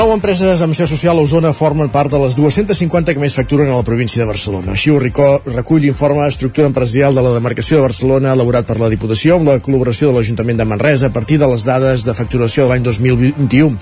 Nou 0.00 0.14
empreses 0.14 0.62
amb 0.64 0.72
seu 0.72 0.86
social 0.88 1.18
a 1.20 1.22
Osona 1.26 1.50
formen 1.52 1.90
part 1.92 2.08
de 2.08 2.16
les 2.22 2.32
250 2.32 3.12
que 3.12 3.20
més 3.20 3.34
facturen 3.36 3.68
a 3.68 3.76
la 3.76 3.84
província 3.84 4.22
de 4.22 4.28
Barcelona. 4.30 4.72
Així 4.72 4.88
ho 4.88 4.96
recull 4.96 5.82
l'informe 5.84 6.24
Estructura 6.24 6.70
Empresarial 6.70 7.18
de 7.18 7.24
la 7.26 7.34
Demarcació 7.34 7.76
de 7.76 7.84
Barcelona 7.84 8.32
elaborat 8.32 8.64
per 8.64 8.78
la 8.80 8.88
Diputació 8.88 9.36
amb 9.36 9.50
la 9.50 9.58
col·laboració 9.60 10.08
de 10.08 10.14
l'Ajuntament 10.16 10.56
de 10.56 10.66
Manresa 10.70 11.10
a 11.10 11.12
partir 11.12 11.36
de 11.42 11.50
les 11.52 11.66
dades 11.68 12.06
de 12.06 12.14
facturació 12.16 12.64
de 12.64 12.70
l'any 12.70 12.86
2021. 12.86 13.76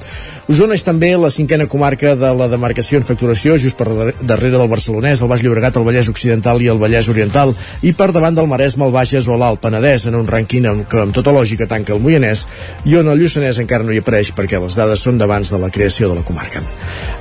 Osona 0.51 0.75
és 0.75 0.83
també 0.83 1.13
la 1.15 1.31
cinquena 1.31 1.69
comarca 1.71 2.17
de 2.19 2.33
la 2.35 2.51
demarcació 2.51 2.99
en 2.99 3.07
facturació, 3.07 3.55
just 3.55 3.79
per 3.79 3.87
darrere 4.19 4.57
del 4.57 4.73
Barcelonès, 4.75 5.23
el 5.23 5.31
Baix 5.31 5.47
Llobregat, 5.47 5.79
el 5.79 5.87
Vallès 5.87 6.11
Occidental 6.11 6.59
i 6.65 6.71
el 6.73 6.83
Vallès 6.83 7.13
Oriental, 7.13 7.55
i 7.87 7.95
per 7.95 8.11
davant 8.17 8.35
del 8.35 8.51
Maresme, 8.51 8.89
el 8.89 8.97
Bages 8.97 9.31
o 9.31 9.39
l'Alt 9.39 9.63
Penedès, 9.63 10.09
en 10.11 10.19
un 10.19 10.27
rànquing 10.27 10.67
que 10.89 11.05
amb 11.05 11.15
tota 11.15 11.37
lògica 11.37 11.71
tanca 11.71 11.95
el 11.95 12.03
Moianès, 12.03 12.47
i 12.89 12.99
on 12.99 13.13
el 13.13 13.23
Lluçanès 13.23 13.63
encara 13.63 13.87
no 13.87 13.95
hi 13.95 14.03
apareix 14.03 14.33
perquè 14.35 14.59
les 14.59 14.81
dades 14.83 15.05
són 15.05 15.21
d'abans 15.21 15.53
de 15.53 15.63
la 15.63 15.71
creació 15.71 16.08
de 16.09 16.17
la 16.19 16.25
comarca. 16.27 16.63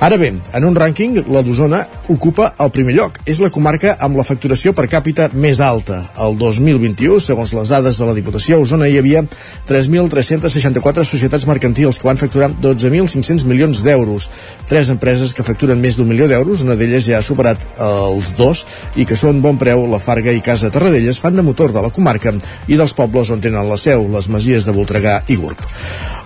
Ara 0.00 0.16
bé, 0.16 0.28
en 0.54 0.64
un 0.64 0.76
rànquing, 0.78 1.16
la 1.34 1.40
d'Osona 1.42 1.80
ocupa 2.08 2.52
el 2.62 2.70
primer 2.70 2.94
lloc. 2.94 3.16
És 3.26 3.40
la 3.42 3.50
comarca 3.50 3.96
amb 3.98 4.16
la 4.18 4.24
facturació 4.26 4.70
per 4.76 4.86
càpita 4.90 5.26
més 5.34 5.58
alta. 5.58 5.98
El 6.22 6.36
2021, 6.38 7.18
segons 7.24 7.54
les 7.56 7.72
dades 7.74 7.98
de 7.98 8.06
la 8.06 8.14
Diputació, 8.14 8.58
a 8.60 8.62
Osona 8.62 8.86
hi 8.86 8.98
havia 9.00 9.24
3.364 9.68 11.02
societats 11.02 11.48
mercantils 11.50 11.98
que 11.98 12.06
van 12.06 12.20
facturar 12.20 12.52
12.500 12.62 13.42
milions 13.50 13.82
d'euros. 13.82 14.28
Tres 14.70 14.92
empreses 14.94 15.34
que 15.34 15.46
facturen 15.46 15.82
més 15.82 15.98
d'un 15.98 16.06
milió 16.08 16.30
d'euros, 16.30 16.62
una 16.62 16.78
d'elles 16.78 17.08
ja 17.08 17.18
ha 17.18 17.26
superat 17.26 17.66
els 17.82 18.30
dos 18.38 18.64
i 18.94 19.06
que 19.08 19.18
són 19.18 19.42
bon 19.42 19.58
preu, 19.58 19.82
la 19.90 19.98
Farga 20.02 20.30
i 20.30 20.44
Casa 20.44 20.70
Tarradellas, 20.70 21.18
fan 21.18 21.34
de 21.34 21.42
motor 21.42 21.74
de 21.74 21.82
la 21.82 21.90
comarca 21.90 22.36
i 22.68 22.78
dels 22.78 22.94
pobles 22.94 23.34
on 23.34 23.42
tenen 23.42 23.66
la 23.66 23.80
seu, 23.82 24.06
les 24.14 24.30
masies 24.30 24.68
de 24.68 24.78
Voltregà 24.78 25.20
i 25.26 25.40
Gurb. 25.42 25.66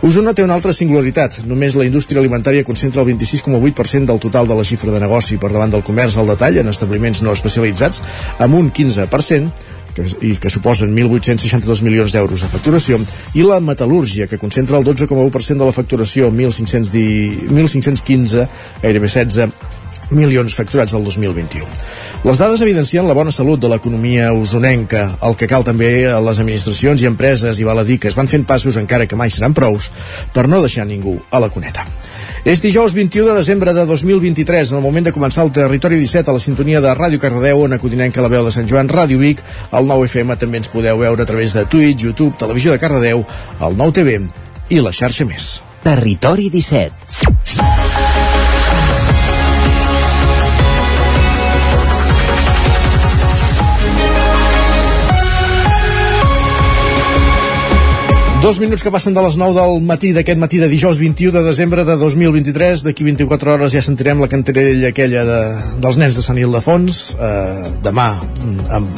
Osona 0.03 0.33
té 0.35 0.43
una 0.43 0.57
altra 0.59 0.73
singularitat. 0.75 1.37
Només 1.47 1.77
la 1.79 1.85
indústria 1.87 2.19
alimentària 2.19 2.67
concentra 2.67 3.05
el 3.05 3.13
26,8% 3.13 4.11
del 4.11 4.19
total 4.25 4.49
de 4.51 4.57
la 4.59 4.65
xifra 4.67 4.91
de 4.91 4.99
negoci 4.99 5.37
per 5.39 5.53
davant 5.53 5.71
del 5.71 5.85
comerç 5.87 6.17
al 6.19 6.27
detall 6.33 6.59
en 6.59 6.73
establiments 6.73 7.21
no 7.23 7.31
especialitzats, 7.37 8.03
amb 8.43 8.59
un 8.59 8.73
15%, 8.75 9.71
que, 9.95 10.03
i 10.27 10.35
que 10.43 10.51
suposen 10.51 10.91
1.862 10.97 11.85
milions 11.87 12.11
d'euros 12.17 12.43
de 12.43 12.49
facturació, 12.51 12.99
i 13.39 13.47
la 13.47 13.61
metal·lúrgia, 13.63 14.27
que 14.27 14.43
concentra 14.43 14.75
el 14.81 14.85
12,1% 14.89 15.63
de 15.63 15.69
la 15.69 15.77
facturació, 15.77 16.33
1.515, 16.33 18.49
gairebé 18.83 19.13
16 19.13 19.39
milions 20.15 20.55
facturats 20.55 20.93
del 20.95 21.05
2021. 21.05 21.67
Les 22.23 22.39
dades 22.39 22.61
evidencien 22.63 23.09
la 23.09 23.17
bona 23.17 23.33
salut 23.35 23.61
de 23.61 23.69
l'economia 23.71 24.33
usonenca, 24.33 25.19
el 25.27 25.37
que 25.37 25.49
cal 25.51 25.65
també 25.67 26.07
a 26.11 26.21
les 26.23 26.39
administracions 26.43 27.03
i 27.03 27.09
empreses, 27.09 27.59
i 27.59 27.67
val 27.67 27.83
a 27.83 27.87
dir 27.89 27.99
que 27.99 28.11
es 28.11 28.17
van 28.19 28.31
fent 28.31 28.47
passos 28.49 28.79
encara 28.81 29.09
que 29.11 29.19
mai 29.19 29.33
seran 29.35 29.55
prous, 29.55 29.91
per 30.33 30.47
no 30.49 30.63
deixar 30.63 30.87
ningú 30.87 31.17
a 31.31 31.41
la 31.43 31.51
cuneta. 31.51 31.87
És 32.45 32.63
dijous 32.63 32.95
21 32.95 33.29
de 33.29 33.37
desembre 33.39 33.75
de 33.75 33.87
2023, 33.87 34.73
en 34.73 34.81
el 34.81 34.87
moment 34.87 35.07
de 35.07 35.15
començar 35.15 35.45
el 35.47 35.53
Territori 35.55 35.99
17 36.01 36.31
a 36.31 36.37
la 36.39 36.43
sintonia 36.43 36.81
de 36.81 36.95
Ràdio 36.95 37.21
Cardedeu, 37.23 37.63
on 37.67 37.75
acudinem 37.77 38.13
que 38.13 38.25
la 38.25 38.31
veu 38.33 38.47
de 38.47 38.55
Sant 38.55 38.71
Joan, 38.71 38.91
Ràdio 38.91 39.19
Vic, 39.19 39.43
el 39.73 39.87
9 39.91 40.09
FM 40.11 40.39
també 40.39 40.63
ens 40.63 40.73
podeu 40.73 40.99
veure 41.03 41.23
a 41.23 41.29
través 41.29 41.55
de 41.59 41.67
Twitch, 41.67 42.07
YouTube, 42.07 42.37
Televisió 42.39 42.73
de 42.73 42.83
Cardedeu, 42.83 43.27
el 43.61 43.79
9 43.79 43.99
TV 44.01 44.19
i 44.71 44.83
la 44.83 44.95
xarxa 44.95 45.27
més. 45.29 45.57
Territori 45.83 46.51
17 46.51 47.82
Dos 58.43 58.59
minuts 58.59 58.83
que 58.83 58.91
passen 58.91 59.15
de 59.15 59.23
les 59.23 59.37
9 59.39 59.55
del 59.55 59.85
matí 59.87 60.09
d'aquest 60.11 60.41
matí 60.43 60.59
de 60.59 60.67
dijous 60.67 60.99
21 60.99 61.31
de 61.31 61.43
desembre 61.47 61.85
de 61.87 61.95
2023. 61.95 62.81
D'aquí 62.83 63.05
24 63.07 63.53
hores 63.53 63.71
ja 63.71 63.79
sentirem 63.87 64.19
la 64.19 64.27
cantarella 64.27 64.89
aquella 64.91 65.23
de, 65.23 65.37
dels 65.79 65.99
nens 66.01 66.17
de 66.19 66.25
Sant 66.27 66.41
Ildefons. 66.43 66.97
Eh, 67.23 67.77
demà 67.87 68.09
en, 68.43 68.89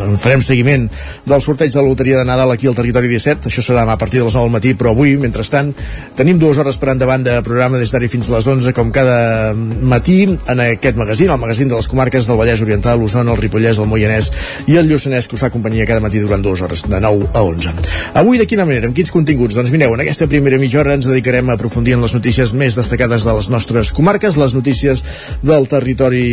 en 0.00 0.16
farem 0.22 0.40
seguiment 0.40 0.86
del 1.28 1.44
sorteig 1.44 1.74
de 1.74 1.82
la 1.82 1.84
loteria 1.84 2.22
de 2.22 2.24
Nadal 2.24 2.54
aquí 2.54 2.70
al 2.70 2.78
territori 2.78 3.10
17. 3.12 3.50
Això 3.52 3.66
serà 3.66 3.82
demà 3.82 3.98
a 3.98 4.00
partir 4.00 4.22
de 4.22 4.30
les 4.30 4.38
9 4.38 4.48
del 4.48 4.54
matí, 4.56 4.72
però 4.72 4.94
avui, 4.96 5.12
mentrestant, 5.20 5.74
tenim 6.16 6.40
dues 6.40 6.56
hores 6.56 6.80
per 6.80 6.94
endavant 6.94 7.28
de 7.28 7.36
programa 7.44 7.82
des 7.82 7.92
d'ara 7.92 8.08
fins 8.08 8.32
a 8.32 8.38
les 8.38 8.48
11, 8.48 8.72
com 8.72 8.88
cada 8.88 9.52
matí, 9.52 10.22
en 10.32 10.64
aquest 10.64 10.96
magazín, 10.96 11.28
el 11.28 11.44
magazín 11.44 11.68
de 11.68 11.76
les 11.76 11.90
comarques 11.92 12.24
del 12.24 12.40
Vallès 12.40 12.64
Oriental, 12.64 13.04
l'Osona, 13.04 13.36
el 13.36 13.44
Ripollès, 13.44 13.84
el 13.84 13.92
Moianès 13.92 14.32
i 14.64 14.80
el 14.80 14.88
Lluçanès, 14.88 15.28
que 15.28 15.36
us 15.36 15.44
fa 15.44 15.52
companyia 15.52 15.84
cada 15.92 16.00
matí 16.00 16.24
durant 16.24 16.40
dues 16.40 16.64
hores, 16.64 16.88
de 16.88 17.04
9 17.04 17.28
a 17.34 17.44
11. 17.52 17.76
Avui, 18.24 18.40
de 18.40 18.48
quina 18.48 18.64
manera? 18.64 18.93
Quins 18.94 19.10
continguts? 19.12 19.56
Doncs 19.58 19.72
mireu, 19.74 19.92
en 19.96 20.02
aquesta 20.04 20.28
primera 20.30 20.58
mitja 20.62 20.80
hora 20.80 20.94
ens 20.96 21.08
dedicarem 21.08 21.50
a 21.50 21.56
aprofundir 21.58 21.96
en 21.96 22.04
les 22.04 22.14
notícies 22.16 22.54
més 22.56 22.78
destacades 22.78 23.26
de 23.26 23.34
les 23.36 23.50
nostres 23.52 23.90
comarques, 23.96 24.38
les 24.40 24.54
notícies 24.56 25.04
del 25.42 25.68
territori 25.70 26.24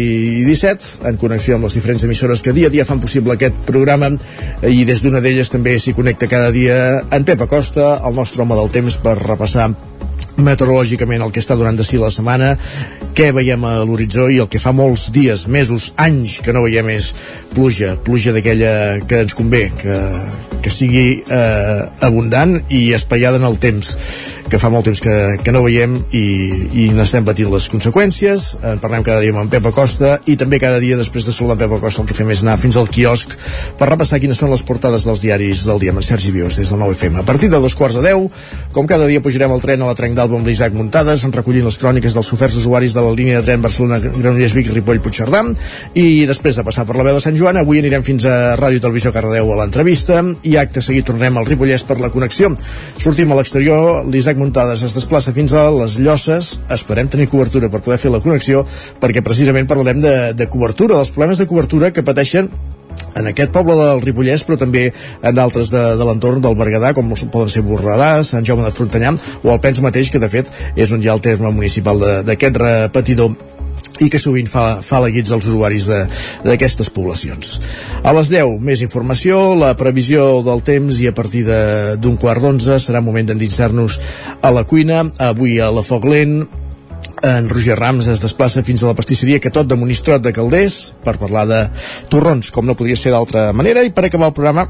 17, 0.47 1.07
en 1.09 1.19
connexió 1.21 1.57
amb 1.57 1.67
les 1.67 1.77
diferents 1.77 2.05
emissores 2.07 2.45
que 2.45 2.53
dia 2.55 2.69
a 2.69 2.73
dia 2.73 2.87
fan 2.87 3.01
possible 3.03 3.35
aquest 3.35 3.63
programa 3.67 4.13
i 4.69 4.85
des 4.87 5.01
d'una 5.03 5.21
d'elles 5.23 5.51
també 5.51 5.77
s'hi 5.79 5.95
connecta 5.97 6.29
cada 6.31 6.51
dia 6.53 6.77
en 7.09 7.25
Pep 7.25 7.47
Acosta, 7.47 7.95
el 8.05 8.15
nostre 8.15 8.45
home 8.45 8.57
del 8.59 8.71
temps 8.73 9.01
per 9.01 9.17
repassar 9.19 9.71
meteorològicament 10.41 11.23
el 11.25 11.31
que 11.33 11.41
està 11.43 11.57
durant 11.59 11.77
de 11.77 11.85
si 11.87 11.99
la 12.01 12.11
setmana, 12.13 12.53
què 13.17 13.31
veiem 13.35 13.63
a 13.67 13.73
l'horitzó 13.85 14.27
i 14.31 14.39
el 14.43 14.49
que 14.51 14.61
fa 14.61 14.73
molts 14.75 15.09
dies, 15.13 15.47
mesos, 15.51 15.91
anys 16.01 16.39
que 16.43 16.53
no 16.55 16.65
veiem 16.65 16.89
és 16.93 17.11
pluja, 17.55 17.95
pluja 18.05 18.33
d'aquella 18.35 18.73
que 19.07 19.23
ens 19.25 19.35
convé, 19.37 19.65
que, 19.81 19.97
que 20.63 20.73
sigui 20.73 21.07
eh, 21.21 21.81
abundant 22.07 22.57
i 22.69 22.91
espaiada 22.97 23.41
en 23.41 23.47
el 23.49 23.59
temps 23.61 23.95
que 24.51 24.59
fa 24.59 24.69
molt 24.71 24.85
temps 24.89 24.99
que, 24.99 25.15
que 25.41 25.53
no 25.55 25.63
veiem 25.63 25.97
i, 26.11 26.23
i 26.83 26.87
n'estem 26.91 27.25
patint 27.27 27.49
les 27.53 27.69
conseqüències. 27.71 28.47
En 28.73 28.81
parlem 28.83 29.05
cada 29.07 29.23
dia 29.23 29.31
amb 29.31 29.45
en 29.45 29.51
Pep 29.51 29.69
Acosta 29.71 30.17
i 30.27 30.35
també 30.39 30.59
cada 30.59 30.81
dia 30.83 30.99
després 30.99 31.25
de 31.27 31.33
saludar 31.35 31.55
en 31.55 31.63
Pep 31.63 31.77
Acosta 31.79 32.03
el 32.03 32.09
que 32.09 32.17
fem 32.17 32.29
és 32.35 32.43
anar 32.43 32.57
fins 32.61 32.77
al 32.79 32.89
quiosc 32.91 33.33
per 33.79 33.89
repassar 33.89 34.19
quines 34.19 34.39
són 34.41 34.51
les 34.51 34.63
portades 34.67 35.07
dels 35.07 35.23
diaris 35.23 35.65
del 35.67 35.79
dia. 35.79 35.95
Amb 35.95 36.03
en 36.03 36.07
Sergi 36.07 36.31
Vius 36.35 36.59
des 36.59 36.69
del 36.71 36.79
9FM 36.79 37.21
a 37.23 37.25
partir 37.27 37.49
de 37.51 37.59
dos 37.63 37.75
quarts 37.75 37.97
de 37.99 38.03
deu 38.05 38.27
com 38.75 38.87
cada 38.87 39.07
dia 39.07 39.23
pujarem 39.23 39.51
el 39.51 39.63
tren 39.63 39.81
a 39.83 39.89
la 39.89 39.95
Trenc 39.95 40.15
d'Alba 40.15 40.37
amb 40.39 40.47
l'Isaac 40.47 40.75
Muntades 40.75 41.23
recollint 41.31 41.65
les 41.67 41.79
cròniques 41.79 42.15
dels 42.15 42.31
oferts 42.35 42.57
usuaris 42.59 42.93
de 42.95 43.03
la 43.03 43.11
línia 43.15 43.39
de 43.39 43.47
tren 43.47 43.63
Barcelona-Granollers 43.63 44.55
Vic 44.57 44.71
Ripoll 44.75 45.01
Puigcerdà. 45.03 45.41
I 45.95 46.25
després 46.29 46.59
de 46.59 46.65
passar 46.67 46.85
per 46.87 46.97
la 46.99 47.05
veu 47.07 47.15
de 47.17 47.23
Sant 47.23 47.37
Joan 47.39 47.59
avui 47.61 47.79
anirem 47.81 48.03
fins 48.05 48.27
a 48.27 48.57
Ràdio 48.59 48.83
Televisió 48.83 49.13
Cardedeu 49.15 49.51
a 49.53 49.59
l'entrevista. 49.61 50.21
I 50.43 50.57
acte 50.59 50.83
seguit 50.83 51.07
tornem 51.07 51.39
al 51.39 51.47
Ripollès 51.47 51.85
per 51.87 51.99
la 52.01 52.11
connexió. 52.13 52.51
Sortim 53.01 53.31
a 53.31 53.39
l'exterior 53.39 54.03
l'Isaac 54.11 54.40
Muntades 54.41 54.81
es 54.87 54.97
desplaça 54.97 55.33
fins 55.35 55.53
a 55.53 55.67
les 55.75 55.99
Llosses. 56.01 56.55
Esperem 56.73 57.09
tenir 57.11 57.29
cobertura 57.29 57.69
per 57.69 57.83
poder 57.85 57.99
fer 58.01 58.11
la 58.13 58.21
connexió, 58.23 58.65
perquè 59.01 59.21
precisament 59.25 59.69
parlarem 59.69 60.01
de, 60.01 60.15
de 60.37 60.49
cobertura, 60.49 60.97
dels 60.97 61.13
problemes 61.13 61.41
de 61.41 61.49
cobertura 61.49 61.93
que 61.93 62.05
pateixen 62.05 62.49
en 63.15 63.27
aquest 63.27 63.51
poble 63.53 63.75
del 63.77 64.01
Ripollès, 64.03 64.43
però 64.47 64.57
també 64.59 64.87
en 64.89 65.37
d'altres 65.37 65.71
de, 65.73 65.83
de 65.99 66.07
l'entorn 66.07 66.41
del 66.43 66.57
Berguedà, 66.57 66.93
com 66.97 67.13
poden 67.21 67.51
ser 67.51 67.63
Borredà, 67.67 68.11
Sant 68.27 68.47
Jaume 68.47 68.65
de 68.65 68.73
Frontanyà, 68.75 69.13
o 69.43 69.53
el 69.53 69.61
Pens 69.63 69.81
mateix, 69.83 70.11
que 70.11 70.21
de 70.21 70.31
fet 70.31 70.51
és 70.75 70.91
on 70.91 71.03
hi 71.03 71.09
ha 71.11 71.15
el 71.17 71.23
terme 71.23 71.51
municipal 71.53 72.01
d'aquest 72.27 72.61
repetidor 72.61 73.50
i 74.01 74.09
que 74.09 74.19
sovint 74.21 74.49
fa, 74.49 74.81
fa 74.85 75.01
guits 75.09 75.31
als 75.31 75.47
usuaris 75.49 75.87
d'aquestes 76.43 76.89
poblacions. 76.93 77.59
A 78.03 78.13
les 78.17 78.31
10, 78.33 78.57
més 78.61 78.81
informació, 78.81 79.53
la 79.55 79.75
previsió 79.77 80.41
del 80.45 80.63
temps 80.65 81.01
i 81.01 81.09
a 81.09 81.13
partir 81.15 81.45
d'un 81.45 82.17
quart 82.17 82.41
d'onze 82.41 82.79
serà 82.81 83.01
moment 83.01 83.29
d'endinsar-nos 83.29 83.99
a 84.41 84.51
la 84.51 84.65
cuina. 84.65 85.05
Avui 85.21 85.59
a 85.61 85.69
la 85.73 85.85
Foc 85.85 86.05
Lent, 86.09 86.41
en 87.21 87.49
Roger 87.49 87.77
Rams 87.77 88.07
es 88.09 88.21
desplaça 88.21 88.63
fins 88.65 88.81
a 88.81 88.89
la 88.89 88.97
pastisseria 88.97 89.39
que 89.41 89.53
tot 89.53 89.67
de 89.69 89.77
Monistrot 89.77 90.23
de 90.25 90.33
Calders 90.33 90.93
per 91.05 91.19
parlar 91.21 91.45
de 91.49 91.65
torrons, 92.09 92.49
com 92.49 92.65
no 92.65 92.77
podria 92.77 92.97
ser 92.97 93.13
d'altra 93.13 93.51
manera, 93.53 93.85
i 93.85 93.93
per 93.93 94.07
acabar 94.07 94.31
el 94.31 94.37
programa 94.37 94.69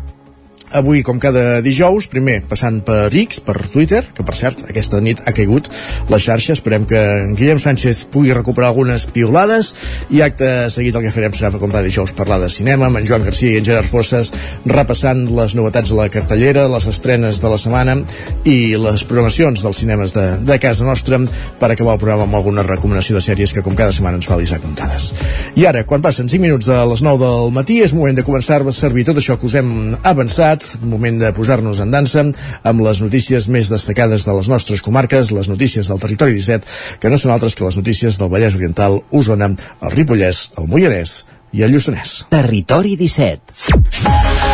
avui, 0.73 1.03
com 1.03 1.19
cada 1.21 1.61
dijous, 1.63 2.07
primer 2.11 2.41
passant 2.49 2.81
per 2.85 3.09
X, 3.11 3.41
per 3.43 3.57
Twitter, 3.71 4.01
que 4.15 4.25
per 4.27 4.35
cert, 4.37 4.63
aquesta 4.69 5.01
nit 5.03 5.21
ha 5.25 5.33
caigut 5.35 5.69
la 6.09 6.19
xarxa, 6.21 6.55
esperem 6.55 6.85
que 6.89 6.99
en 7.25 7.35
Guillem 7.37 7.59
Sánchez 7.61 8.05
pugui 8.13 8.33
recuperar 8.35 8.71
algunes 8.71 9.07
piolades 9.11 9.73
i 10.09 10.21
acte 10.25 10.69
seguit 10.73 10.95
el 10.95 11.05
que 11.05 11.13
farem 11.13 11.35
serà 11.35 11.51
com 11.53 11.71
cada 11.71 11.83
dijous 11.85 12.13
parlar 12.17 12.39
de 12.41 12.49
cinema 12.53 12.87
amb 12.87 13.01
en 13.01 13.07
Joan 13.07 13.25
Garcia 13.27 13.55
i 13.55 13.61
en 13.61 13.67
Gerard 13.67 13.89
Fosses 13.89 14.31
repassant 14.65 15.25
les 15.35 15.55
novetats 15.57 15.91
de 15.91 15.99
la 15.99 16.09
cartellera, 16.13 16.67
les 16.71 16.87
estrenes 16.89 17.41
de 17.41 17.51
la 17.51 17.59
setmana 17.61 17.97
i 18.47 18.75
les 18.79 19.05
programacions 19.07 19.63
dels 19.63 19.83
cinemes 19.83 20.15
de, 20.15 20.25
de 20.47 20.59
casa 20.63 20.87
nostra 20.87 21.19
per 21.59 21.71
acabar 21.71 21.97
el 21.97 22.01
programa 22.01 22.27
amb 22.27 22.39
alguna 22.39 22.65
recomanació 22.67 23.17
de 23.17 23.23
sèries 23.25 23.53
que 23.53 23.63
com 23.65 23.75
cada 23.77 23.93
setmana 23.95 24.19
ens 24.19 24.29
fa 24.29 24.37
l'Isaac 24.39 24.63
Montades. 24.65 25.11
I 25.59 25.67
ara, 25.69 25.83
quan 25.87 26.03
passen 26.03 26.29
5 26.31 26.41
minuts 26.41 26.69
de 26.69 26.77
les 26.87 27.03
9 27.03 27.21
del 27.21 27.51
matí, 27.55 27.81
és 27.83 27.95
moment 27.97 28.15
de 28.15 28.25
començar 28.25 28.61
a 28.61 28.75
servir 28.75 29.05
tot 29.07 29.19
això 29.19 29.37
que 29.39 29.49
us 29.49 29.57
hem 29.59 29.97
avançat 30.07 30.60
passat, 30.61 30.83
moment 30.83 31.19
de 31.19 31.31
posar-nos 31.33 31.79
en 31.81 31.91
dansa 31.91 32.23
amb 32.63 32.83
les 32.85 33.01
notícies 33.01 33.47
més 33.49 33.69
destacades 33.71 34.25
de 34.25 34.33
les 34.33 34.49
nostres 34.49 34.81
comarques, 34.81 35.31
les 35.31 35.49
notícies 35.49 35.87
del 35.87 35.99
territori 35.99 36.33
17, 36.37 36.99
que 36.99 37.09
no 37.09 37.17
són 37.17 37.31
altres 37.31 37.55
que 37.55 37.65
les 37.65 37.77
notícies 37.77 38.17
del 38.17 38.29
Vallès 38.29 38.55
Oriental, 38.55 39.01
Osona, 39.11 39.51
el 39.81 39.95
Ripollès, 39.95 40.51
el 40.57 40.67
Moianès 40.67 41.23
i 41.53 41.63
el 41.65 41.73
Lluçanès. 41.73 42.25
Territori 42.31 42.95
17. 42.95 44.50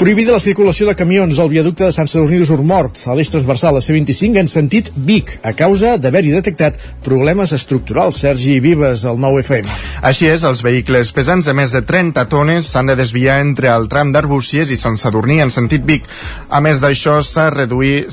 Prohibida 0.00 0.32
la 0.32 0.40
circulació 0.40 0.86
de 0.88 0.94
camions 0.96 1.36
al 1.42 1.50
viaducte 1.52 1.84
de 1.84 1.92
Sant 1.92 2.08
Sadurní 2.08 2.38
d'Usurmort, 2.40 3.02
a 3.04 3.12
l'eix 3.12 3.28
transversal 3.28 3.76
a 3.76 3.82
C25 3.84 4.38
en 4.40 4.46
sentit 4.48 4.86
Vic, 4.96 5.34
a 5.44 5.50
causa 5.52 5.98
d'haver-hi 6.00 6.30
detectat 6.32 6.78
problemes 7.04 7.52
estructurals. 7.52 8.16
Sergi 8.24 8.54
Vives, 8.64 9.02
el 9.04 9.20
9FM. 9.20 9.68
Així 10.08 10.30
és, 10.32 10.46
els 10.48 10.62
vehicles 10.64 11.10
pesants 11.12 11.44
de 11.44 11.52
més 11.52 11.74
de 11.76 11.82
30 11.84 12.24
tones 12.32 12.70
s'han 12.72 12.88
de 12.88 12.96
desviar 12.96 13.42
entre 13.44 13.68
el 13.74 13.90
tram 13.92 14.08
d'Arbúcies 14.14 14.72
i 14.72 14.78
Sant 14.80 14.96
Sadurní 14.96 15.42
en 15.44 15.52
sentit 15.52 15.84
Vic. 15.84 16.08
A 16.48 16.62
més 16.64 16.80
d'això, 16.80 17.18
s'ha 17.20 17.50
reduït, 17.52 18.08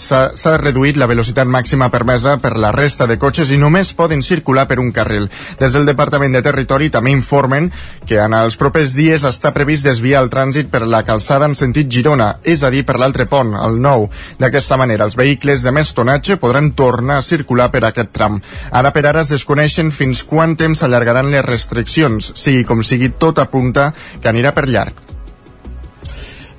reduït 0.60 1.00
la 1.00 1.08
velocitat 1.08 1.48
màxima 1.48 1.88
permesa 1.88 2.36
per 2.44 2.58
la 2.60 2.74
resta 2.76 3.08
de 3.08 3.16
cotxes 3.16 3.56
i 3.56 3.62
només 3.64 3.94
poden 3.96 4.26
circular 4.28 4.68
per 4.68 4.82
un 4.84 4.92
carril. 4.92 5.30
Des 5.64 5.72
del 5.72 5.88
Departament 5.88 6.36
de 6.36 6.44
Territori 6.44 6.92
també 6.92 7.16
informen 7.16 7.72
que 8.04 8.20
en 8.20 8.36
els 8.36 8.60
propers 8.60 8.92
dies 8.92 9.24
està 9.24 9.56
previst 9.56 9.88
desviar 9.88 10.26
el 10.26 10.34
trànsit 10.36 10.68
per 10.68 10.84
la 10.84 11.06
calçada 11.08 11.48
en 11.48 11.56
sentit 11.56 11.77
sentit 11.78 11.94
Girona, 11.94 12.40
és 12.44 12.64
a 12.64 12.72
dir, 12.74 12.84
per 12.86 12.98
l'altre 12.98 13.28
pont, 13.30 13.54
el 13.54 13.78
nou. 13.82 14.08
D'aquesta 14.40 14.78
manera, 14.78 15.06
els 15.06 15.18
vehicles 15.18 15.64
de 15.64 15.72
més 15.72 15.94
tonatge 15.94 16.40
podran 16.42 16.72
tornar 16.74 17.20
a 17.20 17.26
circular 17.26 17.70
per 17.70 17.86
aquest 17.86 18.14
tram. 18.14 18.40
Ara 18.72 18.92
per 18.92 19.06
ara 19.06 19.22
es 19.22 19.30
desconeixen 19.30 19.92
fins 19.92 20.24
quant 20.24 20.56
temps 20.58 20.80
s'allargaran 20.82 21.30
les 21.32 21.46
restriccions, 21.46 22.34
sigui 22.36 22.66
com 22.66 22.82
sigui, 22.82 23.14
tot 23.20 23.38
apunta 23.40 23.92
que 24.22 24.30
anirà 24.30 24.56
per 24.56 24.68
llarg 24.68 25.08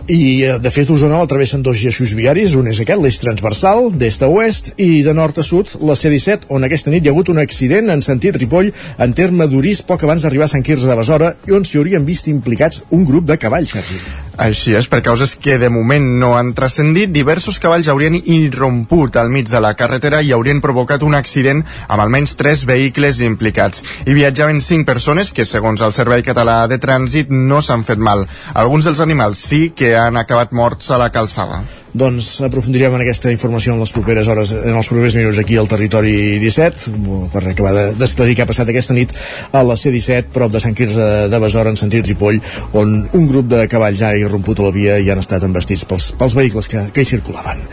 i 0.09 0.43
eh, 0.43 0.57
de 0.59 0.71
fet 0.73 0.89
Osona 0.91 1.21
la 1.21 1.29
travessen 1.29 1.63
dos 1.63 1.83
eixos 1.85 2.15
viaris, 2.17 2.55
un 2.57 2.71
és 2.73 2.81
aquest, 2.81 3.03
l'eix 3.03 3.19
transversal, 3.21 3.91
d'est 4.01 4.25
a 4.25 4.31
oest, 4.33 4.73
i 4.81 5.03
de 5.05 5.15
nord 5.15 5.39
a 5.39 5.45
sud, 5.45 5.75
la 5.85 5.97
C-17, 6.01 6.49
on 6.57 6.65
aquesta 6.65 6.93
nit 6.95 7.05
hi 7.05 7.13
ha 7.13 7.15
hagut 7.15 7.33
un 7.33 7.43
accident 7.43 7.93
en 7.93 8.05
sentit 8.05 8.41
Ripoll, 8.41 8.73
en 8.99 9.13
terme 9.19 9.49
d'Urís, 9.53 9.85
poc 9.85 10.07
abans 10.09 10.25
d'arribar 10.25 10.49
a 10.49 10.55
Sant 10.55 10.65
Quirze 10.65 10.89
de 10.89 10.97
Besora, 10.99 11.35
i 11.47 11.55
on 11.59 11.69
s'hi 11.69 11.83
haurien 11.83 12.09
vist 12.09 12.33
implicats 12.33 12.83
un 12.89 13.05
grup 13.09 13.29
de 13.29 13.39
cavalls, 13.39 13.77
Sergi. 13.77 14.28
Així 14.39 14.77
és, 14.79 14.87
per 14.87 15.01
causes 15.03 15.33
que 15.35 15.57
de 15.59 15.67
moment 15.69 16.05
no 16.21 16.37
han 16.39 16.53
transcendit, 16.55 17.11
diversos 17.11 17.59
cavalls 17.59 17.89
haurien 17.91 18.15
irromput 18.15 19.19
al 19.19 19.33
mig 19.35 19.49
de 19.51 19.59
la 19.59 19.73
carretera 19.75 20.21
i 20.23 20.31
haurien 20.37 20.63
provocat 20.63 21.03
un 21.03 21.19
accident 21.19 21.65
amb 21.89 22.05
almenys 22.05 22.37
tres 22.39 22.63
vehicles 22.69 23.19
implicats. 23.27 23.83
Hi 24.07 24.15
viatjaven 24.15 24.63
cinc 24.63 24.87
persones 24.87 25.33
que, 25.35 25.49
segons 25.49 25.83
el 25.83 25.95
Servei 25.97 26.23
Català 26.23 26.61
de 26.71 26.79
Trànsit, 26.79 27.35
no 27.35 27.59
s'han 27.59 27.83
fet 27.89 27.99
mal. 27.99 28.29
Alguns 28.55 28.87
dels 28.87 29.03
animals 29.03 29.43
sí 29.43 29.73
que 29.75 29.97
han 29.99 30.17
acabat 30.23 30.55
morts 30.55 30.95
a 30.95 31.03
la 31.03 31.11
calçada. 31.11 31.65
Doncs 31.97 32.43
aprofundirem 32.45 32.93
en 32.95 33.03
aquesta 33.03 33.31
informació 33.33 33.73
en 33.73 33.81
les 33.81 33.93
properes 33.95 34.29
hores, 34.29 34.53
en 34.53 34.77
els 34.77 34.91
propers 34.91 35.17
minuts 35.17 35.39
aquí 35.41 35.57
al 35.57 35.71
territori 35.71 36.37
17, 36.43 36.93
per 37.33 37.43
acabar 37.49 37.73
d'esclarir 37.97 38.37
què 38.37 38.45
ha 38.45 38.49
passat 38.51 38.69
aquesta 38.69 38.97
nit 38.97 39.15
a 39.53 39.63
la 39.65 39.77
C-17, 39.79 40.29
prop 40.35 40.53
de 40.53 40.61
Sant 40.61 40.77
Quirze 40.77 41.09
de 41.33 41.41
Besora, 41.41 41.73
en 41.73 41.81
sentit 41.81 42.07
Ripoll, 42.07 42.43
on 42.77 42.95
un 43.17 43.29
grup 43.31 43.49
de 43.55 43.65
cavalls 43.73 44.05
ha 44.05 44.13
irromput 44.21 44.61
a 44.61 44.69
la 44.69 44.75
via 44.75 44.99
i 45.01 45.09
han 45.09 45.23
estat 45.23 45.49
embestits 45.49 45.87
pels, 45.89 46.11
pels 46.21 46.37
vehicles 46.37 46.69
que, 46.69 46.85
que 46.93 47.05
hi 47.05 47.13
circulaven. 47.17 47.65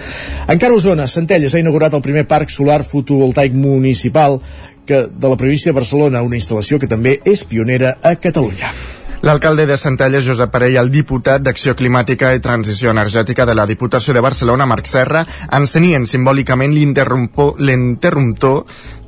Encara 0.47 0.71
a 0.71 0.79
Osona, 0.79 1.09
Centelles 1.11 1.55
ha 1.55 1.63
inaugurat 1.63 1.93
el 1.93 2.05
primer 2.05 2.23
parc 2.29 2.53
solar 2.53 2.83
fotovoltaic 2.87 3.55
municipal 3.57 4.39
que 4.85 5.07
de 5.09 5.29
la 5.29 5.37
província 5.37 5.73
de 5.73 5.79
Barcelona, 5.79 6.23
una 6.23 6.37
instal·lació 6.39 6.79
que 6.79 6.87
també 6.87 7.19
és 7.25 7.43
pionera 7.43 7.97
a 8.01 8.15
Catalunya. 8.21 8.94
L'alcalde 9.21 9.65
de 9.65 9.77
Centelles, 9.77 10.25
Josep 10.25 10.51
Parell, 10.51 10.75
el 10.77 10.91
diputat 10.91 11.41
d'Acció 11.41 11.75
Climàtica 11.75 12.33
i 12.35 12.41
Transició 12.43 12.91
Energètica 12.91 13.45
de 13.45 13.55
la 13.55 13.65
Diputació 13.65 14.13
de 14.13 14.21
Barcelona, 14.21 14.65
Marc 14.67 14.85
Serra, 14.91 15.25
encenien 15.55 16.05
simbòlicament 16.05 16.73
l'interruptor 16.75 18.65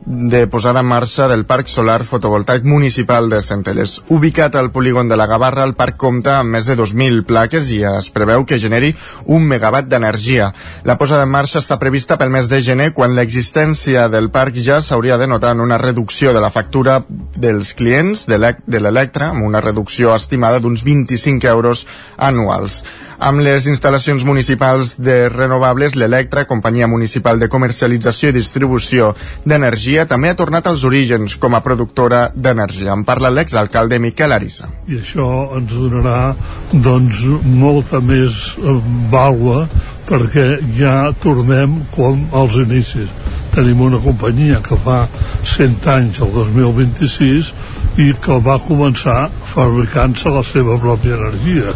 de 0.08 0.48
posada 0.48 0.80
en 0.80 0.86
marxa 0.86 1.28
del 1.28 1.46
Parc 1.46 1.68
Solar 1.68 2.06
Fotovoltaic 2.06 2.64
Municipal 2.64 3.30
de 3.30 3.42
Centelles. 3.42 4.02
Ubicat 4.08 4.56
al 4.56 4.72
polígon 4.72 5.10
de 5.10 5.18
la 5.18 5.26
Gavarra, 5.28 5.66
el 5.68 5.74
parc 5.76 5.98
compta 6.00 6.38
amb 6.40 6.56
més 6.56 6.66
de 6.66 6.78
2.000 6.80 7.26
plaques 7.28 7.68
i 7.76 7.82
es 7.84 8.08
preveu 8.16 8.46
que 8.48 8.56
generi 8.58 8.94
un 9.26 9.44
megawatt 9.44 9.90
d'energia. 9.92 10.54
La 10.88 10.96
posada 10.98 11.26
en 11.28 11.34
marxa 11.34 11.60
està 11.60 11.76
prevista 11.82 12.16
pel 12.16 12.32
mes 12.32 12.48
de 12.48 12.62
gener, 12.64 12.94
quan 12.96 13.18
l'existència 13.18 14.08
del 14.08 14.30
parc 14.32 14.56
ja 14.56 14.80
s'hauria 14.80 15.18
de 15.20 15.28
notar 15.28 15.52
en 15.58 15.66
una 15.66 15.78
reducció 15.78 16.32
de 16.32 16.40
la 16.40 16.54
factura 16.56 17.02
dels 17.36 17.74
clients 17.76 18.24
de 18.32 18.40
l'Electra, 18.40 19.34
amb 19.34 19.44
una 19.44 19.60
reducció 19.60 20.16
estimada 20.16 20.64
d'uns 20.64 20.86
25 20.88 21.52
euros 21.52 21.84
anuals. 22.16 22.86
Amb 23.18 23.42
les 23.42 23.66
instal·lacions 23.66 24.22
municipals 24.24 24.94
de 25.02 25.28
renovables, 25.34 25.96
l'Electra, 25.98 26.46
companyia 26.46 26.88
municipal 26.88 27.40
de 27.42 27.50
comercialització 27.50 28.30
i 28.30 28.36
distribució 28.36 29.16
d'energia, 29.44 29.97
també 30.06 30.30
ha 30.30 30.38
tornat 30.38 30.68
als 30.68 30.84
orígens 30.86 31.38
com 31.42 31.56
a 31.56 31.64
productora 31.66 32.28
d'energia. 32.36 32.94
En 32.94 33.06
parla 33.08 33.32
l'exalcalde 33.34 34.00
Miquel 34.00 34.36
Arissa. 34.36 34.70
I 34.88 35.00
això 35.02 35.28
ens 35.58 35.74
donarà 35.74 36.36
doncs, 36.72 37.24
molta 37.48 38.02
més 38.04 38.38
eh, 38.60 38.76
vàlua 39.12 39.66
perquè 40.08 40.60
ja 40.78 41.12
tornem 41.24 41.80
com 41.96 42.22
als 42.38 42.60
inicis. 42.62 43.10
Tenim 43.56 43.82
una 43.82 43.98
companyia 44.04 44.62
que 44.62 44.78
fa 44.86 45.08
100 45.56 45.90
anys, 45.96 46.22
el 46.22 46.32
2026, 46.36 47.52
i 47.98 48.12
que 48.22 48.38
va 48.46 48.60
començar 48.62 49.24
fabricant-se 49.54 50.30
la 50.30 50.44
seva 50.46 50.78
pròpia 50.82 51.18
energia 51.18 51.74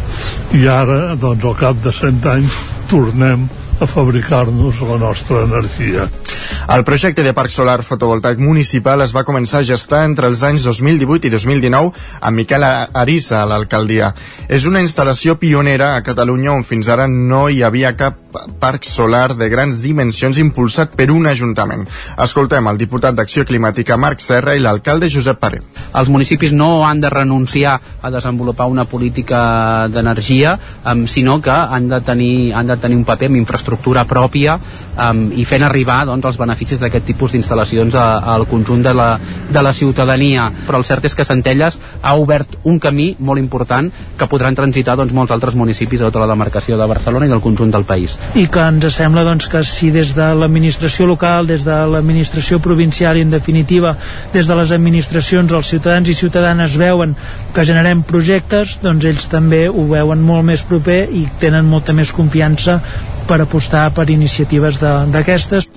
i 0.54 0.68
ara, 0.70 1.16
doncs, 1.16 1.48
al 1.50 1.58
cap 1.58 1.82
de 1.82 1.94
100 1.98 2.30
anys 2.36 2.60
tornem 2.92 3.48
a 3.81 3.88
fabricar-nos 3.88 4.81
la 4.86 4.98
nostra 5.01 5.44
energia. 5.44 6.07
El 6.69 6.83
projecte 6.86 7.24
de 7.25 7.33
parc 7.33 7.50
solar 7.50 7.81
fotovoltaic 7.83 8.39
municipal 8.39 9.01
es 9.01 9.13
va 9.16 9.25
començar 9.25 9.62
a 9.62 9.68
gestar 9.68 10.04
entre 10.06 10.30
els 10.30 10.44
anys 10.45 10.68
2018 10.69 11.28
i 11.28 11.33
2019 11.33 11.92
amb 12.22 12.38
Miquel 12.38 12.66
Arissa 12.66 13.42
a 13.42 13.48
l'alcaldia. 13.50 14.13
És 14.48 14.69
una 14.69 14.83
instal·lació 14.86 15.39
pionera 15.42 15.95
a 15.95 16.04
Catalunya 16.06 16.54
on 16.54 16.68
fins 16.68 16.94
ara 16.94 17.10
no 17.10 17.48
hi 17.50 17.63
havia 17.66 17.95
cap 17.98 18.21
parc 18.60 18.86
solar 18.88 19.36
de 19.36 19.50
grans 19.50 19.81
dimensions 19.83 20.39
impulsat 20.42 20.95
per 20.95 21.10
un 21.12 21.28
ajuntament. 21.28 21.86
Escoltem 22.24 22.68
el 22.72 22.80
diputat 22.80 23.16
d'Acció 23.18 23.45
Climàtica 23.48 23.98
Marc 24.00 24.24
Serra 24.24 24.56
i 24.56 24.62
l'alcalde 24.63 25.10
Josep 25.12 25.39
Paré. 25.41 25.62
Els 25.98 26.10
municipis 26.10 26.53
no 26.56 26.86
han 26.88 27.01
de 27.03 27.10
renunciar 27.12 27.77
a 28.01 28.12
desenvolupar 28.13 28.67
una 28.72 28.86
política 28.86 29.88
d'energia, 29.91 30.58
sinó 31.08 31.39
que 31.41 31.51
han 31.51 31.89
de, 31.89 32.01
tenir, 32.01 32.53
han 32.56 32.67
de 32.67 32.77
tenir 32.77 32.98
un 32.98 33.06
paper 33.06 33.32
amb 33.32 33.41
infraestructura 33.41 34.06
pròpia 34.08 34.58
i 35.36 35.46
fent 35.48 35.65
arribar 35.67 36.01
doncs, 36.08 36.25
els 36.32 36.39
beneficis 36.39 36.79
d'aquest 36.82 37.08
tipus 37.12 37.36
d'instal·lacions 37.36 37.96
al 37.98 38.48
conjunt 38.50 38.84
de 38.86 38.94
la, 38.96 39.10
de 39.51 39.63
la 39.63 39.74
ciutadania. 39.74 40.50
Però 40.67 40.79
el 40.79 40.88
cert 40.88 41.06
és 41.10 41.15
que 41.17 41.27
Centelles 41.27 41.79
ha 42.01 42.15
obert 42.20 42.58
un 42.63 42.79
camí 42.79 43.12
molt 43.20 43.41
important 43.41 43.91
que 44.17 44.29
podran 44.32 44.56
transitar 44.56 44.98
doncs, 45.00 45.13
molts 45.13 45.34
altres 45.36 45.58
municipis 45.58 46.00
de 46.00 46.08
tota 46.10 46.24
la 46.24 46.32
demarcació 46.32 46.77
de 46.79 46.88
Barcelona 46.88 47.27
i 47.27 47.34
del 47.34 47.44
conjunt 47.44 47.72
del 47.74 47.88
país 47.88 48.17
i 48.36 48.46
que 48.48 48.63
ens 48.63 48.96
sembla 48.96 49.25
doncs, 49.28 49.48
que 49.51 49.60
si 49.68 49.90
des 49.92 50.13
de 50.16 50.28
l'administració 50.40 51.06
local, 51.10 51.48
des 51.50 51.66
de 51.68 51.75
l'administració 51.94 52.62
provincial 52.63 53.18
i 53.20 53.25
en 53.25 53.34
definitiva 53.34 53.96
des 54.34 54.48
de 54.48 54.56
les 54.56 54.72
administracions 54.72 55.51
els 55.51 55.72
ciutadans 55.74 56.08
i 56.08 56.16
ciutadanes 56.16 56.78
veuen 56.80 57.16
que 57.54 57.66
generem 57.68 58.04
projectes, 58.08 58.78
doncs 58.84 59.06
ells 59.10 59.28
també 59.32 59.66
ho 59.70 59.88
veuen 59.90 60.24
molt 60.24 60.48
més 60.48 60.63
proper 60.63 61.04
i 61.12 61.25
tenen 61.42 61.68
molta 61.68 61.94
més 61.94 62.13
confiança 62.16 62.80
per 63.28 63.42
apostar 63.44 63.90
per 63.96 64.10
iniciatives 64.10 64.80
d'aquestes. 64.82 65.68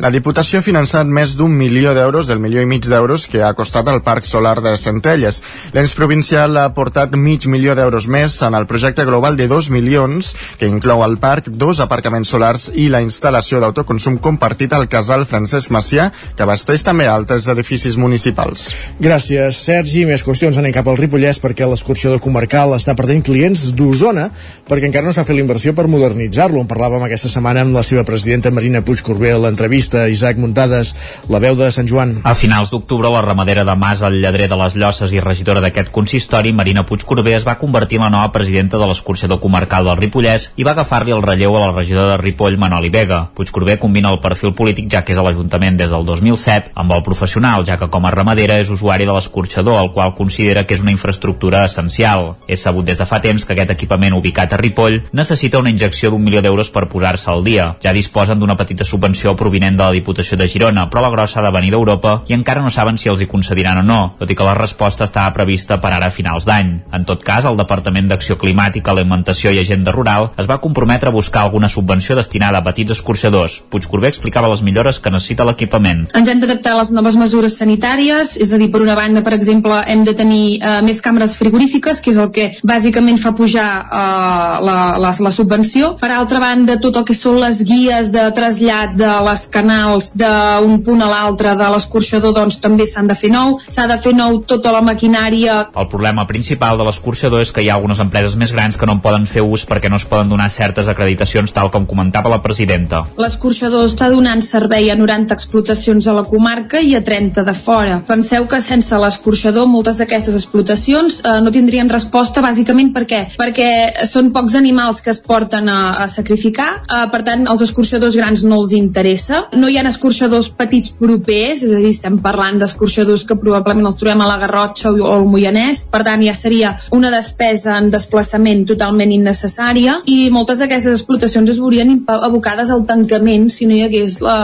La 0.00 0.10
Diputació 0.12 0.60
ha 0.60 0.64
finançat 0.64 1.04
més 1.06 1.34
d'un 1.36 1.52
milió 1.52 1.92
d'euros, 1.96 2.28
del 2.28 2.40
milió 2.40 2.62
i 2.64 2.68
mig 2.68 2.86
d'euros 2.88 3.26
que 3.28 3.42
ha 3.44 3.52
costat 3.54 3.88
el 3.92 4.00
Parc 4.02 4.24
Solar 4.24 4.56
de 4.64 4.72
Centelles. 4.80 5.42
L'ens 5.76 5.92
provincial 5.98 6.56
ha 6.56 6.64
aportat 6.70 7.12
mig 7.16 7.44
milió 7.46 7.74
d'euros 7.76 8.06
més 8.08 8.38
en 8.46 8.56
el 8.56 8.66
projecte 8.70 9.04
global 9.04 9.36
de 9.36 9.48
2 9.48 9.68
milions, 9.74 10.32
que 10.58 10.70
inclou 10.70 11.04
el 11.04 11.18
parc, 11.20 11.50
dos 11.50 11.82
aparcaments 11.84 12.32
solars 12.32 12.68
i 12.72 12.88
la 12.88 13.02
instal·lació 13.04 13.60
d'autoconsum 13.60 14.16
compartit 14.24 14.72
al 14.72 14.88
casal 14.88 15.26
Francesc 15.28 15.70
Macià, 15.74 16.08
que 16.36 16.46
abasteix 16.46 16.84
també 16.86 17.08
altres 17.08 17.50
edificis 17.52 17.98
municipals. 18.00 18.70
Gràcies, 19.00 19.60
Sergi. 19.66 20.06
Més 20.08 20.24
qüestions 20.24 20.56
anem 20.58 20.72
cap 20.74 20.88
al 20.88 20.98
Ripollès 21.00 21.42
perquè 21.42 21.68
l'excursió 21.68 22.14
de 22.14 22.22
Comarcal 22.24 22.74
està 22.76 22.96
perdent 22.96 23.22
clients 23.26 23.68
d'Osona 23.76 24.30
perquè 24.70 24.88
encara 24.88 25.08
no 25.08 25.12
s'ha 25.14 25.26
fet 25.26 25.36
la 25.36 25.44
inversió 25.44 25.74
per 25.74 25.88
modernitzar-lo. 25.90 26.60
En 26.62 26.70
parlàvem 26.90 27.06
aquesta 27.06 27.28
setmana 27.30 27.60
amb 27.62 27.76
la 27.76 27.84
seva 27.86 28.02
presidenta 28.02 28.50
Marina 28.50 28.80
Puig 28.82 28.98
Corbé 29.06 29.30
a 29.30 29.38
entrevista. 29.46 30.08
Isaac 30.10 30.38
Muntades, 30.42 30.96
la 31.30 31.38
veu 31.38 31.54
de 31.54 31.68
Sant 31.70 31.86
Joan. 31.86 32.16
A 32.26 32.34
finals 32.34 32.72
d'octubre, 32.72 33.06
la 33.14 33.20
ramadera 33.22 33.62
de 33.64 33.76
Mas, 33.78 34.02
el 34.02 34.18
lladrer 34.18 34.48
de 34.50 34.56
les 34.58 34.74
Llosses 34.74 35.12
i 35.14 35.20
regidora 35.22 35.62
d'aquest 35.62 35.92
consistori, 35.94 36.50
Marina 36.52 36.82
Puigcorbé, 36.86 37.36
es 37.36 37.46
va 37.46 37.58
convertir 37.60 38.00
en 38.00 38.08
la 38.08 38.10
nova 38.10 38.32
presidenta 38.34 38.80
de 38.80 38.88
l'escorxador 38.90 39.38
comarcal 39.38 39.86
del 39.86 40.00
Ripollès 40.00 40.48
i 40.56 40.66
va 40.66 40.72
agafar-li 40.74 41.14
el 41.14 41.22
relleu 41.22 41.54
a 41.54 41.60
la 41.68 41.76
regidora 41.76 42.16
de 42.16 42.16
Ripoll, 42.24 42.58
Manoli 42.58 42.90
Vega. 42.90 43.20
Puigcorbé 43.38 43.78
combina 43.78 44.10
el 44.10 44.18
perfil 44.18 44.56
polític, 44.58 44.90
ja 44.90 45.04
que 45.04 45.14
és 45.14 45.20
a 45.20 45.22
l'Ajuntament 45.22 45.78
des 45.78 45.94
del 45.94 46.08
2007, 46.08 46.74
amb 46.74 46.96
el 46.96 47.04
professional, 47.06 47.62
ja 47.68 47.78
que 47.78 47.86
com 47.86 48.06
a 48.06 48.10
ramadera 48.10 48.58
és 48.58 48.70
usuari 48.74 49.06
de 49.06 49.14
l'escorxador, 49.14 49.78
el 49.78 49.92
qual 49.94 50.16
considera 50.18 50.66
que 50.66 50.74
és 50.74 50.82
una 50.82 50.96
infraestructura 50.96 51.62
essencial. 51.70 52.34
És 52.50 52.66
sabut 52.66 52.90
des 52.90 52.98
de 52.98 53.06
fa 53.06 53.22
temps 53.22 53.46
que 53.46 53.54
aquest 53.54 53.76
equipament 53.78 54.18
ubicat 54.18 54.52
a 54.52 54.58
Ripoll 54.58 55.04
necessita 55.12 55.62
una 55.62 55.70
injecció 55.70 56.10
d'un 56.10 56.26
milió 56.26 56.42
d'euros 56.42 56.74
per 56.74 56.79
posar-se 56.88 57.30
al 57.30 57.44
dia. 57.44 57.74
Ja 57.82 57.92
disposen 57.92 58.40
d'una 58.40 58.56
petita 58.56 58.84
subvenció 58.84 59.36
provinent 59.36 59.76
de 59.76 59.84
la 59.84 59.96
Diputació 59.96 60.38
de 60.38 60.48
Girona, 60.48 60.88
però 60.90 61.02
la 61.04 61.12
grossa 61.12 61.40
ha 61.40 61.46
de 61.46 61.52
venir 61.54 61.72
d'Europa 61.74 62.22
i 62.28 62.34
encara 62.36 62.62
no 62.62 62.70
saben 62.70 62.98
si 62.98 63.10
els 63.12 63.20
hi 63.20 63.28
concediran 63.30 63.82
o 63.82 63.84
no, 63.86 64.00
tot 64.18 64.30
i 64.30 64.36
que 64.36 64.46
la 64.46 64.54
resposta 64.54 65.04
estava 65.04 65.34
prevista 65.36 65.80
per 65.80 65.92
ara 65.96 66.08
a 66.08 66.14
finals 66.14 66.46
d'any. 66.48 66.72
En 66.96 67.04
tot 67.08 67.24
cas, 67.24 67.44
el 67.44 67.58
Departament 67.60 68.08
d'Acció 68.10 68.38
Climàtica, 68.40 68.92
Alimentació 68.94 69.52
i 69.52 69.60
Agenda 69.62 69.92
Rural 69.92 70.30
es 70.38 70.48
va 70.50 70.60
comprometre 70.62 71.10
a 71.10 71.14
buscar 71.14 71.44
alguna 71.44 71.68
subvenció 71.68 72.16
destinada 72.16 72.60
a 72.60 72.66
petits 72.66 72.96
escorxadors. 72.96 73.60
Puigcorbé 73.70 74.08
explicava 74.08 74.50
les 74.50 74.62
millores 74.62 75.00
que 75.00 75.12
necessita 75.12 75.46
l'equipament. 75.48 76.06
Ens 76.16 76.28
hem 76.28 76.40
d'adaptar 76.42 76.74
a 76.74 76.80
les 76.80 76.92
noves 76.94 77.16
mesures 77.20 77.56
sanitàries, 77.60 78.36
és 78.40 78.52
a 78.52 78.60
dir, 78.60 78.70
per 78.72 78.82
una 78.84 78.96
banda, 78.98 79.22
per 79.26 79.34
exemple, 79.36 79.80
hem 79.86 80.04
de 80.06 80.14
tenir 80.16 80.44
eh, 80.58 80.78
més 80.86 81.02
càmeres 81.04 81.36
frigorífiques, 81.40 82.00
que 82.00 82.12
és 82.14 82.20
el 82.20 82.30
que 82.34 82.50
bàsicament 82.66 83.20
fa 83.22 83.34
pujar 83.38 83.68
eh, 83.82 84.54
la, 84.66 84.76
la, 85.00 85.12
la 85.26 85.34
subvenció. 85.34 85.94
Per 86.00 86.10
altra 86.14 86.40
banda, 86.42 86.69
tot 86.82 86.96
el 87.00 87.06
que 87.08 87.16
són 87.16 87.40
les 87.40 87.62
guies 87.66 88.10
de 88.14 88.26
trasllat 88.36 88.94
de 88.98 89.10
les 89.26 89.46
canals 89.52 90.10
d'un 90.14 90.78
punt 90.86 91.02
a 91.02 91.08
l'altre 91.10 91.54
de 91.58 91.70
l'escorxador, 91.74 92.34
doncs 92.36 92.60
també 92.62 92.86
s'han 92.86 93.10
de 93.10 93.16
fer 93.18 93.32
nou. 93.32 93.58
S'ha 93.66 93.86
de 93.90 93.98
fer 93.98 94.14
nou 94.16 94.40
tota 94.46 94.72
la 94.74 94.82
maquinària. 94.84 95.56
El 95.74 95.88
problema 95.90 96.26
principal 96.28 96.78
de 96.78 96.86
l'escorxador 96.86 97.42
és 97.44 97.52
que 97.52 97.64
hi 97.64 97.70
ha 97.70 97.78
algunes 97.78 98.00
empreses 98.02 98.36
més 98.36 98.52
grans 98.54 98.78
que 98.78 98.86
no 98.86 98.98
en 98.98 99.02
poden 99.04 99.26
fer 99.30 99.42
ús 99.42 99.66
perquè 99.68 99.90
no 99.90 99.98
es 100.00 100.06
poden 100.08 100.30
donar 100.30 100.50
certes 100.52 100.88
acreditacions, 100.88 101.52
tal 101.56 101.70
com 101.74 101.86
comentava 101.88 102.30
la 102.32 102.40
presidenta. 102.44 103.02
L'escorxador 103.20 103.88
està 103.88 104.10
donant 104.12 104.42
servei 104.44 104.90
a 104.90 104.98
90 104.98 105.34
explotacions 105.34 106.06
a 106.06 106.16
la 106.16 106.26
comarca 106.28 106.80
i 106.80 106.94
a 106.96 107.02
30 107.06 107.44
de 107.46 107.54
fora. 107.54 108.00
Penseu 108.06 108.46
que 108.50 108.60
sense 108.64 108.98
l'escorxador 109.02 109.68
moltes 109.70 110.00
d'aquestes 110.00 110.36
explotacions 110.38 111.20
eh, 111.24 111.36
no 111.44 111.52
tindrien 111.54 111.90
resposta 111.90 112.44
bàsicament 112.44 112.92
per 112.94 113.04
què? 113.10 113.22
Perquè 113.40 113.70
són 114.10 114.30
pocs 114.34 114.56
animals 114.58 115.00
que 115.04 115.12
es 115.14 115.20
porten 115.24 115.68
a, 115.72 115.80
a 116.04 116.08
sacrificar, 116.12 116.59
eh, 116.68 117.04
per 117.12 117.22
tant 117.26 117.46
els 117.50 117.64
escorxadors 117.66 118.16
grans 118.18 118.44
no 118.46 118.60
els 118.62 118.74
interessa. 118.76 119.44
No 119.56 119.70
hi 119.70 119.78
ha 119.78 119.84
escorxadors 119.90 120.50
petits 120.56 120.92
propers, 120.96 121.64
és 121.64 121.72
a 121.72 121.80
dir, 121.80 121.92
estem 121.94 122.18
parlant 122.22 122.60
d'escorxadors 122.60 123.24
que 123.28 123.38
probablement 123.40 123.88
els 123.88 123.98
trobem 124.00 124.22
a 124.24 124.28
la 124.28 124.38
Garrotxa 124.42 124.92
o 124.92 125.12
al 125.14 125.26
Moianès, 125.30 125.86
per 125.90 126.02
tant 126.06 126.22
ja 126.24 126.34
seria 126.36 126.74
una 126.96 127.10
despesa 127.12 127.76
en 127.78 127.90
desplaçament 127.92 128.66
totalment 128.68 129.12
innecessària 129.14 130.00
i 130.10 130.28
moltes 130.32 130.60
d'aquestes 130.62 130.98
explotacions 130.98 131.50
es 131.50 131.60
veurien 131.62 131.96
abocades 132.10 132.70
al 132.70 132.84
tancament 132.88 133.48
si 133.52 133.68
no 133.68 133.76
hi 133.76 133.84
hagués 133.86 134.18
la, 134.24 134.36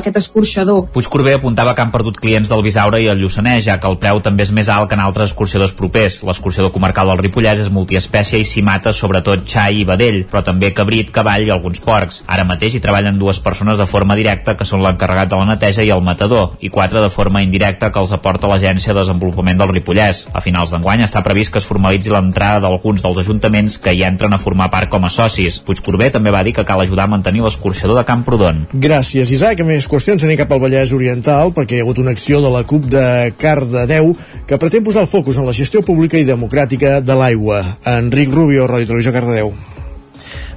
aquest 0.00 0.20
escorxador. 0.22 0.86
Puigcorbé 0.94 1.36
apuntava 1.38 1.74
que 1.74 1.84
han 1.84 1.92
perdut 1.94 2.20
clients 2.20 2.50
del 2.50 2.64
Bisaure 2.66 3.00
i 3.02 3.08
el 3.12 3.20
Lluçanès, 3.22 3.64
ja 3.66 3.78
que 3.80 3.88
el 3.90 3.98
preu 4.02 4.22
també 4.24 4.46
és 4.46 4.54
més 4.54 4.68
alt 4.72 4.90
que 4.90 4.98
en 4.98 5.04
altres 5.04 5.32
escorxadors 5.32 5.74
propers. 5.76 6.20
L'escorxador 6.26 6.72
comarcal 6.74 7.10
del 7.12 7.22
Ripollès 7.22 7.64
és 7.64 7.72
multiespècie 7.72 8.40
i 8.40 8.48
s'hi 8.48 8.64
mata 8.66 8.92
sobretot 8.96 9.46
xai 9.48 9.82
i 9.82 9.86
vedell, 9.88 10.22
però 10.30 10.42
també 10.46 10.72
cabrit, 10.76 11.12
cavall 11.14 11.46
i 11.46 11.52
alguns 11.60 11.80
porcs. 11.84 12.22
Ara 12.26 12.46
mateix 12.48 12.74
hi 12.74 12.82
treballen 12.82 13.20
dues 13.20 13.38
persones 13.44 13.78
de 13.78 13.86
forma 13.86 14.16
directa 14.18 14.56
que 14.56 14.66
són 14.66 14.82
l'encarregat 14.82 15.30
de 15.30 15.38
la 15.38 15.46
neteja 15.52 15.84
i 15.84 15.92
el 15.94 16.02
matador, 16.02 16.56
i 16.60 16.72
quatre 16.72 17.04
de 17.04 17.12
forma 17.12 17.44
indirecta 17.44 17.92
que 17.92 18.00
els 18.00 18.12
aporta 18.16 18.48
l'Agència 18.50 18.94
de 18.94 19.00
Desenvolupament 19.00 19.60
del 19.60 19.72
Ripollès. 19.74 20.26
A 20.32 20.42
finals 20.44 20.72
d'enguany 20.74 21.04
està 21.04 21.22
previst 21.26 21.52
que 21.52 21.60
es 21.62 21.68
formalitzi 21.68 22.12
l'entrada 22.12 22.64
d'alguns 22.64 23.04
dels 23.04 23.20
ajuntaments 23.22 23.78
que 23.78 23.94
hi 23.94 24.04
entren 24.08 24.34
a 24.34 24.40
formar 24.42 24.70
part 24.72 24.90
com 24.90 25.04
a 25.04 25.12
socis. 25.12 25.60
Puigcorbé 25.66 26.10
també 26.14 26.32
va 26.34 26.42
dir 26.46 26.54
que 26.56 26.66
cal 26.66 26.82
ajudar 26.82 27.06
a 27.06 27.14
mantenir 27.14 27.44
l'escorxador 27.44 28.00
de 28.00 28.06
Camprodon. 28.08 28.66
Gràcies, 28.72 29.32
Isaac. 29.36 29.60
A 29.60 29.68
més 29.68 29.88
qüestions 29.90 30.24
anem 30.24 30.40
cap 30.40 30.52
al 30.52 30.62
Vallès 30.62 30.94
Oriental 30.96 31.54
perquè 31.56 31.76
hi 31.76 31.82
ha 31.82 31.86
hagut 31.86 32.00
una 32.02 32.14
acció 32.16 32.40
de 32.44 32.52
la 32.52 32.64
CUP 32.64 32.88
de 32.92 33.06
Cardedeu 33.40 34.14
que 34.46 34.58
pretén 34.60 34.86
posar 34.86 35.04
el 35.04 35.10
focus 35.10 35.40
en 35.40 35.48
la 35.48 35.56
gestió 35.56 35.84
pública 35.86 36.18
i 36.18 36.28
democràtica 36.28 37.00
de 37.04 37.18
l'aigua. 37.18 37.64
Enric 37.98 38.32
Rubio, 38.32 38.66
Ràdio 38.70 38.92
Televisió 38.92 39.12
Cardedeu. 39.16 39.52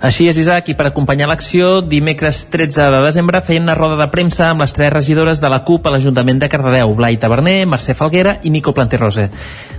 Així 0.04 0.26
és, 0.28 0.36
Isaac, 0.36 0.68
i 0.68 0.74
per 0.76 0.90
acompanyar 0.90 1.30
l'acció, 1.30 1.78
dimecres 1.80 2.42
13 2.52 2.90
de 2.92 2.98
desembre 3.06 3.40
feien 3.40 3.64
una 3.64 3.76
roda 3.78 3.96
de 3.96 4.10
premsa 4.12 4.50
amb 4.50 4.60
les 4.60 4.74
tres 4.76 4.90
regidores 4.92 5.40
de 5.40 5.48
la 5.48 5.62
CUP 5.64 5.86
a 5.88 5.94
l'Ajuntament 5.94 6.42
de 6.42 6.50
Cardedeu, 6.52 6.92
Blai 6.98 7.16
Taverner, 7.22 7.62
Mercè 7.72 7.94
Falguera 7.96 8.34
i 8.44 8.50
Mico 8.52 8.74
Planterrose. 8.76 9.30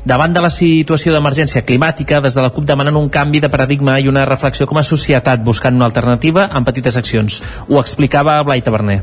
Davant 0.01 0.33
de 0.33 0.41
la 0.41 0.49
situació 0.49 1.13
d'emergència 1.13 1.61
climàtica, 1.69 2.23
des 2.25 2.39
de 2.39 2.41
la 2.41 2.49
CUP 2.57 2.65
demanen 2.65 2.97
un 2.97 3.11
canvi 3.13 3.43
de 3.45 3.51
paradigma 3.53 3.99
i 4.01 4.09
una 4.09 4.23
reflexió 4.25 4.65
com 4.65 4.81
a 4.81 4.87
societat 4.89 5.45
buscant 5.45 5.77
una 5.77 5.91
alternativa 5.91 6.47
amb 6.49 6.65
petites 6.65 6.97
accions. 6.97 7.43
Ho 7.69 7.77
explicava 7.83 8.39
Blai 8.49 8.65
Taverner 8.65 9.03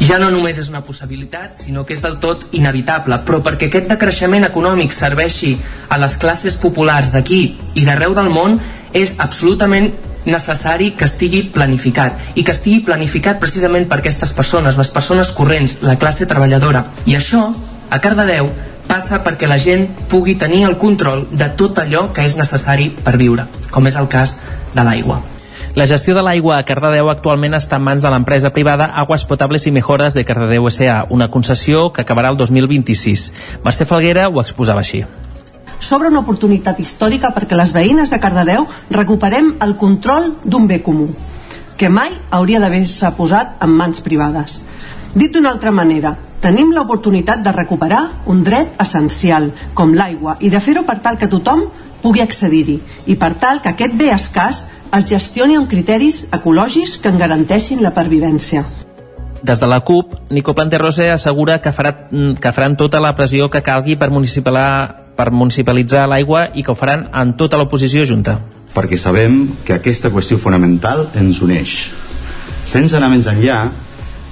ja 0.00 0.16
no 0.16 0.30
només 0.32 0.56
és 0.56 0.70
una 0.70 0.80
possibilitat, 0.80 1.58
sinó 1.58 1.82
que 1.84 1.92
és 1.92 2.00
del 2.00 2.14
tot 2.22 2.46
inevitable. 2.56 3.18
Però 3.26 3.42
perquè 3.44 3.66
aquest 3.68 3.90
decreixement 3.90 4.46
econòmic 4.46 4.94
serveixi 4.96 5.50
a 5.90 5.98
les 6.00 6.14
classes 6.22 6.56
populars 6.56 7.10
d'aquí 7.12 7.40
i 7.74 7.84
d'arreu 7.84 8.14
del 8.16 8.30
món, 8.32 8.56
és 8.96 9.12
absolutament 9.20 9.90
necessari 10.26 10.92
que 10.96 11.06
estigui 11.08 11.44
planificat 11.54 12.36
i 12.36 12.44
que 12.44 12.52
estigui 12.54 12.82
planificat 12.84 13.40
precisament 13.40 13.86
per 13.88 14.00
aquestes 14.00 14.34
persones, 14.36 14.78
les 14.78 14.90
persones 14.92 15.32
corrents, 15.36 15.78
la 15.82 15.96
classe 15.98 16.28
treballadora. 16.28 16.84
I 17.06 17.16
això, 17.16 17.46
a 17.90 17.98
Cardedeu, 18.02 18.50
passa 18.90 19.20
perquè 19.22 19.46
la 19.46 19.58
gent 19.58 19.86
pugui 20.10 20.34
tenir 20.34 20.64
el 20.66 20.76
control 20.78 21.28
de 21.30 21.50
tot 21.56 21.78
allò 21.78 22.08
que 22.14 22.24
és 22.26 22.36
necessari 22.36 22.90
per 22.90 23.16
viure, 23.20 23.46
com 23.70 23.86
és 23.86 23.96
el 23.96 24.10
cas 24.10 24.40
de 24.74 24.86
l'aigua. 24.86 25.20
La 25.78 25.86
gestió 25.86 26.16
de 26.16 26.22
l'aigua 26.26 26.56
a 26.58 26.66
Cardedeu 26.66 27.12
actualment 27.12 27.54
està 27.54 27.78
en 27.78 27.86
mans 27.86 28.02
de 28.02 28.10
l'empresa 28.10 28.50
privada 28.50 28.90
Aguas 29.04 29.24
Potables 29.24 29.68
i 29.70 29.74
Mejores 29.74 30.18
de 30.18 30.24
Cardedeu 30.26 30.66
S.A., 30.66 31.04
una 31.08 31.30
concessió 31.30 31.92
que 31.94 32.02
acabarà 32.02 32.34
el 32.34 32.40
2026. 32.42 33.30
Mercè 33.62 33.86
Falguera 33.86 34.26
ho 34.28 34.42
exposava 34.42 34.82
així 34.82 35.04
s'obre 35.80 36.08
una 36.12 36.20
oportunitat 36.20 36.78
històrica 36.80 37.32
perquè 37.34 37.56
les 37.58 37.72
veïnes 37.74 38.12
de 38.12 38.20
Cardedeu 38.20 38.66
recuperem 38.90 39.54
el 39.64 39.76
control 39.80 40.34
d'un 40.44 40.68
bé 40.68 40.80
comú, 40.84 41.08
que 41.76 41.88
mai 41.88 42.12
hauria 42.30 42.60
d'haver-se 42.60 43.10
posat 43.16 43.62
en 43.64 43.72
mans 43.76 44.02
privades. 44.04 44.64
Dit 45.14 45.32
d'una 45.34 45.50
altra 45.50 45.72
manera, 45.74 46.14
tenim 46.40 46.70
l'oportunitat 46.72 47.42
de 47.42 47.52
recuperar 47.52 48.02
un 48.26 48.44
dret 48.44 48.76
essencial, 48.80 49.50
com 49.74 49.94
l'aigua, 49.96 50.36
i 50.40 50.50
de 50.52 50.60
fer-ho 50.60 50.84
per 50.86 51.00
tal 51.00 51.18
que 51.18 51.28
tothom 51.28 51.64
pugui 52.02 52.22
accedir-hi, 52.22 52.78
i 53.06 53.16
per 53.16 53.34
tal 53.40 53.60
que 53.64 53.72
aquest 53.72 53.96
bé 53.96 54.12
escàs 54.14 54.64
es 54.96 55.08
gestioni 55.08 55.56
amb 55.56 55.68
criteris 55.70 56.26
ecològics 56.32 56.98
que 57.02 57.10
en 57.12 57.18
garanteixin 57.18 57.82
la 57.82 57.92
pervivència. 57.96 58.64
Des 59.42 59.60
de 59.60 59.66
la 59.66 59.80
CUP, 59.80 60.14
Nico 60.30 60.52
Planterrose 60.54 61.10
assegura 61.10 61.60
que, 61.64 61.72
farà, 61.72 61.94
que 62.10 62.52
faran 62.52 62.76
tota 62.76 63.00
la 63.00 63.14
pressió 63.16 63.48
que 63.48 63.62
calgui 63.64 63.96
per 63.96 64.10
municipalitzar, 64.12 64.99
per 65.20 65.28
municipalitzar 65.36 66.06
l'aigua 66.08 66.46
i 66.56 66.64
que 66.64 66.72
ho 66.72 66.78
faran 66.78 67.10
en 67.12 67.36
tota 67.36 67.60
l'oposició 67.60 68.06
junta. 68.08 68.38
Perquè 68.72 68.96
sabem 68.96 69.42
que 69.66 69.76
aquesta 69.76 70.08
qüestió 70.14 70.38
fonamental 70.40 71.10
ens 71.20 71.42
uneix. 71.44 71.76
Sense 72.64 72.96
anar 72.96 73.10
més 73.12 73.28
enllà, 73.28 73.60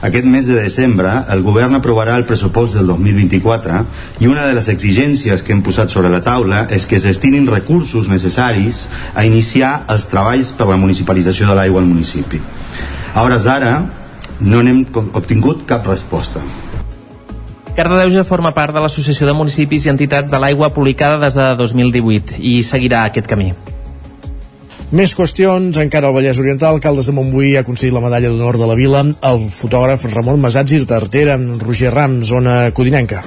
aquest 0.08 0.28
mes 0.30 0.46
de 0.46 0.54
desembre 0.54 1.10
el 1.34 1.42
govern 1.42 1.74
aprovarà 1.74 2.14
el 2.20 2.24
pressupost 2.24 2.76
del 2.78 2.86
2024 2.86 3.80
i 4.22 4.28
una 4.30 4.44
de 4.46 4.54
les 4.54 4.68
exigències 4.70 5.42
que 5.42 5.52
hem 5.52 5.64
posat 5.66 5.90
sobre 5.90 6.12
la 6.12 6.22
taula 6.22 6.62
és 6.70 6.86
que 6.86 7.00
es 7.00 7.08
destinin 7.08 7.50
recursos 7.50 8.06
necessaris 8.08 8.84
a 9.14 9.26
iniciar 9.26 9.72
els 9.90 10.06
treballs 10.12 10.54
per 10.54 10.70
la 10.70 10.78
municipalització 10.78 11.50
de 11.50 11.58
l'aigua 11.58 11.82
al 11.82 11.90
municipi. 11.90 12.40
A 13.12 13.26
hores 13.26 13.42
d'ara 13.50 13.74
no 14.38 14.62
n'hem 14.62 14.84
obtingut 15.18 15.66
cap 15.66 15.90
resposta. 15.90 16.46
Cardedeu 17.78 18.10
ja 18.10 18.24
forma 18.26 18.50
part 18.50 18.74
de 18.74 18.80
l'Associació 18.82 19.28
de 19.28 19.36
Municipis 19.38 19.84
i 19.86 19.90
Entitats 19.92 20.32
de 20.32 20.38
l'Aigua 20.42 20.72
publicada 20.74 21.20
des 21.22 21.36
de 21.38 21.44
2018 21.60 22.40
i 22.42 22.56
seguirà 22.66 23.04
aquest 23.06 23.28
camí. 23.30 23.52
Més 24.90 25.14
qüestions, 25.14 25.78
encara 25.78 26.10
al 26.10 26.16
Vallès 26.16 26.40
Oriental, 26.42 26.80
Caldes 26.82 27.06
de 27.06 27.14
Montbui 27.14 27.52
ha 27.54 27.62
aconseguit 27.62 27.94
la 27.94 28.02
medalla 28.02 28.32
d'honor 28.32 28.58
de 28.58 28.66
la 28.66 28.74
vila 28.74 29.04
el 29.06 29.46
fotògraf 29.54 30.08
Ramon 30.10 30.42
Masats 30.42 30.74
i 30.74 30.80
Tartera, 30.90 31.38
Roger 31.62 31.94
Ram, 31.94 32.24
zona 32.26 32.64
codinenca. 32.74 33.22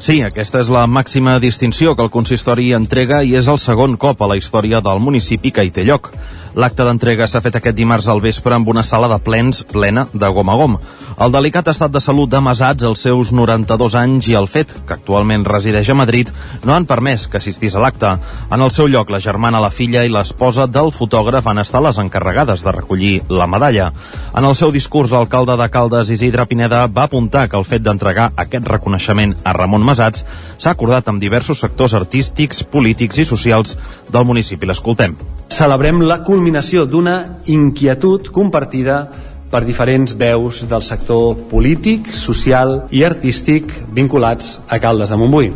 Sí, 0.00 0.22
aquesta 0.24 0.64
és 0.64 0.72
la 0.72 0.86
màxima 0.88 1.36
distinció 1.40 1.92
que 1.96 2.04
el 2.06 2.12
consistori 2.14 2.70
entrega 2.72 3.22
i 3.28 3.36
és 3.36 3.46
el 3.48 3.60
segon 3.60 3.98
cop 4.00 4.24
a 4.24 4.30
la 4.32 4.40
història 4.40 4.80
del 4.80 5.04
municipi 5.04 5.52
que 5.52 5.64
hi 5.64 5.72
té 5.72 5.84
lloc. 5.84 6.14
L'acte 6.56 6.86
d'entrega 6.88 7.26
s'ha 7.28 7.42
fet 7.44 7.58
aquest 7.58 7.76
dimarts 7.76 8.06
al 8.08 8.22
vespre 8.24 8.54
amb 8.56 8.70
una 8.72 8.80
sala 8.80 9.10
de 9.12 9.18
plens 9.20 9.58
plena 9.68 10.06
de 10.14 10.28
gom 10.32 10.48
a 10.48 10.54
gom. 10.56 10.78
El 11.20 11.34
delicat 11.34 11.68
estat 11.68 11.92
de 11.92 12.00
salut 12.00 12.30
de 12.32 12.40
Masats, 12.40 12.86
els 12.88 13.02
seus 13.04 13.28
92 13.28 13.96
anys 14.00 14.28
i 14.30 14.38
el 14.40 14.48
fet 14.48 14.72
que 14.88 14.96
actualment 14.96 15.44
resideix 15.44 15.90
a 15.92 15.98
Madrid 16.00 16.32
no 16.64 16.72
han 16.72 16.88
permès 16.88 17.26
que 17.28 17.36
assistís 17.36 17.76
a 17.76 17.84
l'acte. 17.84 18.14
En 18.48 18.64
el 18.64 18.72
seu 18.72 18.88
lloc, 18.88 19.12
la 19.12 19.20
germana, 19.20 19.60
la 19.60 19.68
filla 19.68 20.06
i 20.08 20.14
l'esposa 20.16 20.64
del 20.64 20.88
fotògraf 20.96 21.52
han 21.52 21.60
estat 21.60 21.84
les 21.84 22.00
encarregades 22.00 22.64
de 22.64 22.76
recollir 22.80 23.14
la 23.28 23.46
medalla. 23.46 23.92
En 24.32 24.48
el 24.48 24.56
seu 24.56 24.72
discurs, 24.72 25.12
l'alcalde 25.12 25.60
de 25.60 25.68
Caldes, 25.68 26.08
Isidre 26.08 26.48
Pineda, 26.48 26.86
va 26.88 27.04
apuntar 27.04 27.50
que 27.50 27.60
el 27.60 27.68
fet 27.68 27.84
d'entregar 27.84 28.30
aquest 28.32 28.64
reconeixement 28.72 29.36
a 29.44 29.52
Ramon 29.52 29.84
Masats 29.84 30.24
s'ha 30.56 30.72
acordat 30.72 31.12
amb 31.12 31.20
diversos 31.20 31.60
sectors 31.60 31.92
artístics, 31.92 32.64
polítics 32.64 33.20
i 33.20 33.28
socials 33.28 33.76
del 34.08 34.24
municipi. 34.24 34.64
L'escoltem. 34.64 35.20
Celebrem 35.52 36.02
la 36.02 36.22
culminació 36.26 36.84
d'una 36.86 37.38
inquietud 37.46 38.30
compartida 38.34 39.04
per 39.50 39.62
diferents 39.64 40.16
veus 40.18 40.64
del 40.68 40.82
sector 40.82 41.46
polític, 41.50 42.10
social 42.12 42.82
i 42.90 43.04
artístic 43.06 43.70
vinculats 43.94 44.58
a 44.68 44.80
Caldes 44.82 45.12
de 45.12 45.20
Montbui. 45.20 45.52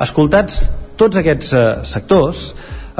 Escoltats 0.00 0.64
tots 0.96 1.18
aquests 1.18 1.52
eh, 1.52 1.64
sectors, 1.86 2.48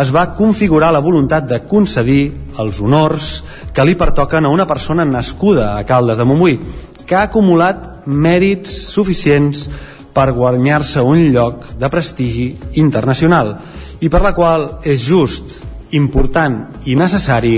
es 0.02 0.10
va 0.10 0.32
configurar 0.34 0.90
la 0.92 1.02
voluntat 1.02 1.46
de 1.46 1.60
concedir 1.70 2.32
els 2.58 2.80
honors 2.82 3.36
que 3.74 3.84
li 3.86 3.94
pertoquen 3.94 4.46
a 4.46 4.50
una 4.50 4.66
persona 4.66 5.06
nascuda 5.06 5.74
a 5.76 5.84
Caldes 5.86 6.18
de 6.18 6.26
Montbui, 6.26 6.58
que 7.06 7.14
ha 7.14 7.28
acumulat 7.28 8.06
mèrits 8.06 8.72
suficients 8.90 9.68
per 10.14 10.32
guanyar-se 10.34 11.02
un 11.02 11.28
lloc 11.34 11.68
de 11.78 11.90
prestigi 11.90 12.48
internacional 12.80 13.56
i 14.02 14.10
per 14.10 14.22
la 14.22 14.34
qual 14.34 14.68
és 14.86 15.02
just, 15.06 15.60
important 15.94 16.60
i 16.90 16.98
necessari 16.98 17.56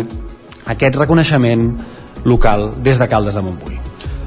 aquest 0.67 0.99
reconeixement 1.01 1.69
local 2.25 2.73
des 2.83 2.99
de 3.01 3.09
Caldes 3.09 3.39
de 3.39 3.45
Montbui. 3.47 3.86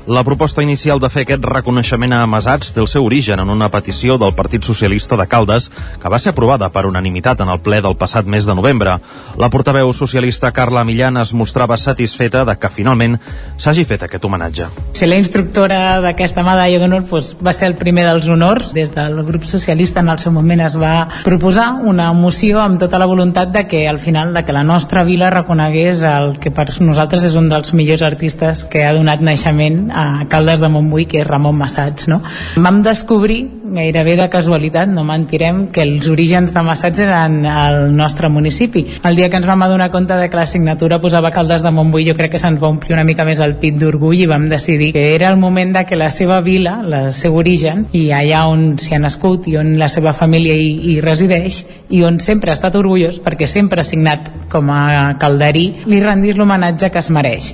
La 0.09 0.23
proposta 0.23 0.63
inicial 0.63 0.97
de 0.97 1.05
fer 1.13 1.21
aquest 1.21 1.43
reconeixement 1.45 2.15
a 2.17 2.23
Masats 2.25 2.71
té 2.73 2.79
el 2.81 2.87
seu 2.89 3.03
origen 3.05 3.43
en 3.43 3.49
una 3.53 3.67
petició 3.69 4.15
del 4.17 4.31
Partit 4.33 4.65
Socialista 4.65 5.13
de 5.19 5.27
Caldes 5.29 5.67
que 6.01 6.09
va 6.09 6.17
ser 6.17 6.31
aprovada 6.31 6.71
per 6.73 6.87
unanimitat 6.89 7.43
en 7.45 7.51
el 7.53 7.59
ple 7.61 7.77
del 7.85 7.93
passat 7.93 8.25
mes 8.25 8.47
de 8.49 8.55
novembre. 8.57 8.95
La 9.37 9.51
portaveu 9.53 9.93
socialista 9.93 10.49
Carla 10.51 10.81
Millán 10.83 11.19
es 11.21 11.33
mostrava 11.37 11.77
satisfeta 11.77 12.41
de 12.41 12.55
que 12.57 12.71
finalment 12.73 13.19
s'hagi 13.61 13.83
fet 13.85 14.07
aquest 14.07 14.25
homenatge. 14.25 14.71
Ser 14.97 15.11
la 15.11 15.19
instructora 15.21 15.99
d'aquesta 16.01 16.41
medalla 16.41 16.81
d'honor 16.81 17.05
doncs, 17.05 17.35
va 17.45 17.53
ser 17.53 17.69
el 17.69 17.77
primer 17.77 18.07
dels 18.09 18.25
honors. 18.25 18.73
Des 18.73 18.89
del 18.95 19.21
grup 19.29 19.45
socialista 19.45 20.01
en 20.01 20.09
el 20.09 20.17
seu 20.17 20.33
moment 20.33 20.65
es 20.65 20.79
va 20.81 21.05
proposar 21.21 21.83
una 21.85 22.09
moció 22.17 22.63
amb 22.63 22.81
tota 22.81 22.97
la 22.97 23.05
voluntat 23.05 23.53
de 23.53 23.67
que 23.69 23.85
al 23.87 24.01
final 24.01 24.33
de 24.33 24.41
que 24.41 24.57
la 24.57 24.65
nostra 24.65 25.05
vila 25.05 25.29
reconegués 25.29 26.01
el 26.01 26.39
que 26.41 26.49
per 26.49 26.71
nosaltres 26.81 27.29
és 27.29 27.37
un 27.37 27.53
dels 27.53 27.77
millors 27.77 28.01
artistes 28.01 28.65
que 28.65 28.87
ha 28.89 28.97
donat 28.97 29.21
naixement 29.21 29.98
a 29.99 30.25
Caldes 30.29 30.61
de 30.63 30.69
Montbui, 30.71 31.05
que 31.09 31.21
és 31.21 31.27
Ramon 31.27 31.57
Massats. 31.57 32.07
No? 32.07 32.21
Vam 32.55 32.81
descobrir, 32.85 33.41
gairebé 33.75 34.15
de 34.19 34.29
casualitat, 34.31 34.89
no 34.91 35.03
mentirem, 35.07 35.67
que 35.73 35.83
els 35.83 36.07
orígens 36.09 36.53
de 36.55 36.63
Massats 36.65 37.03
eren 37.03 37.43
al 37.49 37.95
nostre 37.95 38.29
municipi. 38.29 38.85
El 39.03 39.19
dia 39.19 39.29
que 39.29 39.39
ens 39.39 39.47
vam 39.49 39.63
adonar 39.65 39.91
compte 39.91 40.15
de 40.15 40.29
que 40.29 40.39
la 40.39 40.47
signatura 40.47 40.99
posava 41.01 41.31
Caldes 41.31 41.63
de 41.65 41.71
Montbui, 41.71 42.07
jo 42.07 42.15
crec 42.17 42.33
que 42.35 42.41
se'ns 42.41 42.61
va 42.61 42.71
omplir 42.71 42.95
una 42.95 43.05
mica 43.07 43.25
més 43.27 43.41
el 43.43 43.57
pit 43.61 43.77
d'orgull 43.79 44.23
i 44.23 44.29
vam 44.29 44.47
decidir 44.49 44.91
que 44.95 45.05
era 45.15 45.29
el 45.29 45.37
moment 45.37 45.75
de 45.75 45.85
que 45.85 45.99
la 45.99 46.09
seva 46.11 46.39
vila, 46.41 46.79
el 46.85 47.11
seu 47.13 47.35
origen, 47.35 47.85
i 47.93 48.09
allà 48.15 48.45
on 48.49 48.73
s'hi 48.79 48.95
ha 48.95 49.01
nascut 49.03 49.47
i 49.51 49.57
on 49.59 49.75
la 49.79 49.89
seva 49.91 50.13
família 50.13 50.55
hi, 50.55 50.71
hi 50.93 50.99
resideix, 51.03 51.63
i 51.89 52.03
on 52.05 52.19
sempre 52.23 52.51
ha 52.51 52.57
estat 52.57 52.77
orgullós 52.79 53.21
perquè 53.23 53.47
sempre 53.49 53.81
ha 53.81 53.87
signat 53.87 54.31
com 54.51 54.69
a 54.73 55.15
calderí, 55.19 55.69
li 55.89 56.03
rendís 56.03 56.37
l'homenatge 56.37 56.91
que 56.93 57.01
es 57.03 57.09
mereix. 57.13 57.53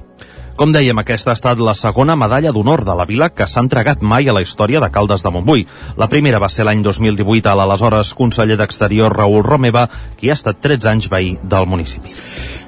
Com 0.55 0.71
dèiem, 0.71 0.95
aquesta 1.01 1.33
ha 1.33 1.35
estat 1.35 1.59
la 1.59 1.73
segona 1.75 2.13
medalla 2.15 2.53
d'honor 2.55 2.85
de 2.87 2.93
la 2.95 3.03
vila 3.03 3.27
que 3.35 3.43
s'ha 3.43 3.59
entregat 3.59 3.99
mai 3.99 4.29
a 4.31 4.33
la 4.37 4.39
història 4.39 4.79
de 4.79 4.87
Caldes 4.87 5.19
de 5.25 5.31
Montbui. 5.35 5.65
La 5.99 6.07
primera 6.07 6.39
va 6.39 6.47
ser 6.47 6.63
l'any 6.63 6.79
2018 6.79 7.49
a 7.51 7.55
l'aleshores 7.59 8.13
conseller 8.15 8.55
d'Exterior 8.55 9.11
Raül 9.11 9.43
Romeva, 9.43 9.89
qui 10.15 10.31
ha 10.31 10.37
estat 10.39 10.61
13 10.63 10.87
anys 10.93 11.09
veí 11.11 11.33
del 11.43 11.67
municipi. 11.67 12.13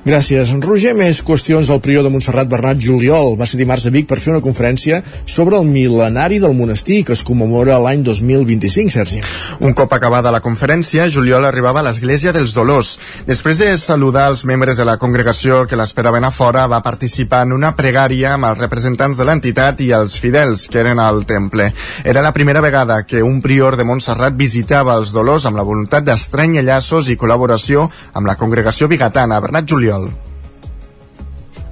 Gràcies, 0.03 0.51
Roger. 0.63 0.97
Més 0.99 1.21
qüestions 1.23 1.71
al 1.71 1.79
prior 1.83 2.03
de 2.03 2.11
Montserrat 2.11 2.49
Bernat 2.51 2.79
Juliol. 2.83 3.37
Va 3.39 3.47
ser 3.47 3.61
dimarts 3.61 3.87
a 3.87 3.93
Vic 3.95 4.09
per 4.11 4.19
fer 4.19 4.33
una 4.33 4.43
conferència 4.43 4.99
sobre 5.23 5.55
el 5.55 5.71
mil·lenari 5.71 6.41
del 6.43 6.55
monestir 6.59 7.05
que 7.07 7.15
es 7.15 7.23
commemora 7.23 7.79
l'any 7.79 8.03
2025, 8.03 8.91
Sergi. 8.97 9.23
Un 9.63 9.71
cop 9.75 9.95
acabada 9.95 10.35
la 10.35 10.43
conferència, 10.43 11.07
Juliol 11.07 11.47
arribava 11.47 11.79
a 11.79 11.87
l'Església 11.87 12.35
dels 12.35 12.51
Dolors. 12.55 12.97
Després 13.31 13.63
de 13.63 13.71
saludar 13.79 14.27
els 14.33 14.43
membres 14.43 14.75
de 14.75 14.87
la 14.87 14.99
congregació 14.99 15.63
que 15.67 15.79
l'esperaven 15.79 16.27
a 16.27 16.35
fora, 16.35 16.67
va 16.67 16.83
participar 16.83 17.45
en 17.47 17.55
una 17.55 17.75
pregària 17.77 18.33
amb 18.35 18.49
els 18.49 18.59
representants 18.59 19.17
de 19.19 19.27
l'entitat 19.29 19.81
i 19.85 19.91
els 19.95 20.17
fidels 20.19 20.67
que 20.67 20.81
eren 20.83 20.99
al 20.99 21.23
temple. 21.29 21.71
Era 22.03 22.25
la 22.25 22.33
primera 22.35 22.61
vegada 22.65 23.03
que 23.07 23.23
un 23.23 23.41
prior 23.41 23.77
de 23.77 23.87
Montserrat 23.87 24.35
visitava 24.35 24.97
els 24.97 25.13
Dolors 25.15 25.45
amb 25.45 25.61
la 25.61 25.67
voluntat 25.67 26.07
d'estrany 26.07 26.59
llaços 26.61 27.11
i 27.13 27.19
col·laboració 27.19 27.89
amb 28.13 28.27
la 28.27 28.35
congregació 28.35 28.89
bigatana. 28.91 29.39
Bernat 29.39 29.69
Juliol. 29.69 30.09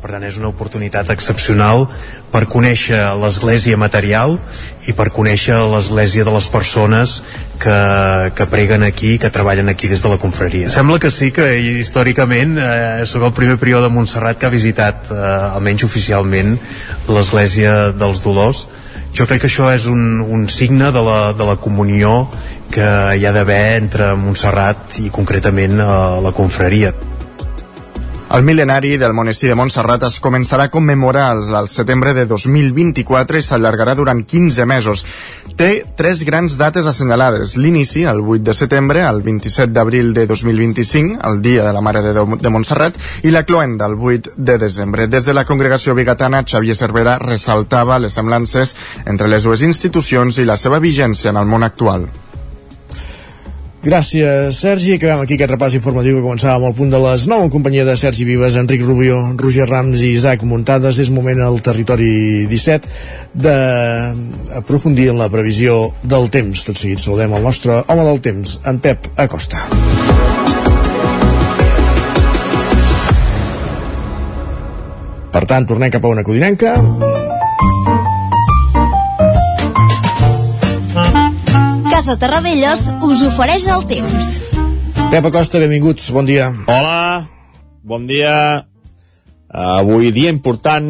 Per 0.05 0.11
tant, 0.13 0.21
és 0.21 0.35
una 0.37 0.51
oportunitat 0.51 1.07
excepcional 1.09 1.87
per 2.29 2.43
conèixer 2.45 2.99
l'Església 3.17 3.73
material 3.81 4.35
i 4.85 4.93
per 4.93 5.07
conèixer 5.09 5.55
l'Església 5.71 6.21
de 6.27 6.33
les 6.35 6.45
persones 6.53 7.15
que, 7.63 7.77
que 8.37 8.45
preguen 8.51 8.85
aquí, 8.85 9.15
que 9.17 9.31
treballen 9.33 9.71
aquí 9.73 9.89
des 9.89 10.03
de 10.05 10.11
la 10.11 10.19
confraria. 10.21 10.69
Sembla 10.69 10.99
que 11.01 11.09
sí, 11.09 11.31
que 11.33 11.47
històricament 11.79 12.53
eh, 12.61 13.07
sóc 13.09 13.25
el 13.25 13.33
primer 13.33 13.57
prior 13.57 13.81
de 13.81 13.89
Montserrat 13.95 14.37
que 14.37 14.45
ha 14.45 14.53
visitat, 14.53 15.09
eh, 15.09 15.23
almenys 15.47 15.87
oficialment, 15.89 16.53
l'Església 17.09 17.73
dels 17.97 18.21
Dolors. 18.21 18.67
Jo 19.17 19.25
crec 19.25 19.47
que 19.47 19.49
això 19.49 19.73
és 19.73 19.89
un, 19.89 20.21
un 20.21 20.45
signe 20.53 20.93
de 20.93 21.01
la, 21.09 21.17
de 21.33 21.49
la 21.49 21.57
comunió 21.57 22.27
que 22.69 22.93
hi 23.17 23.25
ha 23.25 23.33
d'haver 23.33 23.81
entre 23.81 24.13
Montserrat 24.21 25.01
i 25.01 25.09
concretament 25.09 25.81
eh, 25.81 25.91
la 26.29 26.37
confraria. 26.43 26.93
El 28.35 28.43
mil·lenari 28.43 28.97
del 28.99 29.13
monestir 29.15 29.47
de 29.47 29.55
Montserrat 29.55 30.01
es 30.03 30.17
començarà 30.19 30.65
a 30.67 30.71
commemorar 30.71 31.29
al 31.55 31.69
setembre 31.71 32.11
de 32.17 32.25
2024 32.27 33.39
i 33.39 33.45
s'allargarà 33.47 33.93
durant 33.95 34.25
15 34.27 34.65
mesos. 34.67 35.05
Té 35.55 35.69
tres 35.95 36.25
grans 36.27 36.57
dates 36.59 36.89
assenyalades. 36.91 37.53
L'inici, 37.55 38.03
el 38.03 38.19
8 38.19 38.43
de 38.49 38.57
setembre, 38.59 39.05
el 39.07 39.21
27 39.23 39.71
d'abril 39.71 40.11
de 40.17 40.27
2025, 40.27 41.21
el 41.29 41.39
dia 41.45 41.63
de 41.63 41.71
la 41.71 41.85
Mare 41.85 42.03
de, 42.03 42.11
Déu 42.17 42.35
de 42.35 42.51
Montserrat, 42.51 42.99
i 43.23 43.31
la 43.31 43.45
cloent 43.47 43.79
del 43.79 43.95
8 43.95 44.35
de 44.35 44.59
desembre. 44.65 45.07
Des 45.07 45.23
de 45.23 45.37
la 45.37 45.47
congregació 45.47 45.95
bigatana, 45.95 46.43
Xavier 46.43 46.75
Cervera 46.75 47.15
ressaltava 47.23 48.03
les 48.03 48.19
semblances 48.19 48.75
entre 49.05 49.31
les 49.31 49.47
dues 49.47 49.63
institucions 49.63 50.43
i 50.43 50.49
la 50.51 50.59
seva 50.59 50.83
vigència 50.83 51.31
en 51.31 51.39
el 51.39 51.47
món 51.47 51.63
actual. 51.63 52.09
Gràcies, 53.85 54.57
Sergi. 54.57 54.95
Acabem 54.95 55.19
aquí 55.21 55.35
aquest 55.35 55.51
repàs 55.51 55.75
informatiu 55.77 56.15
que 56.17 56.23
començava 56.23 56.55
amb 56.57 56.71
el 56.71 56.73
punt 56.73 56.89
de 56.89 56.97
les 57.03 57.27
9 57.29 57.45
en 57.45 57.51
companyia 57.53 57.83
de 57.85 57.93
Sergi 58.01 58.25
Vives, 58.25 58.55
Enric 58.57 58.81
Rubio, 58.81 59.19
Roger 59.37 59.67
Rams 59.69 60.01
i 60.01 60.09
Isaac 60.15 60.41
Muntades. 60.41 60.97
És 61.03 61.11
moment 61.13 61.43
al 61.45 61.61
territori 61.61 62.47
17 62.49 62.89
d'aprofundir 63.45 65.11
en 65.13 65.21
la 65.21 65.29
previsió 65.29 65.91
del 66.01 66.31
temps. 66.33 66.65
Tot 66.65 66.81
seguit 66.81 67.03
saludem 67.03 67.37
el 67.37 67.45
nostre 67.45 67.83
home 67.85 68.07
del 68.09 68.23
temps, 68.25 68.57
en 68.65 68.81
Pep 68.81 69.05
Acosta. 69.21 69.61
Per 75.29 75.45
tant, 75.45 75.69
tornem 75.69 75.93
cap 75.93 76.09
a 76.09 76.15
una 76.17 76.25
codinenca. 76.25 76.73
Casa 82.05 82.21
Terradellos 82.21 82.81
us 83.01 83.21
ofereix 83.25 83.63
el 83.73 83.81
temps. 83.89 84.27
Pep 85.09 85.25
Acosta, 85.25 85.57
benvinguts, 85.57 86.11
bon 86.13 86.27
dia. 86.29 86.51
Hola, 86.69 87.25
bon 87.81 88.05
dia. 88.05 88.61
Uh, 89.49 89.79
avui 89.79 90.11
dia 90.13 90.29
important, 90.29 90.85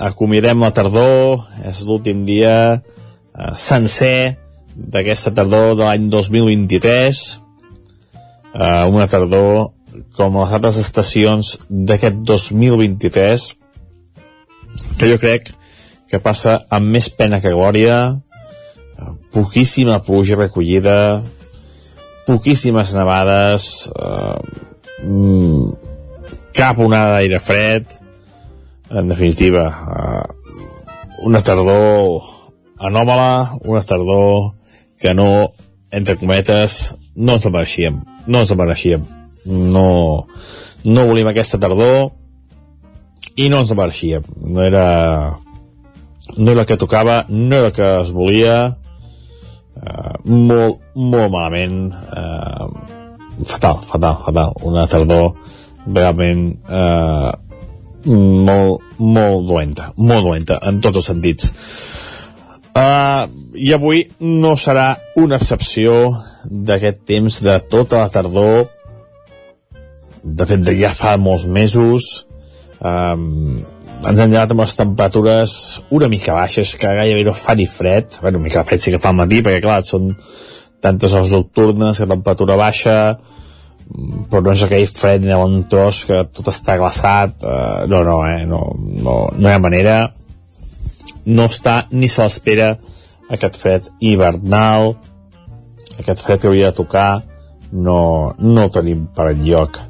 acomiadem 0.00 0.64
la 0.64 0.70
tardor, 0.72 1.44
és 1.60 1.82
l'últim 1.84 2.24
dia 2.24 2.54
uh, 2.72 3.52
sencer 3.52 4.40
d'aquesta 4.72 5.34
tardor 5.36 5.76
de 5.76 5.84
l'any 5.84 6.08
2023. 6.08 7.20
Uh, 8.56 8.88
una 8.96 9.04
tardor 9.12 9.74
com 10.16 10.40
les 10.40 10.56
altres 10.56 10.80
estacions 10.80 11.58
d'aquest 11.68 12.24
2023 12.24 13.44
que 14.96 15.12
jo 15.12 15.20
crec 15.20 15.52
que 16.08 16.24
passa 16.24 16.62
amb 16.72 16.96
més 16.96 17.12
pena 17.12 17.44
que 17.44 17.52
glòria, 17.52 18.22
poquíssima 19.32 20.02
pluja 20.02 20.36
recollida, 20.36 21.22
poquíssimes 22.26 22.94
nevades, 22.94 23.90
eh, 23.92 24.40
cap 26.56 26.78
onada 26.80 27.18
d'aire 27.18 27.40
fred, 27.40 27.84
en 28.90 29.08
definitiva, 29.08 29.66
eh, 29.68 30.26
una 31.24 31.42
tardor 31.42 32.22
anòmala, 32.78 33.58
una 33.64 33.82
tardor 33.82 34.54
que 34.98 35.14
no, 35.14 35.52
entre 35.90 36.16
cometes, 36.16 36.96
no 37.14 37.36
ens 37.36 37.44
la 37.44 37.50
mereixíem, 37.50 38.00
no 38.26 38.40
ens 38.40 38.50
la 38.50 38.56
mereixíem, 38.56 39.04
no, 39.46 40.26
no 40.84 41.06
volíem 41.06 41.28
aquesta 41.30 41.60
tardor 41.60 42.12
i 43.36 43.48
no 43.52 43.60
ens 43.60 43.72
la 43.72 43.78
mereixíem. 43.82 44.24
No 44.36 44.64
era 44.64 44.86
no 46.36 46.50
era 46.50 46.62
el 46.62 46.66
que 46.66 46.76
tocava, 46.76 47.24
no 47.28 47.56
era 47.56 47.68
el 47.68 47.72
que 47.72 48.00
es 48.00 48.10
volia 48.12 48.76
uh, 49.82 50.14
molt, 50.24 50.80
molt 50.94 51.32
malament. 51.32 51.90
Uh, 52.10 52.68
fatal, 53.44 53.82
fatal, 53.84 54.20
fatal. 54.24 54.54
Una 54.66 54.86
tardor 54.90 55.34
realment 55.86 56.48
uh, 56.66 57.32
molt, 58.06 58.82
molt 58.98 59.46
dolenta 59.46 59.90
molt 59.96 60.26
dolenta 60.26 60.60
en 60.66 60.80
tots 60.82 61.02
els 61.02 61.10
sentits. 61.12 61.50
Uh, 62.76 63.24
i 63.56 63.72
avui 63.72 64.02
no 64.20 64.52
serà 64.60 64.90
una 65.16 65.38
excepció 65.40 65.94
d'aquest 66.44 67.06
temps 67.08 67.40
de 67.42 67.56
tota 67.70 68.02
la 68.02 68.10
tardor 68.12 68.66
de 70.26 70.46
fet 70.48 70.68
ja 70.76 70.90
fa 70.94 71.16
molts 71.16 71.46
mesos. 71.46 72.26
Um, 72.80 73.62
ens 74.04 74.20
han 74.20 74.30
llevat 74.30 74.52
amb 74.52 74.62
les 74.62 74.74
temperatures 74.78 75.54
una 75.96 76.08
mica 76.12 76.34
baixes, 76.36 76.74
que 76.78 76.92
gairebé 76.98 77.24
no 77.26 77.34
fa 77.36 77.56
ni 77.56 77.66
fred, 77.66 78.18
bueno, 78.20 78.38
una 78.38 78.48
mica 78.48 78.62
de 78.62 78.68
fred 78.68 78.84
sí 78.84 78.92
que 78.94 79.00
fa 79.02 79.12
al 79.14 79.20
matí, 79.20 79.40
perquè 79.42 79.62
clar, 79.64 79.80
són 79.86 80.12
tantes 80.84 81.14
hores 81.16 81.32
nocturnes, 81.32 81.98
que 81.98 82.10
temperatura 82.10 82.58
baixa, 82.60 82.96
però 84.30 84.42
no 84.42 84.52
és 84.52 84.62
aquell 84.66 84.86
fred 84.90 85.24
ni 85.24 85.34
ventós 85.34 86.04
que 86.08 86.22
tot 86.34 86.50
està 86.52 86.76
glaçat, 86.78 87.42
uh, 87.42 87.86
no, 87.90 88.02
no, 88.06 88.20
eh, 88.28 88.44
no, 88.46 88.60
no, 88.76 89.16
no 89.34 89.48
hi 89.48 89.54
ha 89.54 89.62
manera, 89.62 89.96
no 91.26 91.48
està 91.50 91.80
ni 91.90 92.10
se 92.10 92.22
l'espera 92.22 92.74
aquest 93.32 93.58
fred 93.58 93.90
hivernal, 94.00 94.94
aquest 95.98 96.22
fred 96.22 96.42
que 96.42 96.50
hauria 96.50 96.70
de 96.70 96.78
tocar, 96.78 97.10
no, 97.72 97.98
no 98.38 98.66
el 98.66 98.72
tenim 98.74 99.06
per 99.14 99.30
enlloc. 99.32 99.80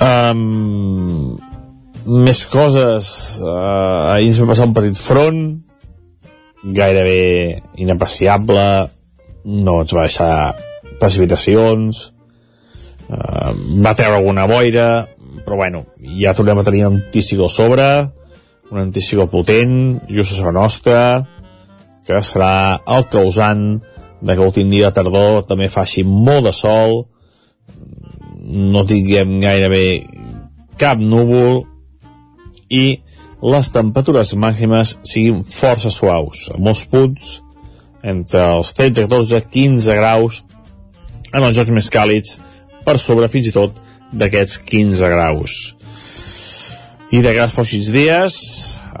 Um, 0.00 1.36
més 2.06 2.46
coses. 2.48 3.10
Uh, 3.40 4.14
ahir 4.14 4.30
ens 4.30 4.40
va 4.40 4.52
passar 4.52 4.68
un 4.70 4.76
petit 4.76 4.96
front 4.98 5.42
gairebé 6.62 7.62
inapreciable 7.80 8.90
no 9.44 9.80
ens 9.80 9.94
va 9.96 10.04
deixar 10.04 10.32
precipitacions 11.00 12.02
uh, 13.08 13.52
va 13.80 13.94
treure 13.96 14.18
alguna 14.18 14.46
boira 14.50 14.88
però 15.44 15.56
bueno, 15.56 15.86
ja 16.20 16.34
tornem 16.36 16.60
a 16.60 16.64
tenir 16.66 16.84
un 16.86 16.98
antícigo 17.00 17.46
a 17.48 17.52
sobre 17.52 17.86
un 18.70 18.78
antícigo 18.78 19.26
potent 19.32 20.02
just 20.08 20.34
a 20.34 20.40
sobre 20.42 20.52
nostra 20.52 21.00
que 22.06 22.20
serà 22.26 22.80
el 22.86 23.08
causant 23.08 23.80
de 24.20 24.34
que 24.34 24.42
l'últim 24.42 24.68
dia 24.68 24.90
de 24.90 24.98
tardor 25.00 25.46
també 25.48 25.70
faci 25.72 26.04
molt 26.04 26.44
de 26.50 26.52
sol 26.52 27.06
no 28.44 28.84
tinguem 28.84 29.38
gairebé 29.40 30.04
cap 30.76 31.00
núvol 31.00 31.64
i 32.70 33.00
les 33.40 33.70
temperatures 33.74 34.34
màximes 34.36 34.96
siguin 35.08 35.42
força 35.44 35.90
suaus, 35.92 36.48
a 36.54 36.58
molts 36.60 36.84
punts 36.88 37.38
entre 38.06 38.42
els 38.56 38.72
13, 38.76 39.06
14, 39.08 39.42
15 39.52 39.96
graus 39.98 40.42
en 41.32 41.42
els 41.42 41.56
jocs 41.56 41.72
més 41.74 41.90
càlids 41.92 42.38
per 42.86 42.96
sobre 42.98 43.28
fins 43.32 43.50
i 43.50 43.54
tot 43.54 43.76
d'aquests 44.12 44.60
15 44.70 45.10
graus. 45.12 45.56
I 47.10 47.20
de 47.20 47.32
cara 47.32 47.48
als 47.48 47.56
pocs 47.56 47.90
dies 47.90 48.36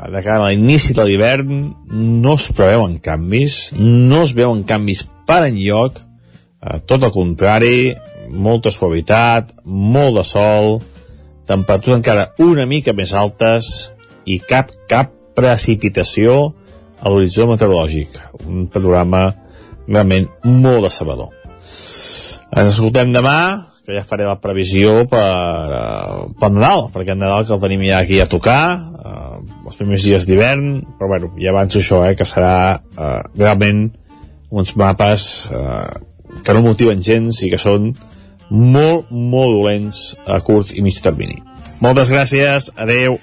de 0.00 0.22
cara 0.24 0.46
a 0.46 0.50
l'inici 0.50 0.94
de 0.96 1.04
l'hivern 1.04 1.58
no 1.90 2.34
es 2.38 2.46
preveuen 2.56 2.96
canvis 3.04 3.74
no 3.76 4.22
es 4.24 4.32
veuen 4.36 4.62
canvis 4.64 5.02
per 5.28 5.42
enlloc 5.50 6.00
eh, 6.00 6.78
tot 6.88 7.04
el 7.04 7.12
contrari 7.12 7.92
molta 8.30 8.70
suavitat, 8.70 9.50
molt 9.64 10.20
de 10.20 10.24
sol 10.24 10.78
temperatures 11.50 11.98
encara 11.98 12.30
una 12.44 12.66
mica 12.70 12.94
més 12.96 13.12
altes 13.16 13.90
i 14.30 14.38
cap, 14.46 14.70
cap 14.90 15.10
precipitació 15.36 16.52
a 17.00 17.10
l'horitzó 17.10 17.48
meteorològic. 17.50 18.18
Un 18.46 18.68
panorama 18.72 19.30
realment 19.88 20.28
molt 20.44 20.86
decebedor. 20.86 21.34
Ens 22.50 22.72
escoltem 22.72 23.12
demà, 23.14 23.38
que 23.86 23.96
ja 23.96 24.04
faré 24.06 24.26
la 24.28 24.38
previsió 24.42 25.04
per, 25.10 25.18
uh, 25.18 26.26
per 26.38 26.50
Nadal, 26.52 26.88
perquè 26.94 27.16
Nadal 27.16 27.46
que 27.48 27.54
el 27.56 27.62
tenim 27.62 27.82
ja 27.88 28.02
aquí 28.02 28.20
a 28.20 28.28
tocar, 28.30 28.62
uh, 29.00 29.40
els 29.64 29.78
primers 29.78 30.04
dies 30.06 30.26
d'hivern, 30.28 30.68
però 30.98 31.10
bueno, 31.14 31.32
ja 31.40 31.50
avanço 31.54 31.80
això, 31.80 32.02
eh, 32.06 32.14
que 32.18 32.28
serà 32.28 32.52
uh, 32.76 33.20
realment 33.38 33.88
uns 34.50 34.74
mapes 34.78 35.26
uh, 35.54 35.90
que 36.44 36.54
no 36.54 36.64
motiven 36.66 37.02
gens 37.02 37.40
i 37.46 37.50
que 37.50 37.58
són 37.58 37.92
molt, 38.50 39.10
molt 39.10 39.56
dolents 39.56 40.02
a 40.26 40.40
curt 40.44 40.74
i 40.76 40.82
mig 40.84 41.00
termini. 41.02 41.40
Moltes 41.80 42.10
gràcies, 42.12 42.68
adeu. 42.76 43.18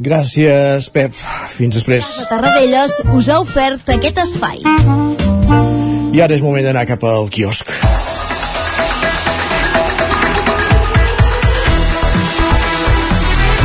Gràcies, 0.00 0.88
Pep. 0.94 1.12
Fins 1.52 1.76
després. 1.76 2.06
Tarradellas 2.30 3.02
us 3.12 3.28
ha 3.28 3.40
ofert 3.42 3.92
aquest 3.92 4.22
espai. 4.24 4.62
I 6.10 6.24
ara 6.24 6.34
és 6.34 6.42
moment 6.42 6.64
d'anar 6.64 6.88
cap 6.88 7.04
al 7.04 7.28
quiosc. 7.30 7.68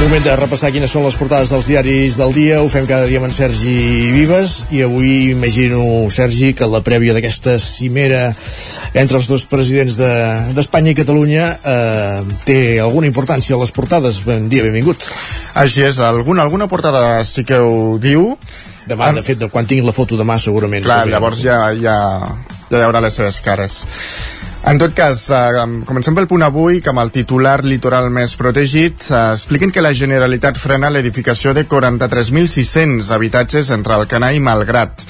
Moment 0.06 0.22
de 0.22 0.36
repassar 0.38 0.70
quines 0.70 0.92
són 0.94 1.02
les 1.02 1.16
portades 1.18 1.50
dels 1.50 1.66
diaris 1.66 2.16
del 2.20 2.30
dia. 2.36 2.60
Ho 2.62 2.68
fem 2.70 2.86
cada 2.86 3.08
dia 3.10 3.18
amb 3.18 3.26
en 3.26 3.32
Sergi 3.34 4.12
Vives 4.14 4.52
i 4.70 4.84
avui 4.86 5.32
imagino, 5.32 5.80
Sergi, 6.14 6.52
que 6.54 6.68
la 6.70 6.84
prèvia 6.86 7.16
d'aquesta 7.16 7.56
cimera 7.58 8.28
entre 8.94 9.18
els 9.18 9.26
dos 9.26 9.48
presidents 9.50 9.98
d'Espanya 9.98 10.92
de, 10.92 10.94
i 10.94 11.00
Catalunya 11.00 11.48
eh, 11.58 12.22
té 12.46 12.60
alguna 12.84 13.10
importància 13.10 13.58
a 13.58 13.60
les 13.64 13.74
portades. 13.74 14.22
Bon 14.28 14.46
dia, 14.52 14.68
benvingut. 14.68 15.10
Així 15.58 15.88
és, 15.90 15.98
alguna, 15.98 16.46
alguna 16.46 16.70
portada 16.70 17.26
sí 17.26 17.42
que 17.42 17.58
ho 17.58 17.98
diu. 17.98 18.36
Demà, 18.86 19.10
de 19.18 19.26
fet, 19.26 19.42
quan 19.50 19.66
tinguin 19.66 19.90
la 19.90 19.98
foto 19.98 20.22
demà, 20.22 20.38
segurament. 20.38 20.86
Clar, 20.86 21.08
llavors 21.10 21.42
ja, 21.42 21.64
ja, 21.82 21.98
ja 22.70 22.78
hi 22.78 22.86
haurà 22.86 23.02
les 23.02 23.18
seves 23.18 23.42
cares. 23.42 23.82
En 24.66 24.80
tot 24.82 24.96
cas, 24.98 25.20
eh, 25.30 25.66
comencem 25.86 26.16
pel 26.18 26.26
punt 26.26 26.42
avui, 26.42 26.80
que 26.82 26.90
amb 26.90 27.04
el 27.04 27.12
titular 27.14 27.60
litoral 27.64 28.08
més 28.10 28.34
protegit 28.34 29.04
eh, 29.12 29.20
expliquen 29.36 29.70
que 29.70 29.84
la 29.84 29.94
Generalitat 29.94 30.58
frena 30.58 30.90
l'edificació 30.90 31.54
de 31.54 31.68
43.600 31.70 33.12
habitatges 33.14 33.70
entre 33.76 33.94
Alcanar 33.94 34.32
i 34.34 34.42
Malgrat. 34.42 35.06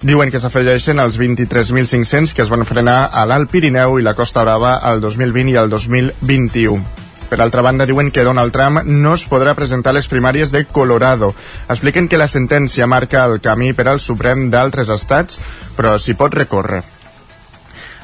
Diuen 0.00 0.32
que 0.32 0.40
s'afegeixen 0.40 1.04
els 1.04 1.20
23.500 1.20 2.32
que 2.32 2.44
es 2.46 2.52
van 2.52 2.64
frenar 2.64 3.10
a 3.12 3.26
l'Alt 3.28 3.52
Pirineu 3.52 3.98
i 4.00 4.06
la 4.06 4.16
Costa 4.16 4.48
Brava 4.48 4.78
al 4.80 5.04
2020 5.04 5.52
i 5.52 5.60
al 5.60 5.68
2021. 5.68 6.80
Per 7.28 7.40
altra 7.42 7.60
banda, 7.60 7.84
diuen 7.84 8.08
que 8.10 8.24
Donald 8.24 8.56
Trump 8.56 8.80
no 8.88 9.12
es 9.20 9.28
podrà 9.28 9.52
presentar 9.58 9.92
a 9.92 10.00
les 10.00 10.08
primàries 10.08 10.56
de 10.56 10.64
Colorado. 10.64 11.34
Expliquen 11.68 12.08
que 12.08 12.16
la 12.16 12.32
sentència 12.32 12.88
marca 12.88 13.28
el 13.28 13.42
camí 13.44 13.74
per 13.76 13.90
al 13.90 14.00
Suprem 14.00 14.48
d'altres 14.48 14.88
estats, 14.88 15.42
però 15.76 15.98
s'hi 16.00 16.16
pot 16.16 16.32
recórrer. 16.32 16.95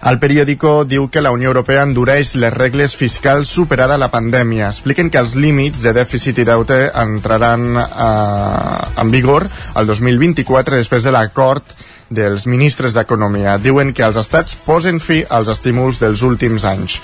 El 0.02 0.18
periòdico 0.18 0.82
diu 0.82 1.04
que 1.14 1.20
la 1.22 1.30
Unió 1.30 1.52
Europea 1.52 1.84
endureix 1.86 2.32
les 2.42 2.50
regles 2.50 2.96
fiscals 2.98 3.52
superada 3.54 3.94
la 4.00 4.08
pandèmia. 4.10 4.72
Expliquen 4.72 5.12
que 5.14 5.20
els 5.22 5.36
límits 5.38 5.84
de 5.84 5.92
dèficit 5.94 6.40
i 6.42 6.46
deute 6.48 6.78
entraran 7.04 7.68
eh, 7.78 7.84
en 8.98 9.12
vigor 9.14 9.46
el 9.78 9.86
2024 9.86 10.80
després 10.80 11.06
de 11.06 11.12
l'acord 11.14 11.76
dels 12.10 12.48
ministres 12.50 12.98
d'Economia. 12.98 13.54
Diuen 13.62 13.94
que 13.94 14.02
els 14.02 14.18
estats 14.18 14.58
posen 14.66 14.98
fi 14.98 15.22
als 15.30 15.52
estímuls 15.54 16.02
dels 16.02 16.26
últims 16.26 16.66
anys. 16.66 16.98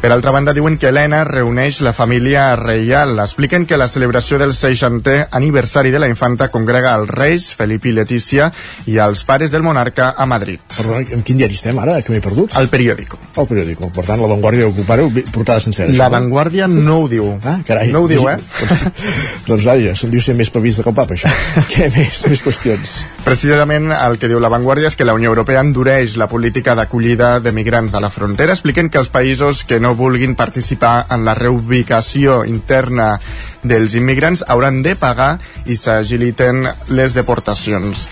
Per 0.00 0.08
altra 0.08 0.30
banda, 0.32 0.54
diuen 0.56 0.78
que 0.80 0.88
Helena 0.88 1.18
reuneix 1.28 1.82
la 1.84 1.92
família 1.92 2.54
reial. 2.56 3.18
Expliquen 3.20 3.66
que 3.68 3.76
la 3.76 3.84
celebració 3.84 4.38
del 4.40 4.54
60è 4.56 5.26
aniversari 5.36 5.90
de 5.92 6.00
la 6.00 6.08
infanta 6.08 6.46
congrega 6.48 6.94
els 6.96 7.10
reis, 7.12 7.50
Felip 7.52 7.84
i 7.84 7.92
Letícia, 7.92 8.46
i 8.88 8.96
els 8.96 9.20
pares 9.28 9.52
del 9.52 9.60
monarca 9.60 10.14
a 10.16 10.24
Madrid. 10.24 10.62
Perdona, 10.72 11.04
en 11.12 11.20
quin 11.20 11.36
diari 11.36 11.58
estem 11.58 11.76
ara, 11.84 11.98
que 12.00 12.14
m'he 12.14 12.22
perdut? 12.24 12.56
El 12.56 12.70
periòdico. 12.72 13.20
El 13.36 13.50
periòdico. 13.50 13.90
Per 13.92 14.06
tant, 14.06 14.22
la 14.24 14.30
Vanguardia 14.32 14.70
ocupareu 14.70 15.12
portada 15.34 15.60
sencera. 15.60 15.92
La 16.00 16.08
Vanguardia 16.08 16.70
no 16.70 17.02
ho 17.02 17.04
diu. 17.12 17.28
Ah, 17.44 17.58
carai. 17.68 17.92
No 17.92 18.06
ho 18.06 18.08
diu, 18.08 18.24
eh? 18.32 18.38
doncs 19.50 19.66
vaja, 19.68 19.92
se'n 20.00 20.16
diu 20.16 20.24
ser 20.24 20.32
més 20.40 20.48
previst 20.48 20.80
que 20.80 20.88
el 20.88 20.96
papa, 20.96 21.12
això. 21.12 21.28
Què 21.74 21.90
més? 21.92 22.24
Més 22.32 22.44
qüestions. 22.48 22.96
Precisament 23.28 23.92
el 23.92 24.16
que 24.16 24.32
diu 24.32 24.40
la 24.40 24.48
Vanguardia 24.48 24.88
és 24.88 24.96
que 24.96 25.04
la 25.04 25.12
Unió 25.12 25.28
Europea 25.28 25.60
endureix 25.60 26.16
la 26.16 26.30
política 26.32 26.72
d'acollida 26.72 27.36
de 27.44 27.52
migrants 27.52 27.92
a 27.92 28.00
la 28.00 28.08
frontera. 28.08 28.56
Expliquen 28.56 28.88
que 28.88 29.04
els 29.04 29.12
països 29.12 29.60
que 29.68 29.76
no 29.76 29.89
vulguin 29.94 30.36
participar 30.36 31.06
en 31.10 31.24
la 31.24 31.34
reubicació 31.38 32.42
interna 32.44 33.14
dels 33.62 33.94
immigrants 33.94 34.44
hauran 34.48 34.82
de 34.82 34.96
pagar 34.96 35.34
i 35.66 35.76
s'agiliten 35.76 36.64
les 36.88 37.16
deportacions. 37.16 38.08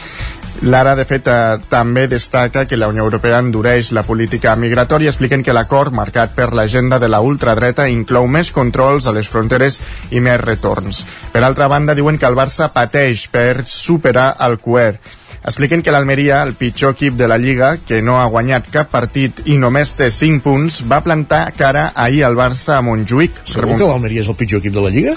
L'Ara, 0.62 0.96
de 0.98 1.04
fet, 1.06 1.28
eh, 1.30 1.58
també 1.70 2.08
destaca 2.10 2.64
que 2.66 2.76
la 2.76 2.88
Unió 2.90 3.04
Europea 3.04 3.38
endureix 3.38 3.92
la 3.92 4.02
política 4.02 4.56
migratòria, 4.56 5.12
expliquen 5.12 5.44
que 5.46 5.54
l'acord 5.54 5.94
marcat 5.94 6.34
per 6.34 6.52
l'agenda 6.52 6.98
de 6.98 7.08
la 7.08 7.20
ultradreta 7.20 7.86
inclou 7.88 8.26
més 8.26 8.50
controls 8.50 9.06
a 9.06 9.14
les 9.14 9.28
fronteres 9.28 9.78
i 10.10 10.18
més 10.20 10.40
retorns. 10.40 11.04
Per 11.32 11.44
altra 11.44 11.68
banda, 11.68 11.94
diuen 11.94 12.18
que 12.18 12.26
el 12.26 12.34
Barça 12.34 12.72
pateix 12.74 13.28
per 13.30 13.68
superar 13.70 14.34
el 14.40 14.58
QR 14.58 14.98
Expliquen 15.48 15.80
que 15.80 15.92
l'Almeria, 15.94 16.42
el 16.44 16.52
pitjor 16.60 16.92
equip 16.92 17.14
de 17.16 17.26
la 17.30 17.38
Lliga, 17.40 17.70
que 17.80 18.02
no 18.04 18.18
ha 18.20 18.26
guanyat 18.28 18.66
cap 18.72 18.90
partit 18.92 19.40
i 19.48 19.56
només 19.56 19.94
té 19.96 20.10
5 20.12 20.42
punts, 20.44 20.82
va 20.90 21.00
plantar 21.06 21.46
cara 21.56 21.86
ahir 21.96 22.26
al 22.28 22.36
Barça 22.36 22.76
a 22.76 22.82
Montjuïc. 22.84 23.40
Segur 23.48 23.78
que 23.78 23.88
l'Almeria 23.88 24.26
és 24.26 24.28
el 24.28 24.36
pitjor 24.36 24.60
equip 24.60 24.76
de 24.76 24.84
la 24.84 24.92
Lliga? 24.92 25.16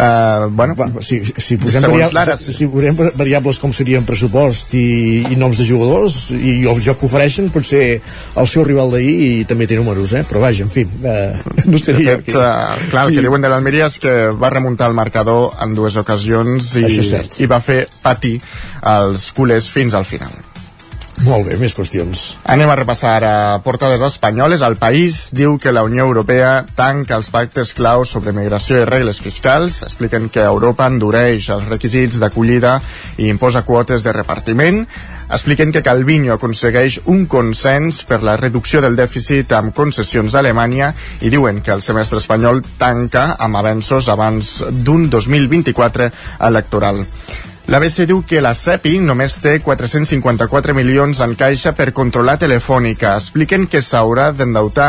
Uh, 0.00 0.48
bueno, 0.48 0.74
si, 1.00 1.20
si, 1.36 1.58
posem 1.60 1.82
variables, 1.84 2.44
si, 2.56 2.66
posem 2.72 2.96
variables 3.18 3.58
com 3.60 3.72
serien 3.74 4.06
pressupost 4.08 4.72
i, 4.78 5.26
i 5.28 5.36
noms 5.36 5.60
de 5.60 5.66
jugadors 5.68 6.30
i 6.32 6.54
el 6.70 6.80
joc 6.80 7.02
que 7.02 7.08
ofereixen 7.10 7.50
pot 7.52 7.66
ser 7.68 7.82
el 8.00 8.48
seu 8.48 8.64
rival 8.64 8.94
d'ahir 8.94 9.12
i 9.26 9.30
també 9.50 9.68
té 9.68 9.76
números, 9.76 10.14
eh? 10.16 10.24
però 10.24 10.40
vaja, 10.46 10.64
en 10.64 10.72
fi 10.72 10.86
uh, 10.88 11.36
no 11.68 11.80
seria 11.82 12.16
de 12.16 12.24
fet, 12.24 12.32
uh, 12.32 12.88
clar, 12.94 13.04
el 13.10 13.18
que 13.18 13.26
diuen 13.28 13.44
de 13.44 13.52
l'Almeria 13.52 13.90
és 13.92 14.00
que 14.00 14.14
va 14.40 14.54
remuntar 14.54 14.88
el 14.88 14.96
marcador 14.96 15.58
en 15.60 15.76
dues 15.76 16.00
ocasions 16.00 16.78
i, 16.80 16.86
i 17.44 17.50
va 17.50 17.60
fer 17.60 17.82
patir 18.00 18.38
els 18.80 19.28
culers 19.36 19.68
fins 19.68 19.98
al 19.98 20.08
final 20.08 20.49
molt 21.26 21.46
bé, 21.48 21.56
més 21.60 21.74
qüestions. 21.76 22.22
Anem 22.50 22.70
a 22.70 22.76
repassar 22.78 23.18
a 23.26 23.34
portades 23.64 24.02
espanyoles. 24.06 24.64
El 24.66 24.76
país 24.80 25.28
diu 25.36 25.58
que 25.60 25.72
la 25.72 25.84
Unió 25.86 26.06
Europea 26.08 26.64
tanca 26.76 27.18
els 27.18 27.30
pactes 27.34 27.74
claus 27.76 28.12
sobre 28.14 28.34
migració 28.36 28.80
i 28.80 28.88
regles 28.88 29.20
fiscals. 29.20 29.82
Expliquen 29.86 30.28
que 30.32 30.44
Europa 30.44 30.88
endureix 30.90 31.50
els 31.54 31.68
requisits 31.68 32.20
d'acollida 32.22 32.78
i 33.18 33.28
imposa 33.28 33.66
quotes 33.68 34.06
de 34.06 34.14
repartiment. 34.16 34.86
Expliquen 35.30 35.70
que 35.70 35.84
Calviño 35.86 36.34
aconsegueix 36.34 37.00
un 37.12 37.26
consens 37.30 38.02
per 38.08 38.18
la 38.26 38.34
reducció 38.40 38.80
del 38.82 38.96
dèficit 38.98 39.52
amb 39.54 39.74
concessions 39.76 40.34
a 40.34 40.40
Alemanya 40.42 40.90
i 41.22 41.30
diuen 41.30 41.60
que 41.62 41.76
el 41.76 41.84
semestre 41.86 42.18
espanyol 42.18 42.64
tanca 42.80 43.36
amb 43.38 43.60
avenços 43.60 44.08
abans 44.10 44.56
d'un 44.72 45.06
2024 45.12 46.10
electoral. 46.50 47.06
L'ABC 47.70 48.02
diu 48.10 48.24
que 48.26 48.40
la 48.42 48.50
CEPI 48.50 48.96
només 48.98 49.36
té 49.38 49.52
454 49.62 50.74
milions 50.74 51.20
en 51.22 51.36
caixa 51.38 51.70
per 51.78 51.92
controlar 51.94 52.34
Telefònica. 52.42 53.12
Expliquen 53.20 53.68
que 53.70 53.78
s'haurà 53.78 54.32
d'endeutar 54.34 54.88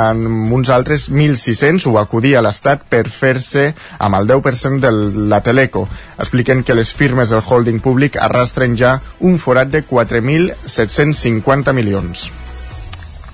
amb 0.00 0.54
uns 0.56 0.72
altres 0.72 1.10
1.600 1.12 1.84
o 1.92 1.98
acudir 2.00 2.32
a 2.38 2.42
l'Estat 2.46 2.88
per 2.88 3.04
fer-se 3.12 3.66
amb 3.98 4.16
el 4.16 4.32
10% 4.32 4.80
de 4.80 4.94
la 5.28 5.42
Teleco. 5.44 5.84
Expliquen 6.16 6.64
que 6.64 6.78
les 6.78 6.96
firmes 6.96 7.36
del 7.36 7.44
holding 7.44 7.84
públic 7.84 8.16
arrastren 8.16 8.80
ja 8.80 8.94
un 9.20 9.36
forat 9.36 9.68
de 9.68 9.84
4.750 9.84 11.76
milions. 11.76 12.30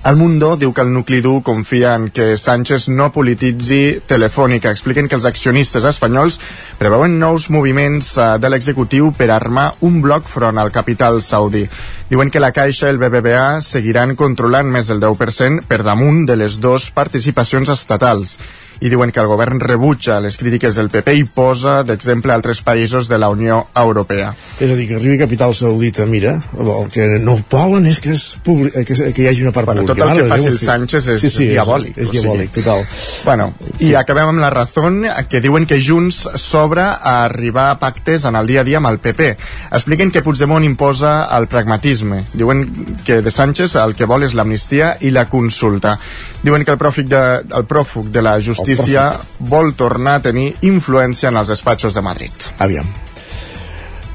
El 0.07 0.15
Mundo 0.15 0.53
diu 0.55 0.71
que 0.71 0.79
el 0.79 0.93
nucli 0.95 1.17
dur 1.19 1.41
confia 1.43 1.89
en 1.99 2.05
que 2.15 2.37
Sánchez 2.39 2.85
no 2.87 3.09
polititzi 3.11 3.99
Telefònica. 4.07 4.71
Expliquen 4.71 5.09
que 5.11 5.17
els 5.19 5.27
accionistes 5.27 5.83
espanyols 5.83 6.37
preveuen 6.79 7.17
nous 7.19 7.49
moviments 7.51 8.13
eh, 8.15 8.29
de 8.39 8.47
l'executiu 8.47 9.11
per 9.17 9.27
armar 9.35 9.73
un 9.83 9.99
bloc 9.99 10.23
front 10.31 10.57
al 10.57 10.71
capital 10.71 11.19
saudí. 11.21 11.65
Diuen 12.07 12.31
que 12.31 12.39
la 12.39 12.53
Caixa 12.55 12.87
i 12.87 12.93
el 12.95 13.01
BBVA 13.01 13.59
seguiran 13.59 14.15
controlant 14.15 14.71
més 14.71 14.87
del 14.87 15.03
10% 15.03 15.67
per 15.67 15.83
damunt 15.83 16.23
de 16.31 16.39
les 16.39 16.61
dues 16.63 16.87
participacions 16.95 17.75
estatals 17.75 18.37
i 18.79 18.89
diuen 18.89 19.11
que 19.11 19.19
el 19.19 19.27
govern 19.27 19.59
rebutja 19.59 20.19
les 20.23 20.37
crítiques 20.39 20.77
del 20.79 20.89
PP 20.91 21.15
i 21.19 21.25
posa 21.27 21.81
d'exemple 21.83 22.33
altres 22.33 22.61
països 22.63 23.09
de 23.11 23.19
la 23.19 23.29
Unió 23.29 23.65
Europea. 23.75 24.31
És 24.59 24.71
a 24.71 24.75
dir, 24.77 24.87
que 24.87 24.97
arribi 24.99 25.17
capital 25.19 25.53
saudita, 25.55 26.05
mira, 26.07 26.37
el 26.57 26.91
que 26.93 27.07
no 27.19 27.37
volen 27.51 27.89
és 27.89 27.99
que, 28.03 28.15
és 28.15 28.25
publi 28.45 28.71
que, 28.71 28.95
que 28.95 29.23
hi 29.23 29.27
hagi 29.27 29.43
una 29.43 29.53
part 29.55 29.67
bueno, 29.69 29.83
pública. 29.83 30.05
Tot 30.05 30.15
el 30.15 30.23
que 30.23 30.29
faci 30.31 30.51
el 30.53 30.59
Sánchez 30.61 31.09
és 31.15 31.23
sí, 31.23 31.31
sí, 31.33 31.49
diabòlic. 31.51 31.97
És, 31.97 32.07
és 32.07 32.15
diabòlic, 32.15 32.53
total. 32.55 32.85
Bueno, 33.25 33.49
i 33.83 33.93
acabem 33.99 34.31
amb 34.33 34.43
la 34.43 34.51
Razón, 34.53 35.03
que 35.29 35.43
diuen 35.43 35.67
que 35.69 35.81
Junts 35.83 36.21
s'obre 36.39 36.85
a 36.85 37.15
arribar 37.25 37.69
a 37.73 37.79
pactes 37.81 38.25
en 38.29 38.39
el 38.39 38.47
dia 38.47 38.63
a 38.63 38.67
dia 38.67 38.79
amb 38.79 38.91
el 38.91 38.99
PP. 39.03 39.33
Expliquen 39.75 40.11
que 40.11 40.23
Puigdemont 40.23 40.63
imposa 40.63 41.27
el 41.37 41.47
pragmatisme. 41.51 42.23
Diuen 42.33 42.65
que 43.05 43.21
de 43.21 43.31
Sánchez 43.31 43.75
el 43.83 43.95
que 43.95 44.07
vol 44.09 44.23
és 44.27 44.35
l'amnistia 44.37 44.95
i 45.03 45.11
la 45.15 45.27
consulta. 45.29 45.97
Diuen 46.43 46.63
que 46.63 46.71
el 46.71 46.79
pròfug 46.79 47.09
de, 47.11 47.23
el 47.59 47.67
pròfug 47.67 48.13
de 48.15 48.23
la 48.23 48.37
justícia 48.39 49.09
vol 49.39 49.73
tornar 49.75 50.19
a 50.19 50.25
tenir 50.29 50.53
influència 50.61 51.33
en 51.33 51.41
els 51.41 51.51
despatxos 51.51 51.97
de 51.97 52.05
Madrid. 52.05 52.49
Aviam 52.63 52.87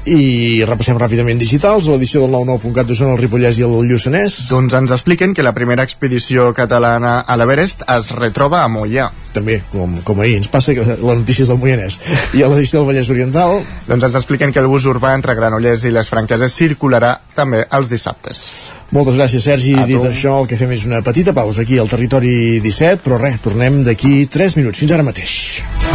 i 0.05 0.63
repassem 0.67 0.99
ràpidament 1.01 1.39
digitals. 1.41 1.89
L'edició 1.89 2.23
del 2.23 2.33
99.cat 2.35 2.89
d'Osona, 2.89 3.15
el 3.15 3.21
Ripollès 3.21 3.59
i 3.59 3.65
el 3.65 3.75
Lluçanès. 3.89 4.37
Doncs 4.51 4.77
ens 4.77 4.93
expliquen 4.95 5.33
que 5.33 5.45
la 5.45 5.53
primera 5.57 5.85
expedició 5.85 6.51
catalana 6.57 7.19
a 7.21 7.37
l'Everest 7.39 7.85
es 7.97 8.11
retroba 8.17 8.63
a 8.63 8.69
Mollà 8.71 9.09
també, 9.35 9.59
com, 9.71 9.97
com 10.07 10.21
ahir. 10.23 10.37
Ens 10.39 10.47
passa 10.51 10.75
que 10.77 10.85
la 10.85 11.17
notícia 11.17 11.43
és 11.43 11.51
del 11.51 11.59
Moianès. 11.59 11.99
I 12.37 12.45
a 12.45 12.49
l'edició 12.51 12.79
del 12.79 12.89
Vallès 12.93 13.11
Oriental. 13.11 13.59
Doncs 13.89 14.07
ens 14.07 14.15
expliquen 14.21 14.53
que 14.55 14.63
el 14.63 14.69
bus 14.71 14.87
urbà 14.87 15.15
entre 15.17 15.35
Granollers 15.35 15.83
i 15.89 15.93
les 15.93 16.09
Franqueses 16.11 16.55
circularà 16.55 17.17
també 17.35 17.65
els 17.75 17.91
dissabtes. 17.91 18.45
Moltes 18.95 19.17
gràcies 19.19 19.43
Sergi, 19.43 19.73
a 19.75 19.83
dit 19.89 19.99
tu. 19.99 20.07
això 20.07 20.37
el 20.41 20.47
que 20.47 20.59
fem 20.59 20.71
és 20.71 20.85
una 20.87 21.01
petita 21.03 21.33
pausa 21.35 21.65
aquí 21.65 21.81
al 21.81 21.91
Territori 21.91 22.61
17 22.63 23.03
però 23.03 23.19
res, 23.19 23.41
tornem 23.43 23.83
d'aquí 23.83 24.27
3 24.31 24.61
minuts. 24.61 24.85
Fins 24.85 24.95
ara 24.95 25.03
mateix 25.03 25.94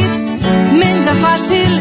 menja 0.75 1.13
fàcil, 1.19 1.71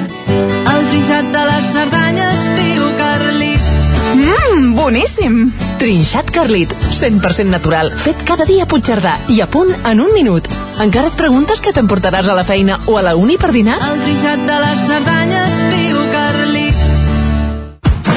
el 0.72 0.86
trinxat 0.90 1.30
de 1.34 1.42
les 1.48 1.68
Cerdanyes, 1.74 2.46
tio 2.58 2.88
Carlit. 2.98 3.68
Mmm, 4.14 4.72
boníssim! 4.76 5.36
Trinxat 5.80 6.32
Carlit, 6.34 6.72
100% 6.98 7.48
natural, 7.50 7.92
fet 8.04 8.24
cada 8.28 8.44
dia 8.48 8.66
a 8.66 8.70
Puigcerdà 8.70 9.16
i 9.32 9.40
a 9.40 9.48
punt 9.50 9.70
en 9.84 10.02
un 10.02 10.12
minut. 10.16 10.48
Encara 10.82 11.12
et 11.12 11.16
preguntes 11.18 11.62
què 11.62 11.72
t'emportaràs 11.76 12.28
a 12.28 12.36
la 12.36 12.44
feina 12.44 12.80
o 12.86 12.98
a 12.98 13.04
la 13.06 13.16
uni 13.16 13.38
per 13.40 13.52
dinar? 13.56 13.78
El 13.90 14.02
trinxat 14.04 14.44
de 14.48 14.60
les 14.66 14.84
Cerdanyes, 14.90 15.62
tio 15.74 16.04
Carlit. 16.12 16.69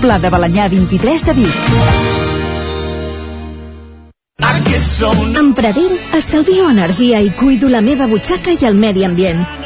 Pla 0.00 0.18
de 0.22 0.30
Balanyà 0.30 0.68
23 0.72 1.24
de 1.28 1.34
Vic. 1.38 1.60
Amb 5.36 5.52
Pradell 5.56 5.94
estalvio 6.16 6.70
energia 6.70 7.20
i 7.20 7.30
cuido 7.36 7.68
la 7.68 7.82
meva 7.84 8.06
butxaca 8.08 8.54
i 8.56 8.64
el 8.68 8.78
medi 8.80 9.04
ambient. 9.04 9.65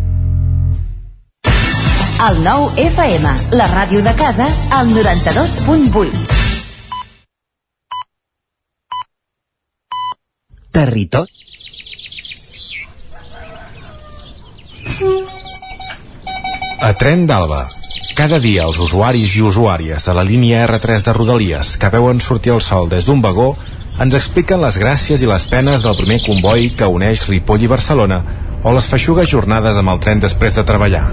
El 2.21 2.35
nou 2.45 2.67
FM, 2.77 3.29
la 3.57 3.65
ràdio 3.65 4.03
de 4.05 4.11
casa, 4.13 4.45
al 4.69 4.91
92.8. 4.93 6.19
Territori. 10.69 11.31
A 16.77 16.93
Tren 16.93 17.25
d'Alba. 17.25 17.63
Cada 18.13 18.37
dia 18.37 18.67
els 18.69 18.77
usuaris 18.77 19.33
i 19.33 19.41
usuàries 19.41 20.05
de 20.05 20.13
la 20.13 20.21
línia 20.21 20.61
R3 20.67 21.01
de 21.07 21.17
Rodalies 21.17 21.73
que 21.81 21.89
veuen 21.89 22.21
sortir 22.21 22.53
el 22.53 22.61
sol 22.61 22.85
des 22.93 23.09
d'un 23.09 23.25
vagó 23.25 23.55
ens 23.97 24.13
expliquen 24.13 24.61
les 24.61 24.77
gràcies 24.77 25.25
i 25.25 25.33
les 25.33 25.49
penes 25.49 25.89
del 25.89 25.97
primer 25.97 26.21
comboi 26.27 26.69
que 26.69 26.85
uneix 26.85 27.25
Ripoll 27.33 27.65
i 27.65 27.73
Barcelona 27.73 28.21
o 28.61 28.77
les 28.77 28.85
feixugues 28.93 29.33
jornades 29.33 29.81
amb 29.81 29.89
el 29.95 30.05
tren 30.05 30.21
després 30.21 30.53
de 30.53 30.69
treballar. 30.69 31.07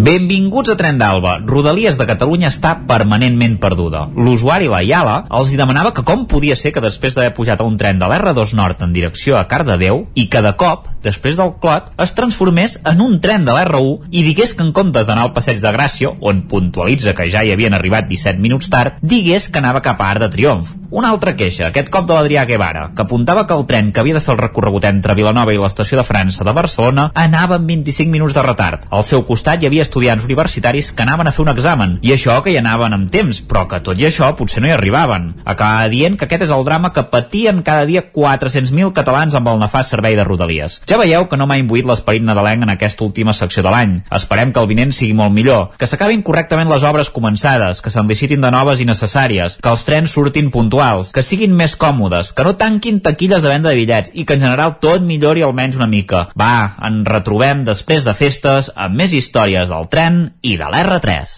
Benvinguts 0.00 0.70
a 0.72 0.76
Tren 0.80 0.96
d'Alba. 0.96 1.34
Rodalies 1.44 1.98
de 2.00 2.06
Catalunya 2.08 2.48
està 2.48 2.70
permanentment 2.88 3.58
perduda. 3.60 4.06
L'usuari, 4.16 4.64
la 4.72 4.78
Iala, 4.80 5.16
els 5.36 5.52
hi 5.52 5.58
demanava 5.60 5.92
que 5.92 6.04
com 6.08 6.22
podia 6.30 6.56
ser 6.56 6.72
que 6.72 6.80
després 6.80 7.12
d'haver 7.12 7.34
pujat 7.36 7.60
a 7.60 7.66
un 7.68 7.76
tren 7.76 8.00
de 8.00 8.08
l'R2 8.08 8.54
Nord 8.56 8.80
en 8.86 8.94
direcció 8.96 9.36
a 9.36 9.44
Cardedeu 9.50 10.06
i 10.16 10.24
que 10.32 10.40
de 10.40 10.54
cop, 10.56 10.88
després 11.04 11.36
del 11.36 11.52
clot, 11.60 11.92
es 12.00 12.16
transformés 12.16 12.78
en 12.88 13.04
un 13.04 13.18
tren 13.20 13.44
de 13.44 13.52
l'R1 13.52 14.08
i 14.08 14.24
digués 14.24 14.56
que 14.56 14.64
en 14.64 14.72
comptes 14.72 15.04
d'anar 15.04 15.28
al 15.28 15.34
passeig 15.36 15.60
de 15.60 15.74
Gràcia, 15.76 16.14
on 16.20 16.46
puntualitza 16.48 17.12
que 17.12 17.28
ja 17.28 17.44
hi 17.44 17.52
havien 17.52 17.76
arribat 17.76 18.08
17 18.08 18.40
minuts 18.40 18.72
tard, 18.72 18.96
digués 19.04 19.50
que 19.52 19.60
anava 19.60 19.84
cap 19.84 20.00
a 20.00 20.14
Art 20.14 20.24
de 20.24 20.32
Triomf. 20.32 20.78
Una 20.90 21.12
altra 21.12 21.36
queixa, 21.38 21.68
aquest 21.68 21.86
cop 21.92 22.08
de 22.08 22.16
l'Adrià 22.16 22.42
Guevara, 22.48 22.88
que 22.96 23.04
apuntava 23.04 23.44
que 23.46 23.54
el 23.54 23.68
tren 23.68 23.92
que 23.92 24.00
havia 24.00 24.16
de 24.16 24.24
fer 24.24 24.32
el 24.32 24.40
recorregut 24.40 24.88
entre 24.88 25.14
Vilanova 25.14 25.52
i 25.54 25.60
l'estació 25.60 26.00
de 26.00 26.06
França 26.08 26.42
de 26.42 26.56
Barcelona 26.56 27.04
anava 27.14 27.60
amb 27.60 27.68
25 27.70 28.10
minuts 28.10 28.34
de 28.34 28.42
retard. 28.42 28.88
Al 28.90 29.04
seu 29.06 29.22
costat 29.28 29.62
hi 29.62 29.68
havia 29.68 29.84
estudiants 29.90 30.24
universitaris 30.24 30.92
que 30.94 31.02
anaven 31.02 31.26
a 31.26 31.34
fer 31.34 31.42
un 31.42 31.50
examen, 31.52 31.98
i 32.06 32.14
això 32.14 32.38
que 32.44 32.54
hi 32.54 32.58
anaven 32.60 32.94
amb 32.94 33.10
temps, 33.10 33.42
però 33.42 33.66
que 33.68 33.82
tot 33.84 33.98
i 33.98 34.06
això 34.06 34.30
potser 34.38 34.62
no 34.62 34.70
hi 34.70 34.74
arribaven. 34.76 35.32
Acaba 35.44 35.88
dient 35.90 36.16
que 36.16 36.28
aquest 36.28 36.46
és 36.46 36.54
el 36.54 36.64
drama 36.64 36.92
que 36.94 37.08
patien 37.10 37.64
cada 37.66 37.86
dia 37.88 38.04
400.000 38.14 38.94
catalans 38.94 39.34
amb 39.34 39.50
el 39.50 39.58
nefast 39.60 39.96
servei 39.96 40.16
de 40.16 40.24
Rodalies. 40.24 40.80
Ja 40.88 41.00
veieu 41.00 41.26
que 41.28 41.38
no 41.40 41.48
m'ha 41.50 41.58
imbuït 41.60 41.88
l'esperit 41.88 42.22
nadalenc 42.22 42.62
en 42.66 42.74
aquesta 42.76 43.04
última 43.04 43.34
secció 43.34 43.64
de 43.66 43.72
l'any. 43.74 43.96
Esperem 44.14 44.52
que 44.54 44.62
el 44.62 44.70
vinent 44.70 44.94
sigui 44.94 45.16
molt 45.16 45.34
millor, 45.34 45.70
que 45.80 45.88
s'acabin 45.90 46.22
correctament 46.26 46.70
les 46.70 46.86
obres 46.86 47.10
començades, 47.10 47.82
que 47.82 47.90
se'n 47.90 48.08
licitin 48.10 48.44
de 48.44 48.52
noves 48.54 48.80
i 48.80 48.86
necessàries, 48.88 49.58
que 49.58 49.72
els 49.72 49.84
trens 49.88 50.14
surtin 50.14 50.52
puntuals, 50.54 51.10
que 51.16 51.24
siguin 51.26 51.56
més 51.56 51.76
còmodes, 51.80 52.34
que 52.36 52.46
no 52.46 52.56
tanquin 52.60 53.00
taquilles 53.00 53.42
de 53.42 53.52
venda 53.52 53.72
de 53.72 53.78
bitllets 53.80 54.12
i 54.14 54.26
que 54.26 54.36
en 54.36 54.44
general 54.44 54.76
tot 54.82 55.02
millori 55.06 55.42
almenys 55.46 55.80
una 55.80 55.90
mica. 55.90 56.26
Va, 56.38 56.76
en 56.86 57.02
retrobem 57.08 57.64
després 57.66 58.04
de 58.04 58.14
festes 58.14 58.70
amb 58.76 58.98
més 59.00 59.14
històries 59.16 59.70
del 59.72 59.79
tren 59.88 60.34
i 60.42 60.56
de 60.60 60.66
l'R3. 60.68 61.36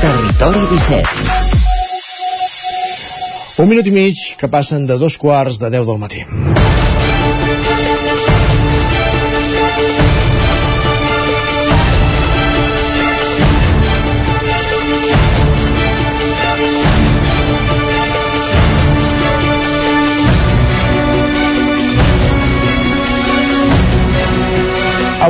Territori 0.00 0.62
17. 0.70 1.06
Un 3.56 3.68
minut 3.70 3.86
i 3.88 3.94
mig 3.94 4.18
que 4.36 4.48
passen 4.52 4.84
de 4.86 4.98
dos 5.00 5.16
quarts 5.16 5.56
de 5.62 5.70
10 5.72 5.86
del 5.88 6.02
matí. 6.02 6.20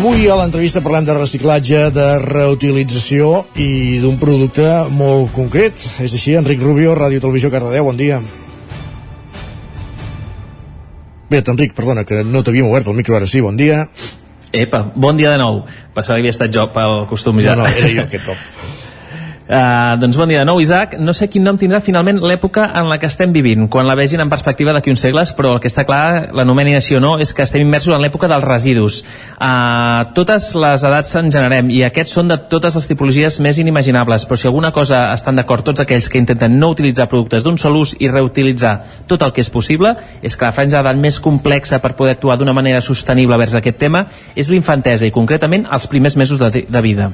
Avui 0.06 0.28
a 0.30 0.36
l'entrevista 0.38 0.78
parlem 0.84 1.02
de 1.02 1.14
reciclatge, 1.16 1.78
de 1.90 2.04
reutilització 2.22 3.40
i 3.58 3.98
d'un 3.98 4.20
producte 4.22 4.62
molt 4.94 5.32
concret. 5.34 5.82
És 6.04 6.12
així, 6.14 6.36
Enric 6.38 6.62
Rubio, 6.62 6.92
Ràdio 6.94 7.24
Televisió 7.24 7.50
Cardedeu, 7.50 7.88
bon 7.88 7.98
dia. 7.98 8.20
Bé, 11.26 11.40
Enric, 11.42 11.74
perdona, 11.74 12.06
que 12.06 12.22
no 12.22 12.44
t'havíem 12.46 12.70
obert 12.70 12.86
el 12.86 12.94
micro 12.94 13.18
ara 13.18 13.26
sí, 13.26 13.42
bon 13.42 13.58
dia. 13.58 13.80
Epa, 14.54 14.84
bon 14.94 15.18
dia 15.18 15.34
de 15.34 15.42
nou. 15.42 15.64
Pensava 15.96 16.20
que 16.20 16.28
havia 16.28 16.36
estat 16.36 16.54
jo 16.54 16.68
pel 16.70 17.00
costum 17.10 17.42
ja. 17.42 17.58
No, 17.58 17.66
no, 17.66 17.74
era 17.74 17.90
jo 17.90 18.06
aquest 18.06 18.30
cop. 18.30 18.55
Uh, 19.46 19.94
doncs 20.02 20.16
bon 20.18 20.26
dia 20.26 20.40
de 20.40 20.46
nou, 20.48 20.58
Isaac. 20.58 20.96
No 20.98 21.12
sé 21.14 21.28
quin 21.30 21.44
nom 21.46 21.54
tindrà 21.54 21.78
finalment 21.78 22.18
l'època 22.18 22.64
en 22.80 22.88
la 22.90 22.96
que 22.98 23.06
estem 23.06 23.30
vivint, 23.30 23.68
quan 23.70 23.86
la 23.86 23.94
vegin 23.94 24.18
en 24.24 24.30
perspectiva 24.30 24.72
d'aquí 24.74 24.90
uns 24.90 25.04
segles, 25.04 25.30
però 25.38 25.52
el 25.54 25.60
que 25.62 25.70
està 25.70 25.84
clar, 25.86 26.32
l'anomenin 26.34 26.74
així 26.74 26.96
o 26.98 27.02
no, 27.02 27.12
és 27.22 27.30
que 27.30 27.44
estem 27.46 27.62
immersos 27.62 27.94
en 27.94 28.02
l'època 28.02 28.26
dels 28.26 28.42
residus. 28.42 28.96
Uh, 29.38 30.10
totes 30.18 30.48
les 30.58 30.86
edats 30.90 31.14
en 31.22 31.30
generem, 31.30 31.70
i 31.70 31.84
aquests 31.86 32.18
són 32.18 32.32
de 32.32 32.40
totes 32.50 32.74
les 32.74 32.90
tipologies 32.90 33.38
més 33.38 33.60
inimaginables, 33.62 34.26
però 34.26 34.40
si 34.40 34.50
alguna 34.50 34.72
cosa 34.74 35.04
estan 35.14 35.38
d'acord 35.38 35.68
tots 35.70 35.84
aquells 35.84 36.10
que 36.10 36.18
intenten 36.18 36.58
no 36.58 36.72
utilitzar 36.74 37.06
productes 37.12 37.46
d'un 37.46 37.58
sol 37.62 37.78
ús 37.78 37.94
i 38.02 38.10
reutilitzar 38.10 38.80
tot 39.06 39.22
el 39.22 39.30
que 39.30 39.46
és 39.46 39.52
possible, 39.54 39.94
és 40.26 40.34
que 40.34 40.48
la 40.48 40.54
franja 40.56 40.80
d'edat 40.80 40.98
més 40.98 41.20
complexa 41.22 41.78
per 41.78 41.94
poder 41.94 42.16
actuar 42.16 42.34
d'una 42.40 42.56
manera 42.56 42.82
sostenible 42.82 43.38
vers 43.38 43.54
aquest 43.54 43.78
tema 43.78 44.08
és 44.34 44.50
l'infantesa, 44.50 45.06
i 45.06 45.14
concretament 45.14 45.70
els 45.70 45.86
primers 45.86 46.18
mesos 46.18 46.42
de, 46.42 46.66
de 46.66 46.82
vida. 46.82 47.12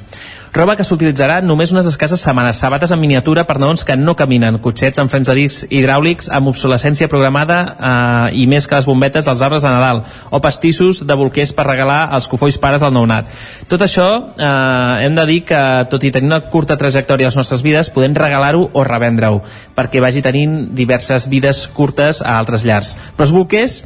Roba 0.53 0.75
que 0.77 0.85
s'utilitzarà 0.85 1.39
només 1.41 1.71
unes 1.73 1.87
escasses 1.89 2.21
setmanes, 2.21 2.59
sabates 2.61 2.91
en 2.93 2.99
miniatura 3.01 3.47
per 3.49 3.55
nadons 3.57 3.87
que 3.89 3.95
no 3.97 4.13
caminen, 4.13 4.59
cotxets 4.61 5.01
amb 5.01 5.09
frens 5.09 5.31
de 5.31 5.37
discs 5.39 5.63
hidràulics 5.73 6.29
amb 6.29 6.51
obsolescència 6.51 7.09
programada 7.09 7.57
eh, 7.73 8.43
i 8.43 8.45
més 8.51 8.69
que 8.69 8.77
les 8.77 8.85
bombetes 8.85 9.25
dels 9.25 9.41
arbres 9.41 9.65
de 9.65 9.73
Nadal, 9.73 10.03
o 10.29 10.43
pastissos 10.45 11.01
de 11.09 11.17
bolquers 11.17 11.55
per 11.57 11.65
regalar 11.71 12.03
als 12.13 12.29
cofolls 12.29 12.61
pares 12.61 12.85
del 12.85 12.93
nounat. 12.93 13.33
Tot 13.73 13.81
això 13.89 14.11
eh, 14.37 15.07
hem 15.07 15.17
de 15.17 15.27
dir 15.33 15.41
que, 15.49 15.65
tot 15.89 16.05
i 16.05 16.13
tenir 16.13 16.29
una 16.29 16.43
curta 16.53 16.77
trajectòria 16.77 17.31
a 17.31 17.33
les 17.33 17.41
nostres 17.41 17.65
vides, 17.65 17.89
podem 17.89 18.13
regalar-ho 18.13 18.69
o 18.77 18.85
revendre-ho, 18.85 19.41
perquè 19.73 20.05
vagi 20.05 20.21
tenint 20.21 20.67
diverses 20.77 21.33
vides 21.33 21.65
curtes 21.73 22.21
a 22.21 22.37
altres 22.37 22.69
llars. 22.69 22.99
Però 23.17 23.25
els 23.25 23.39
bolquers 23.41 23.85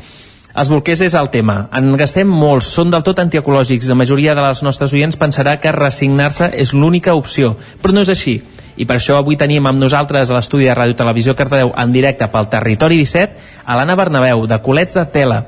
els 0.56 0.70
bolquers 0.72 1.02
és 1.04 1.14
el 1.18 1.28
tema. 1.28 1.66
En 1.76 1.90
gastem 2.00 2.28
molts, 2.32 2.70
són 2.72 2.88
del 2.92 3.04
tot 3.04 3.18
antiecològics. 3.20 3.90
La 3.92 3.98
majoria 3.98 4.34
de 4.34 4.44
les 4.46 4.62
nostres 4.64 4.94
oients 4.96 5.18
pensarà 5.20 5.58
que 5.60 5.72
resignar-se 5.74 6.48
és 6.56 6.72
l'única 6.72 7.14
opció, 7.14 7.54
però 7.82 7.92
no 7.92 8.04
és 8.06 8.12
així. 8.12 8.38
I 8.76 8.86
per 8.88 8.96
això 8.96 9.18
avui 9.20 9.36
tenim 9.36 9.68
amb 9.68 9.80
nosaltres 9.80 10.30
a 10.30 10.36
l'estudi 10.36 10.64
de 10.68 10.76
Ràdio 10.76 10.96
Televisió 10.96 11.36
Cardedeu 11.36 11.74
en 11.76 11.92
directe 11.92 12.28
pel 12.32 12.48
Territori 12.52 12.96
17 13.02 13.64
a 13.64 13.76
l'Anna 13.76 13.96
Bernabeu, 14.00 14.46
de 14.48 14.58
Colets 14.64 14.96
de 14.96 15.04
Tela. 15.12 15.42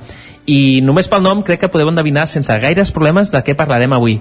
I 0.48 0.80
només 0.84 1.08
pel 1.08 1.24
nom 1.24 1.40
crec 1.44 1.64
que 1.64 1.72
podeu 1.72 1.88
endevinar 1.88 2.26
sense 2.28 2.60
gaires 2.60 2.92
problemes 2.92 3.32
de 3.32 3.42
què 3.44 3.56
parlarem 3.56 3.96
avui. 3.96 4.18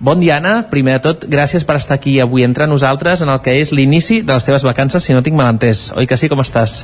Bon 0.00 0.20
dia, 0.20 0.36
Anna. 0.36 0.66
Primer 0.68 0.98
de 0.98 1.04
tot, 1.08 1.24
gràcies 1.32 1.64
per 1.64 1.78
estar 1.80 1.96
aquí 1.96 2.18
avui 2.20 2.44
entre 2.44 2.68
nosaltres 2.68 3.24
en 3.24 3.32
el 3.32 3.40
que 3.40 3.56
és 3.60 3.72
l'inici 3.72 4.20
de 4.20 4.36
les 4.36 4.44
teves 4.44 4.68
vacances, 4.68 5.04
si 5.04 5.16
no 5.16 5.24
tinc 5.24 5.36
mal 5.36 5.52
entès. 5.54 5.90
Oi 5.96 6.08
que 6.08 6.20
sí? 6.20 6.28
Com 6.28 6.44
estàs? 6.44 6.82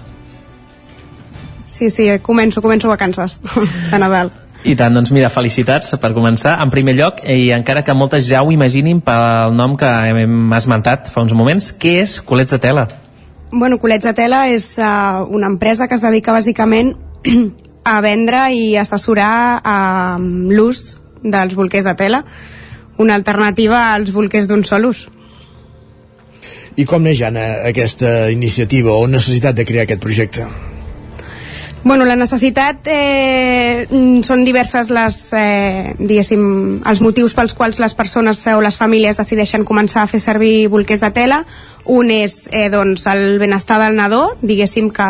Sí, 1.82 1.90
sí, 1.90 2.04
començo, 2.22 2.62
començo 2.62 2.86
vacances 2.86 3.40
de 3.90 3.98
Nadal. 3.98 4.28
I 4.62 4.76
tant, 4.78 4.94
doncs 4.94 5.10
mira, 5.10 5.26
felicitats 5.34 5.90
per 5.98 6.12
començar. 6.14 6.52
En 6.62 6.70
primer 6.70 6.94
lloc, 6.94 7.18
i 7.26 7.50
encara 7.50 7.82
que 7.82 7.96
moltes 7.98 8.28
ja 8.28 8.44
ho 8.46 8.52
imaginin 8.54 9.00
pel 9.02 9.56
nom 9.58 9.74
que 9.74 9.90
hem 10.12 10.54
esmentat 10.54 11.10
fa 11.10 11.24
uns 11.26 11.34
moments, 11.34 11.72
què 11.74 11.96
és 12.04 12.20
Colets 12.22 12.54
de 12.54 12.60
Tela? 12.62 12.86
Bueno, 13.50 13.80
Colets 13.82 14.06
de 14.06 14.14
Tela 14.14 14.44
és 14.54 14.68
uh, 14.78 15.26
una 15.26 15.50
empresa 15.50 15.90
que 15.90 15.98
es 15.98 16.06
dedica 16.06 16.36
bàsicament 16.36 16.94
a 17.96 17.98
vendre 18.04 18.46
i 18.54 18.76
assessorar 18.78 19.34
uh, 19.58 20.22
l'ús 20.22 20.92
dels 21.24 21.58
bolquers 21.58 21.90
de 21.90 21.98
tela, 21.98 22.22
una 23.02 23.18
alternativa 23.18 23.88
als 23.90 24.14
bolquers 24.14 24.46
d'un 24.46 24.62
sol 24.62 24.86
ús. 24.94 25.08
I 26.78 26.86
com 26.86 27.02
neix, 27.02 27.26
Anna, 27.26 27.66
aquesta 27.66 28.30
iniciativa 28.30 28.94
o 28.94 29.08
necessitat 29.10 29.58
de 29.58 29.66
crear 29.66 29.90
aquest 29.90 30.06
projecte? 30.06 30.46
Bueno, 31.84 32.04
la 32.04 32.14
necessitat 32.14 32.86
eh, 32.86 33.88
mm, 33.90 34.20
són 34.22 34.44
diverses 34.46 34.92
les, 34.94 35.16
eh, 35.34 35.94
els 35.98 37.00
motius 37.02 37.34
pels 37.34 37.56
quals 37.58 37.80
les 37.82 37.94
persones 37.98 38.44
o 38.46 38.60
les 38.62 38.78
famílies 38.78 39.18
decideixen 39.18 39.66
començar 39.66 40.04
a 40.04 40.06
fer 40.06 40.20
servir 40.22 40.68
bolquers 40.70 41.02
de 41.02 41.10
tela. 41.10 41.40
Un 41.90 42.14
és 42.14 42.46
eh, 42.52 42.68
doncs, 42.70 43.08
el 43.10 43.40
benestar 43.42 43.80
del 43.82 43.98
nadó, 43.98 44.28
diguéssim 44.42 44.92
que 44.94 45.08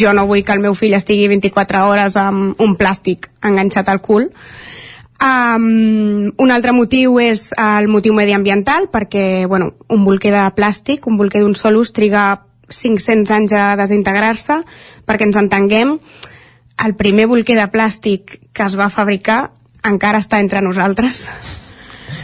jo 0.00 0.16
no 0.16 0.24
vull 0.26 0.42
que 0.42 0.56
el 0.56 0.64
meu 0.64 0.74
fill 0.74 0.96
estigui 0.96 1.28
24 1.28 1.84
hores 1.84 2.16
amb 2.16 2.56
un 2.56 2.74
plàstic 2.80 3.28
enganxat 3.44 3.92
al 3.92 4.00
cul. 4.00 4.30
Um, 5.18 6.30
un 6.38 6.50
altre 6.54 6.72
motiu 6.72 7.18
és 7.20 7.50
el 7.58 7.88
motiu 7.90 8.14
mediambiental, 8.14 8.86
perquè 8.88 9.44
bueno, 9.50 9.74
un 9.90 10.04
bolquer 10.06 10.32
de 10.32 10.44
plàstic, 10.54 11.08
un 11.10 11.18
bolquer 11.18 11.42
d'un 11.42 11.56
sol 11.58 11.76
ús, 11.76 11.92
triga 11.92 12.47
500 12.70 13.30
anys 13.34 13.54
a 13.56 13.76
desintegrar-se, 13.80 14.60
perquè 15.08 15.28
ens 15.28 15.38
entenguem, 15.40 15.96
el 16.84 16.94
primer 16.94 17.26
bolquer 17.26 17.56
de 17.58 17.68
plàstic 17.72 18.38
que 18.52 18.66
es 18.66 18.76
va 18.78 18.90
fabricar 18.90 19.48
encara 19.88 20.20
està 20.22 20.40
entre 20.42 20.62
nosaltres. 20.64 21.28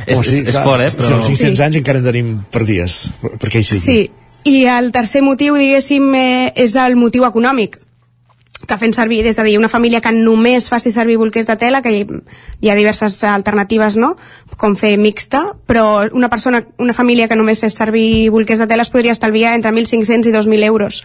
És, 0.04 0.18
és, 0.20 0.46
és 0.48 0.56
fort, 0.60 0.82
eh? 0.84 0.90
Però... 0.96 1.16
Són 1.16 1.22
500 1.24 1.56
Sí. 1.56 1.62
anys 1.64 1.76
encara 1.80 2.00
en 2.00 2.04
tenim 2.04 2.30
per 2.52 2.64
dies, 2.68 2.96
perquè 3.40 3.60
hi 3.60 3.64
sigui. 3.64 3.80
Sí, 3.84 4.24
i 4.48 4.66
el 4.68 4.90
tercer 4.92 5.22
motiu, 5.24 5.56
diguéssim, 5.56 6.10
eh, 6.18 6.52
és 6.60 6.74
el 6.80 6.96
motiu 7.00 7.24
econòmic 7.24 7.78
que 8.68 8.78
fent 8.80 8.94
servir, 8.96 9.22
és 9.26 9.38
a 9.38 9.44
dir, 9.46 9.56
una 9.58 9.70
família 9.72 10.00
que 10.04 10.12
només 10.14 10.68
faci 10.72 10.92
servir 10.94 11.18
bolquers 11.20 11.48
de 11.48 11.56
tela, 11.60 11.82
que 11.82 11.92
hi, 11.92 12.02
hi 12.60 12.70
ha 12.70 12.76
diverses 12.78 13.20
alternatives, 13.28 13.96
no?, 14.00 14.14
com 14.56 14.76
fer 14.78 14.94
mixta, 15.00 15.44
però 15.66 16.04
una 16.12 16.30
persona, 16.30 16.64
una 16.78 16.94
família 16.96 17.28
que 17.28 17.38
només 17.38 17.60
fes 17.64 17.76
servir 17.78 18.30
bolquers 18.30 18.62
de 18.62 18.68
tela 18.70 18.86
es 18.86 18.92
podria 18.92 19.12
estalviar 19.12 19.54
entre 19.54 19.72
1.500 19.72 20.30
i 20.30 20.36
2.000 20.36 20.68
euros. 20.70 21.04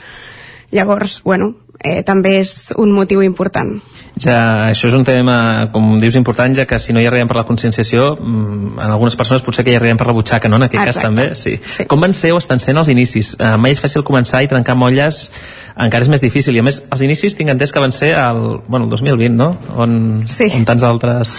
Llavors, 0.72 1.22
bueno, 1.24 1.56
eh, 1.84 2.04
també 2.04 2.40
és 2.40 2.74
un 2.78 2.92
motiu 2.92 3.22
important. 3.24 3.78
Ja, 4.20 4.68
això 4.68 4.90
és 4.90 4.96
un 4.98 5.06
tema, 5.08 5.70
com 5.72 5.94
dius, 6.00 6.18
important, 6.20 6.54
ja 6.56 6.66
que 6.68 6.80
si 6.80 6.92
no 6.92 7.00
hi 7.00 7.06
arribem 7.08 7.28
per 7.30 7.38
la 7.38 7.46
conscienciació, 7.48 8.18
mm, 8.20 8.80
en 8.80 8.92
algunes 8.92 9.16
persones 9.16 9.42
potser 9.46 9.64
que 9.64 9.72
hi 9.72 9.78
arribem 9.80 9.98
per 9.98 10.08
la 10.08 10.14
butxaca, 10.14 10.50
no? 10.50 10.58
En 10.58 10.64
aquest 10.68 10.84
cas 10.84 10.98
Exacte. 10.98 11.08
també, 11.08 11.36
sí. 11.36 11.56
sí. 11.64 11.86
Com 11.86 12.02
van 12.02 12.14
ser 12.14 12.34
o 12.34 12.38
estan 12.38 12.60
sent 12.60 12.78
els 12.78 12.90
inicis? 12.92 13.36
Uh, 13.40 13.56
mai 13.58 13.72
és 13.72 13.82
fàcil 13.82 14.04
començar 14.04 14.44
i 14.44 14.52
trencar 14.52 14.76
molles, 14.76 15.32
encara 15.78 16.04
és 16.04 16.10
més 16.12 16.22
difícil. 16.22 16.56
I 16.56 16.60
a 16.60 16.68
més, 16.68 16.84
els 16.92 17.02
inicis 17.02 17.36
tinc 17.40 17.50
entès 17.50 17.72
que 17.72 17.80
van 17.80 17.96
ser 17.96 18.12
el, 18.18 18.60
bueno, 18.68 18.86
el 18.86 18.92
2020, 18.92 19.36
no? 19.40 19.56
On, 19.78 20.24
Sí. 20.28 20.52
on 20.56 20.66
tants 20.66 20.84
altres... 20.84 21.38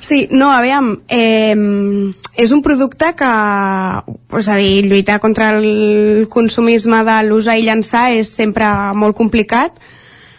Sí, 0.00 0.28
no, 0.30 0.50
a 0.52 0.60
veure, 0.62 0.98
eh, 1.08 1.56
és 2.36 2.52
un 2.52 2.62
producte 2.62 3.12
que, 3.18 3.30
és 4.38 4.48
a 4.48 4.56
dir, 4.60 4.86
lluitar 4.86 5.18
contra 5.20 5.54
el 5.56 6.26
consumisme 6.30 7.02
de 7.06 7.20
l'usar 7.26 7.56
i 7.58 7.64
llançar 7.66 8.10
és 8.14 8.30
sempre 8.30 8.68
molt 8.94 9.16
complicat, 9.16 9.80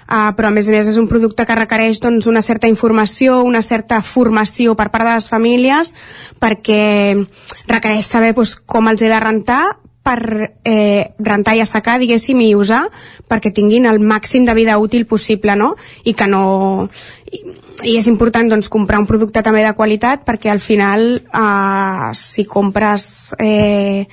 Uh, 0.07 0.31
però 0.37 0.47
a 0.47 0.53
més 0.55 0.69
a 0.69 0.71
més 0.71 0.87
és 0.87 0.95
un 0.95 1.09
producte 1.11 1.43
que 1.43 1.55
requereix 1.57 1.97
doncs, 1.99 2.29
una 2.31 2.39
certa 2.39 2.69
informació, 2.71 3.41
una 3.43 3.59
certa 3.59 3.97
formació 3.99 4.71
per 4.79 4.85
part 4.87 5.03
de 5.03 5.15
les 5.17 5.27
famílies 5.27 5.91
perquè 6.39 7.25
requereix 7.67 8.07
saber 8.07 8.29
doncs, 8.37 8.53
com 8.55 8.87
els 8.87 9.03
he 9.03 9.09
de 9.11 9.19
rentar 9.19 9.65
per 10.07 10.51
eh, 10.63 11.11
rentar 11.19 11.57
i 11.57 11.61
assecar, 11.63 11.97
diguéssim, 11.99 12.39
i 12.45 12.53
usar 12.55 12.85
perquè 13.27 13.51
tinguin 13.51 13.89
el 13.89 13.99
màxim 13.99 14.45
de 14.47 14.55
vida 14.55 14.77
útil 14.79 15.05
possible, 15.05 15.57
no? 15.59 15.75
I 16.07 16.15
que 16.15 16.27
no... 16.31 16.87
I, 17.27 17.43
i 17.85 17.93
és 17.99 18.07
important 18.09 18.47
doncs, 18.49 18.71
comprar 18.73 18.97
un 18.97 19.05
producte 19.05 19.43
també 19.45 19.61
de 19.61 19.75
qualitat 19.77 20.23
perquè 20.25 20.49
al 20.49 20.63
final 20.63 21.03
eh, 21.19 22.07
si 22.17 22.47
compres 22.49 23.35
eh, 23.37 24.07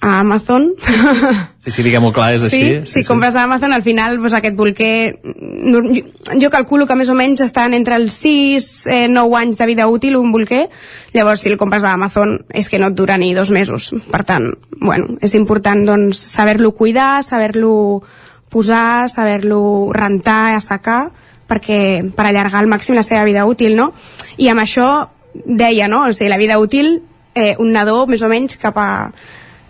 a 0.00 0.20
Amazon 0.20 0.72
Sí, 1.68 1.72
sí, 1.74 1.82
diguem-ho 1.84 2.12
clar, 2.16 2.30
és 2.32 2.44
així. 2.46 2.58
Sí, 2.86 3.02
si 3.02 3.04
compres 3.04 3.34
a 3.36 3.42
Amazon, 3.44 3.74
al 3.76 3.82
final 3.84 4.14
doncs, 4.16 4.32
aquest 4.38 4.54
bolquer, 4.56 5.18
no- 5.22 5.82
jo, 5.92 6.04
jo 6.40 6.48
calculo 6.54 6.86
que 6.88 6.94
més 6.96 7.10
o 7.12 7.16
menys 7.18 7.42
estan 7.44 7.74
entre 7.76 7.98
els 8.00 8.14
6, 8.22 8.68
eh, 8.88 9.08
9 9.10 9.36
anys 9.36 9.58
de 9.58 9.66
vida 9.68 9.88
útil 9.90 10.16
un 10.16 10.30
bolquer, 10.32 10.68
llavors 11.12 11.42
si 11.44 11.50
el 11.50 11.58
compres 11.60 11.84
a 11.84 11.92
Amazon 11.92 12.38
és 12.48 12.70
que 12.72 12.78
no 12.80 12.88
et 12.88 12.96
dura 12.96 13.18
ni 13.20 13.34
dos 13.36 13.50
mesos. 13.52 13.90
Per 14.08 14.22
tant, 14.24 14.46
bueno, 14.80 15.18
és 15.20 15.34
important 15.36 15.84
doncs, 15.84 16.16
saber-lo 16.30 16.72
cuidar, 16.72 17.22
saber-lo 17.26 18.02
posar, 18.48 19.10
saber-lo 19.12 19.90
rentar, 19.92 20.54
assecar, 20.56 21.10
perquè 21.48 22.00
per 22.16 22.30
allargar 22.30 22.62
al 22.62 22.70
màxim 22.70 22.96
la 22.96 23.04
seva 23.04 23.26
vida 23.28 23.44
útil, 23.44 23.76
no? 23.76 23.92
I 24.38 24.48
amb 24.48 24.64
això 24.64 24.88
deia, 25.44 25.88
no? 25.88 26.06
O 26.06 26.14
sigui, 26.16 26.30
la 26.32 26.40
vida 26.40 26.56
útil, 26.58 27.02
eh, 27.34 27.56
un 27.58 27.72
nadó 27.76 28.06
més 28.06 28.22
o 28.24 28.28
menys 28.32 28.56
cap 28.56 28.78
a 28.80 28.88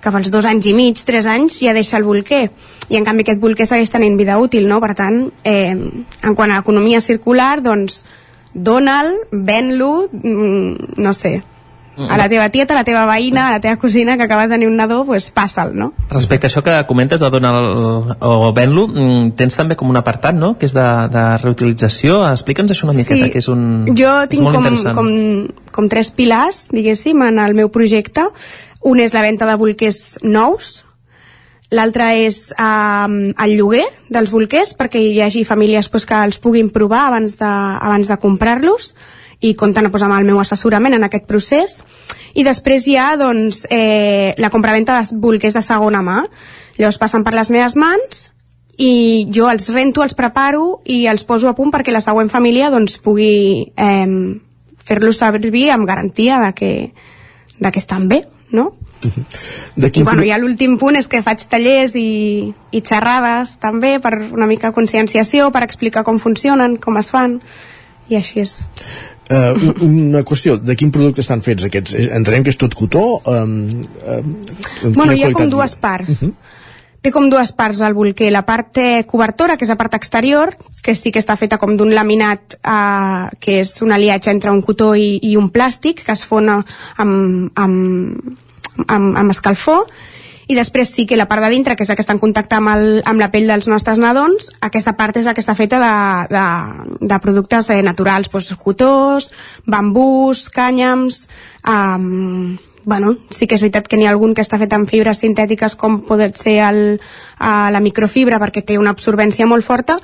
cap 0.01 0.14
als 0.14 0.30
dos 0.30 0.46
anys 0.46 0.68
i 0.70 0.74
mig, 0.76 1.01
tres 1.05 1.26
anys, 1.26 1.61
ja 1.64 1.74
deixa 1.74 1.99
el 1.99 2.07
bolquer. 2.07 2.49
I 2.88 2.96
en 2.96 3.05
canvi 3.05 3.26
aquest 3.26 3.40
bolquer 3.42 3.66
segueix 3.66 3.90
tenint 3.92 4.16
vida 4.18 4.38
útil, 4.38 4.68
no? 4.68 4.80
Per 4.80 4.94
tant, 4.99 5.20
eh, 5.44 5.74
en 5.74 6.34
quant 6.34 6.51
a 6.51 6.61
economia 6.62 7.01
circular, 7.01 7.59
doncs, 7.62 8.05
dona'l, 8.55 9.14
ven-lo, 9.30 10.09
mm, 10.12 10.94
no 10.96 11.12
sé, 11.12 11.42
a 12.09 12.16
la 12.16 12.28
teva 12.28 12.49
tieta, 12.55 12.74
a 12.74 12.78
la 12.78 12.84
teva 12.86 13.05
veïna, 13.09 13.49
a 13.49 13.57
la 13.57 13.61
teva 13.61 13.78
cosina 13.80 14.16
que 14.16 14.24
acaba 14.24 14.46
de 14.46 14.55
tenir 14.55 14.68
un 14.68 14.76
nadó, 14.78 15.01
doncs 15.05 15.30
passa'l, 15.34 15.74
no? 15.74 15.92
Respecte 16.11 16.46
a 16.46 16.51
això 16.53 16.62
que 16.62 16.76
comentes 16.88 17.20
de 17.20 17.30
donar 17.30 17.55
el, 17.59 17.68
o 18.20 18.53
ven-lo, 18.55 18.86
mm, 18.88 19.34
tens 19.40 19.59
també 19.59 19.76
com 19.78 19.90
un 19.90 19.99
apartat, 20.01 20.36
no?, 20.38 20.55
que 20.59 20.68
és 20.68 20.74
de, 20.76 20.88
de 21.12 21.24
reutilització. 21.42 22.20
Explica'ns 22.30 22.74
això 22.74 22.88
una 22.88 22.96
miqueta, 22.96 23.30
que 23.32 23.42
és 23.42 23.49
un... 23.53 23.62
Jo 23.99 24.14
tinc 24.30 24.46
molt 24.46 24.61
com, 24.62 24.99
com, 25.01 25.12
com 25.74 25.88
tres 25.90 26.12
pilars, 26.14 26.66
diguéssim, 26.74 27.24
en 27.26 27.40
el 27.42 27.57
meu 27.59 27.72
projecte. 27.74 28.28
Un 28.86 29.01
és 29.03 29.16
la 29.16 29.24
venda 29.26 29.49
de 29.49 29.57
bolquers 29.59 30.18
nous, 30.22 30.76
l'altre 31.74 32.07
és 32.22 32.49
um, 32.57 33.18
el 33.36 33.55
lloguer 33.59 33.84
dels 34.09 34.30
bolquers 34.32 34.72
perquè 34.78 35.03
hi 35.03 35.20
hagi 35.20 35.44
famílies 35.44 35.90
pues, 35.92 36.07
que 36.09 36.16
els 36.16 36.40
puguin 36.40 36.70
provar 36.72 37.09
abans 37.11 37.36
de, 37.40 37.49
abans 37.49 38.09
de 38.09 38.16
comprar-los 38.22 38.94
i 39.41 39.55
compten 39.55 39.91
pues, 39.91 40.03
amb 40.03 40.16
el 40.18 40.26
meu 40.26 40.41
assessorament 40.41 40.97
en 40.97 41.07
aquest 41.07 41.28
procés 41.28 41.78
i 42.34 42.45
després 42.47 42.86
hi 42.89 42.97
ha 42.99 43.12
doncs, 43.20 43.66
eh, 43.70 44.34
la 44.39 44.51
compraventa 44.51 44.99
de 44.99 45.18
bolquers 45.18 45.55
de 45.55 45.62
segona 45.62 46.03
mà 46.03 46.24
llavors 46.78 46.99
passen 46.99 47.24
per 47.24 47.36
les 47.36 47.53
meves 47.55 47.76
mans 47.78 48.32
i 48.78 49.26
jo 49.34 49.49
els 49.51 49.70
rento, 49.74 50.03
els 50.07 50.14
preparo 50.14 50.80
i 50.86 51.07
els 51.11 51.24
poso 51.26 51.51
a 51.51 51.55
punt 51.55 51.72
perquè 51.74 51.95
la 51.95 52.03
següent 52.03 52.30
família 52.30 52.70
doncs, 52.70 52.99
pugui 53.03 53.70
eh, 53.74 54.11
fer-los 54.89 55.18
servir 55.18 55.68
amb 55.74 55.86
garantia 55.86 56.39
de 56.43 56.53
que, 56.55 56.72
de 57.59 57.72
que 57.72 57.82
estan 57.82 58.09
bé, 58.09 58.24
no? 58.51 58.72
De 59.76 59.91
I, 59.95 60.03
bueno, 60.03 60.24
ja 60.26 60.39
l'últim 60.41 60.74
punt 60.78 60.99
és 60.99 61.07
que 61.11 61.22
faig 61.22 61.45
tallers 61.51 61.95
i, 61.99 62.51
i 62.74 62.80
xerrades 62.82 63.57
també 63.62 63.99
per 64.03 64.16
una 64.18 64.49
mica 64.51 64.72
conscienciació, 64.74 65.53
per 65.55 65.62
explicar 65.66 66.03
com 66.07 66.18
funcionen, 66.18 66.78
com 66.82 66.99
es 66.99 67.12
fan, 67.14 67.39
i 68.11 68.18
així 68.18 68.43
és. 68.43 68.57
Uh, 69.29 69.74
una 69.85 70.22
qüestió, 70.24 70.57
de 70.57 70.76
quin 70.79 70.93
producte 70.95 71.20
estan 71.20 71.43
fets 71.45 71.66
aquests? 71.68 71.97
Eh, 71.99 72.07
Entenem 72.16 72.47
que 72.47 72.55
és 72.55 72.57
tot 72.57 72.72
cotó? 72.76 73.03
Um, 73.29 73.59
um, 74.09 74.31
Bueno, 74.95 75.12
hi 75.12 75.26
ha 75.26 75.33
com 75.37 75.51
dues 75.53 75.74
parts. 75.76 76.22
Té 77.05 77.12
com 77.14 77.29
dues 77.31 77.53
parts 77.55 77.83
el 77.85 77.95
bolquer. 77.95 78.31
La 78.35 78.43
part 78.49 78.81
eh, 78.81 79.05
cobertora, 79.07 79.59
que 79.59 79.66
és 79.68 79.70
la 79.70 79.76
part 79.79 79.95
exterior, 79.99 80.55
que 80.83 80.97
sí 80.99 81.12
que 81.14 81.20
està 81.22 81.37
feta 81.39 81.61
com 81.61 81.76
d'un 81.79 81.93
laminat, 81.95 82.57
eh, 82.59 83.29
que 83.39 83.61
és 83.61 83.74
un 83.85 83.93
aliatge 83.95 84.33
entre 84.33 84.55
un 84.55 84.64
cotó 84.66 84.95
i, 84.97 85.18
i 85.22 85.37
un 85.39 85.53
plàstic, 85.55 86.03
que 86.07 86.16
es 86.16 86.24
fona 86.26 86.59
amb, 86.97 87.53
amb, 87.55 88.33
amb, 88.89 89.12
amb 89.12 89.37
escalfor, 89.37 89.87
i 90.49 90.57
després 90.57 90.88
sí 90.88 91.05
que 91.07 91.16
la 91.20 91.28
part 91.28 91.44
de 91.44 91.51
dintre, 91.53 91.76
que 91.76 91.84
és 91.84 91.90
la 91.92 91.94
que 91.96 92.03
està 92.03 92.14
en 92.16 92.22
contacte 92.22 92.57
amb, 92.57 92.70
el, 92.72 92.86
amb 93.05 93.20
la 93.20 93.28
pell 93.32 93.51
dels 93.51 93.68
nostres 93.68 94.01
nadons, 94.01 94.49
aquesta 94.64 94.94
part 94.96 95.18
és 95.20 95.28
la 95.28 95.34
que 95.36 95.44
està 95.44 95.55
feta 95.59 95.76
de, 95.82 95.90
de, 96.32 96.44
de 97.11 97.18
productes 97.20 97.68
eh, 97.74 97.82
naturals, 97.84 98.30
doncs 98.32 98.55
cotós, 98.57 99.28
bambús, 99.68 100.46
cànyams, 100.55 101.26
um, 101.68 102.57
bueno, 102.88 103.18
sí 103.28 103.44
que 103.44 103.59
és 103.59 103.64
veritat 103.66 103.90
que 103.92 103.99
n'hi 104.01 104.09
ha 104.09 104.14
algun 104.14 104.32
que 104.32 104.40
està 104.40 104.57
fet 104.57 104.72
amb 104.72 104.88
fibres 104.88 105.20
sintètiques 105.20 105.76
com 105.76 106.01
pot 106.09 106.40
ser 106.40 106.57
el, 106.64 106.80
uh, 106.96 107.68
la 107.68 107.84
microfibra 107.84 108.40
perquè 108.40 108.64
té 108.64 108.78
una 108.80 108.94
absorbència 108.96 109.46
molt 109.46 109.66
forta, 109.66 109.99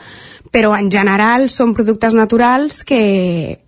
però 0.52 0.74
en 0.76 0.92
general 0.92 1.48
són 1.48 1.72
productes 1.72 2.12
naturals 2.12 2.82
que, 2.84 3.62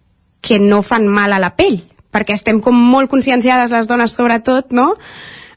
que 0.45 0.61
no 0.61 0.83
fan 0.85 1.09
mal 1.09 1.33
a 1.33 1.41
la 1.41 1.55
pell, 1.57 1.81
perquè 2.12 2.37
estem 2.37 2.61
com 2.61 2.77
molt 2.77 3.09
conscienciades 3.09 3.72
les 3.72 3.89
dones 3.89 4.12
sobretot, 4.12 4.77
no?, 4.77 4.93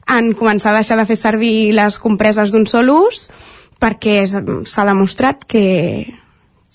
en 0.08 0.32
començar 0.34 0.72
a 0.72 0.80
deixar 0.80 0.96
de 0.98 1.06
fer 1.06 1.16
servir 1.16 1.72
les 1.76 1.98
compreses 1.98 2.52
d'un 2.52 2.66
sol 2.66 2.88
ús 2.90 3.28
perquè 3.80 4.22
s'ha 4.26 4.84
demostrat 4.84 5.44
que, 5.48 6.06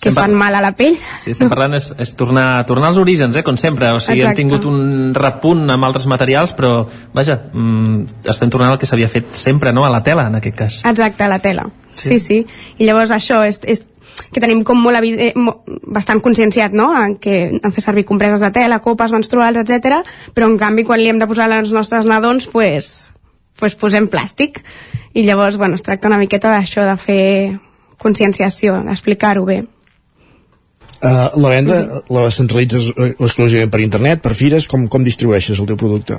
que 0.00 0.08
Estem 0.10 0.14
fan 0.16 0.34
mal 0.34 0.54
a 0.54 0.60
la 0.60 0.72
pell. 0.76 0.96
Sí, 1.22 1.30
estem 1.32 1.48
parlant 1.48 1.74
és, 1.78 1.92
és 2.02 2.14
tornar, 2.18 2.64
tornar 2.66 2.88
als 2.90 2.98
orígens, 2.98 3.36
eh, 3.36 3.42
com 3.46 3.56
sempre. 3.56 3.92
O 3.94 4.00
sigui, 4.00 4.20
Exacte. 4.20 4.42
hem 4.42 4.48
tingut 4.48 4.66
un 4.68 5.14
repunt 5.14 5.70
amb 5.70 5.84
altres 5.86 6.06
materials, 6.10 6.52
però, 6.56 6.86
vaja, 7.14 7.38
mm, 7.52 8.26
estem 8.28 8.50
tornant 8.50 8.72
al 8.74 8.78
que 8.78 8.86
s'havia 8.90 9.08
fet 9.08 9.32
sempre, 9.38 9.72
no?, 9.72 9.84
a 9.86 9.90
la 9.90 10.02
tela, 10.02 10.26
en 10.26 10.34
aquest 10.40 10.56
cas. 10.56 10.80
Exacte, 10.84 11.28
la 11.28 11.38
tela. 11.38 11.68
Sí, 11.94 12.18
sí. 12.18 12.18
sí. 12.18 12.46
I 12.78 12.84
llavors 12.90 13.10
això 13.14 13.40
és, 13.46 13.60
és 13.64 13.86
que 14.32 14.40
tenim 14.40 14.62
com 14.64 14.76
molt 14.82 14.96
evide- 14.98 15.32
mo- 15.36 15.62
bastant 15.86 16.20
conscienciat, 16.20 16.72
no?, 16.72 16.90
en 17.00 17.16
que 17.16 17.60
en 17.62 17.72
fer 17.72 17.82
servir 17.84 18.04
compreses 18.04 18.40
de 18.40 18.50
tela, 18.50 18.80
copes 18.80 19.12
menstruals, 19.12 19.56
etc. 19.62 20.02
però 20.34 20.50
en 20.50 20.58
canvi 20.58 20.84
quan 20.84 20.98
li 21.00 21.08
hem 21.08 21.18
de 21.22 21.26
posar 21.30 21.48
als 21.52 21.72
nostres 21.72 22.04
nadons, 22.04 22.48
pues, 22.52 23.12
pues, 23.58 23.76
posem 23.78 24.08
plàstic. 24.12 24.62
I 25.16 25.24
llavors, 25.24 25.56
bueno, 25.56 25.76
es 25.76 25.84
tracta 25.86 26.10
una 26.10 26.20
miqueta 26.20 26.52
d'això, 26.52 26.84
de 26.84 26.96
fer 27.00 27.24
conscienciació, 28.02 28.76
d'explicar-ho 28.84 29.46
bé. 29.48 29.62
Uh, 30.96 31.28
la 31.40 31.50
venda 31.52 31.76
la 32.08 32.22
centralitzes 32.32 32.88
eh, 32.96 33.10
exclusivament 33.20 33.72
per 33.72 33.82
internet, 33.84 34.22
per 34.24 34.32
fires, 34.36 34.64
com, 34.68 34.86
com 34.88 35.04
distribueixes 35.04 35.60
el 35.60 35.68
teu 35.68 35.76
producte? 35.80 36.16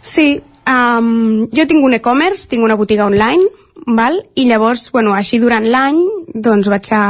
Sí, 0.00 0.38
um, 0.64 1.48
jo 1.52 1.66
tinc 1.68 1.84
un 1.84 1.96
e-commerce, 1.96 2.48
tinc 2.48 2.64
una 2.64 2.76
botiga 2.80 3.04
online, 3.04 3.44
val? 3.98 4.22
i 4.34 4.46
llavors, 4.48 4.88
bueno, 4.94 5.12
així 5.16 5.40
durant 5.42 5.66
l'any, 5.68 6.00
doncs 6.34 6.70
vaig 6.72 6.88
a, 6.96 7.04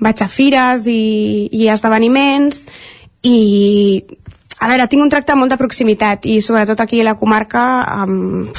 vaig 0.00 0.24
a 0.24 0.28
fires 0.32 0.86
i, 0.88 1.02
i 1.52 1.68
esdeveniments 1.68 2.64
i 3.28 3.36
a 4.60 4.68
veure, 4.68 4.86
tinc 4.92 5.02
un 5.02 5.10
tracte 5.12 5.34
molt 5.38 5.52
de 5.52 5.58
proximitat 5.60 6.26
i 6.28 6.40
sobretot 6.44 6.80
aquí 6.84 7.00
a 7.00 7.08
la 7.08 7.16
comarca 7.16 7.62
um, 8.04 8.50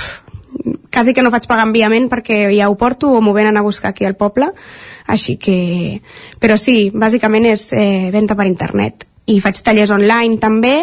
quasi 0.92 1.14
que 1.14 1.22
no 1.22 1.32
faig 1.32 1.46
pagar 1.48 1.68
enviament 1.70 2.10
perquè 2.10 2.44
ja 2.56 2.70
ho 2.70 2.76
porto 2.78 3.14
o 3.14 3.22
m'ho 3.22 3.34
venen 3.38 3.58
a 3.58 3.64
buscar 3.66 3.92
aquí 3.94 4.06
al 4.06 4.18
poble. 4.18 4.52
Així 5.08 5.38
que... 5.38 6.02
però 6.40 6.58
sí, 6.58 6.92
bàsicament 6.94 7.48
és 7.52 7.70
eh, 7.74 8.10
venda 8.14 8.36
per 8.36 8.50
internet. 8.50 9.08
I 9.30 9.40
faig 9.42 9.62
tallers 9.64 9.94
online 9.94 10.42
també 10.42 10.76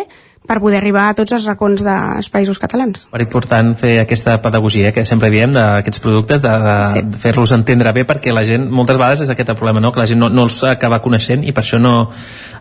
per 0.48 0.58
poder 0.64 0.80
arribar 0.80 1.10
a 1.10 1.14
tots 1.18 1.34
els 1.36 1.46
racons 1.46 1.82
dels 1.84 2.30
països 2.32 2.58
catalans. 2.58 3.04
Per 3.12 3.20
important 3.20 3.74
fer 3.78 3.98
aquesta 4.02 4.38
pedagogia 4.42 4.94
que 4.96 5.04
sempre 5.04 5.28
diem 5.32 5.52
d'aquests 5.52 6.00
productes, 6.00 6.42
de, 6.44 6.54
de, 6.64 6.76
sí. 6.88 7.02
de 7.04 7.20
fer-los 7.20 7.52
entendre 7.56 7.92
bé, 7.92 8.06
perquè 8.08 8.32
la 8.32 8.46
gent, 8.48 8.64
moltes 8.72 8.96
vegades 8.96 9.26
és 9.26 9.32
aquest 9.34 9.52
el 9.52 9.58
problema, 9.60 9.82
no? 9.84 9.92
que 9.92 10.00
la 10.00 10.08
gent 10.08 10.22
no, 10.22 10.30
no 10.32 10.46
els 10.48 10.56
acaba 10.64 11.02
coneixent 11.04 11.44
i 11.44 11.52
per 11.52 11.66
això 11.66 11.80
no, 11.82 11.94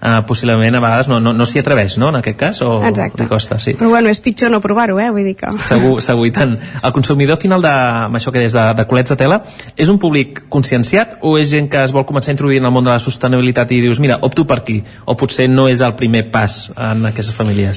eh, 0.01 0.19
possiblement 0.27 0.75
a 0.75 0.83
vegades 0.83 1.07
no, 1.11 1.21
no, 1.23 1.33
no 1.33 1.47
s'hi 1.47 1.63
atreveix, 1.63 1.97
no?, 2.01 2.11
en 2.11 2.19
aquest 2.19 2.39
cas, 2.39 2.61
o 2.65 2.81
Exacte. 2.85 3.23
li 3.23 3.29
costa, 3.31 3.59
sí. 3.63 3.77
Però 3.79 3.89
bueno, 3.93 4.11
és 4.11 4.19
pitjor 4.23 4.51
no 4.51 4.59
provar-ho, 4.63 4.99
eh, 4.99 5.09
vull 5.15 5.27
dir 5.27 5.37
que... 5.39 5.51
Segur, 5.63 5.97
segur, 6.03 6.27
i 6.27 6.33
tant. 6.35 6.57
El 6.83 6.95
consumidor 6.95 7.39
final 7.39 7.63
de, 7.63 7.71
amb 8.07 8.19
això 8.19 8.35
que 8.35 8.43
des 8.43 8.55
de, 8.55 8.65
de 8.77 8.87
colets 8.89 9.15
de 9.15 9.19
tela, 9.19 9.39
és 9.79 9.91
un 9.93 9.99
públic 10.01 10.43
conscienciat 10.53 11.17
o 11.23 11.37
és 11.39 11.51
gent 11.53 11.71
que 11.71 11.81
es 11.83 11.95
vol 11.95 12.05
començar 12.09 12.33
a 12.33 12.37
introduir 12.37 12.59
en 12.59 12.67
el 12.67 12.75
món 12.75 12.87
de 12.87 12.91
la 12.91 12.99
sostenibilitat 13.03 13.71
i 13.71 13.81
dius, 13.85 14.03
mira, 14.03 14.19
opto 14.27 14.47
per 14.49 14.59
aquí, 14.61 14.81
o 15.05 15.15
potser 15.19 15.47
no 15.51 15.67
és 15.71 15.83
el 15.85 15.95
primer 15.99 16.27
pas 16.33 16.67
en 16.75 17.07
aquestes 17.11 17.35
famílies? 17.35 17.76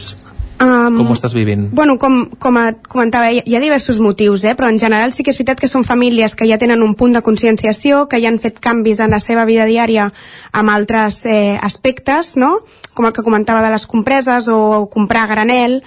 Um, 0.61 0.99
Com 0.99 1.09
ho 1.09 1.15
estàs 1.17 1.33
vivint? 1.33 1.71
Bueno, 1.73 1.95
com, 1.97 2.27
com 2.37 2.59
a, 2.61 2.67
comentava, 2.93 3.31
hi 3.33 3.41
ha, 3.41 3.61
diversos 3.63 3.97
motius, 4.05 4.43
eh? 4.45 4.53
però 4.59 4.69
en 4.69 4.77
general 4.79 5.15
sí 5.17 5.25
que 5.25 5.33
és 5.33 5.39
veritat 5.41 5.63
que 5.63 5.71
són 5.73 5.87
famílies 5.89 6.35
que 6.37 6.45
ja 6.51 6.59
tenen 6.61 6.85
un 6.85 6.93
punt 7.01 7.17
de 7.17 7.23
conscienciació, 7.25 8.03
que 8.11 8.21
ja 8.21 8.29
han 8.29 8.37
fet 8.43 8.61
canvis 8.61 9.01
en 9.01 9.17
la 9.17 9.23
seva 9.25 9.47
vida 9.49 9.65
diària 9.65 10.11
amb 10.53 10.75
altres 10.75 11.23
eh, 11.25 11.57
aspectes, 11.57 12.35
no? 12.37 12.59
com 12.93 13.09
el 13.09 13.15
que 13.17 13.25
comentava 13.25 13.65
de 13.65 13.73
les 13.73 13.89
compreses 13.89 14.51
o 14.53 14.85
comprar 14.93 15.25
granel, 15.31 15.81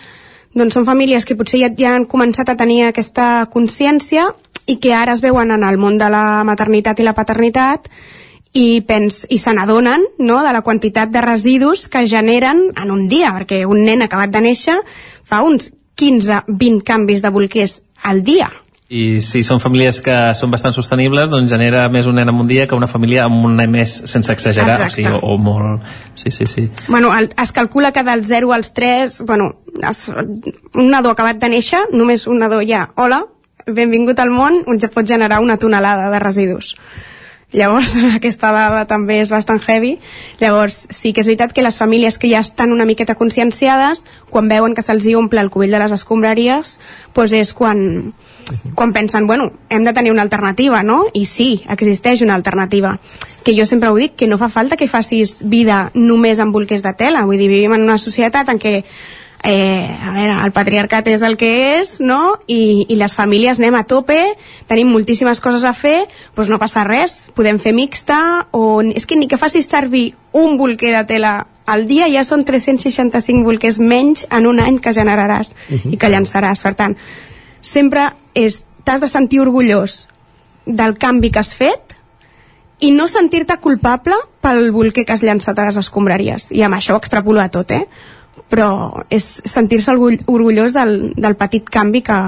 doncs 0.57 0.73
són 0.73 0.89
famílies 0.89 1.29
que 1.29 1.37
potser 1.37 1.61
ja, 1.61 1.69
ja 1.77 1.93
han 1.93 2.09
començat 2.09 2.49
a 2.49 2.57
tenir 2.57 2.87
aquesta 2.87 3.45
consciència 3.53 4.31
i 4.65 4.79
que 4.81 4.95
ara 4.97 5.13
es 5.13 5.21
veuen 5.21 5.53
en 5.53 5.69
el 5.69 5.77
món 5.77 6.01
de 6.01 6.09
la 6.09 6.41
maternitat 6.49 6.97
i 6.97 7.05
la 7.05 7.13
paternitat 7.13 7.91
i, 8.53 8.81
pens, 8.85 9.23
i 9.33 9.39
se 9.41 9.53
n'adonen 9.53 10.05
no, 10.21 10.41
de 10.45 10.53
la 10.53 10.61
quantitat 10.61 11.09
de 11.09 11.21
residus 11.25 11.87
que 11.89 12.05
generen 12.07 12.67
en 12.77 12.91
un 12.93 13.07
dia, 13.09 13.33
perquè 13.33 13.63
un 13.65 13.81
nen 13.85 14.05
acabat 14.05 14.33
de 14.33 14.43
néixer 14.45 14.77
fa 15.25 15.41
uns 15.45 15.71
15-20 15.99 16.83
canvis 16.85 17.23
de 17.25 17.31
bolquers 17.33 17.81
al 18.03 18.21
dia. 18.23 18.51
I 18.93 19.23
si 19.25 19.41
són 19.41 19.57
famílies 19.57 20.03
que 20.05 20.15
són 20.37 20.51
bastant 20.53 20.75
sostenibles, 20.75 21.31
doncs 21.33 21.49
genera 21.49 21.87
més 21.89 22.05
un 22.05 22.19
nen 22.19 22.29
en 22.29 22.41
un 22.43 22.49
dia 22.49 22.67
que 22.69 22.77
una 22.77 22.89
família 22.89 23.23
amb 23.25 23.47
un 23.47 23.55
nen 23.57 23.71
més, 23.73 23.95
sense 24.11 24.29
exagerar, 24.29 24.75
Exacte. 24.75 24.91
o, 24.91 24.95
sigui, 24.97 25.13
o, 25.17 25.33
o 25.33 25.37
molt... 25.41 25.87
Sí, 26.19 26.29
sí, 26.29 26.45
sí. 26.45 26.67
Bueno, 26.87 27.09
el, 27.17 27.31
es 27.41 27.53
calcula 27.55 27.91
que 27.91 28.03
dels 28.05 28.27
0 28.29 28.53
als 28.53 28.73
3, 28.77 29.23
bueno, 29.25 29.55
es, 29.89 30.11
un 30.13 30.91
nadó 30.91 31.15
acabat 31.15 31.41
de 31.41 31.49
néixer, 31.55 31.87
només 31.93 32.27
un 32.29 32.43
nadó 32.43 32.61
ja, 32.61 32.91
hola, 32.93 33.23
benvingut 33.65 34.19
al 34.19 34.29
món, 34.29 34.61
ja 34.77 34.91
pot 34.93 35.09
generar 35.09 35.41
una 35.41 35.57
tonelada 35.57 36.11
de 36.13 36.21
residus. 36.21 36.75
Llavors, 37.53 37.95
aquesta 38.17 38.51
dada 38.51 38.83
també 38.89 39.19
és 39.21 39.31
bastant 39.31 39.61
heavy. 39.61 39.95
Llavors, 40.41 40.87
sí 40.89 41.13
que 41.13 41.21
és 41.21 41.29
veritat 41.29 41.53
que 41.53 41.63
les 41.63 41.77
famílies 41.77 42.17
que 42.17 42.31
ja 42.31 42.41
estan 42.41 42.73
una 42.73 42.87
miqueta 42.89 43.15
conscienciades, 43.15 44.03
quan 44.33 44.49
veuen 44.49 44.75
que 44.75 44.83
se'ls 44.83 45.07
omple 45.15 45.41
el 45.41 45.51
cubell 45.53 45.71
de 45.71 45.81
les 45.83 45.93
escombraries, 45.93 46.79
doncs 47.13 47.35
és 47.37 47.53
quan, 47.53 48.13
quan 48.75 48.93
pensen, 48.93 49.27
bueno, 49.27 49.51
hem 49.69 49.85
de 49.85 49.93
tenir 49.93 50.11
una 50.11 50.25
alternativa, 50.25 50.81
no? 50.83 51.05
I 51.13 51.25
sí, 51.29 51.63
existeix 51.69 52.25
una 52.25 52.35
alternativa. 52.35 52.97
Que 53.43 53.55
jo 53.57 53.65
sempre 53.67 53.89
ho 53.91 53.97
dic, 53.99 54.15
que 54.15 54.27
no 54.27 54.39
fa 54.39 54.49
falta 54.49 54.77
que 54.79 54.87
facis 54.87 55.41
vida 55.51 55.91
només 55.93 56.39
amb 56.39 56.55
bolquers 56.55 56.83
de 56.83 56.93
tela. 56.97 57.25
Vull 57.27 57.37
dir, 57.37 57.51
vivim 57.51 57.75
en 57.75 57.83
una 57.83 57.99
societat 57.99 58.49
en 58.49 58.59
què 58.59 58.81
eh, 59.43 59.99
a 60.01 60.13
veure, 60.15 60.35
el 60.45 60.53
patriarcat 60.55 61.07
és 61.11 61.21
el 61.21 61.35
que 61.37 61.51
és, 61.79 61.97
no? 62.01 62.39
I, 62.47 62.85
i 62.87 62.97
les 62.99 63.15
famílies 63.15 63.59
anem 63.59 63.75
a 63.75 63.83
tope, 63.83 64.17
tenim 64.69 64.91
moltíssimes 64.95 65.43
coses 65.43 65.65
a 65.67 65.73
fer, 65.75 66.05
doncs 66.35 66.51
no 66.51 66.59
passa 66.61 66.85
res, 66.87 67.27
podem 67.35 67.59
fer 67.59 67.75
mixta, 67.75 68.47
o 68.55 68.81
és 68.81 69.05
que 69.05 69.19
ni 69.19 69.27
que 69.27 69.39
facis 69.41 69.67
servir 69.69 70.13
un 70.31 70.57
bolquer 70.57 70.95
de 70.95 71.03
tela 71.11 71.33
al 71.65 71.85
dia 71.87 72.09
ja 72.11 72.23
són 72.27 72.43
365 72.47 73.43
bolquers 73.43 73.79
menys 73.79 74.25
en 74.31 74.47
un 74.47 74.59
any 74.63 74.79
que 74.79 74.95
generaràs 74.95 75.53
uh 75.53 75.75
-huh. 75.75 75.93
i 75.93 75.97
que 75.97 76.09
llançaràs. 76.09 76.63
Per 76.63 76.73
tant, 76.75 76.97
sempre 77.61 78.13
t'has 78.83 79.01
de 79.01 79.07
sentir 79.07 79.39
orgullós 79.39 80.07
del 80.65 80.97
canvi 80.97 81.31
que 81.31 81.39
has 81.39 81.55
fet 81.55 81.95
i 82.79 82.91
no 82.91 83.07
sentir-te 83.07 83.57
culpable 83.57 84.15
pel 84.41 84.71
bolquer 84.71 85.05
que 85.05 85.13
has 85.13 85.23
llançat 85.23 85.59
a 85.59 85.65
les 85.65 85.77
escombraries. 85.77 86.51
I 86.51 86.63
amb 86.63 86.75
això 86.75 86.97
extrapolo 86.97 87.39
a 87.39 87.49
tot, 87.49 87.71
eh? 87.71 87.87
Però 88.49 89.03
és 89.09 89.25
sentir-se 89.49 89.93
orgull, 89.93 90.19
orgullós 90.27 90.75
del, 90.77 91.13
del 91.15 91.35
petit 91.39 91.69
canvi 91.69 92.03
que, 92.05 92.19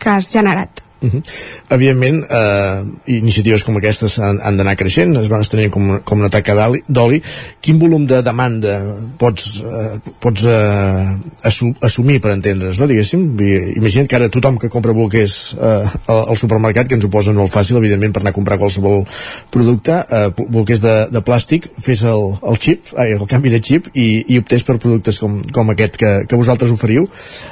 que 0.00 0.12
has 0.12 0.30
generat. 0.32 0.82
Uh 1.00 1.08
-huh. 1.08 1.22
Evidentment, 1.70 2.24
eh, 2.28 2.84
iniciatives 3.06 3.64
com 3.64 3.76
aquestes 3.76 4.18
han, 4.18 4.38
han 4.42 4.56
d'anar 4.56 4.76
creixent, 4.76 5.16
es 5.16 5.28
van 5.28 5.40
estenent 5.40 5.70
com, 5.70 6.00
com 6.04 6.18
una 6.18 6.28
taca 6.28 6.54
d'oli-. 6.88 7.22
Quin 7.60 7.78
volum 7.78 8.06
de 8.06 8.22
demanda 8.22 8.74
pots, 9.18 9.62
eh, 9.64 9.98
pots 10.20 10.44
eh, 10.44 11.16
assu 11.42 11.72
assumir 11.80 12.20
per 12.20 12.32
entendre's, 12.32 12.78
no? 12.78 12.86
Diguéssim, 12.86 13.36
imagina't 13.76 14.08
que 14.08 14.16
ara 14.16 14.28
tothom 14.28 14.58
que 14.58 14.68
compra 14.68 14.92
bolquers 14.92 15.56
eh, 15.60 15.88
al, 16.06 16.28
al 16.28 16.36
supermercat, 16.36 16.88
que 16.88 16.94
ens 16.94 17.04
ho 17.04 17.10
posen 17.10 17.34
molt 17.34 17.50
fàcil, 17.50 17.78
evidentment, 17.78 18.12
per 18.12 18.22
anar 18.22 18.30
a 18.30 18.38
comprar 18.38 18.58
qualsevol 18.58 19.04
producte, 19.50 20.04
eh, 20.10 20.28
bolquers 20.36 20.80
de, 20.80 20.94
de 21.10 21.24
plàstic, 21.24 21.70
fes 21.78 22.02
el, 22.02 22.36
el 22.42 22.60
xip, 22.60 22.92
ai, 22.96 23.14
el 23.16 23.26
canvi 23.30 23.50
de 23.50 23.60
xip 23.62 23.88
i, 23.94 24.24
i 24.28 24.38
optés 24.38 24.64
per 24.66 24.78
productes 24.78 25.18
com, 25.18 25.40
com 25.52 25.70
aquest 25.70 25.96
que, 26.00 26.12
que 26.28 26.36
vosaltres 26.36 26.72
oferiu. 26.76 27.08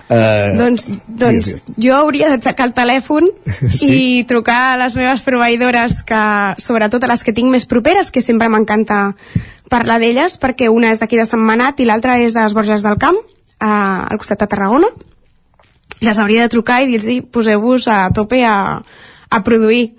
Eh, 0.08 0.54
doncs, 0.58 0.90
doncs 1.08 1.52
digues, 1.54 1.74
jo 1.88 1.96
hauria 1.96 2.32
d'aixecar 2.34 2.68
el 2.68 2.76
telèfon 2.76 3.28
Sí. 3.48 3.88
i 4.20 4.24
trucar 4.28 4.74
a 4.74 4.78
les 4.80 4.96
meves 4.98 5.22
proveïdores 5.24 6.02
que, 6.06 6.22
sobretot 6.60 7.04
a 7.04 7.10
les 7.10 7.24
que 7.24 7.32
tinc 7.32 7.48
més 7.52 7.64
properes 7.70 8.12
que 8.12 8.20
sempre 8.20 8.50
m'encanta 8.52 9.14
parlar 9.72 9.98
d'elles 10.02 10.36
perquè 10.40 10.68
una 10.68 10.92
és 10.92 11.00
d'aquí 11.00 11.16
de 11.16 11.26
Sant 11.28 11.40
Manat 11.40 11.80
i 11.80 11.88
l'altra 11.88 12.18
és 12.20 12.36
de 12.36 12.44
les 12.44 12.56
Borges 12.56 12.84
del 12.84 12.98
Camp 13.00 13.16
a, 13.60 14.06
al 14.10 14.20
costat 14.20 14.44
de 14.44 14.50
Tarragona 14.52 14.90
les 16.04 16.18
hauria 16.18 16.44
de 16.44 16.52
trucar 16.52 16.82
i 16.82 16.90
dir-los 16.92 17.30
poseu-vos 17.32 17.88
a 17.88 18.08
tope 18.14 18.44
a, 18.46 18.82
a 19.30 19.42
produir 19.44 19.96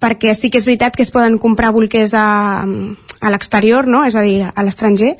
perquè 0.00 0.34
sí 0.36 0.50
que 0.50 0.58
és 0.60 0.66
veritat 0.68 0.96
que 0.96 1.04
es 1.04 1.12
poden 1.12 1.38
comprar 1.40 1.72
bolquers 1.72 2.12
a, 2.14 2.64
a 2.64 3.30
l'exterior, 3.32 3.86
no? 3.88 4.04
és 4.04 4.16
a 4.16 4.24
dir, 4.24 4.42
a 4.44 4.64
l'estranger, 4.66 5.14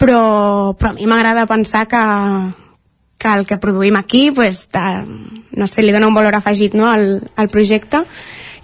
però, 0.00 0.74
però 0.78 0.90
a 0.90 0.96
mi 0.96 1.06
m'agrada 1.06 1.46
pensar 1.46 1.86
que, 1.90 2.00
que 3.20 3.28
el 3.28 3.44
que 3.46 3.60
produïm 3.60 3.98
aquí 4.00 4.30
pues, 4.32 4.64
de, 4.72 4.84
no 5.52 5.68
sé, 5.68 5.84
li 5.84 5.92
dona 5.92 6.08
un 6.08 6.16
valor 6.16 6.38
afegit 6.38 6.74
no, 6.74 6.88
al, 6.88 7.20
al 7.36 7.50
projecte. 7.52 8.00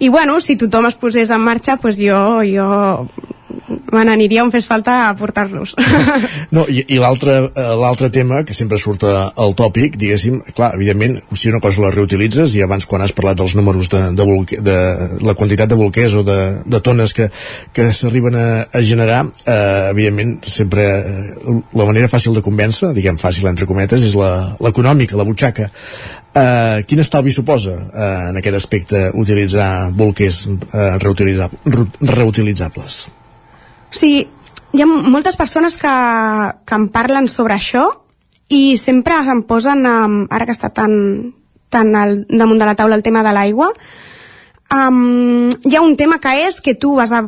I 0.01 0.09
bueno, 0.13 0.41
si 0.41 0.57
tothom 0.57 0.89
es 0.89 0.97
posés 0.97 1.29
en 1.33 1.41
marxa 1.45 1.77
pues 1.81 2.01
jo, 2.01 2.41
jo 2.45 3.07
me 3.91 4.03
n'aniria 4.05 4.43
on 4.45 4.51
fes 4.53 4.67
falta 4.69 5.07
a 5.09 5.15
portar-los 5.17 5.73
No, 6.55 6.65
i, 6.69 6.83
i 6.87 6.97
eh, 6.97 7.01
l'altre 7.01 8.09
tema 8.13 8.43
que 8.47 8.53
sempre 8.57 8.77
surt 8.79 9.03
al 9.07 9.55
tòpic, 9.57 9.97
diguéssim, 9.99 10.39
clar, 10.55 10.73
evidentment, 10.77 11.17
si 11.35 11.49
una 11.51 11.59
cosa 11.63 11.83
la 11.83 11.91
reutilitzes, 11.93 12.55
i 12.55 12.63
abans 12.63 12.85
quan 12.87 13.03
has 13.03 13.13
parlat 13.15 13.37
dels 13.39 13.55
números 13.57 13.89
de, 13.91 14.01
de, 14.17 14.25
bolque, 14.27 14.59
de 14.63 14.75
la 15.25 15.35
quantitat 15.37 15.69
de 15.71 15.77
bolquers 15.79 16.15
o 16.19 16.23
de, 16.27 16.37
de 16.65 16.81
tones 16.83 17.13
que, 17.17 17.29
que 17.73 17.89
s'arriben 17.95 18.35
a, 18.39 18.47
a 18.71 18.81
generar, 18.85 19.23
eh, 19.45 19.89
evidentment, 19.91 20.37
sempre 20.47 20.85
eh, 20.87 21.57
la 21.77 21.87
manera 21.89 22.09
fàcil 22.11 22.35
de 22.37 22.43
convèncer, 22.45 22.93
diguem 22.97 23.19
fàcil 23.21 23.47
entre 23.51 23.67
cometes, 23.69 24.03
és 24.07 24.15
la- 24.17 24.55
l'econòmica, 24.63 25.17
la, 25.19 25.27
butxaca. 25.27 25.69
Eh, 26.37 26.83
quin 26.87 27.01
estalvi 27.03 27.33
suposa 27.33 27.75
eh, 27.75 28.29
en 28.31 28.39
aquest 28.41 28.57
aspecte 28.61 29.07
utilitzar 29.17 29.91
bolquers 29.97 30.45
reutilitza, 31.03 31.49
reutilitzables? 32.17 33.07
O 33.91 33.95
sigui, 33.95 34.25
hi 34.73 34.83
ha 34.83 34.87
moltes 34.87 35.37
persones 35.39 35.77
que, 35.79 35.93
que 36.67 36.77
em 36.77 36.87
parlen 36.93 37.29
sobre 37.31 37.55
això 37.55 37.87
i 38.53 38.77
sempre 38.79 39.17
em 39.19 39.43
posen, 39.47 39.83
um, 39.87 40.21
ara 40.31 40.47
que 40.47 40.55
està 40.55 40.71
tan, 40.75 41.33
tan 41.73 41.95
al, 41.95 42.21
damunt 42.29 42.59
de 42.59 42.67
la 42.67 42.75
taula 42.79 42.95
el 42.95 43.03
tema 43.03 43.23
de 43.25 43.33
l'aigua, 43.35 43.71
um, 44.71 45.49
hi 45.65 45.75
ha 45.75 45.83
un 45.83 45.97
tema 45.99 46.19
que 46.23 46.35
és 46.47 46.61
que 46.63 46.75
tu 46.75 46.95
vas 46.95 47.11
a 47.11 47.27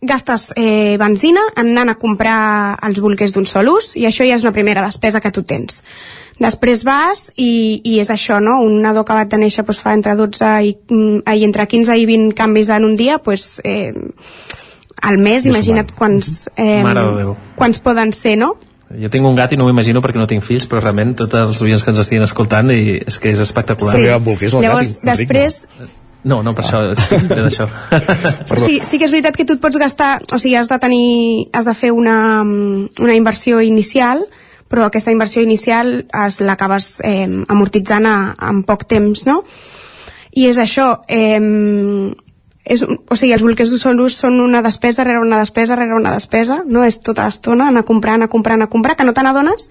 gastes 0.00 0.54
eh, 0.56 0.96
benzina 0.96 1.42
anant 1.60 1.92
a 1.92 1.98
comprar 2.00 2.78
els 2.86 3.00
bolquers 3.04 3.34
d'un 3.36 3.44
sol 3.44 3.68
ús 3.68 3.92
i 4.00 4.06
això 4.08 4.24
ja 4.24 4.38
és 4.38 4.46
una 4.46 4.54
primera 4.56 4.84
despesa 4.86 5.20
que 5.20 5.32
tu 5.34 5.42
tens. 5.44 5.82
Després 6.40 6.86
vas 6.88 7.26
i, 7.36 7.82
i 7.84 7.98
és 8.00 8.08
això, 8.08 8.38
no? 8.40 8.62
Un 8.64 8.80
nadó 8.80 9.04
acabat 9.04 9.28
de 9.28 9.42
néixer 9.42 9.66
doncs, 9.66 9.82
fa 9.84 9.92
entre 9.92 10.16
12 10.16 10.52
i, 10.64 10.72
mm, 10.88 11.20
i 11.36 11.44
entre 11.44 11.68
15 11.68 11.98
i 12.00 12.06
20 12.08 12.32
canvis 12.38 12.72
en 12.72 12.88
un 12.88 12.96
dia, 12.96 13.18
doncs, 13.20 13.60
eh, 13.64 13.92
al 15.00 15.18
mes, 15.18 15.44
Més 15.44 15.52
imagina't 15.52 15.94
quants, 15.96 16.50
eh, 16.56 16.82
quants 17.56 17.80
poden 17.84 18.12
ser, 18.16 18.36
no? 18.40 18.54
Jo 18.90 19.06
tinc 19.08 19.26
un 19.26 19.36
gat 19.38 19.52
i 19.54 19.56
no 19.56 19.68
m'ho 19.68 19.70
imagino 19.70 20.02
perquè 20.02 20.18
no 20.18 20.26
tinc 20.26 20.42
fills, 20.42 20.66
però 20.66 20.80
realment 20.82 21.14
tots 21.20 21.38
els 21.38 21.60
oients 21.62 21.84
que 21.86 21.92
ens 21.92 22.00
estiguin 22.02 22.26
escoltant 22.26 22.72
i 22.74 22.98
és 22.98 23.18
que 23.22 23.30
és 23.30 23.40
espectacular. 23.40 23.94
Sí. 23.94 24.58
Llavors, 24.58 24.96
després, 25.06 25.62
No, 26.22 26.42
no, 26.44 26.52
per 26.52 26.66
això, 26.66 26.82
ve 27.30 27.40
d'això. 27.46 27.64
Sí, 28.60 28.80
sí 28.84 28.98
que 28.98 29.06
és 29.06 29.12
veritat 29.14 29.36
que 29.38 29.46
tu 29.48 29.56
et 29.56 29.62
pots 29.62 29.78
gastar, 29.80 30.18
o 30.28 30.38
sigui, 30.38 30.58
has 30.60 30.68
de 30.68 30.76
tenir, 30.82 31.48
has 31.56 31.64
de 31.70 31.74
fer 31.74 31.94
una, 31.96 32.42
una 32.44 33.16
inversió 33.16 33.62
inicial, 33.64 34.26
però 34.70 34.86
aquesta 34.86 35.14
inversió 35.14 35.42
inicial 35.42 36.04
es 36.26 36.40
l'acabes 36.44 36.98
eh, 37.08 37.24
amortitzant 37.48 38.06
a, 38.06 38.16
en 38.50 38.62
poc 38.68 38.84
temps, 38.90 39.24
no? 39.26 39.40
I 40.36 40.46
és 40.50 40.60
això, 40.62 40.92
eh, 41.08 41.40
és, 42.64 42.82
o 42.84 43.16
sigui, 43.16 43.32
els 43.32 43.42
bolquers 43.42 43.72
d'ús 43.72 44.16
són 44.16 44.40
una 44.40 44.60
despesa 44.62 45.04
rere 45.06 45.22
una 45.22 45.40
despesa 45.40 45.78
rere 45.78 45.96
una 45.96 46.12
despesa, 46.12 46.62
no? 46.66 46.84
És 46.84 47.00
tota 47.00 47.24
l'estona 47.26 47.70
anar 47.70 47.86
comprant, 47.88 48.20
anar 48.20 48.28
comprant, 48.30 48.60
anar 48.60 48.70
comprant, 48.70 48.98
que 48.98 49.06
no 49.08 49.14
te 49.16 49.24
n'adones, 49.24 49.70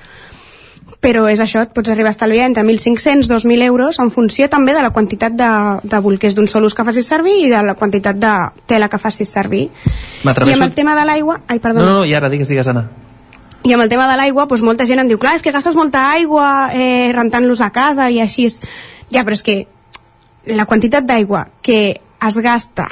però 0.99 1.27
és 1.31 1.39
això, 1.39 1.61
et 1.63 1.71
pots 1.75 1.91
arribar 1.93 2.11
a 2.11 2.15
estalviar 2.15 2.47
entre 2.49 2.63
1.500 2.65 3.23
i 3.23 3.29
2.000 3.29 3.67
euros 3.69 3.99
en 4.03 4.11
funció 4.11 4.49
també 4.51 4.73
de 4.75 4.81
la 4.83 4.89
quantitat 4.91 5.35
de, 5.37 5.51
de 5.83 5.99
bolquers 6.03 6.35
d'un 6.35 6.49
sol 6.51 6.65
ús 6.67 6.75
que 6.75 6.83
facis 6.83 7.07
servir 7.07 7.37
i 7.45 7.51
de 7.51 7.61
la 7.63 7.75
quantitat 7.79 8.19
de 8.19 8.33
tela 8.67 8.89
que 8.89 8.99
facis 8.99 9.31
servir. 9.31 9.69
I 10.25 10.33
amb 10.57 10.65
el 10.65 10.73
tema 10.75 10.97
de 10.99 11.05
l'aigua... 11.07 11.39
Ai, 11.47 11.61
perdona. 11.63 11.85
no, 11.85 12.01
no, 12.01 12.09
i 12.09 12.13
ara 12.17 12.31
digues, 12.31 12.51
digues, 12.51 12.67
Anna. 12.67 12.87
I 13.63 13.73
amb 13.75 13.83
el 13.83 13.89
tema 13.91 14.09
de 14.09 14.17
l'aigua, 14.19 14.47
doncs 14.49 14.63
molta 14.65 14.87
gent 14.87 14.99
em 15.03 15.07
diu, 15.07 15.19
clar, 15.19 15.37
és 15.37 15.43
que 15.43 15.55
gastes 15.55 15.75
molta 15.75 16.09
aigua 16.11 16.71
eh, 16.75 17.11
rentant-los 17.15 17.61
a 17.63 17.71
casa 17.75 18.09
i 18.11 18.19
així. 18.23 18.49
Ja, 19.13 19.23
però 19.23 19.37
és 19.37 19.43
que 19.43 19.61
la 20.51 20.67
quantitat 20.67 21.07
d'aigua 21.07 21.47
que 21.63 21.99
es 22.27 22.37
gasta 22.43 22.89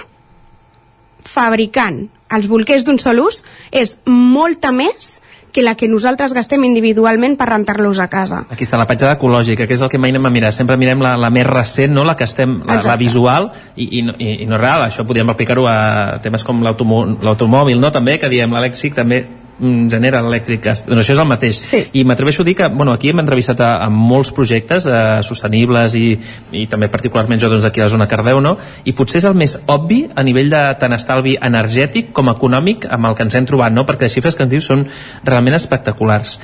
fabricant 1.28 2.07
els 2.32 2.47
bolquers 2.51 2.84
d'un 2.88 2.99
sol 2.99 3.19
ús 3.23 3.41
és 3.71 3.97
molta 4.05 4.71
més 4.75 5.17
que 5.55 5.63
la 5.63 5.73
que 5.80 5.88
nosaltres 5.89 6.36
gastem 6.36 6.61
individualment 6.67 7.34
per 7.39 7.47
rentar-los 7.49 7.97
a 8.03 8.05
casa. 8.11 8.43
Aquí 8.51 8.65
està 8.67 8.78
la 8.78 8.86
petjada 8.86 9.15
ecològica, 9.15 9.65
que 9.65 9.73
és 9.73 9.82
el 9.82 9.89
que 9.89 9.97
mai 9.97 10.11
anem 10.13 10.28
a 10.28 10.30
mirar. 10.30 10.51
Sempre 10.53 10.75
mirem 10.78 11.01
la, 11.01 11.15
la 11.17 11.32
més 11.34 11.47
recent, 11.47 11.95
no? 11.95 12.03
la 12.05 12.13
que 12.19 12.28
estem, 12.28 12.59
la, 12.67 12.75
la 12.84 12.97
visual, 12.99 13.49
i, 13.75 13.88
i, 13.99 14.03
no, 14.05 14.13
i, 14.19 14.43
i 14.43 14.45
no 14.45 14.59
és 14.59 14.61
real. 14.61 14.84
Això 14.86 15.05
podríem 15.07 15.32
aplicar-ho 15.34 15.65
a 15.65 16.19
temes 16.21 16.45
com 16.45 16.61
l'automò- 16.61 17.07
l'automòbil, 17.23 17.80
no? 17.82 17.89
també, 17.95 18.19
que 18.21 18.30
diem 18.30 18.53
l'elèctric 18.53 18.93
també 18.99 19.23
genera 19.60 20.22
l'elèctric 20.22 20.62
gas. 20.62 20.84
Doncs 20.86 21.01
això 21.01 21.16
és 21.16 21.22
el 21.22 21.30
mateix. 21.30 21.60
Sí. 21.72 21.82
I 21.97 22.03
m'atreveixo 22.05 22.43
a 22.43 22.47
dir 22.47 22.55
que, 22.60 22.68
bueno, 22.70 22.93
aquí 22.93 23.10
hem 23.10 23.22
entrevistat 23.24 23.62
a, 23.66 23.72
a 23.84 23.89
molts 23.89 24.32
projectes 24.36 24.86
eh, 24.86 24.97
sostenibles 25.26 25.97
i, 25.97 26.08
i 26.51 26.68
també 26.70 26.91
particularment 26.93 27.41
jo 27.41 27.49
doncs, 27.51 27.66
d'aquí 27.66 27.82
a 27.82 27.88
la 27.88 27.93
zona 27.95 28.08
Cardeu, 28.10 28.41
no? 28.43 28.58
I 28.86 28.93
potser 28.97 29.22
és 29.22 29.30
el 29.30 29.38
més 29.38 29.58
obvi 29.66 30.03
a 30.14 30.26
nivell 30.28 30.51
de 30.53 30.64
tant 30.80 30.93
estalvi 30.97 31.38
energètic 31.41 32.14
com 32.14 32.30
econòmic 32.34 32.86
amb 32.89 33.10
el 33.10 33.18
que 33.18 33.26
ens 33.28 33.38
hem 33.39 33.49
trobat, 33.49 33.74
no? 33.74 33.86
Perquè 33.88 34.08
les 34.08 34.18
xifres 34.20 34.38
que 34.38 34.45
ens 34.45 34.53
diu 34.53 34.64
són 34.64 34.86
realment 35.26 35.58
espectaculars. 35.58 36.38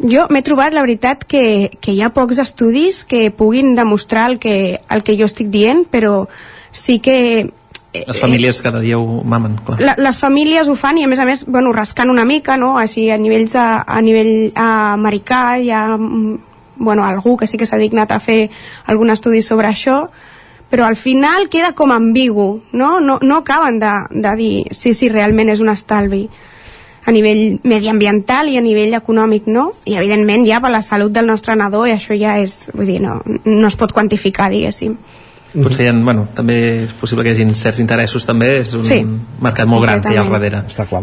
Jo 0.00 0.24
m'he 0.32 0.40
trobat, 0.40 0.72
la 0.72 0.80
veritat, 0.80 1.26
que, 1.28 1.76
que 1.76 1.92
hi 1.92 2.00
ha 2.00 2.08
pocs 2.14 2.40
estudis 2.40 3.02
que 3.04 3.28
puguin 3.36 3.74
demostrar 3.76 4.30
el 4.30 4.38
que, 4.40 4.80
el 4.88 5.04
que 5.04 5.16
jo 5.18 5.28
estic 5.28 5.50
dient, 5.52 5.84
però 5.92 6.24
sí 6.72 7.00
que 7.04 7.50
Les 7.92 8.20
famílies 8.22 8.60
cada 8.62 8.78
dia 8.78 8.98
ho 8.98 9.22
mamen, 9.26 9.56
clar. 9.66 9.80
la, 9.82 9.96
les 9.98 10.18
famílies 10.22 10.68
ho 10.70 10.76
fan 10.78 11.00
i 11.00 11.04
a 11.04 11.08
més 11.10 11.18
a 11.18 11.24
més 11.26 11.42
bueno, 11.50 11.72
rascant 11.74 12.10
una 12.12 12.24
mica 12.24 12.54
no? 12.56 12.76
així 12.78 13.08
a 13.10 13.16
nivells 13.18 13.56
a, 13.58 13.82
a 13.82 13.98
nivell 14.00 14.52
eh, 14.52 14.52
americà 14.54 15.40
hi 15.58 15.72
ha 15.74 15.96
mm, 15.96 16.36
bueno, 16.78 17.04
algú 17.04 17.36
que 17.36 17.48
sí 17.50 17.58
que 17.58 17.66
s'ha 17.66 17.80
dignat 17.82 18.12
a 18.14 18.20
fer 18.22 18.44
algun 18.86 19.10
estudi 19.10 19.42
sobre 19.42 19.66
això 19.72 20.04
però 20.70 20.86
al 20.86 20.94
final 20.94 21.48
queda 21.50 21.72
com 21.74 21.90
ambigu 21.90 22.62
no, 22.70 23.00
no, 23.00 23.18
no 23.22 23.40
acaben 23.42 23.80
de, 23.82 23.92
de 24.10 24.36
dir 24.38 24.54
si, 24.70 24.94
si 24.94 25.10
realment 25.10 25.50
és 25.50 25.60
un 25.60 25.74
estalvi 25.74 26.28
a 27.02 27.10
nivell 27.10 27.58
mediambiental 27.66 28.52
i 28.52 28.58
a 28.60 28.62
nivell 28.62 28.94
econòmic 28.94 29.48
no, 29.50 29.72
i 29.82 29.96
evidentment 29.98 30.46
ja 30.46 30.60
per 30.62 30.70
la 30.70 30.84
salut 30.86 31.10
del 31.10 31.26
nostre 31.26 31.58
nadó 31.58 31.82
i 31.88 31.96
això 31.96 32.14
ja 32.14 32.38
és, 32.38 32.68
vull 32.70 32.86
dir, 32.86 33.00
no, 33.02 33.18
no 33.26 33.66
es 33.66 33.74
pot 33.80 33.90
quantificar 33.96 34.46
diguéssim 34.52 34.94
Potser 35.52 35.84
hi 35.86 35.88
ha, 35.90 35.92
bueno, 35.92 36.28
també 36.34 36.84
és 36.84 36.92
possible 37.00 37.24
que 37.26 37.32
hi 37.32 37.40
hagi 37.42 37.54
certs 37.58 37.80
interessos 37.82 38.24
també, 38.26 38.60
és 38.60 38.74
un 38.74 38.84
Sí. 38.86 39.00
mercat 39.40 39.66
molt 39.66 39.82
gran 39.82 40.00
que 40.00 40.12
hi 40.14 40.16
ha 40.16 40.22
al 40.22 40.30
darrere. 40.30 40.62
Està 40.68 40.86
clar. 40.86 41.02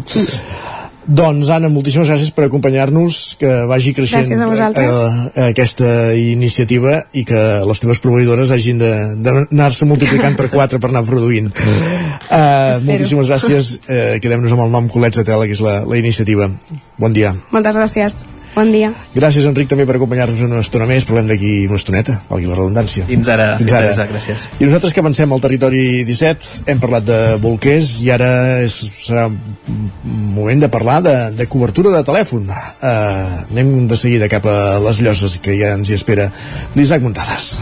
Doncs, 1.08 1.48
Anna, 1.56 1.70
moltíssimes 1.72 2.10
gràcies 2.10 2.34
per 2.36 2.44
acompanyar-nos, 2.50 3.38
que 3.40 3.48
vagi 3.70 3.94
creixent 3.96 4.42
a 4.42 4.46
vosaltres. 4.46 4.90
eh, 5.38 5.46
aquesta 5.54 6.14
iniciativa 6.14 6.98
i 7.14 7.24
que 7.24 7.40
les 7.66 7.80
teves 7.80 8.02
proveïdores 8.04 8.52
hagin 8.52 8.78
de- 8.78 9.16
d'anar-se 9.24 9.86
multiplicant 9.86 10.36
per 10.36 10.50
4 10.50 10.82
per 10.82 10.90
anar 10.90 11.06
produint. 11.06 11.48
Eh, 12.30 12.80
moltíssimes 12.84 13.30
gràcies. 13.30 13.80
Eh, 13.88 14.20
Quedem-nos 14.22 14.52
amb 14.52 14.62
el 14.66 14.72
nom 14.72 14.90
Colets 14.90 15.16
de 15.16 15.24
Tela, 15.24 15.46
que 15.46 15.54
és 15.54 15.62
la, 15.62 15.86
la 15.86 15.98
iniciativa. 15.98 16.50
Bon 16.98 17.14
dia. 17.14 17.34
moltes 17.52 17.76
gràcies, 17.76 18.26
bon 18.58 18.72
dia 18.74 18.90
Gràcies, 19.14 19.46
Enric, 19.50 19.70
també 19.70 19.86
per 19.90 19.96
acompanyar-nos 19.98 20.42
una 20.46 20.60
estona 20.62 20.86
més. 20.90 21.06
Parlem 21.08 21.30
d'aquí 21.30 21.52
una 21.66 21.80
estoneta, 21.80 22.20
valgui 22.30 22.50
la 22.50 22.58
redundància. 22.58 23.06
Fins 23.10 23.30
ara, 23.34 23.48
Fins 23.56 23.64
fins 23.64 23.74
ara. 23.74 23.88
ara, 23.88 23.94
Isaac, 23.96 24.12
gràcies. 24.14 24.46
I 24.60 24.68
nosaltres 24.68 24.94
que 24.94 25.02
avancem 25.02 25.34
al 25.34 25.42
territori 25.42 25.82
17 26.06 26.70
hem 26.70 26.82
parlat 26.84 27.08
de 27.08 27.20
bolquers 27.42 27.96
i 28.06 28.12
ara 28.14 28.30
és, 28.66 28.78
serà 29.00 29.26
un 29.32 29.90
moment 30.36 30.62
de 30.62 30.70
parlar 30.74 31.00
de, 31.06 31.16
de 31.38 31.50
cobertura 31.50 31.96
de 31.96 32.04
telèfon. 32.06 32.46
Uh, 32.46 33.50
anem 33.50 33.88
de 33.90 33.98
seguida 33.98 34.30
cap 34.30 34.46
a 34.46 34.78
les 34.86 35.02
lloses 35.02 35.40
que 35.42 35.58
ja 35.58 35.74
ens 35.78 35.90
hi 35.90 35.98
espera 35.98 36.30
l'Isaac 36.78 37.06
Muntades. 37.06 37.58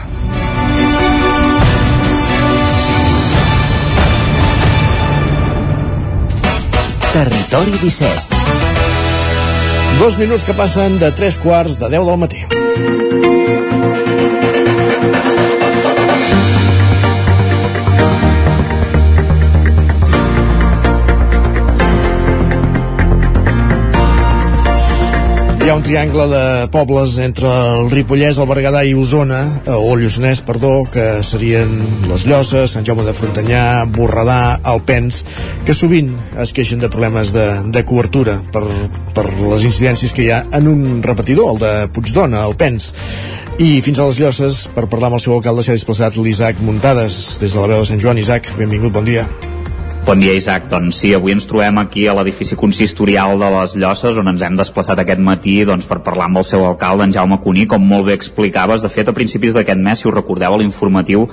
Territori 7.16 7.78
17. 7.80 8.35
Dos 10.00 10.18
minuts 10.20 10.44
que 10.44 10.54
passen 10.54 11.00
de 11.00 11.12
tres 11.16 11.40
quarts 11.40 11.80
de 11.80 11.90
10 11.90 12.06
del 12.06 12.18
matí. 12.20 13.35
Hi 25.66 25.70
ha 25.72 25.76
un 25.80 25.82
triangle 25.82 26.28
de 26.30 26.68
pobles 26.70 27.16
entre 27.18 27.50
el 27.50 27.88
Ripollès, 27.90 28.38
el 28.38 28.46
Berguedà 28.46 28.84
i 28.86 28.92
Osona, 28.94 29.40
eh, 29.64 29.74
o 29.74 29.96
Lluçanès, 29.98 30.44
perdó, 30.46 30.84
que 30.94 31.24
serien 31.26 31.72
les 32.06 32.28
Llosses, 32.30 32.76
Sant 32.76 32.86
Jaume 32.86 33.02
de 33.02 33.16
Frontanyà, 33.18 33.64
Borredà, 33.96 34.60
Alpens, 34.62 35.24
que 35.66 35.74
sovint 35.74 36.12
es 36.44 36.54
queixen 36.54 36.84
de 36.84 36.92
problemes 36.94 37.34
de, 37.34 37.48
de 37.74 37.82
cobertura 37.82 38.38
per, 38.54 38.62
per 39.18 39.26
les 39.40 39.66
incidències 39.66 40.14
que 40.14 40.28
hi 40.28 40.30
ha 40.36 40.44
en 40.54 40.70
un 40.70 41.02
repetidor, 41.02 41.56
el 41.56 41.64
de 41.66 41.74
Puigdona, 41.98 42.46
Alpens. 42.46 42.92
I 43.58 43.82
fins 43.82 43.98
a 43.98 44.06
les 44.12 44.22
Llosses, 44.22 44.62
per 44.78 44.86
parlar 44.86 45.10
amb 45.10 45.18
el 45.18 45.26
seu 45.26 45.34
alcalde, 45.40 45.66
s'ha 45.66 45.80
desplaçat 45.82 46.22
l'Isaac 46.22 46.62
Muntades, 46.62 47.40
des 47.42 47.58
de 47.58 47.66
la 47.66 47.74
veu 47.74 47.82
de 47.82 47.90
Sant 47.90 48.06
Joan. 48.06 48.22
Isaac, 48.22 48.54
benvingut, 48.62 48.94
bon 48.94 49.10
dia. 49.10 49.26
Bon 50.06 50.20
dia, 50.22 50.36
Isaac. 50.38 50.68
Doncs 50.70 51.00
sí, 51.02 51.10
avui 51.18 51.34
ens 51.34 51.48
trobem 51.50 51.80
aquí 51.82 52.04
a 52.06 52.14
l'edifici 52.14 52.54
consistorial 52.54 53.40
de 53.42 53.48
les 53.50 53.72
Llosses, 53.74 54.20
on 54.22 54.30
ens 54.30 54.44
hem 54.46 54.54
desplaçat 54.60 55.02
aquest 55.02 55.24
matí 55.26 55.56
doncs, 55.66 55.88
per 55.90 55.98
parlar 56.06 56.28
amb 56.28 56.44
el 56.44 56.46
seu 56.46 56.62
alcalde, 56.68 57.08
en 57.08 57.16
Jaume 57.16 57.40
Cuní, 57.42 57.66
com 57.66 57.82
molt 57.82 58.06
bé 58.06 58.14
explicaves. 58.14 58.86
De 58.86 58.92
fet, 58.94 59.10
a 59.10 59.16
principis 59.18 59.58
d'aquest 59.58 59.82
mes, 59.82 59.98
si 59.98 60.06
us 60.06 60.14
recordeu 60.14 60.54
a 60.54 60.62
l'informatiu, 60.62 61.26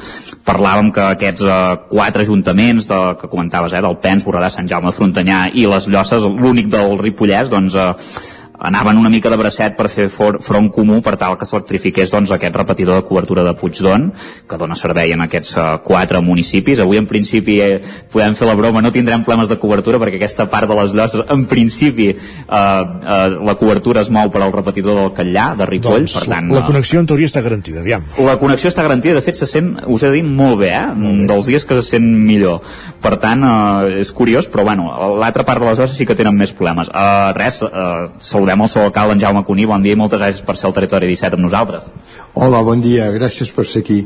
parlàvem 0.49 0.89
que 0.89 1.05
aquests 1.05 1.45
eh, 1.45 1.61
quatre 1.93 2.25
ajuntaments 2.25 2.89
de, 2.89 3.01
que 3.21 3.29
comentaves, 3.29 3.77
eh, 3.77 3.85
del 3.85 4.01
Pens, 4.01 4.25
Borredà, 4.25 4.49
Sant 4.49 4.73
Jaume 4.73 4.97
Frontanyà 4.97 5.51
i 5.53 5.69
les 5.69 5.93
Llosses, 5.93 6.25
l'únic 6.25 6.73
del 6.73 6.97
Ripollès, 6.97 7.53
doncs, 7.53 7.77
eh, 7.77 8.41
anaven 8.63 9.01
una 9.01 9.11
mica 9.11 9.31
de 9.33 9.39
bracet 9.41 9.77
per 9.79 9.89
fer 9.93 10.09
for, 10.13 10.39
front 10.45 10.71
comú 10.75 11.01
per 11.03 11.17
tal 11.21 11.37
que 11.39 11.49
s'electrifiqués 11.49 12.13
doncs, 12.13 12.33
aquest 12.35 12.57
repetidor 12.57 13.01
de 13.01 13.07
cobertura 13.09 13.45
de 13.47 13.55
Puigdon 13.59 14.11
que 14.49 14.61
dona 14.61 14.79
servei 14.79 15.13
en 15.17 15.25
aquests 15.27 15.57
uh, 15.59 15.67
quatre 15.85 16.23
municipis 16.23 16.83
avui 16.83 17.01
en 17.01 17.09
principi 17.11 17.59
eh, 17.61 17.81
podem 18.13 18.37
fer 18.39 18.49
la 18.49 18.57
broma 18.59 18.83
no 18.85 18.95
tindrem 18.95 19.27
problemes 19.27 19.51
de 19.51 19.59
cobertura 19.63 20.01
perquè 20.03 20.21
aquesta 20.21 20.49
part 20.53 20.71
de 20.71 20.79
les 20.79 20.95
llosses 20.95 21.27
en 21.27 21.47
principi 21.51 22.13
uh, 22.13 22.17
uh, 22.55 23.41
la 23.43 23.59
cobertura 23.59 24.05
es 24.07 24.13
mou 24.13 24.31
per 24.31 24.45
al 24.45 24.55
repetidor 24.55 25.01
del 25.01 25.13
Catllà 25.17 25.53
de 25.59 25.69
Ripoll 25.69 26.07
doncs, 26.07 26.19
per 26.21 26.29
tant 26.31 26.53
la 26.53 26.63
eh, 26.63 26.67
connexió 26.67 27.01
en 27.01 27.09
teoria 27.09 27.29
està 27.29 27.43
garantida, 27.43 27.81
aviam. 27.81 28.05
la 28.25 28.37
connexió 28.41 28.71
està 28.71 28.85
garantida, 28.87 29.17
de 29.17 29.25
fet 29.25 29.41
se 29.41 29.49
sent, 29.49 29.73
us 29.87 30.03
he 30.03 30.11
de 30.11 30.19
dir, 30.19 30.25
molt 30.25 30.61
bé, 30.61 30.71
eh? 30.77 30.85
Mm, 30.93 31.27
dels 31.31 31.49
dies 31.49 31.67
que 31.69 31.79
se 31.79 31.85
sent 31.95 32.07
millor. 32.27 32.61
Per 33.03 33.15
tant, 33.23 33.45
eh, 33.45 34.01
és 34.03 34.13
curiós, 34.13 34.49
però 34.53 34.65
bueno, 34.69 34.89
l'altra 35.19 35.45
part 35.49 35.61
de 35.63 35.71
les 35.71 35.81
hores 35.81 35.97
sí 35.97 36.07
que 36.07 36.17
tenen 36.19 36.37
més 36.37 36.53
problemes. 36.53 36.89
Eh, 36.89 37.33
res, 37.39 37.63
eh, 37.63 38.09
saludem 38.19 38.52
el 38.61 38.69
seu 38.69 38.83
alcalde, 38.83 39.15
en 39.15 39.21
Jaume 39.21 39.45
Cuní, 39.45 39.65
bon 39.67 39.83
dia 39.83 39.97
i 39.97 39.99
moltes 39.99 40.21
gràcies 40.21 40.45
per 40.45 40.57
ser 40.57 40.69
al 40.69 40.75
territori 40.77 41.09
17 41.09 41.39
amb 41.39 41.47
nosaltres. 41.47 41.89
Hola, 42.35 42.61
bon 42.63 42.83
dia, 42.85 43.09
gràcies 43.15 43.53
per 43.57 43.65
ser 43.65 43.81
aquí. 43.81 44.03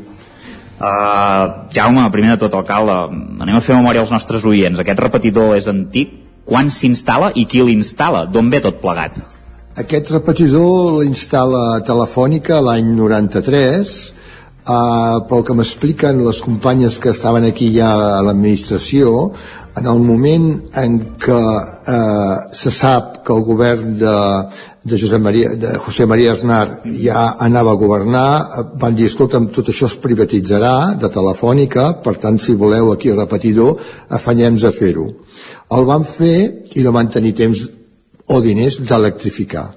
Uh, 0.77 1.67
Jaume, 1.73 2.05
primer 2.13 2.35
de 2.35 2.41
tot, 2.45 2.55
alcalde, 2.55 2.95
anem 3.41 3.57
a 3.57 3.63
fer 3.65 3.75
memòria 3.75 4.05
als 4.05 4.13
nostres 4.13 4.45
oients. 4.45 4.79
Aquest 4.79 5.01
repetidor 5.01 5.57
és 5.57 5.67
antic, 5.73 6.13
quan 6.47 6.71
s'instal·la 6.71 7.33
i 7.35 7.47
qui 7.51 7.65
l'instal·la? 7.65 8.27
D'on 8.31 8.53
ve 8.53 8.61
tot 8.63 8.79
plegat? 8.83 9.19
Aquest 9.77 10.13
repetidor 10.15 11.01
l'instal·la 11.03 11.81
Telefònica 11.85 12.63
l'any 12.65 12.95
93 12.97 13.97
Uh, 14.67 15.23
pel 15.31 15.45
que 15.47 15.55
m'expliquen 15.55 16.25
les 16.27 16.41
companyes 16.43 16.97
que 16.99 17.13
estaven 17.15 17.45
aquí 17.47 17.69
ja 17.71 17.87
a 18.17 18.23
l'administració 18.27 19.29
en 19.77 19.87
el 19.91 20.01
moment 20.01 20.47
en 20.81 20.97
què 21.21 21.37
uh, 21.37 22.37
se 22.57 22.73
sap 22.73 23.21
que 23.27 23.35
el 23.35 23.45
govern 23.45 23.97
de, 24.01 24.17
de, 24.83 24.99
Josep 24.99 25.21
Maria, 25.21 25.53
de 25.61 25.75
José 25.85 26.07
María 26.09 26.33
Aznar 26.33 26.81
ja 27.03 27.27
anava 27.45 27.75
a 27.75 27.81
governar 27.81 28.29
van 28.81 28.97
dir, 28.97 29.11
escolta'm, 29.11 29.51
tot 29.53 29.69
això 29.73 29.91
es 29.91 29.99
privatitzarà 30.01 30.97
de 31.01 31.11
Telefònica, 31.13 31.89
per 32.05 32.17
tant 32.23 32.41
si 32.41 32.57
voleu 32.57 32.93
aquí 32.93 33.13
el 33.13 33.21
repetidor, 33.21 33.77
afanyem-nos 34.09 34.65
a 34.65 34.73
fer-ho. 34.73 35.11
El 35.77 35.89
van 35.89 36.07
fer 36.09 36.39
i 36.75 36.85
no 36.87 36.95
van 36.97 37.13
tenir 37.13 37.35
temps 37.37 37.67
o 38.33 38.41
diners 38.43 38.81
d'electrificar 38.83 39.69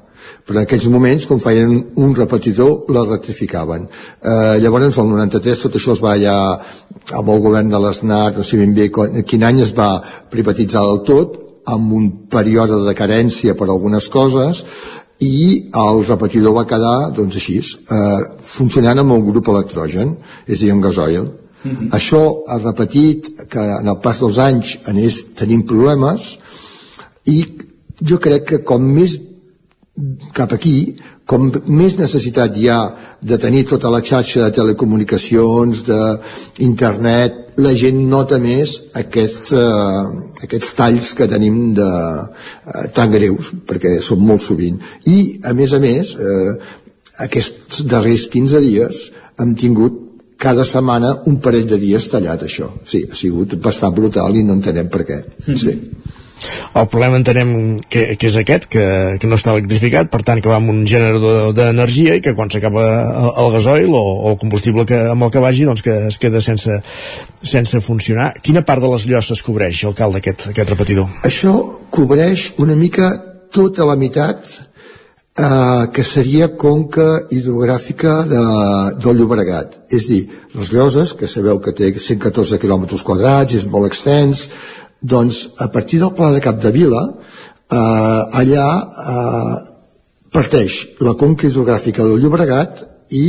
però 0.50 0.64
en 0.64 0.66
aquells 0.66 0.88
moments, 0.90 1.28
com 1.30 1.38
feien 1.38 1.76
un 2.02 2.16
repetidor, 2.18 2.88
la 2.90 3.04
rectificaven. 3.06 3.84
Eh, 3.86 4.56
llavors, 4.64 4.98
el 4.98 5.12
93, 5.12 5.60
tot 5.62 5.76
això 5.78 5.94
es 5.94 6.02
va 6.02 6.16
ja 6.18 6.38
amb 7.14 7.30
el 7.30 7.44
govern 7.44 7.70
de 7.70 7.78
l'ESNAC, 7.78 8.40
no 8.40 8.46
sé 8.46 8.58
ben 8.58 8.74
bé 8.74 8.88
quin 9.30 9.46
any 9.46 9.62
es 9.62 9.76
va 9.78 9.92
privatitzar 10.32 10.82
del 10.88 11.04
tot, 11.06 11.38
amb 11.70 11.94
un 11.94 12.10
període 12.34 12.82
de 12.88 12.96
carència 12.98 13.54
per 13.54 13.70
algunes 13.70 14.10
coses, 14.10 14.64
i 15.22 15.70
el 15.76 16.02
repetidor 16.08 16.58
va 16.58 16.66
quedar, 16.66 17.12
doncs 17.14 17.38
així, 17.38 17.60
eh, 17.62 18.20
funcionant 18.42 19.04
amb 19.04 19.20
un 19.20 19.24
grup 19.30 19.54
electrogen, 19.54 20.18
és 20.48 20.58
a 20.58 20.66
dir, 20.66 20.72
amb 20.72 20.84
gasoil. 20.84 21.30
Mm 21.64 21.72
-hmm. 21.72 21.90
Això 21.92 22.44
ha 22.48 22.58
repetit 22.58 23.48
que 23.50 23.60
en 23.60 23.88
el 23.88 24.00
pas 24.00 24.20
dels 24.20 24.38
anys 24.38 24.80
anés 24.86 25.26
tenint 25.36 25.66
problemes 25.68 26.40
i 27.26 27.46
jo 28.02 28.18
crec 28.18 28.46
que 28.46 28.64
com 28.64 28.82
més 28.82 29.29
cap 30.34 30.54
aquí, 30.56 30.96
com 31.30 31.50
més 31.68 31.98
necessitat 32.00 32.56
hi 32.58 32.70
ha 32.72 32.80
de 33.22 33.38
tenir 33.42 33.66
tota 33.70 33.92
la 33.94 34.02
xarxa 34.06 34.46
de 34.46 34.56
telecomunicacions, 34.56 35.84
d'internet, 35.86 37.46
la 37.60 37.74
gent 37.76 38.00
nota 38.10 38.40
més 38.40 38.76
aquests, 38.96 39.54
eh, 39.54 40.04
aquests 40.48 40.74
talls 40.78 41.14
que 41.18 41.28
tenim 41.28 41.74
de, 41.76 41.90
eh, 41.90 42.88
tan 42.96 43.12
greus, 43.12 43.52
perquè 43.68 44.00
són 44.02 44.24
molt 44.26 44.42
sovint. 44.42 44.80
I, 45.06 45.40
a 45.44 45.54
més 45.54 45.74
a 45.74 45.80
més, 45.80 46.16
eh, 46.16 46.54
aquests 47.26 47.84
darrers 47.86 48.28
15 48.32 48.62
dies 48.64 49.12
hem 49.40 49.56
tingut 49.56 50.06
cada 50.40 50.64
setmana 50.64 51.18
un 51.28 51.40
parell 51.44 51.68
de 51.68 51.78
dies 51.78 52.08
tallat 52.08 52.44
això. 52.44 52.70
Sí, 52.86 53.04
ha 53.12 53.16
sigut 53.16 53.58
bastant 53.62 53.94
brutal 53.94 54.36
i 54.36 54.44
no 54.44 54.56
entenem 54.56 54.88
per 54.88 55.04
què. 55.04 55.20
Sí. 55.46 55.76
El 56.80 56.88
problema 56.92 57.18
entenem 57.20 57.80
que, 57.92 58.16
que 58.20 58.30
és 58.30 58.38
aquest, 58.40 58.68
que, 58.72 58.86
que 59.20 59.30
no 59.30 59.40
està 59.40 59.54
electrificat, 59.56 60.12
per 60.14 60.22
tant 60.28 60.42
que 60.44 60.52
va 60.52 60.60
amb 60.60 60.72
un 60.74 60.86
generador 60.90 61.52
d'energia 61.58 62.18
i 62.18 62.24
que 62.26 62.36
quan 62.38 62.52
s'acaba 62.52 62.86
el, 62.86 63.32
el 63.44 63.52
gasoil 63.58 63.92
o, 63.94 64.04
o 64.04 64.32
el 64.34 64.40
combustible 64.42 64.86
que, 64.90 65.02
amb 65.14 65.28
el 65.28 65.34
que 65.34 65.44
vagi 65.44 65.68
doncs 65.68 65.84
que 65.86 65.96
es 66.10 66.20
queda 66.22 66.42
sense, 66.46 66.80
sense 67.42 67.84
funcionar. 67.86 68.32
Quina 68.46 68.66
part 68.68 68.84
de 68.84 68.92
les 68.94 69.10
llosses 69.10 69.44
cobreix 69.46 69.84
el 69.90 69.98
cal 69.98 70.16
aquest 70.20 70.50
repetidor? 70.64 71.10
Això 71.28 71.56
cobreix 71.92 72.52
una 72.64 72.78
mica 72.80 73.12
tota 73.54 73.86
la 73.90 73.98
meitat 73.98 74.46
eh, 75.40 75.88
que 75.94 76.04
seria 76.04 76.50
conca 76.58 77.08
hidrogràfica 77.32 78.20
de, 78.30 78.44
del 79.02 79.22
Llobregat. 79.22 79.80
És 79.96 80.08
dir, 80.10 80.22
les 80.56 80.72
lloses, 80.74 81.14
que 81.18 81.30
sabeu 81.32 81.62
que 81.64 81.74
té 81.76 81.92
114 81.96 82.60
quilòmetres 82.62 83.06
quadrats, 83.06 83.56
és 83.58 83.68
molt 83.70 83.90
extens, 83.90 84.48
doncs, 85.02 85.50
a 85.58 85.70
partir 85.72 86.00
del 86.00 86.14
Pla 86.14 86.32
de 86.32 86.42
Capdevila, 86.44 87.04
eh, 87.10 88.40
allà 88.42 88.68
eh, 88.80 89.56
parteix 90.32 90.82
la 91.06 91.16
conca 91.20 91.48
hidrogràfica 91.48 92.06
del 92.06 92.22
Llobregat 92.22 92.86
i 93.16 93.26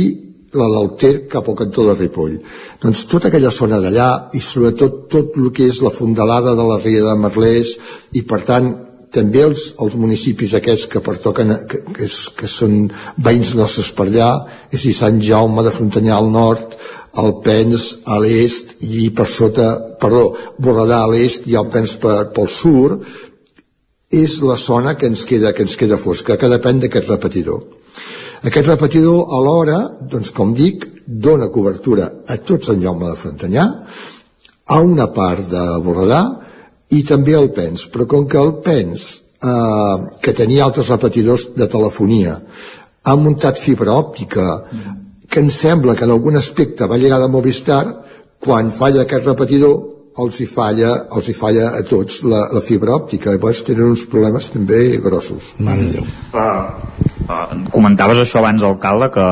la 0.51 0.67
del 0.67 0.91
Ter 0.99 1.13
cap 1.31 1.47
al 1.47 1.55
cantó 1.55 1.85
de 1.87 1.95
Ripoll. 1.95 2.37
Doncs 2.83 3.05
tota 3.07 3.29
aquella 3.29 3.53
zona 3.55 3.79
d'allà 3.79 4.09
i 4.35 4.41
sobretot 4.43 5.05
tot 5.11 5.37
el 5.39 5.51
que 5.55 5.67
és 5.71 5.81
la 5.81 5.93
fondalada 5.95 6.55
de 6.57 6.65
la 6.67 6.79
Ria 6.81 7.05
de 7.07 7.17
Merlès 7.19 7.77
i 8.19 8.25
per 8.27 8.41
tant 8.47 8.71
també 9.11 9.43
els, 9.43 9.63
els 9.83 9.95
municipis 9.99 10.53
aquests 10.55 10.87
que 10.91 11.01
pertoquen, 11.03 11.51
que, 11.67 11.81
que, 11.95 12.07
que 12.07 12.47
són 12.47 12.85
veïns 13.19 13.53
nostres 13.59 13.91
per 13.95 14.07
allà, 14.07 14.31
és 14.71 14.79
a 14.79 14.85
dir, 14.87 14.95
Sant 14.95 15.19
Jaume 15.23 15.65
de 15.65 15.73
Frontanyà 15.75 16.15
al 16.15 16.31
nord, 16.31 16.77
Alpens 17.19 17.97
a 18.07 18.19
l'est 18.23 18.77
i 18.87 19.09
per 19.11 19.27
sota, 19.27 19.73
perdó, 19.99 20.31
Borredà 20.57 21.01
a 21.03 21.09
l'est 21.11 21.47
i 21.51 21.57
Alpens 21.59 21.97
per, 21.99 22.31
pel 22.35 22.47
sud, 22.47 23.01
és 24.11 24.37
la 24.43 24.57
zona 24.59 24.95
que 24.99 25.07
ens 25.07 25.23
queda, 25.27 25.51
que 25.55 25.63
ens 25.63 25.77
queda 25.79 25.99
fosca, 25.99 26.37
que 26.37 26.51
depèn 26.51 26.79
d'aquest 26.83 27.11
repetidor. 27.11 27.63
Aquest 28.47 28.67
repetidor, 28.67 29.27
alhora, 29.37 29.77
doncs, 30.11 30.31
com 30.35 30.55
dic, 30.57 30.87
dona 31.05 31.51
cobertura 31.53 32.07
a 32.27 32.37
tot 32.41 32.65
Sant 32.65 32.81
Jaume 32.81 33.09
de 33.09 33.17
Frontanyà, 33.19 33.65
a 34.71 34.79
una 34.81 35.07
part 35.13 35.49
de 35.51 35.63
Borredà 35.83 36.21
i 36.95 37.03
també 37.07 37.35
al 37.35 37.51
PENS, 37.55 37.87
però 37.91 38.07
com 38.07 38.27
que 38.27 38.39
el 38.39 38.55
PENS, 38.65 39.07
eh, 39.43 39.97
que 40.23 40.33
tenia 40.33 40.65
altres 40.65 40.89
repetidors 40.91 41.49
de 41.55 41.67
telefonia, 41.67 42.39
ha 43.03 43.15
muntat 43.17 43.59
fibra 43.59 43.95
òptica 43.97 44.47
que 45.31 45.39
em 45.39 45.49
sembla 45.49 45.95
que 45.95 46.03
en 46.03 46.11
algun 46.11 46.35
aspecte 46.35 46.87
va 46.91 46.99
llegar 46.99 47.21
de 47.21 47.31
Movistar, 47.31 47.85
quan 48.43 48.71
falla 48.75 49.05
aquest 49.05 49.29
repetidor 49.29 49.77
els 50.19 50.41
hi 50.43 50.47
falla, 50.49 50.91
els 51.15 51.29
hi 51.31 51.33
falla 51.33 51.69
a 51.77 51.83
tots 51.87 52.19
la, 52.27 52.41
la 52.51 52.61
fibra 52.63 52.97
òptica, 52.97 53.31
llavors 53.31 53.61
tenen 53.63 53.93
uns 53.93 54.03
problemes 54.11 54.49
també 54.51 54.97
grossos. 55.03 55.53
Mare 55.63 55.87
de 55.87 56.01
Déu. 56.01 56.09
Uh, 56.35 57.29
uh, 57.31 57.61
comentaves 57.71 58.19
això 58.19 58.41
abans, 58.41 58.65
alcalde, 58.67 59.07
que 59.15 59.23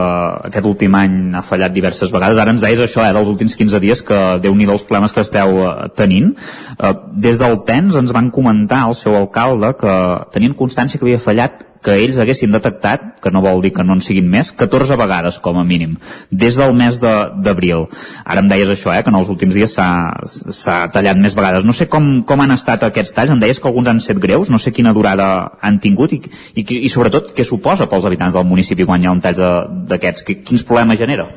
aquest 0.48 0.70
últim 0.70 0.96
any 0.96 1.36
ha 1.36 1.44
fallat 1.44 1.76
diverses 1.76 2.14
vegades. 2.16 2.40
Ara 2.40 2.56
ens 2.56 2.64
deies 2.64 2.80
això, 2.86 3.04
eh, 3.04 3.12
dels 3.16 3.32
últims 3.32 3.58
15 3.60 3.84
dies, 3.84 4.04
que 4.08 4.20
déu 4.40 4.56
nhi 4.56 4.70
dels 4.70 4.88
problemes 4.88 5.16
que 5.16 5.26
esteu 5.28 5.60
uh, 5.66 5.74
tenint. 6.00 6.32
Uh, 6.78 6.94
des 7.28 7.42
del 7.44 7.60
PENS 7.68 8.00
ens 8.00 8.16
van 8.16 8.32
comentar 8.32 8.86
el 8.88 8.96
seu 8.96 9.20
alcalde 9.20 9.76
que 9.84 9.98
tenien 10.32 10.56
constància 10.56 10.96
que 10.96 11.10
havia 11.10 11.20
fallat 11.20 11.66
que 11.84 11.96
ells 11.96 12.20
haguessin 12.20 12.52
detectat, 12.52 13.06
que 13.24 13.32
no 13.32 13.42
vol 13.44 13.62
dir 13.64 13.72
que 13.76 13.84
no 13.88 13.96
en 13.96 14.02
siguin 14.04 14.28
més, 14.30 14.52
14 14.56 14.98
vegades 15.00 15.40
com 15.44 15.58
a 15.60 15.64
mínim, 15.64 15.96
des 16.30 16.58
del 16.60 16.74
mes 16.76 17.00
d'abril. 17.00 17.88
Ara 18.26 18.44
em 18.44 18.50
deies 18.52 18.70
això, 18.74 18.92
eh, 18.94 19.04
que 19.04 19.14
en 19.14 19.20
els 19.20 19.32
últims 19.32 19.56
dies 19.56 19.76
s'ha 19.76 20.80
tallat 20.94 21.18
més 21.18 21.36
vegades. 21.36 21.64
No 21.64 21.74
sé 21.74 21.88
com, 21.88 22.22
com 22.28 22.44
han 22.44 22.52
estat 22.56 22.84
aquests 22.84 23.16
talls, 23.16 23.32
em 23.32 23.40
deies 23.40 23.60
que 23.60 23.72
alguns 23.72 23.88
han 23.88 24.04
set 24.04 24.20
greus, 24.20 24.50
no 24.50 24.60
sé 24.60 24.74
quina 24.76 24.94
durada 24.94 25.30
han 25.62 25.80
tingut 25.80 26.14
i, 26.14 26.22
i, 26.56 26.66
i 26.66 26.90
sobretot 26.92 27.34
què 27.36 27.48
suposa 27.48 27.88
pels 27.88 28.06
habitants 28.06 28.36
del 28.36 28.48
municipi 28.50 28.88
quan 28.88 29.02
hi 29.02 29.08
ha 29.08 29.16
un 29.16 29.24
tall 29.24 29.40
d'aquests, 29.88 30.28
quins 30.44 30.66
problemes 30.68 31.00
genera? 31.00 31.30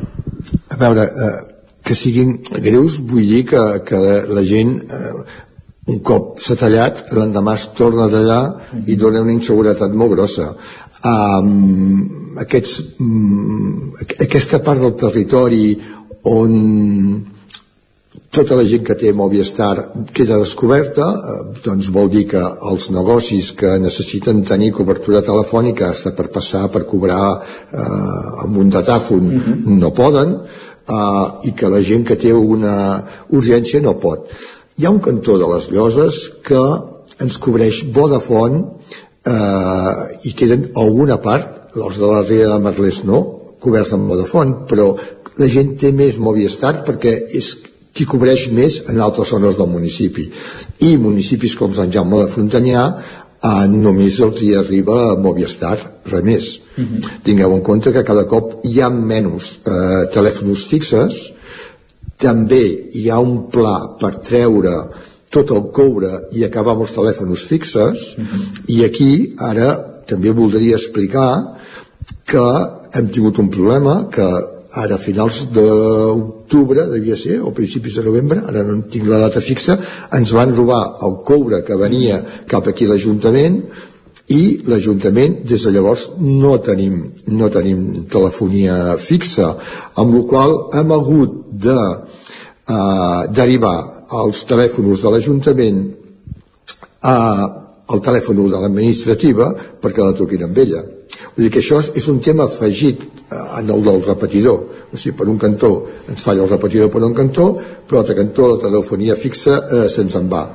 A 0.73 0.79
veure, 0.81 1.07
eh, 1.07 1.33
que 1.87 1.95
siguin 1.99 2.37
greus 2.63 2.99
vull 2.99 3.27
dir 3.27 3.45
que, 3.51 3.63
que 3.87 4.03
la 4.31 4.45
gent 4.47 4.77
eh, 4.83 5.25
un 5.91 5.99
cop 6.07 6.39
s'ha 6.39 6.55
tallat, 6.55 7.09
l'endemà 7.17 7.57
es 7.59 7.67
torna 7.75 8.07
d'allà 8.11 8.41
i 8.87 8.95
dona 8.97 9.23
una 9.25 9.35
inseguretat 9.35 9.95
molt 9.99 10.15
grossa. 10.15 10.53
Um, 11.03 12.37
aquests, 12.39 12.77
um, 13.03 13.91
aquesta 13.99 14.61
part 14.63 14.79
del 14.79 14.95
territori 14.95 15.75
on 16.31 16.53
tota 18.33 18.57
la 18.57 18.65
gent 18.65 18.85
que 18.87 18.95
té 18.97 19.11
Movistar 19.13 19.75
queda 20.15 20.39
descoberta, 20.41 21.05
eh, 21.11 21.61
doncs 21.65 21.91
vol 21.93 22.09
dir 22.15 22.25
que 22.31 22.41
els 22.71 22.89
negocis 22.95 23.51
que 23.59 23.75
necessiten 23.83 24.41
tenir 24.49 24.71
cobertura 24.73 25.21
telefònica 25.21 25.91
hasta 25.91 26.15
per 26.17 26.31
passar 26.33 26.69
per 26.73 26.87
cobrar 26.89 27.27
eh, 27.43 28.45
amb 28.47 28.57
un 28.57 28.71
datàfon 28.71 29.21
uh 29.21 29.33
mhm. 29.33 29.43
-huh. 29.43 29.79
no 29.83 29.91
poden 29.91 30.39
eh, 30.89 31.49
i 31.49 31.53
que 31.53 31.69
la 31.69 31.83
gent 31.83 32.07
que 32.07 32.17
té 32.17 32.33
una 32.33 33.05
urgència 33.31 33.83
no 33.83 33.99
pot 33.99 34.31
hi 34.79 34.87
ha 34.87 34.91
un 34.91 35.01
cantó 35.05 35.39
de 35.39 35.49
les 35.55 35.69
Lloses 35.73 36.23
que 36.47 36.63
ens 37.23 37.39
cobreix 37.39 37.83
Vodafone 37.95 38.63
eh, 39.29 40.29
i 40.29 40.33
queden 40.39 40.71
alguna 40.81 41.19
part, 41.23 41.75
els 41.77 41.99
de 42.01 42.09
la 42.09 42.23
Ria 42.25 42.49
de 42.53 42.61
Merlès 42.63 43.03
no, 43.09 43.21
coberts 43.63 43.95
amb 43.97 44.11
Vodafone, 44.11 44.65
però 44.69 44.93
la 45.39 45.49
gent 45.49 45.77
té 45.81 45.93
més 45.97 46.19
Movistar 46.21 46.83
perquè 46.87 47.15
és 47.39 47.55
qui 47.93 48.07
cobreix 48.09 48.49
més 48.57 48.81
en 48.89 49.01
altres 49.05 49.33
zones 49.35 49.59
del 49.59 49.69
municipi. 49.69 50.27
I 50.89 50.97
municipis 51.01 51.57
com 51.59 51.75
Sant 51.77 51.93
Jaume 51.93 52.23
de 52.23 52.31
Frontanyà 52.33 52.87
eh, 52.89 53.67
només 53.69 54.19
els 54.25 54.41
hi 54.41 54.55
arriba 54.57 55.15
Movistar, 55.21 55.77
res 56.09 56.25
més. 56.25 56.49
Uh 56.77 56.81
mhm. 56.81 56.97
-huh. 56.97 57.23
Tingueu 57.23 57.53
en 57.53 57.63
compte 57.63 57.93
que 57.93 58.05
cada 58.05 58.25
cop 58.25 58.61
hi 58.65 58.81
ha 58.81 58.91
menys 58.91 59.59
eh, 59.67 60.09
telèfons 60.13 60.67
fixes, 60.67 61.33
també 62.23 62.63
hi 62.99 63.09
ha 63.11 63.19
un 63.21 63.49
pla 63.53 63.77
per 64.01 64.15
treure 64.31 64.75
tot 65.33 65.51
el 65.57 65.69
coure 65.75 66.13
i 66.37 66.45
acabar 66.45 66.75
amb 66.75 66.85
els 66.87 66.95
telèfons 66.95 67.47
fixes 67.51 67.99
uh 68.17 68.25
-huh. 68.25 68.45
i 68.75 68.85
aquí 68.85 69.35
ara 69.39 69.69
també 70.07 70.31
voldria 70.31 70.77
explicar 70.77 71.33
que 72.27 72.49
hem 72.95 73.09
tingut 73.09 73.39
un 73.39 73.49
problema 73.49 74.09
que 74.11 74.27
ara 74.73 74.95
a 74.95 74.99
finals 74.99 75.49
d'octubre 75.53 76.87
devia 76.89 77.17
ser, 77.17 77.41
o 77.41 77.53
principis 77.53 77.95
de 77.97 78.03
novembre 78.03 78.41
ara 78.49 78.63
no 78.65 78.81
tinc 78.93 79.07
la 79.07 79.19
data 79.27 79.41
fixa 79.41 79.79
ens 80.19 80.33
van 80.33 80.55
robar 80.57 80.83
el 81.07 81.19
coure 81.29 81.63
que 81.67 81.77
venia 81.77 82.23
cap 82.49 82.67
aquí 82.67 82.87
a 82.87 82.93
l'Ajuntament 82.93 83.61
i 84.33 84.63
l'Ajuntament 84.67 85.43
des 85.45 85.65
de 85.65 85.73
llavors 85.75 86.09
no 86.21 86.57
tenim, 86.59 87.13
no 87.27 87.51
tenim 87.51 88.07
telefonia 88.09 88.97
fixa 88.97 89.57
amb 89.95 90.15
la 90.15 90.23
qual 90.31 90.53
hem 90.73 90.93
hagut 90.93 91.31
de 91.53 91.79
eh, 92.69 93.21
derivar 93.35 93.77
els 94.23 94.45
telèfons 94.49 95.03
de 95.03 95.13
l'Ajuntament 95.13 95.83
a, 97.03 97.17
al 97.93 98.03
telèfon 98.05 98.43
de 98.47 98.61
l'administrativa 98.61 99.53
perquè 99.83 100.05
la 100.05 100.17
truquin 100.17 100.47
amb 100.47 100.59
ella 100.59 100.83
vull 100.83 101.47
dir 101.47 101.51
que 101.53 101.63
això 101.63 101.81
és, 101.83 102.09
un 102.09 102.21
tema 102.21 102.47
afegit 102.47 103.03
eh, 103.03 103.43
en 103.59 103.73
el 103.75 103.83
del 103.89 104.05
repetidor 104.07 104.89
o 104.93 104.97
sigui, 104.97 105.17
per 105.17 105.29
un 105.29 105.41
cantó 105.41 105.73
ens 106.09 106.23
falla 106.23 106.45
el 106.45 106.53
repetidor 106.53 106.93
per 106.93 107.03
un 107.03 107.17
cantó 107.17 107.53
però 107.59 108.01
l'altre 108.01 108.19
cantó 108.19 108.55
la 108.55 108.63
telefonia 108.63 109.19
fixa 109.19 109.59
eh, 109.67 109.89
se'ns 109.89 110.17
en 110.21 110.31
va 110.33 110.47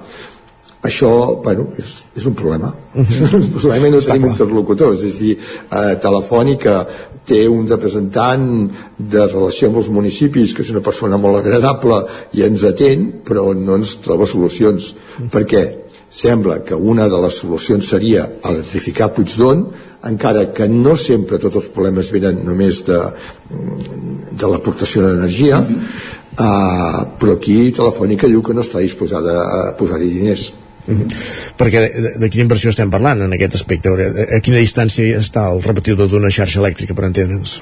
això, 0.87 1.41
bueno, 1.43 1.67
és, 1.77 1.93
és 2.15 2.25
un 2.25 2.35
problema. 2.37 2.73
Uh 2.97 3.03
-huh. 3.03 3.35
un 3.35 3.51
problema 3.51 3.87
i 3.87 3.91
no 3.91 3.99
tenim 3.99 4.25
interlocutors. 4.25 5.03
És 5.03 5.15
a 5.15 5.19
dir, 5.19 5.37
eh, 5.71 5.95
Telefònica 6.01 6.87
té 7.27 7.43
un 7.51 7.67
representant 7.67 8.45
de 8.97 9.25
relació 9.27 9.69
amb 9.69 9.81
els 9.81 9.89
municipis, 9.93 10.53
que 10.55 10.63
és 10.63 10.71
una 10.73 10.83
persona 10.85 11.19
molt 11.21 11.41
agradable 11.41 11.99
i 12.37 12.45
ens 12.47 12.63
atén, 12.67 13.07
però 13.27 13.51
no 13.57 13.75
ens 13.81 13.97
troba 14.05 14.25
solucions. 14.25 14.93
Uh 14.93 15.25
-huh. 15.25 15.29
Per 15.29 15.43
què? 15.45 15.63
Sembla 16.09 16.63
que 16.63 16.73
una 16.73 17.09
de 17.09 17.17
les 17.21 17.33
solucions 17.33 17.87
seria 17.87 18.29
electrificar 18.43 19.13
Puigdon, 19.13 19.67
encara 20.03 20.53
que 20.53 20.69
no 20.69 20.95
sempre 20.95 21.37
tots 21.37 21.55
els 21.55 21.67
problemes 21.67 22.11
venen 22.11 22.45
només 22.45 22.85
de, 22.85 22.99
de 24.31 24.47
l'aportació 24.47 25.01
d'energia, 25.01 25.59
uh 25.59 25.65
-huh. 25.65 25.75
uh, 26.39 27.07
però 27.19 27.33
aquí 27.33 27.71
Telefònica 27.71 28.27
diu 28.27 28.41
que 28.41 28.53
no 28.53 28.61
està 28.61 28.79
disposada 28.79 29.33
a 29.41 29.73
posar-hi 29.77 30.09
diners. 30.09 30.51
Mm 30.51 30.66
-hmm. 30.87 31.55
perquè 31.57 31.81
de, 31.87 32.13
de, 32.19 32.29
quina 32.29 32.45
inversió 32.47 32.69
estem 32.69 32.91
parlant 32.91 33.21
en 33.21 33.33
aquest 33.33 33.55
aspecte? 33.55 33.89
A 33.89 34.39
quina 34.39 34.63
distància 34.63 35.19
està 35.19 35.49
el 35.51 35.61
repetidor 35.63 36.07
d'una 36.07 36.31
xarxa 36.31 36.59
elèctrica 36.59 36.95
per 36.95 37.05
entendre'ns? 37.05 37.61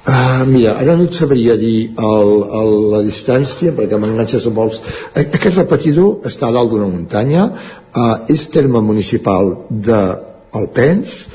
Uh, 0.00 0.46
mira, 0.48 0.78
ara 0.80 0.96
no 0.96 1.04
et 1.04 1.12
sabria 1.14 1.58
dir 1.60 1.92
el, 2.00 2.30
el, 2.56 2.70
la 2.94 3.02
distància 3.04 3.74
perquè 3.76 3.98
m'enganxes 4.00 4.46
amb 4.48 4.62
els... 4.64 4.80
Aquest 5.12 5.58
repetidor 5.60 6.24
està 6.24 6.48
a 6.48 6.54
dalt 6.56 6.72
d'una 6.72 6.88
muntanya, 6.88 7.44
uh, 7.92 8.16
és 8.32 8.46
terme 8.48 8.80
municipal 8.80 9.52
de 9.68 10.00
Alpens, 10.56 11.28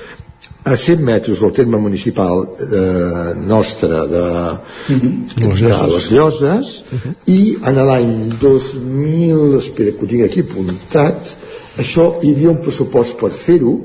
a 0.65 0.75
100 0.75 1.03
metres 1.05 1.39
del 1.39 1.51
terme 1.53 1.77
municipal 1.77 2.41
eh, 2.57 3.33
nostre 3.47 3.87
de, 4.09 4.25
uh 4.89 4.95
-huh. 4.97 5.35
de 5.39 5.93
les 5.93 6.11
Lloses 6.11 6.83
uh 6.91 6.97
-huh. 6.97 7.13
i 7.25 7.57
en 7.63 7.75
l'any 7.75 8.29
2000 8.39 9.57
espera 9.57 9.91
que 9.91 10.03
ho 10.03 10.07
tinc 10.07 10.23
aquí 10.23 10.39
apuntat 10.39 11.37
això 11.77 12.05
hi 12.21 12.31
havia 12.31 12.49
un 12.49 12.61
pressupost 12.61 13.13
per 13.21 13.31
fer-ho 13.31 13.79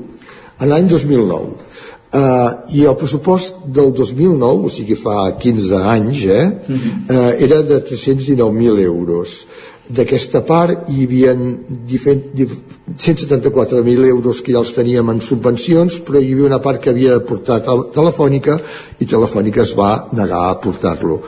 en 0.59 0.69
l'any 0.69 0.87
2009 0.87 1.69
Uh, 2.13 2.67
i 2.75 2.83
el 2.83 2.95
pressupost 2.95 3.55
del 3.65 3.93
2009, 3.93 4.65
o 4.65 4.69
sigui 4.69 4.95
fa 4.95 5.31
15 5.39 5.75
anys, 5.75 6.25
eh, 6.25 6.43
uh 6.43 6.75
-huh. 6.75 7.15
uh, 7.15 7.43
era 7.43 7.61
de 7.61 7.79
319.000 7.79 8.79
euros 8.83 9.45
d'aquesta 9.89 10.41
part 10.47 10.89
hi 10.89 11.03
havia 11.05 11.35
174.000 11.35 14.07
euros 14.07 14.41
que 14.41 14.51
ja 14.53 14.59
els 14.61 14.73
teníem 14.75 15.09
en 15.11 15.21
subvencions 15.21 15.99
però 16.05 16.19
hi 16.19 16.33
havia 16.33 16.49
una 16.51 16.63
part 16.63 16.81
que 16.81 16.89
havia 16.93 17.11
de 17.17 17.25
portar 17.27 17.57
Telefònica 17.65 18.53
i 18.99 19.05
Telefònica 19.05 19.61
es 19.65 19.73
va 19.77 20.07
negar 20.13 20.49
a 20.49 20.59
portar-lo. 20.61 21.21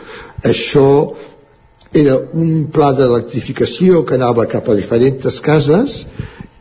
Això 0.44 1.14
era 1.94 2.18
un 2.34 2.68
pla 2.74 2.94
d'electrificació 2.98 4.06
que 4.06 4.16
anava 4.18 4.50
cap 4.50 4.70
a 4.70 4.76
diferents 4.78 5.40
cases 5.40 6.06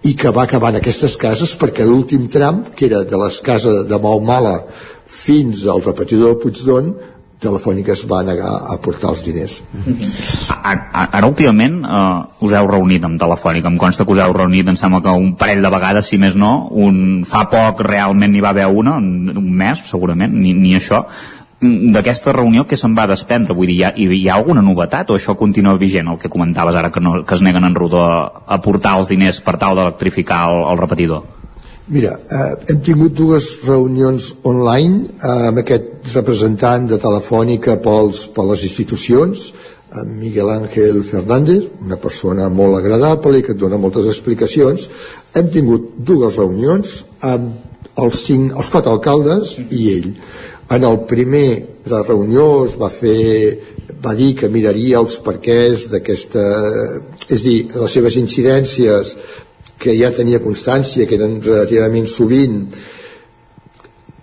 i 0.04 0.14
que 0.18 0.32
va 0.34 0.42
acabar 0.44 0.72
en 0.72 0.80
aquestes 0.80 1.16
cases 1.16 1.54
perquè 1.58 1.86
l'últim 1.86 2.26
tram, 2.28 2.64
que 2.76 2.86
era 2.88 3.04
de 3.06 3.16
les 3.16 3.40
cases 3.40 3.86
de 3.88 3.98
Maumala 4.02 4.64
fins 5.06 5.66
al 5.68 5.82
repetidor 5.84 6.34
de 6.34 6.40
Puigdon, 6.42 6.94
Telefònica 7.42 7.92
es 7.96 8.04
va 8.08 8.22
negar 8.26 8.52
a 8.70 8.76
portar 8.82 9.10
els 9.12 9.24
diners. 9.26 9.58
Ara, 10.62 11.26
últimament, 11.26 11.80
uh, 11.82 12.46
us 12.46 12.54
heu 12.54 12.70
reunit 12.70 13.04
amb 13.06 13.20
Telefònica. 13.20 13.70
Em 13.72 13.78
consta 13.80 14.06
que 14.06 14.14
us 14.14 14.22
heu 14.22 14.34
reunit, 14.36 14.68
em 14.68 14.78
sembla 14.78 15.02
que 15.02 15.16
un 15.18 15.34
parell 15.40 15.62
de 15.64 15.72
vegades, 15.74 16.08
si 16.08 16.20
més 16.22 16.38
no. 16.38 16.54
Un, 16.70 17.22
fa 17.28 17.44
poc 17.50 17.82
realment 17.88 18.32
n'hi 18.32 18.42
va 18.44 18.54
haver 18.54 18.68
una, 18.70 18.96
un 19.02 19.52
mes, 19.62 19.82
segurament, 19.90 20.34
ni, 20.38 20.54
ni 20.54 20.76
això. 20.78 21.02
D'aquesta 21.62 22.32
reunió 22.34 22.64
que 22.66 22.78
se'n 22.78 22.94
va 22.98 23.06
desprendre? 23.10 23.54
Vull 23.54 23.70
dir, 23.70 23.76
hi 23.76 23.84
ha, 23.86 23.92
hi 23.94 24.24
ha 24.28 24.38
alguna 24.38 24.64
novetat 24.66 25.10
o 25.10 25.18
això 25.18 25.36
continua 25.38 25.78
vigent, 25.78 26.10
el 26.10 26.18
que 26.18 26.30
comentaves 26.30 26.78
ara, 26.78 26.90
que, 26.90 27.02
no, 27.02 27.20
que 27.26 27.38
es 27.38 27.44
neguen 27.46 27.68
en 27.68 27.78
rodó 27.78 28.02
a, 28.06 28.18
a 28.46 28.58
portar 28.62 28.96
els 28.98 29.12
diners 29.12 29.38
per 29.46 29.58
tal 29.62 29.78
d'electrificar 29.78 30.44
el, 30.50 30.64
el 30.72 30.82
repetidor? 30.82 31.41
Mira, 31.90 32.12
eh, 32.30 32.54
hem 32.70 32.78
tingut 32.80 33.14
dues 33.18 33.46
reunions 33.66 34.28
online 34.46 35.08
eh, 35.18 35.48
amb 35.48 35.58
aquest 35.64 36.12
representant 36.14 36.86
de 36.86 36.98
Telefònica 37.02 37.74
pels, 37.82 38.28
per 38.30 38.44
les 38.52 38.62
institucions, 38.68 39.48
amb 39.90 40.14
Miguel 40.20 40.52
Ángel 40.54 41.02
Fernández, 41.02 41.66
una 41.82 41.98
persona 41.98 42.46
molt 42.48 42.78
agradable 42.78 43.40
i 43.40 43.42
que 43.42 43.56
et 43.56 43.58
dona 43.58 43.80
moltes 43.82 44.06
explicacions. 44.06 44.86
Hem 45.34 45.50
tingut 45.50 45.90
dues 45.98 46.38
reunions 46.38 47.02
amb 47.18 47.98
els, 47.98 48.22
cinc, 48.28 48.54
els 48.54 48.70
quatre 48.70 48.94
alcaldes 48.94 49.58
i 49.66 49.82
ell. 49.96 50.10
En 50.72 50.86
el 50.86 51.02
primer 51.10 51.48
la 51.90 52.04
reunió 52.06 52.64
es 52.64 52.78
va 52.78 52.88
fer 52.94 53.58
va 54.02 54.14
dir 54.18 54.32
que 54.38 54.48
miraria 54.50 55.02
els 55.02 55.18
perquès 55.22 55.88
d'aquesta 55.90 56.42
és 57.28 57.42
dir, 57.42 57.58
les 57.74 57.92
seves 57.92 58.16
incidències 58.18 59.16
que 59.82 59.94
ja 59.98 60.12
tenia 60.14 60.42
constància, 60.42 61.06
que 61.08 61.18
eren 61.18 61.40
relativament 61.42 62.06
sovint, 62.10 62.58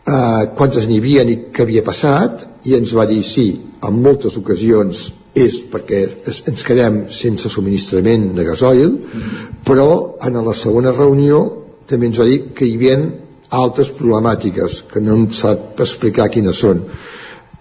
eh, 0.08 0.44
quantes 0.56 0.88
n'hi 0.88 1.00
havia 1.02 1.26
i 1.28 1.38
què 1.52 1.66
havia 1.66 1.84
passat, 1.84 2.46
i 2.66 2.76
ens 2.76 2.94
va 2.96 3.06
dir 3.10 3.22
sí, 3.24 3.50
en 3.84 4.02
moltes 4.04 4.38
ocasions 4.40 5.10
és 5.36 5.62
perquè 5.72 6.02
ens 6.50 6.66
quedem 6.66 7.04
sense 7.14 7.52
subministrament 7.52 8.32
de 8.36 8.44
gasoil, 8.48 8.96
però 9.66 10.18
en 10.26 10.40
la 10.46 10.56
segona 10.58 10.96
reunió 10.96 11.44
també 11.90 12.10
ens 12.10 12.20
va 12.20 12.28
dir 12.28 12.40
que 12.56 12.66
hi 12.66 12.76
havia 12.76 12.98
altres 13.60 13.92
problemàtiques, 13.98 14.84
que 14.92 15.02
no 15.02 15.16
ens 15.18 15.40
sap 15.44 15.80
explicar 15.82 16.30
quines 16.34 16.60
són 16.60 16.84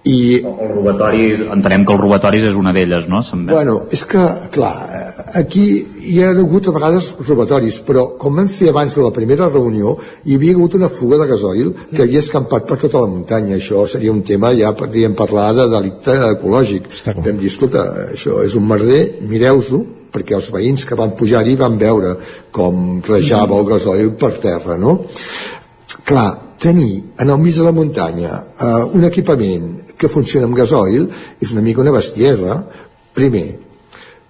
i... 0.09 0.40
Els 0.40 0.72
robatoris, 0.72 1.42
entenem 1.52 1.84
que 1.84 1.94
els 1.94 2.00
robatoris 2.00 2.46
és 2.48 2.56
una 2.59 2.72
d'elles, 2.72 3.09
no? 3.12 3.20
Bueno, 3.48 3.74
és 3.94 4.04
que, 4.09 4.22
clar, 4.54 4.72
aquí 5.38 5.66
hi 6.09 6.22
ha 6.22 6.30
hagut 6.32 6.70
a 6.70 6.74
vegades 6.74 7.11
robatoris, 7.26 7.82
però 7.84 8.06
com 8.20 8.40
vam 8.40 8.48
fer 8.52 8.70
abans 8.72 8.96
de 8.96 9.04
la 9.04 9.12
primera 9.14 9.50
reunió, 9.52 9.96
hi 10.24 10.38
havia 10.38 10.56
hagut 10.56 10.78
una 10.78 10.88
fuga 10.92 11.20
de 11.20 11.28
gasoil 11.32 11.74
que 11.92 12.06
havia 12.06 12.24
escampat 12.24 12.66
per 12.68 12.80
tota 12.86 13.04
la 13.04 13.12
muntanya. 13.12 13.59
Això 13.59 13.84
seria 13.90 14.14
un 14.14 14.24
tema, 14.26 14.54
ja 14.56 14.72
podríem 14.78 15.16
parlar 15.18 15.50
de 15.59 15.68
delicte 15.74 16.16
ecològic. 16.32 16.88
Vam 17.12 17.38
dir, 17.38 17.52
escolta, 17.52 17.84
això 18.14 18.40
és 18.46 18.56
un 18.59 18.66
merder, 18.68 19.04
mireu-s'ho, 19.28 19.84
perquè 20.12 20.38
els 20.38 20.48
veïns 20.54 20.86
que 20.88 20.96
van 20.98 21.12
pujar-hi 21.18 21.56
van 21.61 21.76
veure 21.80 22.16
com 22.54 23.02
rejava 23.04 23.61
el 23.61 23.68
gasoil 23.68 24.12
per 24.16 24.32
terra, 24.40 24.80
no? 24.80 25.02
Clar, 26.09 26.30
tenir 26.59 27.04
en 27.18 27.30
el 27.30 27.38
mig 27.38 27.54
de 27.54 27.64
la 27.66 27.72
muntanya 27.72 28.32
eh, 28.38 28.84
un 28.94 29.04
equipament 29.04 29.94
que 29.98 30.11
funciona 30.11 30.46
amb 30.46 30.59
gasoil 30.59 31.09
és 31.40 31.52
una 31.54 31.62
mica 31.62 31.82
una 31.82 31.94
bestiesa 31.94 32.62
primer, 33.14 33.59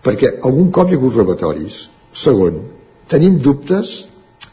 perquè 0.05 0.39
algun 0.45 0.71
cop 0.73 0.91
hi 0.91 0.97
ha 0.97 1.01
hagut 1.01 1.17
robatoris 1.17 1.89
segon, 2.13 2.63
tenim 3.09 3.39
dubtes 3.43 4.09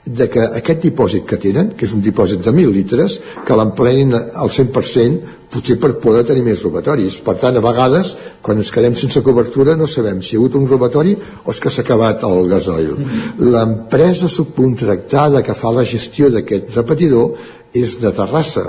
de 0.06 0.28
que 0.30 0.42
aquest 0.60 0.84
dipòsit 0.86 1.26
que 1.26 1.38
tenen, 1.42 1.72
que 1.74 1.88
és 1.88 1.94
un 1.96 2.02
dipòsit 2.06 2.44
de 2.46 2.52
1.000 2.54 2.74
litres, 2.74 3.18
que 3.46 3.56
l'emplenin 3.58 4.14
al 4.14 4.52
100% 4.54 5.34
potser 5.50 5.80
per 5.82 5.96
poder 6.04 6.22
tenir 6.28 6.44
més 6.46 6.62
robatoris. 6.62 7.18
Per 7.26 7.36
tant, 7.42 7.58
a 7.58 7.64
vegades, 7.64 8.14
quan 8.46 8.62
ens 8.62 8.70
quedem 8.74 8.94
sense 9.00 9.24
cobertura, 9.26 9.74
no 9.80 9.88
sabem 9.90 10.22
si 10.22 10.36
hi 10.36 10.38
ha 10.38 10.44
hagut 10.44 10.60
un 10.60 10.68
robatori 10.70 11.16
o 11.16 11.50
és 11.54 11.62
que 11.64 11.74
s'ha 11.74 11.82
acabat 11.82 12.24
el 12.28 12.50
gasoil. 12.52 12.94
Mm 12.94 13.06
-hmm. 13.06 13.52
L'empresa 13.52 14.28
subcontractada 14.28 15.42
que 15.42 15.54
fa 15.54 15.72
la 15.72 15.84
gestió 15.84 16.30
d'aquest 16.30 16.76
repetidor 16.76 17.34
és 17.76 17.98
de 18.02 18.12
Terrassa. 18.16 18.66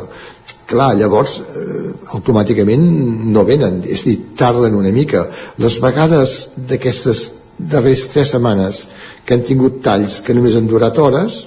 Clar, 0.66 0.92
llavors 0.98 1.38
eh, 1.40 1.90
automàticament 2.16 2.86
no 3.32 3.44
venen. 3.46 3.82
És 3.86 4.02
a 4.02 4.10
dir, 4.10 4.16
tarden 4.38 4.74
una 4.78 4.92
mica. 4.94 5.26
Les 5.62 5.78
vegades 5.82 6.36
d'aquestes 6.68 7.26
darreres 7.56 8.08
tres 8.12 8.32
setmanes 8.34 8.86
que 9.24 9.36
han 9.36 9.44
tingut 9.46 9.80
talls 9.84 10.20
que 10.24 10.34
només 10.36 10.56
han 10.58 10.68
durat 10.68 10.98
hores 11.00 11.46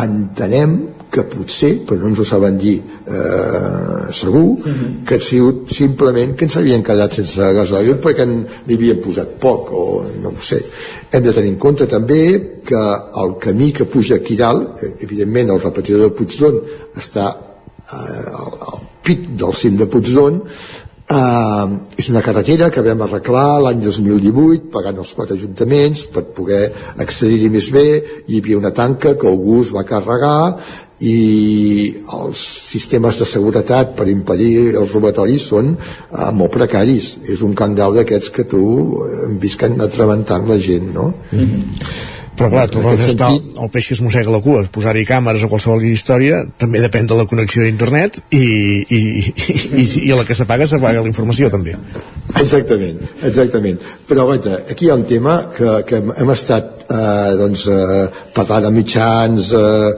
entenem 0.00 0.76
que 1.10 1.24
potser, 1.26 1.72
però 1.86 1.98
no 2.00 2.10
ens 2.10 2.20
ho 2.22 2.26
saben 2.26 2.58
dir 2.58 2.76
eh, 2.78 4.12
segur, 4.14 4.42
uh 4.42 4.68
mhm. 4.68 4.74
-huh. 4.80 5.04
que 5.06 5.14
ha 5.16 5.20
sigut 5.20 5.70
simplement 5.70 6.36
que 6.36 6.44
ens 6.44 6.56
havien 6.56 6.82
quedat 6.82 7.12
sense 7.14 7.52
gasoil 7.58 7.96
perquè 8.00 8.26
n'hi 8.26 8.74
havien 8.74 9.00
posat 9.00 9.28
poc 9.38 9.72
o 9.72 10.04
no 10.22 10.28
ho 10.28 10.40
sé. 10.40 10.62
Hem 11.10 11.22
de 11.22 11.32
tenir 11.32 11.50
en 11.50 11.58
compte 11.58 11.86
també 11.86 12.60
que 12.64 12.82
el 13.22 13.38
camí 13.38 13.72
que 13.72 13.84
puja 13.84 14.14
aquí 14.16 14.36
dalt, 14.36 14.82
eh, 14.82 14.94
evidentment 15.00 15.50
el 15.50 15.60
repetidor 15.60 16.00
de 16.00 16.10
Puigdon 16.10 16.60
està 16.96 17.36
eh, 17.92 18.30
al, 18.40 18.52
al 18.72 18.80
pic 19.02 19.20
del 19.36 19.54
cim 19.54 19.76
de 19.76 19.86
Puigdon, 19.86 20.42
Uh, 21.10 21.90
és 21.98 22.06
una 22.06 22.20
carretera 22.22 22.68
que 22.70 22.84
vam 22.86 23.00
arreglar 23.02 23.58
l'any 23.64 23.80
2018 23.82 24.68
pagant 24.70 25.00
els 25.02 25.10
quatre 25.18 25.34
ajuntaments 25.34 26.04
per 26.14 26.22
poder 26.36 26.60
accedir-hi 27.02 27.48
més 27.50 27.66
bé 27.74 27.82
hi 28.28 28.38
havia 28.38 28.60
una 28.60 28.70
tanca 28.70 29.16
que 29.18 29.26
algú 29.26 29.56
es 29.64 29.72
va 29.74 29.82
carregar 29.88 30.54
i 31.00 31.94
els 32.12 32.40
sistemes 32.70 33.18
de 33.20 33.26
seguretat 33.28 33.94
per 33.96 34.08
impedir 34.12 34.76
els 34.76 34.92
robatoris 34.92 35.48
són 35.52 35.74
uh, 35.74 36.28
molt 36.36 36.52
precaris. 36.52 37.14
És 37.24 37.40
un 37.46 37.56
cangau 37.56 37.96
d'aquests 37.96 38.30
que 38.36 38.44
tu 38.44 38.62
que 39.40 39.66
han 39.66 39.80
atraventant 39.80 40.46
la 40.48 40.58
gent 40.60 40.94
no? 40.94 41.12
Mm 41.32 41.44
-hmm 41.44 42.08
però 42.40 42.48
clar, 42.48 42.68
tornem 42.72 42.96
a 42.96 43.08
estar 43.10 43.28
el 43.36 43.68
peix 43.68 43.90
que 43.90 43.94
es 43.98 44.00
mossega 44.00 44.32
la 44.32 44.40
cua, 44.40 44.62
posar-hi 44.72 45.04
càmeres 45.04 45.44
o 45.44 45.50
qualsevol 45.52 45.84
història, 45.84 46.40
també 46.56 46.80
depèn 46.80 47.10
de 47.10 47.18
la 47.18 47.26
connexió 47.28 47.66
a 47.66 47.68
internet 47.68 48.22
i, 48.30 48.40
i, 48.88 49.00
i, 49.20 49.58
i, 49.82 49.84
i 50.06 50.16
la 50.16 50.24
que 50.24 50.36
s'apaga 50.38 50.68
s'apaga 50.70 51.04
la 51.04 51.10
informació 51.10 51.50
també 51.52 51.76
exactament, 52.38 53.00
exactament. 53.26 53.80
Però 54.08 54.26
guaita, 54.28 54.62
aquí 54.70 54.86
hi 54.86 54.90
ha 54.92 54.98
un 54.98 55.06
tema 55.08 55.38
que, 55.56 55.80
que 55.88 56.00
hem 56.00 56.32
estat 56.34 56.80
eh, 56.90 57.32
doncs, 57.38 57.66
eh, 57.70 58.06
parlant 58.34 58.68
amb 58.68 58.80
mitjans 58.80 59.50
eh, 59.56 59.90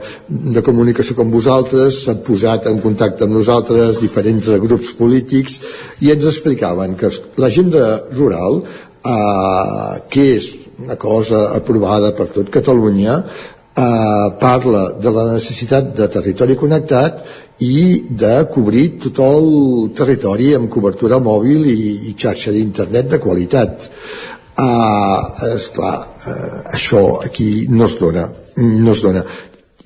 de 0.57 0.63
comunicació 0.65 1.17
com 1.17 1.33
vosaltres 1.33 2.03
s'han 2.05 2.23
posat 2.25 2.69
en 2.71 2.81
contacte 2.83 3.25
amb 3.25 3.37
nosaltres 3.37 4.01
diferents 4.01 4.49
grups 4.65 4.93
polítics 4.99 5.59
i 6.05 6.13
ens 6.13 6.27
explicaven 6.29 6.97
que 6.99 7.11
l'agenda 7.41 8.03
rural 8.13 8.61
eh, 8.63 10.03
que 10.09 10.29
és 10.37 10.51
una 10.83 10.97
cosa 10.99 11.49
aprovada 11.57 12.13
per 12.17 12.29
tot 12.33 12.49
Catalunya 12.53 13.19
eh, 13.21 14.27
parla 14.39 14.91
de 14.99 15.13
la 15.13 15.31
necessitat 15.33 15.93
de 15.97 16.09
territori 16.17 16.57
connectat 16.59 17.23
i 17.63 18.03
de 18.23 18.35
cobrir 18.51 18.85
tot 19.05 19.23
el 19.23 19.49
territori 19.97 20.53
amb 20.57 20.71
cobertura 20.73 21.21
mòbil 21.23 21.65
i, 21.69 21.79
i 22.09 22.15
xarxa 22.19 22.51
d'internet 22.55 23.13
de 23.15 23.21
qualitat. 23.23 23.89
Eh, 24.53 25.49
és 25.55 25.69
clar, 25.73 25.95
eh, 26.29 26.61
això 26.77 27.03
aquí 27.23 27.65
no 27.69 27.87
es 27.89 27.97
dona 27.97 28.27
no 28.55 28.91
es 28.93 29.01
dona 29.01 29.23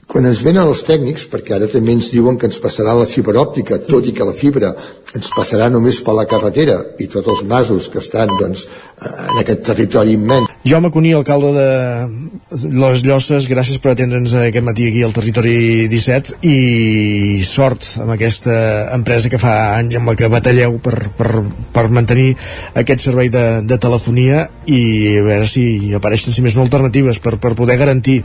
quan 0.08 0.24
ens 0.24 0.40
venen 0.40 0.70
els 0.70 0.86
tècnics, 0.88 1.26
perquè 1.28 1.58
ara 1.58 1.68
també 1.68 1.92
ens 1.98 2.08
diuen 2.14 2.38
que 2.40 2.48
ens 2.48 2.62
passarà 2.64 2.94
la 2.96 3.08
fibra 3.12 3.42
òptica, 3.42 3.82
tot 3.90 4.06
i 4.08 4.14
que 4.16 4.28
la 4.28 4.36
fibra 4.36 4.70
ens 5.12 5.28
passarà 5.36 5.68
només 5.70 6.00
per 6.00 6.16
la 6.16 6.24
carretera 6.32 6.78
i 7.04 7.10
tots 7.12 7.28
els 7.34 7.44
masos 7.50 7.90
que 7.92 8.00
estan 8.00 8.32
doncs, 8.40 8.64
en 9.04 9.42
aquest 9.44 9.66
territori 9.68 10.16
immens. 10.16 10.47
Jaume 10.68 10.90
Cuní, 10.92 11.14
alcalde 11.14 11.54
de 11.56 12.58
Les 12.76 13.04
Llosses, 13.08 13.46
gràcies 13.48 13.78
per 13.80 13.94
atendre'ns 13.94 14.34
aquest 14.36 14.66
matí 14.68 14.88
aquí 14.90 15.00
al 15.06 15.14
Territori 15.16 15.88
17 15.88 16.42
i 16.44 17.44
sort 17.48 17.86
amb 18.04 18.12
aquesta 18.18 18.56
empresa 18.92 19.32
que 19.32 19.40
fa 19.40 19.54
anys 19.78 19.96
amb 19.96 20.12
la 20.12 20.16
que 20.20 20.28
batalleu 20.28 20.76
per, 20.84 20.96
per, 21.16 21.46
per 21.72 21.86
mantenir 21.96 22.34
aquest 22.82 23.06
servei 23.06 23.32
de, 23.32 23.44
de 23.64 23.78
telefonia 23.80 24.42
i 24.68 24.82
a 25.22 25.24
veure 25.24 25.48
si 25.48 25.94
apareixen 25.96 26.36
si 26.36 26.44
més 26.44 26.58
no 26.58 26.66
alternatives 26.66 27.22
per, 27.24 27.38
per 27.40 27.54
poder 27.56 27.78
garantir 27.80 28.18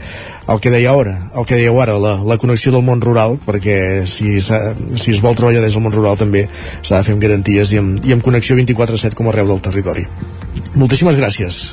el 0.51 0.59
que 0.59 0.73
deia 0.73 0.91
ara, 0.91 1.15
el 1.39 1.47
que 1.47 1.61
dèieu 1.61 1.79
ara, 1.79 1.95
la, 1.95 2.17
la 2.27 2.39
connexió 2.41 2.73
del 2.75 2.83
món 2.83 2.99
rural, 3.05 3.37
perquè 3.45 3.77
si, 4.03 4.35
si 4.43 5.15
es 5.15 5.23
vol 5.23 5.39
treballar 5.39 5.63
des 5.63 5.77
del 5.77 5.85
món 5.85 5.95
rural 5.95 6.19
també 6.19 6.49
s'ha 6.81 6.97
de 6.97 7.07
fer 7.07 7.15
amb 7.15 7.23
garanties 7.23 7.71
i 7.71 7.79
amb, 7.79 8.03
i 8.03 8.17
amb 8.17 8.25
connexió 8.25 8.59
24-7 8.59 9.15
com 9.15 9.31
arreu 9.31 9.47
del 9.53 9.63
territori. 9.63 10.03
Moltíssimes 10.75 11.15
gràcies. 11.21 11.63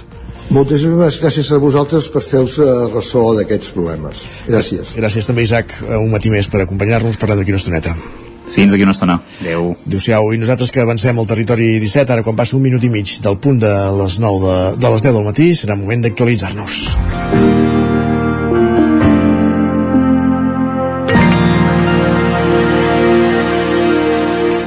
Moltíssimes 0.50 1.20
gràcies 1.22 1.52
a 1.54 1.60
vosaltres 1.62 2.08
per 2.10 2.22
fer-vos 2.26 2.56
ressò 2.90 3.28
d'aquests 3.38 3.70
problemes. 3.76 4.24
Gràcies. 4.48 4.96
Gràcies 4.98 5.28
també, 5.30 5.46
Isaac, 5.46 5.76
un 6.00 6.10
matí 6.10 6.32
més 6.32 6.50
per 6.50 6.64
acompanyar-nos 6.64 7.20
parlant 7.22 7.38
d'aquí 7.38 7.54
una 7.54 7.62
estoneta. 7.62 7.94
Fins 8.50 8.72
d'aquí 8.72 8.82
una 8.82 8.96
estona. 8.96 9.20
Adéu. 9.40 9.70
Adéu-siau. 9.86 10.32
I 10.34 10.40
nosaltres 10.42 10.74
que 10.74 10.82
avancem 10.82 11.22
al 11.22 11.30
territori 11.30 11.70
17, 11.78 12.16
ara 12.16 12.26
quan 12.26 12.38
passa 12.38 12.58
un 12.58 12.66
minut 12.66 12.82
i 12.82 12.90
mig 12.90 13.14
del 13.22 13.38
punt 13.38 13.62
de 13.62 13.72
les 14.02 14.18
9 14.18 14.42
de, 14.42 14.58
de 14.82 14.92
les 14.96 15.06
10 15.06 15.14
del 15.20 15.30
matí, 15.30 15.52
serà 15.54 15.78
moment 15.78 16.02
d'actualitzar-nos. 16.08 16.82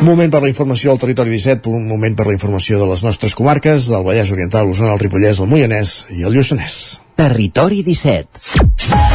Moment 0.03 0.31
per 0.33 0.41
la 0.43 0.49
informació 0.51 0.91
al 0.91 0.99
territori 0.99 1.31
17, 1.31 1.71
un 1.71 1.85
moment 1.87 2.17
per 2.19 2.25
la 2.27 2.35
informació 2.35 2.81
de 2.81 2.89
les 2.89 3.05
nostres 3.05 3.37
comarques, 3.39 3.87
del 3.87 4.03
Vallès 4.03 4.33
Oriental, 4.35 4.67
l'Osona, 4.67 4.97
el 4.97 4.99
Ripollès, 4.99 5.39
el 5.39 5.47
Moianès 5.47 5.95
i 6.11 6.27
el 6.27 6.35
Lluçanès. 6.35 6.77
Territori 7.15 7.85
17. 7.87 9.12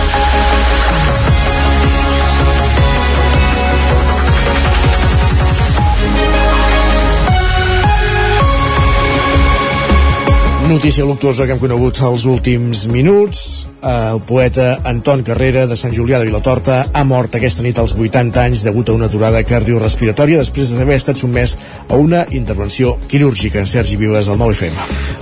Notícia 10.68 11.02
luctuosa 11.02 11.46
que 11.46 11.54
hem 11.56 11.60
conegut 11.62 11.96
els 12.04 12.26
últims 12.28 12.84
minuts. 12.92 13.66
El 13.88 14.18
poeta 14.26 14.80
Anton 14.90 15.22
Carrera 15.22 15.62
de 15.70 15.76
Sant 15.78 15.94
Julià 15.94 16.18
de 16.18 16.26
Vilatorta 16.26 16.80
ha 16.92 17.04
mort 17.06 17.36
aquesta 17.38 17.62
nit 17.62 17.78
als 17.78 17.94
80 17.94 18.42
anys 18.42 18.64
degut 18.66 18.90
a 18.90 18.96
una 18.96 19.06
aturada 19.06 19.40
cardiorrespiratòria 19.46 20.42
després 20.42 20.74
d'haver 20.74 20.98
estat 20.98 21.16
sotmès 21.22 21.54
a 21.88 21.96
una 21.96 22.24
intervenció 22.34 22.96
quirúrgica. 23.08 23.64
Sergi 23.70 23.96
Vives, 23.96 24.28
al 24.28 24.36
9FM. 24.42 24.74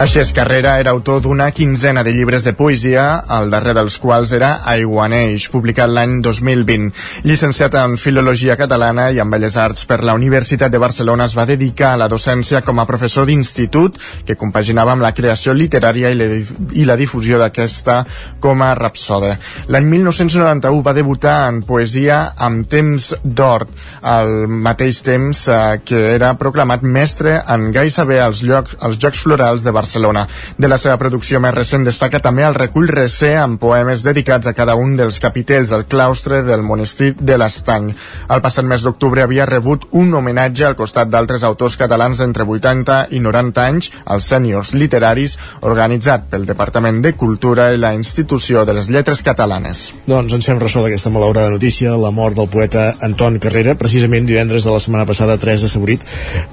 Així 0.02 0.22
és, 0.22 0.32
Carrera 0.34 0.78
era 0.80 0.94
autor 0.96 1.20
d'una 1.22 1.50
quinzena 1.52 2.02
de 2.02 2.16
llibres 2.16 2.48
de 2.48 2.54
poesia, 2.56 3.04
el 3.38 3.52
darrer 3.52 3.76
dels 3.76 3.98
quals 4.02 4.32
era 4.32 4.62
Aiguaneix, 4.64 5.50
publicat 5.52 5.92
l'any 5.92 6.18
2020. 6.24 6.90
Llicenciat 7.28 7.76
en 7.84 7.98
Filologia 8.00 8.56
Catalana 8.56 9.10
i 9.12 9.20
en 9.22 9.30
Belles 9.30 9.60
Arts 9.60 9.84
per 9.84 10.02
la 10.02 10.16
Universitat 10.16 10.72
de 10.72 10.82
Barcelona, 10.82 11.28
es 11.28 11.36
va 11.36 11.46
dedicar 11.46 11.92
a 11.92 12.02
la 12.02 12.10
docència 12.10 12.64
com 12.64 12.80
a 12.80 12.88
professor 12.88 13.28
d'institut 13.28 14.00
que 14.26 14.40
compaginava 14.40 14.96
amb 14.96 15.04
la 15.04 15.12
creació 15.12 15.35
creació 15.36 15.52
literària 15.52 16.10
i 16.10 16.16
la, 16.16 16.26
i 16.72 16.84
la 16.88 16.96
difusió 16.96 17.36
d'aquesta 17.38 18.04
com 18.40 18.62
a 18.64 18.72
rapsode. 18.74 19.34
L'any 19.68 19.84
1991 19.84 20.82
va 20.82 20.94
debutar 20.96 21.48
en 21.50 21.60
poesia 21.66 22.32
amb 22.36 22.64
Temps 22.70 23.12
d'Or, 23.22 23.66
al 24.00 24.48
mateix 24.48 25.02
temps 25.04 25.42
eh, 25.48 25.58
que 25.84 26.00
era 26.14 26.32
proclamat 26.40 26.82
mestre 26.82 27.36
en 27.52 27.68
gai 27.74 27.90
saber 27.92 28.22
als, 28.24 28.40
llocs, 28.42 28.78
als 28.80 28.96
Jocs 29.02 29.26
Florals 29.26 29.66
de 29.66 29.74
Barcelona. 29.76 30.24
De 30.56 30.70
la 30.70 30.78
seva 30.80 30.96
producció 30.96 31.40
més 31.40 31.54
recent 31.54 31.84
destaca 31.84 32.22
també 32.24 32.46
el 32.46 32.56
recull 32.56 32.88
recé 32.88 33.34
amb 33.36 33.60
poemes 33.60 34.04
dedicats 34.06 34.48
a 34.48 34.54
cada 34.56 34.76
un 34.80 34.96
dels 34.96 35.20
capitells 35.20 35.74
del 35.74 35.84
claustre 35.84 36.40
del 36.46 36.64
monestir 36.64 37.12
de 37.20 37.36
l'Estany. 37.36 37.92
El 38.32 38.42
passat 38.44 38.64
mes 38.64 38.86
d'octubre 38.86 39.26
havia 39.26 39.46
rebut 39.46 39.84
un 39.92 40.14
homenatge 40.16 40.64
al 40.70 40.78
costat 40.80 41.12
d'altres 41.12 41.44
autors 41.44 41.76
catalans 41.76 42.22
d'entre 42.22 42.48
80 42.48 42.98
i 43.12 43.20
90 43.20 43.66
anys, 43.66 43.92
els 44.06 44.32
sèniors 44.32 44.72
literaris 44.72 45.25
Paris, 45.26 45.36
organitzat 45.66 46.28
pel 46.30 46.46
Departament 46.46 47.00
de 47.02 47.12
Cultura 47.18 47.70
i 47.74 47.80
la 47.80 47.92
Institució 47.96 48.64
de 48.66 48.74
les 48.76 48.88
Lletres 48.92 49.22
Catalanes. 49.26 49.92
Doncs 50.06 50.34
ens 50.36 50.46
fem 50.46 50.60
ressò 50.62 50.84
d'aquesta 50.84 51.10
malaurada 51.10 51.50
notícia, 51.50 51.96
la 51.98 52.12
mort 52.14 52.36
del 52.38 52.48
poeta 52.52 52.94
Anton 53.02 53.40
Carrera, 53.42 53.74
precisament 53.78 54.26
divendres 54.28 54.64
de 54.64 54.74
la 54.74 54.80
setmana 54.82 55.06
passada, 55.08 55.38
Teresa 55.38 55.68
Saborit, 55.68 56.04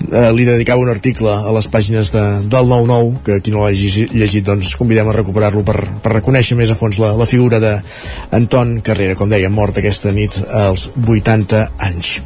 eh, 0.10 0.32
li 0.34 0.48
dedicava 0.48 0.82
un 0.82 0.90
article 0.90 1.30
a 1.30 1.54
les 1.54 1.70
pàgines 1.70 2.12
de, 2.16 2.24
del 2.50 2.74
9-9, 2.74 3.22
que 3.28 3.40
qui 3.44 3.54
no 3.54 3.64
l'hagi 3.64 4.08
llegit, 4.14 4.46
doncs 4.48 4.76
convidem 4.80 5.10
a 5.10 5.18
recuperar-lo 5.20 5.64
per, 5.68 5.78
per 6.02 6.18
reconèixer 6.18 6.58
més 6.58 6.74
a 6.74 6.80
fons 6.80 7.00
la, 7.04 7.14
la 7.20 7.30
figura 7.30 7.62
d'Anton 7.62 8.80
Carrera, 8.86 9.18
com 9.20 9.30
deia, 9.30 9.54
mort 9.54 9.78
aquesta 9.78 10.14
nit 10.16 10.42
als 10.50 10.90
80 10.98 11.68
anys. 11.92 12.18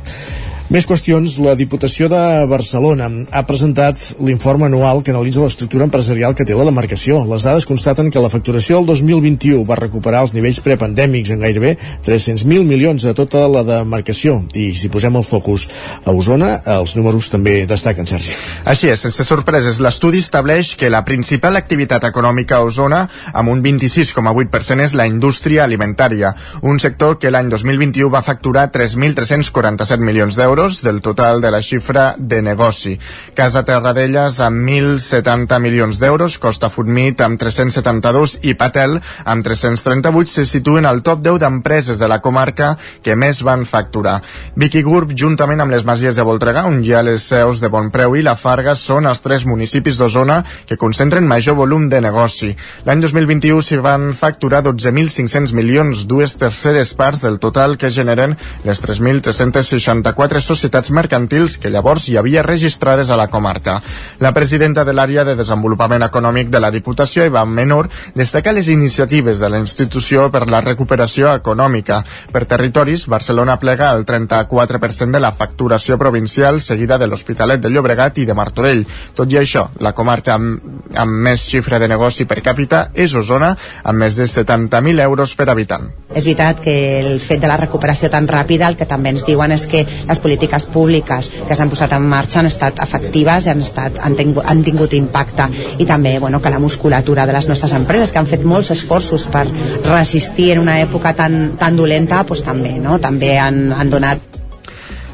Més 0.67 0.83
qüestions. 0.83 1.37
La 1.39 1.53
Diputació 1.55 2.09
de 2.11 2.19
Barcelona 2.51 3.05
ha 3.31 3.41
presentat 3.47 4.01
l'informe 4.19 4.65
anual 4.67 4.99
que 4.99 5.13
analitza 5.13 5.39
l'estructura 5.39 5.85
empresarial 5.87 6.33
que 6.35 6.43
té 6.43 6.57
la 6.57 6.65
demarcació. 6.67 7.21
Les 7.23 7.45
dades 7.47 7.63
constaten 7.69 8.09
que 8.11 8.19
la 8.19 8.27
facturació 8.27 8.81
del 8.81 8.89
2021 8.89 9.61
va 9.69 9.77
recuperar 9.79 10.25
els 10.25 10.33
nivells 10.35 10.59
prepandèmics 10.65 11.31
en 11.31 11.45
gairebé 11.45 11.77
300.000 12.03 12.67
milions 12.67 13.05
a 13.07 13.13
tota 13.15 13.45
la 13.47 13.61
demarcació. 13.63 14.41
I 14.59 14.73
si 14.75 14.91
posem 14.91 15.15
el 15.15 15.23
focus 15.23 15.69
a 16.03 16.11
Osona, 16.11 16.57
els 16.73 16.97
números 16.99 17.31
també 17.31 17.61
destaquen, 17.69 18.03
Sergi. 18.11 18.35
Així 18.67 18.91
és, 18.91 19.05
sense 19.07 19.23
sorpreses. 19.23 19.79
L'estudi 19.79 20.19
estableix 20.19 20.73
que 20.75 20.91
la 20.91 21.05
principal 21.07 21.55
activitat 21.55 22.09
econòmica 22.11 22.59
a 22.59 22.67
Osona, 22.67 23.05
amb 23.31 23.55
un 23.55 23.63
26,8%, 23.63 24.83
és 24.83 24.97
la 24.99 25.07
indústria 25.07 25.63
alimentària, 25.63 26.35
un 26.67 26.83
sector 26.83 27.15
que 27.23 27.31
l'any 27.31 27.55
2021 27.55 28.11
va 28.11 28.25
facturar 28.27 28.67
3.347 28.75 30.03
milions 30.03 30.35
d'euros 30.35 30.56
euros 30.57 30.81
del 30.81 31.01
total 31.01 31.39
de 31.39 31.51
la 31.51 31.61
xifra 31.61 32.15
de 32.17 32.41
negoci. 32.41 32.97
Casa 33.35 33.61
Terradellas 33.61 34.39
amb 34.41 34.65
1.070 34.65 35.59
milions 35.61 35.99
d'euros, 36.01 36.39
Costa 36.41 36.71
Futmit 36.73 37.21
amb 37.21 37.37
372 37.37 38.39
i 38.41 38.55
Patel 38.57 38.95
amb 39.29 39.45
338 39.45 40.33
se 40.33 40.45
situen 40.49 40.87
al 40.89 41.03
top 41.05 41.21
10 41.21 41.37
d'empreses 41.43 41.99
de 42.01 42.09
la 42.09 42.17
comarca 42.25 42.71
que 43.05 43.13
més 43.13 43.43
van 43.45 43.67
facturar. 43.69 44.15
Vicky 44.55 44.81
Gurb, 44.81 45.13
juntament 45.13 45.61
amb 45.61 45.75
les 45.75 45.85
Masies 45.85 46.17
de 46.17 46.25
Voltregà, 46.25 46.65
on 46.65 46.81
hi 46.81 46.95
ha 46.95 47.03
les 47.05 47.29
seus 47.29 47.61
de 47.61 47.69
Bonpreu 47.69 48.17
i 48.17 48.25
la 48.25 48.33
Farga, 48.33 48.73
són 48.73 49.05
els 49.05 49.21
tres 49.21 49.45
municipis 49.45 50.01
d'Osona 50.01 50.39
que 50.65 50.79
concentren 50.81 51.29
major 51.29 51.53
volum 51.61 51.85
de 51.91 52.01
negoci. 52.01 52.49
L'any 52.89 53.05
2021 53.05 53.61
s'hi 53.61 53.77
van 53.85 54.09
facturar 54.17 54.63
12.500 54.65 55.53
milions, 55.53 56.07
dues 56.09 56.33
terceres 56.41 56.95
parts 56.97 57.21
del 57.21 57.37
total 57.37 57.77
que 57.77 57.93
generen 57.93 58.33
les 58.65 58.81
3.364 58.81 60.46
societats 60.47 60.91
mercantils 60.95 61.57
que 61.61 61.71
llavors 61.73 62.07
hi 62.07 62.17
havia 62.17 62.45
registrades 62.45 63.11
a 63.11 63.17
la 63.19 63.27
comarca. 63.27 63.77
La 64.23 64.33
presidenta 64.33 64.85
de 64.87 64.95
l'àrea 64.95 65.25
de 65.27 65.35
desenvolupament 65.35 66.05
econòmic 66.07 66.49
de 66.53 66.61
la 66.63 66.71
Diputació, 66.71 67.25
Eva 67.27 67.43
Menor, 67.45 67.89
destaca 68.15 68.55
les 68.55 68.69
iniciatives 68.71 69.39
de 69.43 69.49
la 69.49 69.59
institució 69.59 70.29
per 70.31 70.45
la 70.47 70.61
recuperació 70.61 71.33
econòmica. 71.35 72.01
Per 72.31 72.45
territoris, 72.45 73.07
Barcelona 73.07 73.59
plega 73.59 73.91
el 73.93 74.05
34% 74.05 75.11
de 75.11 75.23
la 75.23 75.33
facturació 75.35 75.97
provincial, 75.97 76.61
seguida 76.61 76.97
de 76.97 77.07
l'Hospitalet 77.07 77.61
de 77.61 77.69
Llobregat 77.69 78.17
i 78.17 78.25
de 78.25 78.37
Martorell. 78.37 78.85
Tot 79.15 79.31
i 79.33 79.41
això, 79.41 79.67
la 79.83 79.93
comarca 79.97 80.37
amb, 80.37 80.61
amb 80.95 81.23
més 81.27 81.43
xifra 81.49 81.79
de 81.79 81.89
negoci 81.91 82.25
per 82.25 82.39
càpita 82.45 82.87
és 82.93 83.15
Osona, 83.17 83.53
amb 83.83 83.99
més 83.99 84.15
de 84.15 84.27
70.000 84.29 85.03
euros 85.03 85.35
per 85.35 85.49
habitant. 85.51 85.89
És 86.13 86.23
veritat 86.23 86.61
que 86.63 86.75
el 87.01 87.19
fet 87.19 87.41
de 87.43 87.49
la 87.49 87.57
recuperació 87.59 88.09
tan 88.13 88.27
ràpida 88.29 88.69
el 88.69 88.77
que 88.79 88.87
també 88.87 89.11
ens 89.13 89.25
diuen 89.27 89.51
és 89.51 89.67
que 89.67 89.83
les 89.83 90.19
polítiques 90.23 90.36
públiques 90.73 91.31
que 91.47 91.57
s'han 91.57 91.71
posat 91.71 91.95
en 91.97 92.07
marxa 92.09 92.39
han 92.41 92.49
estat 92.49 92.81
efectives 92.83 93.47
i 93.47 93.53
han, 93.53 93.65
estat, 93.65 93.99
han, 94.03 94.15
tingut, 94.19 94.45
han 94.45 94.63
tingut 94.63 94.93
impacte 94.97 95.49
i 95.77 95.85
també 95.89 96.17
bueno, 96.19 96.41
que 96.41 96.53
la 96.53 96.61
musculatura 96.63 97.25
de 97.27 97.35
les 97.35 97.49
nostres 97.49 97.73
empreses 97.77 98.11
que 98.11 98.21
han 98.21 98.29
fet 98.29 98.45
molts 98.45 98.71
esforços 98.75 99.27
per 99.33 99.45
resistir 99.85 100.51
en 100.55 100.65
una 100.65 100.79
època 100.81 101.13
tan, 101.17 101.57
tan 101.59 101.77
dolenta 101.77 102.23
pues, 102.23 102.43
també, 102.45 102.77
no? 102.81 102.99
també 103.03 103.37
han, 103.41 103.71
han 103.73 103.93
donat 103.93 104.36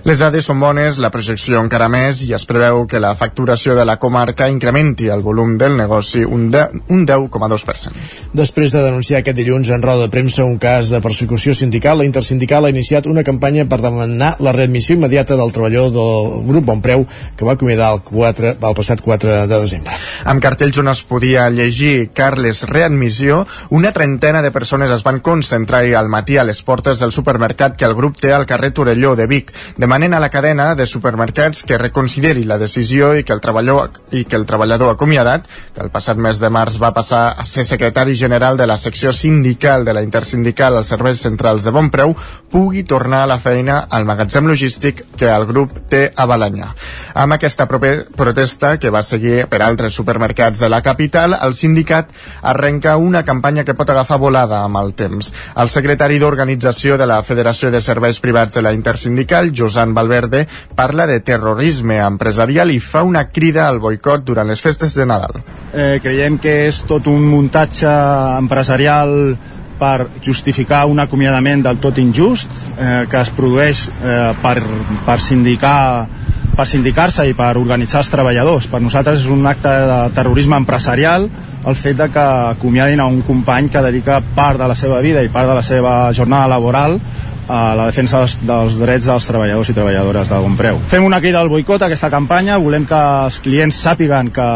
les 0.03 0.19
dades 0.19 0.43
són 0.43 0.59
bones, 0.59 0.97
la 0.99 1.07
projecció 1.13 1.61
encara 1.63 1.85
més 1.87 2.25
i 2.25 2.33
es 2.35 2.43
preveu 2.43 2.81
que 2.91 2.99
la 2.99 3.13
facturació 3.15 3.71
de 3.77 3.85
la 3.87 3.95
comarca 4.01 4.49
incrementi 4.51 5.07
el 5.07 5.21
volum 5.23 5.53
del 5.57 5.77
negoci 5.79 6.25
un, 6.27 6.49
de, 6.51 6.65
un 6.91 7.05
10,2%. 7.07 7.93
Després 8.35 8.73
de 8.75 8.81
denunciar 8.83 9.21
aquest 9.21 9.37
dilluns 9.37 9.69
en 9.71 9.85
roda 9.85 10.03
de 10.03 10.11
premsa 10.11 10.43
un 10.43 10.57
cas 10.59 10.89
de 10.91 10.99
persecució 10.99 11.55
sindical, 11.55 12.01
la 12.01 12.07
Intersindical 12.09 12.67
ha 12.67 12.71
iniciat 12.73 13.07
una 13.07 13.23
campanya 13.23 13.63
per 13.71 13.79
demanar 13.79 14.33
la 14.43 14.51
readmissió 14.51 14.97
immediata 14.97 15.37
del 15.39 15.53
treballador 15.55 15.93
del 15.95 16.43
grup 16.49 16.67
Bonpreu 16.67 17.07
que 17.37 17.47
va 17.47 17.55
acomiadar 17.55 17.93
el, 17.95 18.03
4, 18.03 18.53
el 18.59 18.75
passat 18.75 18.99
4 19.07 19.39
de 19.47 19.61
desembre. 19.61 19.95
Amb 20.27 20.43
cartells 20.43 20.81
on 20.83 20.91
es 20.91 21.03
podia 21.07 21.47
llegir 21.47 22.09
Carles 22.11 22.65
Readmissió, 22.67 23.45
una 23.71 23.93
trentena 23.95 24.43
de 24.43 24.51
persones 24.51 24.91
es 24.91 25.07
van 25.07 25.23
concentrar 25.23 25.85
al 25.95 26.11
matí 26.11 26.35
a 26.35 26.43
les 26.43 26.59
portes 26.61 26.99
del 26.99 27.15
supermercat 27.15 27.79
que 27.79 27.87
el 27.87 27.95
grup 27.95 28.19
té 28.19 28.35
al 28.35 28.45
carrer 28.45 28.73
Torelló 28.75 29.15
de 29.15 29.31
Vic, 29.31 29.55
de 29.77 29.92
demanen 29.93 30.15
a 30.15 30.19
la 30.19 30.31
cadena 30.31 30.73
de 30.73 30.87
supermercats 30.87 31.61
que 31.61 31.77
reconsideri 31.77 32.47
la 32.49 32.55
decisió 32.57 33.11
i 33.13 33.21
que 33.21 33.33
el 33.35 33.41
treballador, 33.43 33.91
i 34.09 34.23
que 34.25 34.33
el 34.39 34.47
treballador 34.49 34.89
acomiadat, 34.89 35.43
que 35.75 35.83
el 35.85 35.91
passat 35.93 36.17
mes 36.17 36.39
de 36.41 36.49
març 36.49 36.79
va 36.81 36.89
passar 36.95 37.35
a 37.37 37.45
ser 37.45 37.61
secretari 37.61 38.15
general 38.17 38.57
de 38.57 38.65
la 38.65 38.77
secció 38.81 39.13
sindical 39.13 39.85
de 39.85 39.93
la 39.93 40.01
intersindical 40.01 40.73
als 40.73 40.89
serveis 40.89 41.21
centrals 41.21 41.61
de 41.61 41.69
bon 41.69 41.91
preu, 41.93 42.15
pugui 42.49 42.81
tornar 42.89 43.19
a 43.21 43.27
la 43.29 43.37
feina 43.37 43.83
al 43.87 44.07
magatzem 44.09 44.49
logístic 44.49 45.03
que 45.13 45.29
el 45.29 45.45
grup 45.45 45.77
té 45.93 46.07
a 46.09 46.25
Balanyà. 46.25 46.71
Amb 47.13 47.37
aquesta 47.37 47.69
protesta, 47.69 48.79
que 48.79 48.89
va 48.89 49.03
seguir 49.05 49.45
per 49.45 49.61
altres 49.61 49.93
supermercats 49.93 50.57
de 50.65 50.71
la 50.73 50.81
capital, 50.81 51.37
el 51.37 51.53
sindicat 51.53 52.09
arrenca 52.41 52.97
una 52.97 53.21
campanya 53.21 53.61
que 53.61 53.77
pot 53.77 53.93
agafar 53.93 54.17
volada 54.17 54.63
amb 54.63 54.81
el 54.81 54.95
temps. 54.97 55.29
El 55.53 55.69
secretari 55.69 56.17
d'Organització 56.17 56.97
de 56.97 57.05
la 57.05 57.21
Federació 57.21 57.69
de 57.69 57.81
Serveis 57.81 58.17
Privats 58.19 58.57
de 58.57 58.65
la 58.65 58.73
Intersindical, 58.73 59.53
Josep 59.53 59.82
Susan 59.83 59.93
Valverde 59.93 60.47
parla 60.75 61.05
de 61.05 61.19
terrorisme 61.19 61.99
empresarial 61.99 62.71
i 62.71 62.79
fa 62.79 63.03
una 63.03 63.27
crida 63.29 63.67
al 63.67 63.81
boicot 63.83 64.23
durant 64.23 64.47
les 64.47 64.61
festes 64.61 64.95
de 64.95 65.05
Nadal. 65.05 65.41
Eh, 65.73 65.99
creiem 66.01 66.37
que 66.39 66.69
és 66.69 66.83
tot 66.87 67.07
un 67.11 67.25
muntatge 67.27 67.91
empresarial 68.37 69.35
per 69.79 70.07
justificar 70.23 70.85
un 70.87 71.01
acomiadament 71.03 71.65
del 71.65 71.81
tot 71.83 71.99
injust 71.99 72.47
eh, 72.77 73.03
que 73.09 73.19
es 73.19 73.31
produeix 73.35 73.89
eh, 73.89 74.31
per, 74.41 74.61
per 75.05 75.19
sindicar 75.19 76.07
per 76.53 76.67
sindicar-se 76.69 77.25
i 77.25 77.33
per 77.33 77.55
organitzar 77.57 78.03
els 78.03 78.11
treballadors. 78.13 78.67
Per 78.69 78.79
nosaltres 78.79 79.23
és 79.23 79.29
un 79.33 79.41
acte 79.49 79.71
de 79.89 79.97
terrorisme 80.13 80.55
empresarial 80.61 81.25
el 81.65 81.75
fet 81.75 81.97
de 81.97 82.09
que 82.13 82.23
acomiadin 82.53 83.01
a 83.01 83.07
un 83.09 83.23
company 83.25 83.71
que 83.73 83.81
dedica 83.81 84.21
part 84.35 84.61
de 84.61 84.67
la 84.69 84.75
seva 84.77 84.99
vida 85.01 85.23
i 85.23 85.31
part 85.33 85.49
de 85.49 85.57
la 85.57 85.65
seva 85.65 86.13
jornada 86.13 86.51
laboral 86.53 86.99
a 87.47 87.73
la 87.75 87.87
defensa 87.89 88.21
dels, 88.23 88.37
dels 88.45 88.77
drets 88.79 89.07
dels 89.09 89.27
treballadors 89.27 89.69
i 89.69 89.75
treballadores 89.75 90.31
de 90.31 90.41
preu. 90.57 90.79
Fem 90.91 91.05
una 91.05 91.19
crida 91.23 91.41
al 91.41 91.51
boicot 91.51 91.81
a 91.81 91.89
aquesta 91.89 92.11
campanya, 92.13 92.57
volem 92.61 92.85
que 92.85 93.01
els 93.25 93.39
clients 93.43 93.81
sàpiguen 93.83 94.31
que, 94.33 94.47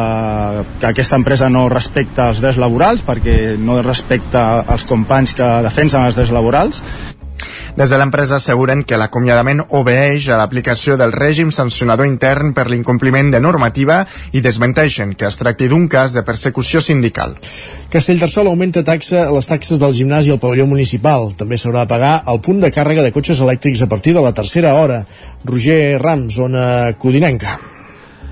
que 0.80 0.90
aquesta 0.92 1.20
empresa 1.20 1.50
no 1.50 1.68
respecta 1.70 2.30
els 2.32 2.42
drets 2.44 2.62
laborals 2.62 3.04
perquè 3.08 3.58
no 3.60 3.82
respecta 3.82 4.64
els 4.68 4.88
companys 4.88 5.36
que 5.38 5.52
defensen 5.68 6.08
els 6.08 6.18
drets 6.18 6.34
laborals 6.36 6.84
des 7.78 7.92
de 7.94 7.98
l'empresa 8.02 8.40
asseguren 8.42 8.82
que 8.82 8.98
l'acomiadament 8.98 9.62
obeeix 9.78 10.32
a 10.34 10.40
l'aplicació 10.40 10.96
del 10.98 11.14
règim 11.14 11.52
sancionador 11.54 12.10
intern 12.10 12.56
per 12.58 12.66
l'incompliment 12.72 13.30
de 13.30 13.42
normativa 13.44 14.00
i 14.34 14.42
desmenteixen 14.42 15.14
que 15.14 15.30
es 15.30 15.38
tracti 15.38 15.70
d'un 15.70 15.86
cas 15.88 16.18
de 16.18 16.26
persecució 16.26 16.82
sindical. 16.82 17.38
Castellterçol 17.94 18.50
augmenta 18.50 18.82
taxa 18.84 19.28
les 19.30 19.52
taxes 19.54 19.78
del 19.78 19.94
gimnàs 19.94 20.26
i 20.26 20.34
el 20.34 20.42
pavelló 20.42 20.66
municipal. 20.66 21.30
També 21.38 21.62
s'haurà 21.62 21.86
de 21.86 21.94
pagar 21.94 22.14
el 22.26 22.42
punt 22.42 22.66
de 22.66 22.74
càrrega 22.74 23.06
de 23.06 23.14
cotxes 23.14 23.46
elèctrics 23.46 23.86
a 23.86 23.92
partir 23.94 24.18
de 24.18 24.26
la 24.26 24.34
tercera 24.34 24.74
hora. 24.82 25.04
Roger 25.46 26.02
Rams, 26.02 26.42
zona 26.42 26.98
Codinenca. 26.98 27.77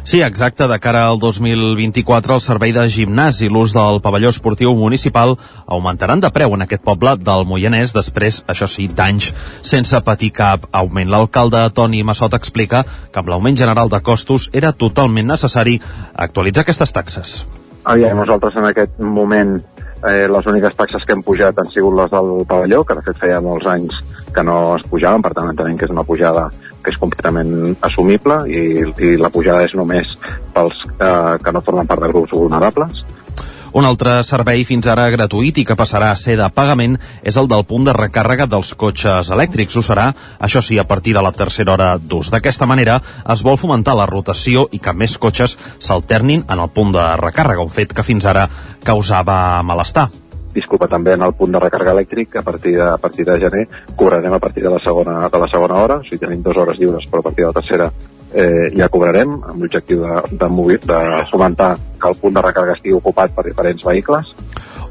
Sí, 0.06 0.22
exacte. 0.22 0.68
De 0.68 0.78
cara 0.80 1.08
al 1.10 1.18
2024, 1.18 2.36
el 2.36 2.42
servei 2.44 2.70
de 2.76 2.84
gimnàs 2.94 3.40
i 3.42 3.48
l'ús 3.50 3.72
del 3.74 3.98
pavelló 4.06 4.30
esportiu 4.30 4.76
municipal 4.78 5.34
augmentaran 5.66 6.22
de 6.22 6.30
preu 6.30 6.54
en 6.54 6.62
aquest 6.62 6.84
poble 6.86 7.16
del 7.18 7.48
Moianès 7.50 7.96
després, 7.96 8.44
això 8.46 8.70
sí, 8.70 8.86
d'anys 8.86 9.32
sense 9.66 9.98
patir 10.06 10.30
cap 10.38 10.70
augment. 10.72 11.10
L'alcalde 11.10 11.64
Toni 11.74 12.04
Massot 12.06 12.38
explica 12.38 12.84
que 12.86 13.24
amb 13.24 13.34
l'augment 13.34 13.58
general 13.58 13.90
de 13.90 14.04
costos 14.06 14.46
era 14.54 14.76
totalment 14.78 15.34
necessari 15.34 15.80
actualitzar 16.14 16.68
aquestes 16.68 16.94
taxes. 16.94 17.40
Aviam, 17.84 18.22
nosaltres 18.22 18.62
en 18.62 18.70
aquest 18.70 19.02
moment 19.02 19.58
eh, 20.04 20.28
les 20.28 20.48
úniques 20.52 20.76
taxes 20.76 21.04
que 21.06 21.16
hem 21.16 21.24
pujat 21.24 21.60
han 21.60 21.72
sigut 21.74 21.96
les 21.98 22.12
del 22.12 22.32
pavelló, 22.50 22.84
que 22.84 22.98
de 22.98 23.04
fet 23.06 23.20
feia 23.22 23.42
molts 23.44 23.68
anys 23.72 23.98
que 24.36 24.44
no 24.44 24.76
es 24.76 24.86
pujaven, 24.92 25.24
per 25.24 25.34
tant 25.34 25.52
entenem 25.52 25.78
que 25.80 25.88
és 25.88 25.94
una 25.94 26.04
pujada 26.04 26.50
que 26.84 26.92
és 26.94 27.00
completament 27.02 27.76
assumible 27.88 28.42
i, 28.52 28.64
i 29.02 29.16
la 29.18 29.32
pujada 29.34 29.66
és 29.66 29.74
només 29.78 30.12
pels 30.54 30.82
eh, 31.00 31.36
que 31.42 31.54
no 31.56 31.64
formen 31.66 31.88
part 31.90 32.04
de 32.04 32.12
grups 32.12 32.36
vulnerables. 32.36 33.06
Un 33.76 33.84
altre 33.84 34.22
servei 34.24 34.62
fins 34.64 34.86
ara 34.88 35.10
gratuït 35.12 35.58
i 35.60 35.66
que 35.68 35.76
passarà 35.76 36.14
a 36.14 36.20
ser 36.20 36.38
de 36.40 36.46
pagament 36.56 36.94
és 37.28 37.36
el 37.36 37.50
del 37.52 37.66
punt 37.68 37.84
de 37.84 37.96
recàrrega 37.98 38.48
dels 38.48 38.70
cotxes 38.80 39.28
elèctrics. 39.36 39.76
Ho 39.76 39.84
serà, 39.84 40.06
això 40.48 40.62
sí, 40.64 40.78
a 40.80 40.86
partir 40.88 41.12
de 41.18 41.24
la 41.26 41.34
tercera 41.36 41.74
hora 41.74 41.90
d'ús. 42.00 42.30
D'aquesta 42.32 42.70
manera 42.72 43.02
es 43.34 43.44
vol 43.44 43.60
fomentar 43.60 43.98
la 44.00 44.08
rotació 44.08 44.70
i 44.72 44.80
que 44.80 44.96
més 44.96 45.18
cotxes 45.20 45.58
s'alternin 45.76 46.46
en 46.48 46.64
el 46.64 46.72
punt 46.72 46.96
de 46.96 47.04
recàrrega, 47.20 47.68
un 47.68 47.76
fet 47.82 47.92
que 47.92 48.08
fins 48.08 48.24
ara 48.32 48.48
causava 48.88 49.60
malestar 49.68 50.08
disculpa, 50.56 50.88
també 50.88 51.12
en 51.18 51.24
el 51.26 51.34
punt 51.36 51.52
de 51.52 51.60
recàrrega 51.60 51.92
elèctric, 51.98 52.38
a 52.40 52.48
partir 52.48 52.78
de, 52.78 52.86
a 52.88 52.98
partir 52.98 53.26
de 53.28 53.36
gener, 53.42 53.66
cobrarem 54.00 54.32
a 54.32 54.40
partir 54.40 54.64
de 54.64 54.72
la 54.72 54.80
segona, 54.80 55.28
de 55.28 55.42
la 55.42 55.50
segona 55.52 55.82
hora, 55.84 55.98
o 56.00 56.08
sigui, 56.08 56.22
tenim 56.22 56.46
dues 56.46 56.56
hores 56.64 56.80
lliures, 56.80 57.04
però 57.12 57.20
a 57.20 57.26
partir 57.28 57.44
de 57.44 57.50
la 57.50 57.60
tercera 57.60 57.90
eh, 58.36 58.68
ja 58.76 58.90
cobrarem, 58.92 59.38
amb 59.48 59.64
l'objectiu 59.64 60.04
de, 60.04 60.22
de, 60.36 60.50
de, 60.86 61.00
fomentar 61.32 61.72
que 62.02 62.12
el 62.12 62.18
punt 62.22 62.36
de 62.36 62.44
recàrrega 62.44 62.76
estigui 62.78 62.98
ocupat 63.00 63.34
per 63.36 63.48
diferents 63.48 63.84
vehicles 63.88 64.34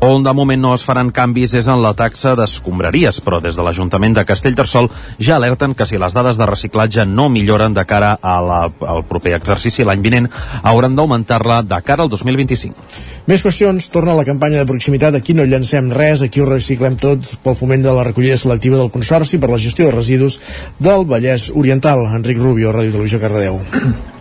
on 0.00 0.24
de 0.24 0.32
moment 0.34 0.60
no 0.60 0.74
es 0.74 0.84
faran 0.86 1.10
canvis 1.14 1.54
és 1.58 1.68
en 1.70 1.82
la 1.82 1.94
taxa 1.94 2.34
d'escombraries, 2.38 3.20
però 3.24 3.40
des 3.42 3.56
de 3.56 3.64
l'Ajuntament 3.66 4.16
de 4.16 4.24
Castellterçol 4.26 4.90
ja 5.18 5.36
alerten 5.36 5.74
que 5.74 5.86
si 5.86 5.98
les 6.00 6.14
dades 6.14 6.38
de 6.40 6.46
reciclatge 6.48 7.06
no 7.06 7.28
milloren 7.28 7.74
de 7.74 7.84
cara 7.84 8.14
a 8.20 8.36
la, 8.42 8.60
al 8.94 9.04
proper 9.08 9.34
exercici 9.36 9.84
l'any 9.84 10.02
vinent, 10.04 10.30
hauran 10.62 10.96
d'augmentar-la 10.96 11.62
de 11.62 11.80
cara 11.84 12.04
al 12.04 12.12
2025. 12.12 12.88
Més 13.30 13.44
qüestions. 13.44 13.90
Torna 13.94 14.12
a 14.14 14.18
la 14.20 14.26
campanya 14.28 14.62
de 14.62 14.68
proximitat. 14.68 15.14
Aquí 15.18 15.34
no 15.36 15.46
llancem 15.48 15.92
res, 15.94 16.24
aquí 16.24 16.42
ho 16.42 16.48
reciclem 16.48 16.98
tot 17.00 17.36
pel 17.44 17.58
foment 17.58 17.84
de 17.84 17.94
la 17.94 18.06
recollida 18.06 18.38
selectiva 18.40 18.80
del 18.80 18.92
Consorci 18.94 19.40
per 19.40 19.52
la 19.52 19.60
gestió 19.60 19.88
de 19.88 19.96
residus 19.96 20.40
del 20.78 21.06
Vallès 21.08 21.50
Oriental. 21.54 22.06
Enric 22.14 22.42
Rubio, 22.42 22.74
Ràdio 22.74 22.98
Televisió 22.98 23.22
Cardedeu. 23.22 24.13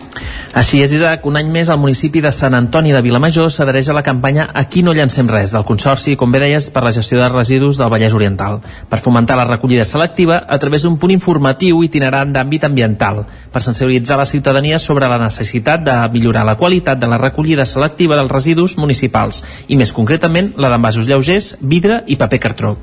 Així 0.53 0.83
és, 0.83 0.91
Isaac, 0.93 1.23
un 1.25 1.37
any 1.39 1.47
més 1.49 1.69
el 1.73 1.79
municipi 1.81 2.21
de 2.21 2.29
Sant 2.35 2.53
Antoni 2.53 2.91
de 2.93 3.01
Vilamajor 3.01 3.49
s'adhereix 3.51 3.87
a 3.89 3.95
la 3.97 4.03
campanya 4.05 4.45
Aquí 4.53 4.83
no 4.85 4.93
llancem 4.93 5.29
res 5.31 5.55
del 5.55 5.65
Consorci, 5.65 6.13
com 6.19 6.31
bé 6.31 6.41
deies, 6.43 6.67
per 6.69 6.83
la 6.85 6.91
gestió 6.93 7.17
de 7.17 7.29
residus 7.33 7.79
del 7.81 7.89
Vallès 7.89 8.13
Oriental, 8.13 8.59
per 8.89 9.01
fomentar 9.01 9.37
la 9.39 9.47
recollida 9.49 9.85
selectiva 9.85 10.43
a 10.47 10.59
través 10.61 10.85
d'un 10.85 10.99
punt 11.01 11.15
informatiu 11.15 11.81
itinerant 11.81 12.35
d'àmbit 12.35 12.67
ambiental, 12.69 13.23
per 13.51 13.63
sensibilitzar 13.65 14.19
la 14.21 14.29
ciutadania 14.29 14.77
sobre 14.77 15.09
la 15.09 15.17
necessitat 15.23 15.81
de 15.87 15.97
millorar 16.13 16.45
la 16.45 16.57
qualitat 16.61 17.01
de 17.01 17.09
la 17.09 17.17
recollida 17.17 17.65
selectiva 17.65 18.19
dels 18.19 18.31
residus 18.31 18.77
municipals, 18.77 19.41
i 19.67 19.79
més 19.79 19.93
concretament 19.93 20.53
la 20.57 20.69
d'envasos 20.69 21.09
lleugers, 21.09 21.55
vidre 21.61 22.03
i 22.05 22.19
paper 22.21 22.43
cartró. 22.45 22.77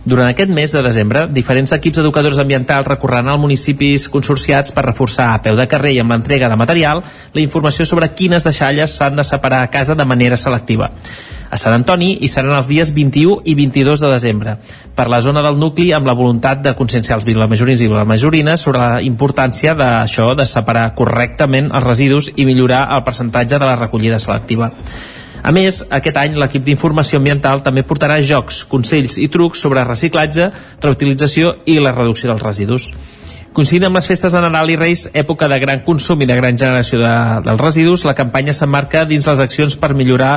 Durant 0.00 0.30
aquest 0.30 0.48
mes 0.48 0.72
de 0.72 0.80
desembre, 0.80 1.26
diferents 1.28 1.74
equips 1.76 2.00
educadors 2.00 2.38
ambientals 2.40 2.86
recorreran 2.88 3.28
als 3.28 3.42
municipis 3.42 4.06
consorciats 4.08 4.72
per 4.72 4.86
reforçar 4.86 5.34
a 5.34 5.42
peu 5.44 5.58
de 5.58 5.66
carrer 5.68 5.92
i 5.92 5.98
amb 6.00 6.14
l'entrega 6.14 6.48
de 6.48 6.56
material 6.56 7.02
la 7.34 7.42
informació 7.42 7.84
sobre 7.84 8.08
quines 8.16 8.46
deixalles 8.46 8.96
s'han 8.96 9.20
de 9.20 9.26
separar 9.28 9.60
a 9.62 9.68
casa 9.68 9.94
de 9.94 10.08
manera 10.08 10.40
selectiva. 10.40 10.90
a 11.50 11.58
Sant 11.58 11.74
Antoni 11.74 12.12
i 12.22 12.28
seran 12.30 12.54
els 12.54 12.68
dies 12.70 12.92
21 12.94 13.40
i 13.50 13.56
22 13.58 14.00
de 14.04 14.10
desembre. 14.12 14.56
Per 14.94 15.08
la 15.10 15.20
zona 15.20 15.42
del 15.42 15.58
nucli 15.58 15.90
amb 15.92 16.06
la 16.06 16.14
voluntat 16.14 16.62
de 16.62 16.76
conscienciar 16.78 17.18
els 17.18 17.26
vilamajorins 17.26 17.82
i 17.82 17.88
vilamajorines 17.90 18.62
sobre 18.62 18.78
la 18.78 19.02
importància 19.02 19.74
d'això, 19.74 20.30
de 20.38 20.46
separar 20.46 20.92
correctament 20.94 21.72
els 21.74 21.86
residus 21.86 22.30
i 22.36 22.46
millorar 22.46 22.86
el 22.94 23.02
percentatge 23.02 23.58
de 23.58 23.66
la 23.66 23.74
recollida 23.74 24.22
selectiva. 24.22 24.70
A 25.42 25.52
més, 25.56 25.80
aquest 25.88 26.18
any 26.20 26.36
l'equip 26.36 26.64
d'informació 26.66 27.20
ambiental 27.20 27.62
també 27.64 27.84
portarà 27.86 28.18
jocs, 28.20 28.64
consells 28.68 29.16
i 29.18 29.28
trucs 29.32 29.62
sobre 29.64 29.84
reciclatge, 29.86 30.50
reutilització 30.82 31.56
i 31.66 31.78
la 31.80 31.94
reducció 31.96 32.28
dels 32.30 32.44
residus. 32.44 32.90
Coincidint 33.50 33.88
amb 33.88 33.98
les 33.98 34.06
festes 34.06 34.30
de 34.30 34.40
Nadal 34.44 34.70
i 34.70 34.76
Reis, 34.78 35.08
època 35.10 35.48
de 35.50 35.58
gran 35.58 35.80
consum 35.82 36.20
i 36.22 36.28
de 36.28 36.36
gran 36.38 36.58
generació 36.60 37.00
de, 37.00 37.14
dels 37.48 37.62
residus, 37.62 38.04
la 38.06 38.14
campanya 38.14 38.54
s'emmarca 38.54 39.02
dins 39.10 39.26
les 39.26 39.40
accions 39.42 39.74
per 39.80 39.90
millorar 39.98 40.36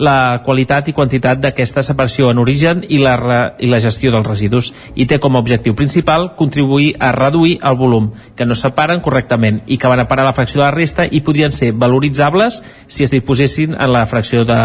la 0.00 0.40
qualitat 0.44 0.88
i 0.88 0.94
quantitat 0.96 1.40
d'aquesta 1.42 1.84
separació 1.84 2.30
en 2.32 2.40
origen 2.40 2.80
i 2.88 2.98
la, 3.02 3.14
re, 3.20 3.40
i 3.60 3.68
la 3.68 3.82
gestió 3.84 4.12
dels 4.14 4.26
residus 4.26 4.72
i 4.96 5.06
té 5.06 5.20
com 5.20 5.36
a 5.36 5.42
objectiu 5.44 5.76
principal 5.76 6.30
contribuir 6.38 6.94
a 6.98 7.12
reduir 7.12 7.58
el 7.60 7.76
volum, 7.76 8.10
que 8.36 8.48
no 8.48 8.56
separen 8.56 9.04
correctament 9.04 9.60
i 9.66 9.78
que 9.78 9.92
van 9.92 10.00
a 10.00 10.08
parar 10.08 10.24
la 10.24 10.34
fracció 10.36 10.62
de 10.62 10.66
la 10.66 10.74
resta 10.74 11.04
i 11.04 11.20
podrien 11.26 11.52
ser 11.52 11.72
valoritzables 11.76 12.62
si 12.88 13.04
es 13.04 13.12
disposessin 13.12 13.76
en 13.76 13.92
la 13.92 14.06
fracció 14.08 14.44
de, 14.48 14.60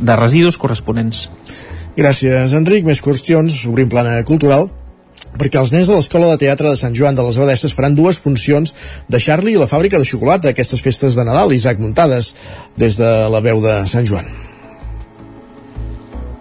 de 0.00 0.16
residus 0.16 0.58
corresponents. 0.58 1.28
Gràcies, 1.96 2.54
Enric. 2.56 2.86
Més 2.88 3.02
qüestions, 3.04 3.64
obrim 3.68 3.90
plana 3.92 4.16
cultural 4.24 4.70
perquè 5.38 5.60
els 5.60 5.70
nens 5.70 5.86
de 5.86 5.94
l'Escola 5.94 6.32
de 6.32 6.40
Teatre 6.42 6.72
de 6.72 6.78
Sant 6.80 6.96
Joan 6.96 7.14
de 7.14 7.22
les 7.22 7.38
Abadesses 7.38 7.74
faran 7.76 7.94
dues 7.94 8.18
funcions 8.18 8.74
de 9.06 9.20
Charlie 9.22 9.54
i 9.54 9.62
la 9.62 9.70
fàbrica 9.70 10.00
de 10.00 10.08
xocolata 10.08 10.50
aquestes 10.50 10.82
festes 10.82 11.14
de 11.14 11.26
Nadal, 11.28 11.54
Isaac 11.54 11.78
Muntades, 11.78 12.34
des 12.80 12.98
de 12.98 13.16
la 13.30 13.44
veu 13.44 13.62
de 13.62 13.82
Sant 13.86 14.08
Joan. 14.08 14.49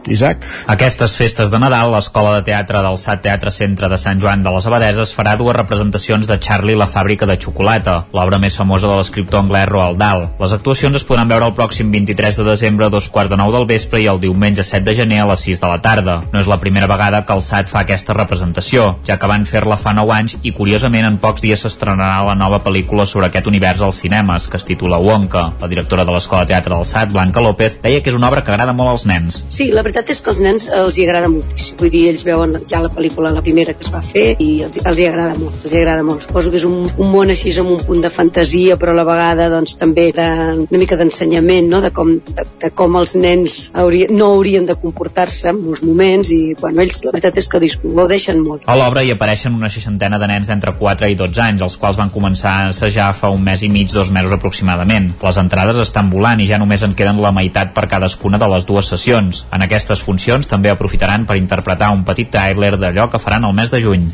Isaac. 0.07 0.45
Aquestes 0.67 1.13
festes 1.17 1.51
de 1.51 1.59
Nadal, 1.59 1.91
l'Escola 1.91 2.37
de 2.37 2.45
Teatre 2.47 2.81
del 2.85 2.97
SAT 2.97 3.21
Teatre 3.25 3.51
Centre 3.51 3.89
de 3.91 3.97
Sant 3.99 4.21
Joan 4.21 4.43
de 4.45 4.53
les 4.53 4.67
Abadeses 4.69 5.11
farà 5.15 5.35
dues 5.37 5.55
representacions 5.57 6.27
de 6.27 6.37
Charlie 6.39 6.77
la 6.79 6.87
fàbrica 6.87 7.27
de 7.27 7.35
xocolata, 7.41 8.05
l'obra 8.15 8.39
més 8.39 8.55
famosa 8.57 8.87
de 8.87 8.95
l'escriptor 8.97 9.43
anglès 9.43 9.67
Roald 9.69 9.99
Dahl. 9.99 10.25
Les 10.39 10.55
actuacions 10.55 10.95
es 10.95 11.05
podran 11.05 11.29
veure 11.29 11.49
el 11.49 11.55
pròxim 11.57 11.91
23 11.91 12.39
de 12.39 12.47
desembre 12.47 12.87
a 12.87 12.93
dos 12.93 13.09
quarts 13.09 13.33
de 13.33 13.39
nou 13.41 13.51
del 13.51 13.67
vespre 13.69 14.01
i 14.01 14.07
el 14.07 14.21
diumenge 14.23 14.63
7 14.63 14.85
de 14.87 14.95
gener 15.01 15.21
a 15.23 15.27
les 15.33 15.45
6 15.45 15.61
de 15.61 15.71
la 15.73 15.81
tarda. 15.83 16.19
No 16.31 16.39
és 16.39 16.47
la 16.47 16.59
primera 16.63 16.87
vegada 16.87 17.25
que 17.25 17.35
el 17.35 17.43
SAT 17.43 17.69
fa 17.73 17.83
aquesta 17.83 18.15
representació, 18.17 18.95
ja 19.05 19.19
que 19.19 19.29
van 19.29 19.45
fer-la 19.49 19.77
fa 19.77 19.93
9 19.97 20.15
anys 20.15 20.37
i 20.41 20.53
curiosament 20.55 21.09
en 21.09 21.19
pocs 21.19 21.43
dies 21.43 21.65
s'estrenarà 21.65 22.23
la 22.25 22.37
nova 22.39 22.61
pel·lícula 22.63 23.05
sobre 23.05 23.27
aquest 23.27 23.47
univers 23.51 23.83
als 23.83 24.01
cinemes, 24.03 24.47
que 24.47 24.57
es 24.57 24.65
titula 24.65 24.97
Wonka. 24.97 25.49
La 25.61 25.67
directora 25.67 26.05
de 26.05 26.15
l'Escola 26.15 26.45
de 26.45 26.53
Teatre 26.53 26.75
del 26.75 26.87
SAT, 26.87 27.11
Blanca 27.11 27.43
López, 27.43 27.79
deia 27.83 28.01
que 28.01 28.13
és 28.13 28.17
una 28.17 28.29
obra 28.31 28.43
que 28.43 28.53
agrada 28.53 28.73
molt 28.73 28.95
als 28.95 29.05
nens. 29.09 29.43
Sí, 29.49 29.71
la 29.73 29.83
veritat 29.89 30.13
és 30.13 30.21
que 30.23 30.31
als 30.33 30.41
nens 30.43 30.69
els 30.73 30.97
hi 30.97 31.05
agrada 31.07 31.29
moltíssim. 31.31 31.77
Vull 31.79 31.91
dir, 31.93 32.05
ells 32.11 32.23
veuen 32.27 32.55
ja 32.69 32.81
la 32.83 32.91
pel·lícula, 32.93 33.33
la 33.33 33.43
primera 33.45 33.73
que 33.73 33.85
es 33.85 33.91
va 33.93 34.01
fer, 34.05 34.27
i 34.41 34.49
els, 34.67 34.81
els 34.83 35.01
hi 35.01 35.07
agrada 35.09 35.35
molt, 35.39 35.63
els 35.63 35.73
hi 35.73 35.81
agrada 35.81 36.05
molt. 36.05 36.25
Suposo 36.25 36.53
que 36.53 36.59
és 36.61 36.67
un, 36.67 36.89
un 36.89 37.11
món 37.13 37.33
així 37.33 37.53
amb 37.59 37.73
un 37.73 37.83
punt 37.87 38.03
de 38.03 38.11
fantasia, 38.13 38.77
però 38.79 38.93
a 38.93 38.99
la 38.99 39.07
vegada 39.07 39.49
doncs, 39.51 39.75
també 39.79 40.09
de, 40.15 40.27
una 40.65 40.81
mica 40.81 40.97
d'ensenyament, 40.99 41.69
no? 41.71 41.81
de, 41.83 41.91
com, 41.95 42.15
de, 42.27 42.45
de 42.61 42.71
com 42.75 42.97
els 42.99 43.15
nens 43.19 43.57
hauria, 43.73 44.09
no 44.13 44.33
haurien 44.35 44.67
de 44.69 44.77
comportar-se 44.79 45.49
en 45.51 45.61
molts 45.63 45.83
moments, 45.85 46.31
i 46.35 46.55
bueno, 46.59 46.83
ells 46.83 47.03
la 47.05 47.13
veritat 47.15 47.39
és 47.41 47.49
que 47.49 47.59
ho 47.59 48.07
deixen 48.09 48.43
molt. 48.45 48.67
A 48.69 48.77
l'obra 48.79 49.03
hi 49.03 49.13
apareixen 49.15 49.55
una 49.55 49.71
seixantena 49.73 50.19
de 50.21 50.29
nens 50.29 50.51
d'entre 50.51 50.75
4 50.79 51.09
i 51.09 51.17
12 51.19 51.43
anys, 51.45 51.65
els 51.65 51.77
quals 51.81 51.99
van 51.99 52.13
començar 52.13 52.55
a 52.59 52.69
assajar 52.73 53.09
fa 53.17 53.31
un 53.33 53.43
mes 53.43 53.63
i 53.65 53.71
mig, 53.71 53.91
dos 53.93 54.11
mesos 54.13 54.35
aproximadament. 54.35 55.11
Les 55.23 55.41
entrades 55.41 55.81
estan 55.81 56.11
volant 56.13 56.39
i 56.39 56.47
ja 56.49 56.59
només 56.61 56.83
en 56.85 56.95
queden 56.97 57.21
la 57.23 57.33
meitat 57.35 57.73
per 57.75 57.87
cadascuna 57.91 58.39
de 58.41 58.49
les 58.53 58.67
dues 58.69 58.89
sessions. 58.93 59.45
En 59.55 59.65
aquestes 59.79 60.03
funcions 60.03 60.49
també 60.51 60.69
aprofitaran 60.73 61.25
per 61.25 61.39
interpretar 61.39 61.93
un 61.95 62.03
petit 62.03 62.27
tràiler 62.33 62.75
d'allò 62.77 63.07
que 63.09 63.21
faran 63.23 63.47
el 63.47 63.55
mes 63.55 63.71
de 63.71 63.79
juny. 63.79 64.09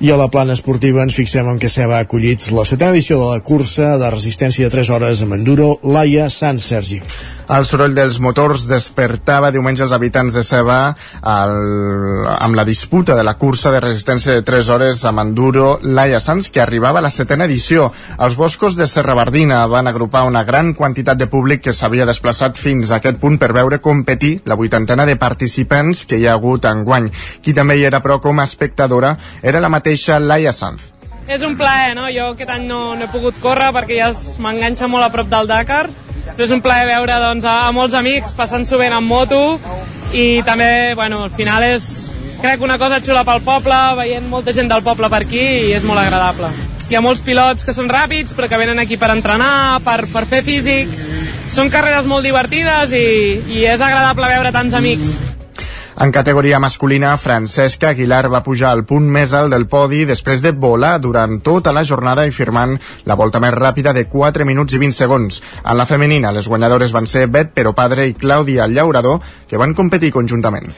I 0.00 0.12
a 0.14 0.16
la 0.16 0.30
plana 0.32 0.54
esportiva 0.56 1.02
ens 1.04 1.18
fixem 1.18 1.48
en 1.50 1.58
què 1.60 1.68
s'ha 1.68 1.88
acollit 1.98 2.46
la 2.56 2.64
setena 2.64 2.94
edició 2.94 3.18
de 3.20 3.26
la 3.34 3.42
cursa 3.44 3.98
de 4.00 4.08
resistència 4.14 4.70
de 4.70 4.72
3 4.72 4.94
hores 4.94 5.20
amb 5.26 5.36
enduro 5.36 5.74
Laia 5.82 6.30
Sant 6.30 6.62
Sergi. 6.62 7.02
El 7.50 7.64
soroll 7.66 7.96
dels 7.96 8.20
motors 8.22 8.62
despertava 8.70 9.48
diumenge 9.50 9.82
els 9.82 9.90
habitants 9.90 10.36
de 10.36 10.42
Ceba 10.46 10.92
el, 11.26 11.54
amb 12.30 12.54
la 12.54 12.64
disputa 12.68 13.16
de 13.18 13.24
la 13.26 13.34
cursa 13.40 13.72
de 13.74 13.80
resistència 13.82 14.36
de 14.36 14.44
3 14.46 14.68
hores 14.70 15.00
amb 15.08 15.18
enduro 15.24 15.72
Laia 15.82 16.20
Sans, 16.22 16.46
que 16.54 16.62
arribava 16.62 17.00
a 17.00 17.02
la 17.02 17.10
setena 17.10 17.48
edició. 17.50 17.88
Els 18.22 18.36
boscos 18.38 18.76
de 18.78 18.86
Serrabardina 18.86 19.64
van 19.66 19.90
agrupar 19.90 20.22
una 20.28 20.44
gran 20.46 20.74
quantitat 20.78 21.18
de 21.18 21.26
públic 21.32 21.64
que 21.64 21.74
s'havia 21.74 22.06
desplaçat 22.06 22.54
fins 22.54 22.92
a 22.92 23.00
aquest 23.00 23.18
punt 23.18 23.40
per 23.42 23.50
veure 23.56 23.80
competir 23.82 24.36
la 24.46 24.54
vuitantena 24.54 25.08
de 25.08 25.18
participants 25.18 26.04
que 26.06 26.20
hi 26.20 26.28
ha 26.28 26.36
hagut 26.38 26.68
enguany. 26.70 27.10
Qui 27.42 27.56
també 27.56 27.80
hi 27.80 27.88
era, 27.88 27.98
però, 27.98 28.20
com 28.22 28.38
a 28.38 28.46
espectadora, 28.46 29.16
era 29.42 29.58
la 29.58 29.72
mateixa 29.74 30.20
Laia 30.22 30.54
Sanz. 30.54 30.92
És 31.26 31.42
un 31.46 31.58
plaer, 31.58 31.96
no? 31.98 32.06
Jo 32.14 32.30
aquest 32.36 32.50
any 32.50 32.70
no, 32.70 32.94
no 32.94 33.06
he 33.06 33.10
pogut 33.10 33.42
córrer 33.42 33.72
perquè 33.74 33.98
ja 33.98 34.12
m'enganxa 34.42 34.86
molt 34.90 35.06
a 35.06 35.10
prop 35.14 35.28
del 35.30 35.50
Dakar, 35.50 35.88
és 36.40 36.50
un 36.54 36.62
plaer 36.64 36.86
veure 36.88 37.18
doncs, 37.22 37.44
a, 37.44 37.70
molts 37.76 37.94
amics 37.94 38.32
passant-s'ho 38.36 38.80
en 38.82 39.04
moto 39.04 39.58
i 40.12 40.42
també, 40.42 40.94
bueno, 40.94 41.24
al 41.24 41.30
final 41.30 41.62
és 41.62 42.10
crec 42.40 42.62
una 42.64 42.78
cosa 42.78 43.00
xula 43.00 43.24
pel 43.24 43.42
poble, 43.44 43.78
veient 43.98 44.26
molta 44.28 44.52
gent 44.52 44.68
del 44.68 44.82
poble 44.82 45.10
per 45.12 45.22
aquí 45.22 45.42
i 45.70 45.72
és 45.76 45.84
molt 45.84 46.00
agradable. 46.00 46.50
Hi 46.90 46.96
ha 46.96 47.02
molts 47.04 47.22
pilots 47.22 47.66
que 47.66 47.74
són 47.76 47.90
ràpids 47.92 48.34
però 48.34 48.48
que 48.50 48.58
venen 48.58 48.80
aquí 48.82 48.96
per 48.98 49.12
entrenar, 49.14 49.80
per, 49.84 50.06
per 50.12 50.24
fer 50.26 50.42
físic. 50.46 50.90
Són 51.50 51.70
carreres 51.70 52.06
molt 52.06 52.26
divertides 52.26 52.94
i, 52.94 53.06
i 53.58 53.66
és 53.66 53.82
agradable 53.82 54.32
veure 54.32 54.54
tants 54.54 54.74
amics. 54.78 55.12
En 55.98 56.12
categoria 56.12 56.60
masculina, 56.62 57.16
Francesca 57.18 57.90
Aguilar 57.90 58.30
va 58.30 58.42
pujar 58.46 58.70
al 58.70 58.84
punt 58.86 59.08
més 59.10 59.34
alt 59.34 59.50
del 59.52 59.66
podi 59.68 60.04
després 60.06 60.40
de 60.40 60.52
volar 60.52 60.98
durant 61.02 61.40
tota 61.42 61.72
la 61.74 61.82
jornada 61.84 62.24
i 62.26 62.32
firmant 62.32 62.76
la 63.04 63.16
volta 63.18 63.40
més 63.42 63.52
ràpida 63.56 63.92
de 63.92 64.06
4 64.08 64.46
minuts 64.46 64.74
i 64.74 64.80
20 64.80 64.96
segons. 64.96 65.42
En 65.64 65.76
la 65.76 65.86
femenina, 65.86 66.32
les 66.32 66.48
guanyadores 66.48 66.94
van 66.94 67.10
ser 67.10 67.26
Bet 67.26 67.50
Pero 67.54 67.74
Padre 67.74 68.06
i 68.06 68.14
Clàudia 68.14 68.68
Llaurador, 68.70 69.20
que 69.48 69.58
van 69.58 69.74
competir 69.74 70.12
conjuntament. 70.14 70.70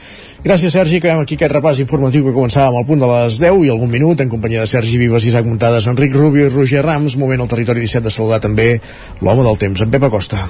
Gràcies, 0.43 0.73
Sergi. 0.75 0.99
Acabem 0.99 1.21
aquí 1.23 1.37
aquest 1.37 1.53
repàs 1.55 1.79
informatiu 1.79 2.25
que 2.25 2.35
començàvem 2.35 2.81
al 2.81 2.89
punt 2.89 2.99
de 2.99 3.07
les 3.13 3.39
10 3.39 3.63
i 3.63 3.71
algun 3.71 3.93
minut 3.93 4.19
en 4.19 4.33
companyia 4.33 4.65
de 4.65 4.71
Sergi 4.73 4.99
Vives, 4.99 5.29
Isaac 5.29 5.47
Muntades, 5.47 5.87
Enric 5.87 6.17
Rubio 6.17 6.49
i 6.49 6.51
Roger 6.51 6.83
Rams. 6.83 7.15
Moment 7.21 7.45
al 7.45 7.51
territori 7.53 7.85
17 7.85 8.09
de 8.09 8.17
saludar 8.17 8.41
també 8.43 8.73
l'home 9.21 9.47
del 9.47 9.61
temps, 9.67 9.85
en 9.85 9.93
Pep 9.93 10.09
Acosta. 10.09 10.43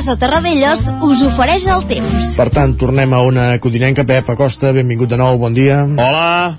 Casa 0.00 0.14
Terradellos 0.16 0.86
us 1.04 1.20
ofereix 1.26 1.66
el 1.68 1.82
temps. 1.84 2.30
Per 2.32 2.46
tant, 2.48 2.72
tornem 2.80 3.12
a 3.12 3.18
una 3.20 3.42
codinenca. 3.60 4.00
Pep 4.08 4.30
Acosta, 4.32 4.70
benvingut 4.72 5.10
de 5.12 5.16
nou, 5.20 5.36
bon 5.36 5.52
dia. 5.52 5.82
Hola, 5.84 6.54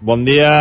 bon 0.00 0.22
dia. 0.24 0.52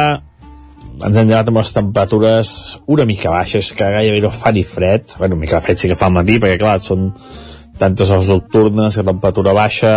Ens 0.97 1.05
hem 1.05 1.29
llevat 1.29 1.47
amb 1.47 1.61
les 1.61 1.69
temperatures 1.71 2.49
una 2.91 3.05
mica 3.07 3.31
baixes, 3.31 3.69
que 3.71 3.87
gairebé 3.93 4.19
no 4.25 4.31
fa 4.35 4.51
ni 4.51 4.65
fred. 4.67 5.13
Bueno, 5.21 5.37
una 5.37 5.45
mica 5.45 5.61
de 5.61 5.63
fred 5.69 5.79
sí 5.79 5.87
que 5.87 5.95
fa 5.95 6.09
al 6.09 6.17
matí, 6.17 6.35
perquè 6.43 6.57
clar, 6.59 6.73
són 6.83 7.05
tantes 7.79 8.11
hores 8.11 8.27
nocturnes, 8.33 8.97
que 8.99 9.05
temperatura 9.07 9.53
baixa, 9.55 9.91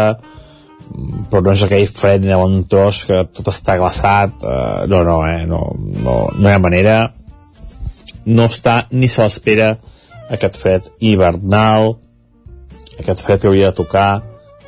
però 1.32 1.40
no 1.48 1.54
és 1.56 1.64
aquell 1.66 1.90
fred 1.90 2.22
ni 2.22 2.30
de 2.30 2.38
bon 2.38 2.60
tros 2.70 3.00
que 3.08 3.24
tot 3.40 3.50
està 3.50 3.74
glaçat. 3.80 4.36
Uh, 4.44 4.84
no, 4.92 5.00
no, 5.08 5.16
eh, 5.26 5.48
no, 5.50 5.64
no, 5.96 6.14
no 6.38 6.46
hi 6.46 6.54
ha 6.54 6.62
manera. 6.62 7.00
No 8.30 8.46
està 8.46 8.84
ni 8.94 9.10
se 9.10 9.26
l'espera 9.26 9.72
aquest 10.30 10.60
fred 10.62 10.88
hivernal, 11.02 11.96
aquest 13.00 13.24
fred 13.24 13.40
que 13.40 13.50
havia 13.50 13.70
de 13.70 13.78
tocar 13.80 14.22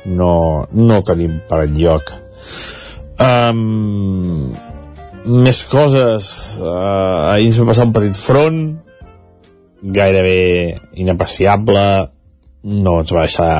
no, 0.05 0.65
no 0.71 0.99
el 0.99 1.05
tenim 1.07 1.39
per 1.49 1.63
enlloc. 1.63 2.11
Um, 3.23 4.51
més 5.23 5.61
coses 5.71 6.25
uh, 6.59 7.31
ahir 7.31 7.51
ens 7.51 7.59
va 7.61 7.69
passar 7.69 7.85
un 7.87 7.93
petit 7.95 8.17
front 8.19 8.57
gairebé 9.95 10.79
inapreciable 10.99 11.83
no 12.63 12.97
ens 13.03 13.13
va 13.15 13.23
deixar 13.23 13.53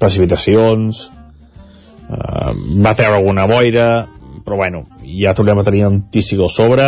precipitacions 0.00 1.02
uh, 2.08 2.52
va 2.80 2.94
treure 2.96 3.18
alguna 3.18 3.44
boira 3.50 3.88
però 4.44 4.56
bueno, 4.60 4.84
ja 5.04 5.34
tornem 5.36 5.60
a 5.60 5.66
tenir 5.66 5.84
anticicló 5.88 6.48
sobre 6.52 6.86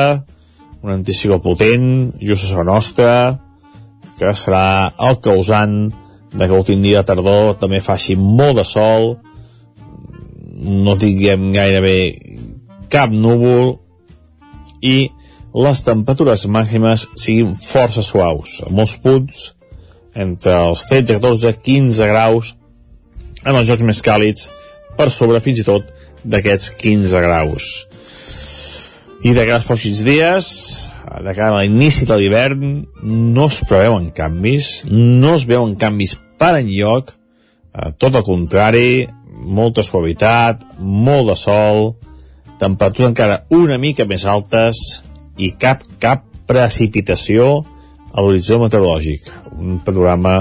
un 0.82 0.92
anticicló 0.92 1.40
potent 1.42 2.14
just 2.20 2.52
a 2.52 2.60
la 2.60 2.66
nostra 2.68 3.12
que 4.16 4.32
serà 4.36 4.92
el 5.08 5.20
causant 5.24 5.78
de 6.32 6.44
que 6.44 6.52
l'últim 6.52 6.82
dia 6.82 7.02
de 7.02 7.10
tardor 7.12 7.56
també 7.60 7.80
faci 7.84 8.16
molt 8.18 8.58
de 8.58 8.64
sol 8.66 9.16
no 10.56 10.96
tinguem 10.98 11.50
gairebé 11.54 11.98
cap 12.92 13.12
núvol 13.12 13.76
i 14.82 15.10
les 15.56 15.82
temperatures 15.84 16.46
màximes 16.52 17.06
siguin 17.16 17.54
força 17.60 18.04
suaus 18.04 18.60
a 18.66 18.72
molts 18.72 18.96
punts 19.02 19.50
entre 20.16 20.54
els 20.68 20.84
13, 20.88 21.18
14, 21.18 21.52
15 21.64 22.08
graus 22.10 22.54
en 23.44 23.54
els 23.54 23.68
jocs 23.68 23.84
més 23.86 24.02
càlids 24.04 24.50
per 24.96 25.10
sobre 25.12 25.42
fins 25.44 25.60
i 25.60 25.66
tot 25.66 25.92
d'aquests 26.24 26.72
15 26.80 27.22
graus. 27.22 27.66
I 29.22 29.32
de 29.32 29.44
cara 29.44 29.60
als 29.60 29.68
pròxims 29.68 30.02
dies 30.06 30.48
de 31.06 31.34
cara 31.34 31.54
a 31.54 31.62
l'inici 31.62 32.06
de 32.08 32.16
l'hivern 32.18 32.64
no 33.02 33.46
es 33.46 33.60
preveuen 33.68 34.10
canvis, 34.16 34.84
no 34.90 35.36
es 35.36 35.46
veuen 35.46 35.76
canvis 35.78 36.16
per 36.38 36.56
enlloc, 36.58 37.12
eh, 37.12 37.92
tot 37.98 38.14
el 38.18 38.24
contrari, 38.26 39.06
molta 39.36 39.84
suavitat, 39.86 40.64
molt 40.80 41.30
de 41.30 41.36
sol, 41.38 41.94
temperatures 42.58 43.12
encara 43.12 43.42
una 43.54 43.78
mica 43.78 44.06
més 44.08 44.24
altes 44.26 44.80
i 45.36 45.52
cap, 45.60 45.84
cap 46.00 46.24
precipitació 46.48 47.64
a 48.16 48.24
l'horitzó 48.24 48.58
meteorològic. 48.62 49.28
Un 49.60 49.80
panorama 49.84 50.40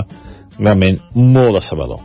realment 0.57 1.01
molt 1.13 1.59
decebedor. 1.59 2.01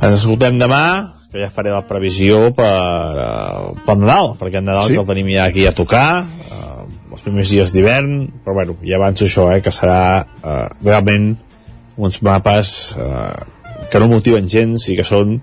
Ens 0.00 0.16
escoltem 0.16 0.58
demà, 0.58 0.82
que 1.30 1.38
ja 1.38 1.50
faré 1.52 1.70
la 1.70 1.84
previsió 1.86 2.48
per, 2.56 2.66
uh, 2.66 3.74
per 3.86 3.96
Nadal, 4.00 4.34
perquè 4.40 4.58
el 4.58 4.66
Nadal 4.66 4.88
Sí. 4.88 4.94
que 4.96 5.00
el 5.04 5.06
tenim 5.06 5.28
ja 5.30 5.44
aquí 5.44 5.66
a 5.66 5.72
tocar, 5.72 6.24
uh, 6.24 6.69
els 7.10 7.24
primers 7.24 7.50
dies 7.50 7.72
d'hivern, 7.74 8.28
però 8.44 8.54
bueno, 8.60 8.76
ja 8.86 8.98
avanço 9.00 9.26
això, 9.26 9.48
eh, 9.52 9.60
que 9.64 9.72
serà 9.74 10.00
uh, 10.22 10.66
realment 10.82 11.32
uns 12.00 12.20
mapes 12.22 12.94
uh, 12.96 13.34
que 13.90 14.00
no 14.00 14.10
motiven 14.10 14.48
gens 14.48 14.86
i 14.88 14.96
que 14.98 15.06
són 15.06 15.40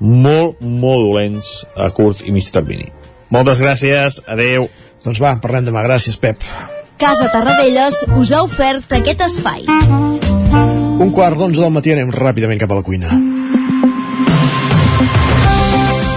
molt, 0.00 0.60
molt 0.60 1.06
dolents 1.06 1.52
a 1.76 1.88
curt 1.94 2.24
i 2.26 2.34
mig 2.34 2.50
termini. 2.52 2.90
Moltes 3.34 3.62
gràcies, 3.62 4.20
adeu. 4.30 4.68
Doncs 5.04 5.20
va, 5.22 5.36
parlem 5.42 5.66
demà. 5.68 5.84
Gràcies, 5.86 6.18
Pep. 6.20 6.42
Casa 7.00 7.30
Tarradellas 7.32 8.04
us 8.18 8.32
ha 8.32 8.44
ofert 8.46 8.92
aquest 8.98 9.24
espai. 9.26 9.64
Un 10.94 11.10
quart 11.14 11.38
d'onze 11.38 11.60
del 11.60 11.74
matí 11.74 11.94
anem 11.94 12.12
ràpidament 12.14 12.60
cap 12.60 12.70
a 12.70 12.78
la 12.78 12.86
cuina. 12.86 13.10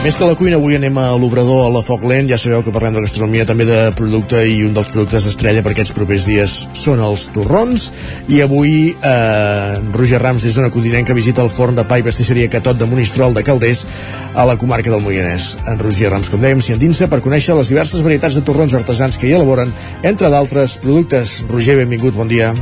Més 0.08 0.16
que 0.16 0.24
la 0.24 0.38
cuina, 0.40 0.56
avui 0.56 0.78
anem 0.78 0.96
a 1.02 1.10
l'Obrador, 1.20 1.66
a 1.66 1.72
la 1.74 1.82
Foc 1.84 2.06
Lent. 2.08 2.30
Ja 2.32 2.38
sabeu 2.40 2.62
que 2.64 2.72
parlem 2.72 2.96
de 2.96 3.02
gastronomia, 3.04 3.44
també 3.44 3.66
de 3.68 3.90
producte, 3.92 4.40
i 4.48 4.62
un 4.64 4.72
dels 4.72 4.88
productes 4.94 5.26
estrella 5.28 5.60
per 5.66 5.74
aquests 5.74 5.92
propers 5.98 6.24
dies 6.30 6.54
són 6.80 7.02
els 7.04 7.26
torrons. 7.36 7.90
I 8.32 8.40
avui, 8.46 8.94
eh, 8.96 9.82
Roger 9.98 10.22
Rams, 10.24 10.48
des 10.48 10.56
d'una 10.56 10.72
continent 10.72 11.04
que 11.04 11.18
visita 11.18 11.44
el 11.44 11.52
forn 11.52 11.76
de 11.76 11.84
pa 11.84 12.00
i 12.00 12.08
pastisseria 12.08 12.48
Catot 12.48 12.80
de 12.80 12.88
Monistrol 12.88 13.36
de 13.36 13.44
Calders, 13.44 13.84
a 14.34 14.48
la 14.48 14.56
comarca 14.56 14.96
del 14.96 15.04
Moianès. 15.04 15.58
En 15.68 15.78
Roger 15.78 16.16
Rams, 16.16 16.32
com 16.32 16.40
dèiem, 16.40 16.64
s'hi 16.64 16.80
endinsa 16.80 17.12
per 17.12 17.20
conèixer 17.20 17.60
les 17.60 17.68
diverses 17.68 18.00
varietats 18.00 18.40
de 18.40 18.48
torrons 18.48 18.80
artesans 18.80 19.18
que 19.18 19.28
hi 19.28 19.36
elaboren, 19.36 19.76
entre 20.04 20.32
d'altres 20.32 20.78
productes. 20.78 21.44
Roger, 21.50 21.76
benvingut, 21.84 22.16
bon 22.16 22.32
dia. 22.32 22.56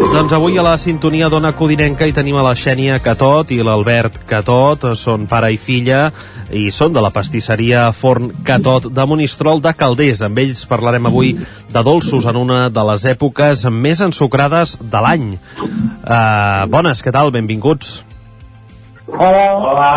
Doncs 0.00 0.32
avui 0.32 0.56
a 0.56 0.62
la 0.64 0.78
sintonia 0.80 1.28
d'Ona 1.28 1.50
Codinenca 1.52 2.06
hi 2.08 2.14
tenim 2.16 2.38
a 2.40 2.44
la 2.46 2.54
Xènia 2.56 2.96
Catot 3.04 3.52
i 3.52 3.58
l'Albert 3.60 4.16
Catot, 4.28 4.86
són 4.96 5.26
pare 5.28 5.50
i 5.52 5.58
filla 5.60 6.06
i 6.56 6.70
són 6.72 6.96
de 6.96 7.02
la 7.04 7.12
pastisseria 7.12 7.84
Forn 7.92 8.30
Catot 8.46 8.88
de 8.88 9.06
Monistrol 9.06 9.60
de 9.60 9.74
Calders. 9.76 10.24
Amb 10.24 10.40
ells 10.40 10.64
parlarem 10.70 11.10
avui 11.10 11.36
de 11.36 11.84
dolços 11.84 12.24
en 12.24 12.40
una 12.40 12.62
de 12.72 12.84
les 12.90 13.04
èpoques 13.12 13.66
més 13.70 14.00
ensucrades 14.00 14.78
de 14.80 15.04
l'any. 15.04 15.32
Uh, 15.60 16.64
bones, 16.72 17.04
què 17.04 17.12
tal? 17.12 17.28
Benvinguts. 17.36 17.98
Hola. 19.12 19.50
Hola. 19.52 19.90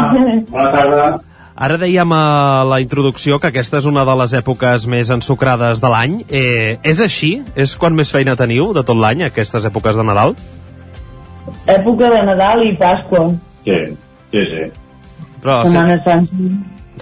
Bona 0.52 0.72
tarda. 0.76 1.33
Ara 1.54 1.78
dèiem 1.78 2.10
a 2.16 2.64
la 2.66 2.80
introducció 2.82 3.38
que 3.38 3.52
aquesta 3.52 3.78
és 3.78 3.86
una 3.86 4.02
de 4.10 4.16
les 4.24 4.34
èpoques 4.34 4.88
més 4.90 5.12
ensucrades 5.14 5.84
de 5.84 5.92
l'any. 5.94 6.16
Eh, 6.30 6.80
és 6.82 7.02
així? 7.04 7.36
És 7.56 7.76
quan 7.78 7.94
més 7.94 8.10
feina 8.14 8.34
teniu 8.40 8.72
de 8.74 8.82
tot 8.82 8.98
l'any, 8.98 9.22
aquestes 9.28 9.68
èpoques 9.70 10.00
de 10.00 10.06
Nadal? 10.08 10.34
Època 11.70 12.10
de 12.10 12.24
Nadal 12.26 12.66
i 12.66 12.74
Pasqua. 12.80 13.28
Sí, 13.68 13.78
sí, 14.34 14.46
sí. 14.50 14.64
Però, 15.44 15.62
Setmana 15.68 16.00
Santa. 16.06 16.50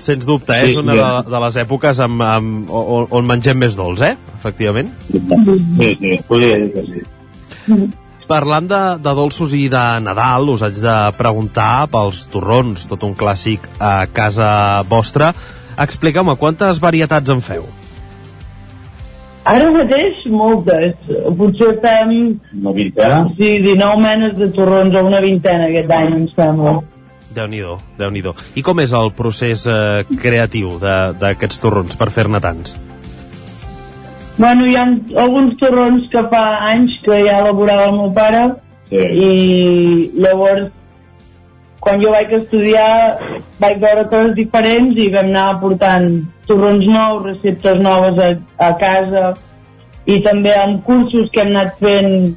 Sens 0.02 0.28
dubte, 0.28 0.56
eh? 0.56 0.68
Sí, 0.68 0.76
és 0.76 0.80
una 0.80 0.96
de, 1.00 1.08
de 1.32 1.42
les 1.46 1.58
èpoques 1.64 2.00
amb, 2.04 2.24
amb, 2.24 2.70
on, 2.72 3.08
on 3.12 3.28
mengem 3.28 3.60
més 3.60 3.76
dolç, 3.80 4.04
eh? 4.08 4.14
Efectivament. 4.36 4.92
Sí, 5.12 5.24
sí, 5.24 6.14
podria 6.28 6.60
dir 6.60 6.72
que 6.76 6.88
sí. 6.92 7.92
Parlant 8.32 8.68
de, 8.72 8.80
de 9.04 9.12
dolços 9.18 9.52
i 9.58 9.66
de 9.72 9.82
Nadal, 10.06 10.48
us 10.54 10.62
haig 10.64 10.78
de 10.80 10.96
preguntar 11.18 11.90
pels 11.92 12.22
torrons, 12.32 12.86
tot 12.88 13.02
un 13.04 13.12
clàssic 13.20 13.66
a 13.84 14.06
casa 14.16 14.48
vostra. 14.88 15.34
Expliqueu-me, 15.84 16.38
quantes 16.40 16.80
varietats 16.80 17.34
en 17.34 17.42
feu? 17.44 17.66
Ara 19.52 19.72
mateix, 19.74 20.22
moltes. 20.30 20.94
Potser 21.38 21.74
fem... 21.84 22.14
Una 22.62 22.74
vintena? 22.78 23.20
Sí, 23.40 23.50
19 23.66 24.00
menes 24.04 24.36
de 24.38 24.48
torrons 24.56 24.96
o 24.96 25.02
una 25.10 25.20
vintena 25.24 25.68
aquest 25.68 25.92
any, 25.98 26.14
em 26.22 26.28
sembla. 26.36 26.76
Déu-n'hi-do, 27.32 27.78
déu 27.98 28.12
nhi 28.12 28.22
déu 28.22 28.34
I 28.60 28.62
com 28.64 28.80
és 28.84 28.92
el 28.96 29.12
procés 29.16 29.64
eh, 29.72 30.04
creatiu 30.20 30.78
de- 30.82 31.14
d'aquests 31.20 31.62
torrons 31.64 31.96
per 32.00 32.10
fer-ne 32.12 32.42
tants? 32.44 32.76
Bueno, 34.38 34.66
hi 34.66 34.76
ha 34.76 34.84
alguns 35.24 35.58
torrons 35.60 36.08
que 36.12 36.22
fa 36.32 36.44
anys 36.72 36.94
que 37.06 37.24
ja 37.28 37.40
elaborava 37.44 37.90
el 37.92 37.98
meu 38.00 38.14
pare 38.16 38.44
Sí. 38.92 38.98
i 38.98 40.12
llavors 40.20 40.66
quan 41.80 42.02
jo 42.02 42.12
vaig 42.12 42.34
estudiar 42.36 42.90
vaig 43.62 43.80
veure 43.80 44.04
coses 44.12 44.36
diferents 44.36 45.00
i 45.00 45.08
vam 45.14 45.30
anar 45.32 45.46
aportant 45.54 46.10
torrons 46.50 46.84
nous, 46.86 47.24
receptes 47.24 47.80
noves 47.80 48.20
a, 48.20 48.30
a 48.68 48.74
casa 48.82 49.32
i 50.06 50.20
també 50.28 50.52
amb 50.60 50.84
cursos 50.84 51.32
que 51.32 51.40
hem 51.40 51.56
anat 51.56 51.80
fent 51.80 52.36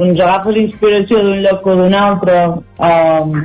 doncs 0.00 0.18
agafes 0.18 0.60
inspiració 0.64 1.22
d'un 1.22 1.42
lloc 1.46 1.66
o 1.66 1.76
d'un 1.78 1.94
altre 1.94 2.38
um, 2.90 3.36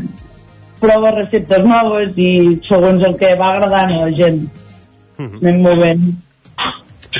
proves 0.81 1.17
receptes 1.21 1.65
noves 1.69 2.17
i 2.17 2.31
segons 2.65 3.05
el 3.05 3.17
que 3.21 3.35
va 3.37 3.53
agradant 3.53 3.93
a 3.93 4.05
la 4.07 4.15
gent. 4.17 4.47
Anem 5.21 5.61
movent 5.65 6.03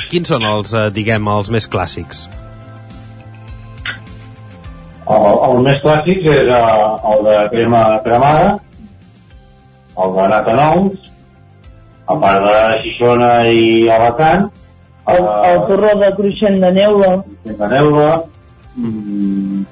Quins 0.08 0.30
són 0.30 0.44
els, 0.46 0.74
eh, 0.74 0.88
diguem, 0.94 1.28
els 1.32 1.50
més 1.54 1.68
clàssics? 1.70 2.26
El, 5.08 5.26
el 5.48 5.60
més 5.64 5.80
clàssic 5.84 6.26
és 6.32 6.50
eh, 6.52 6.62
el 7.12 7.24
de 7.28 7.36
crema 7.54 7.82
cremada, 8.04 8.58
el 10.04 10.14
de 10.18 10.28
nata 10.34 10.56
nous, 10.58 11.08
a 12.08 12.16
part 12.20 12.44
de 12.44 12.58
Xixona 12.84 13.32
i 13.52 13.64
Alacant, 13.92 14.46
el, 15.08 15.24
el 15.48 15.64
torró 15.70 15.96
de 16.02 16.12
cruixent 16.16 16.60
de 16.60 16.70
neula 16.76 17.10
de 17.48 17.68
neula, 17.72 18.10
mm, 18.76 19.64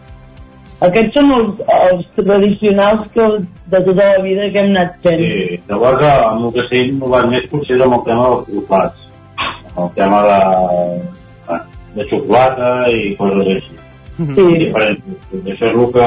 Aquests 0.85 1.15
són 1.17 1.31
els, 1.33 1.61
els 1.73 2.09
tradicionals 2.19 3.07
que, 3.15 3.27
de 3.73 3.79
tota 3.87 4.09
la 4.11 4.19
vida 4.21 4.51
que 4.53 4.61
hem 4.61 4.75
anat 4.75 4.99
fent. 5.07 5.23
Sí, 5.23 5.61
llavors 5.71 6.03
eh, 6.05 6.11
amb 6.27 6.49
el 6.49 6.53
que 6.53 6.65
s'ha 6.67 6.83
innovat 6.83 7.31
més 7.33 7.47
potser 7.53 7.79
és 7.79 7.85
amb 7.87 7.97
el 7.97 8.03
tema 8.09 8.27
dels 8.29 8.51
trufats, 8.51 9.06
el 9.77 9.91
tema 9.97 10.23
de, 10.27 11.59
de 11.97 12.07
xocolata 12.11 12.71
i 12.93 13.17
coses 13.19 13.57
així. 13.57 13.75
Sí. 14.17 14.45
Diferents. 14.57 15.03
Això 15.45 15.67
és 15.69 15.75
el 15.75 15.91
que 15.93 16.05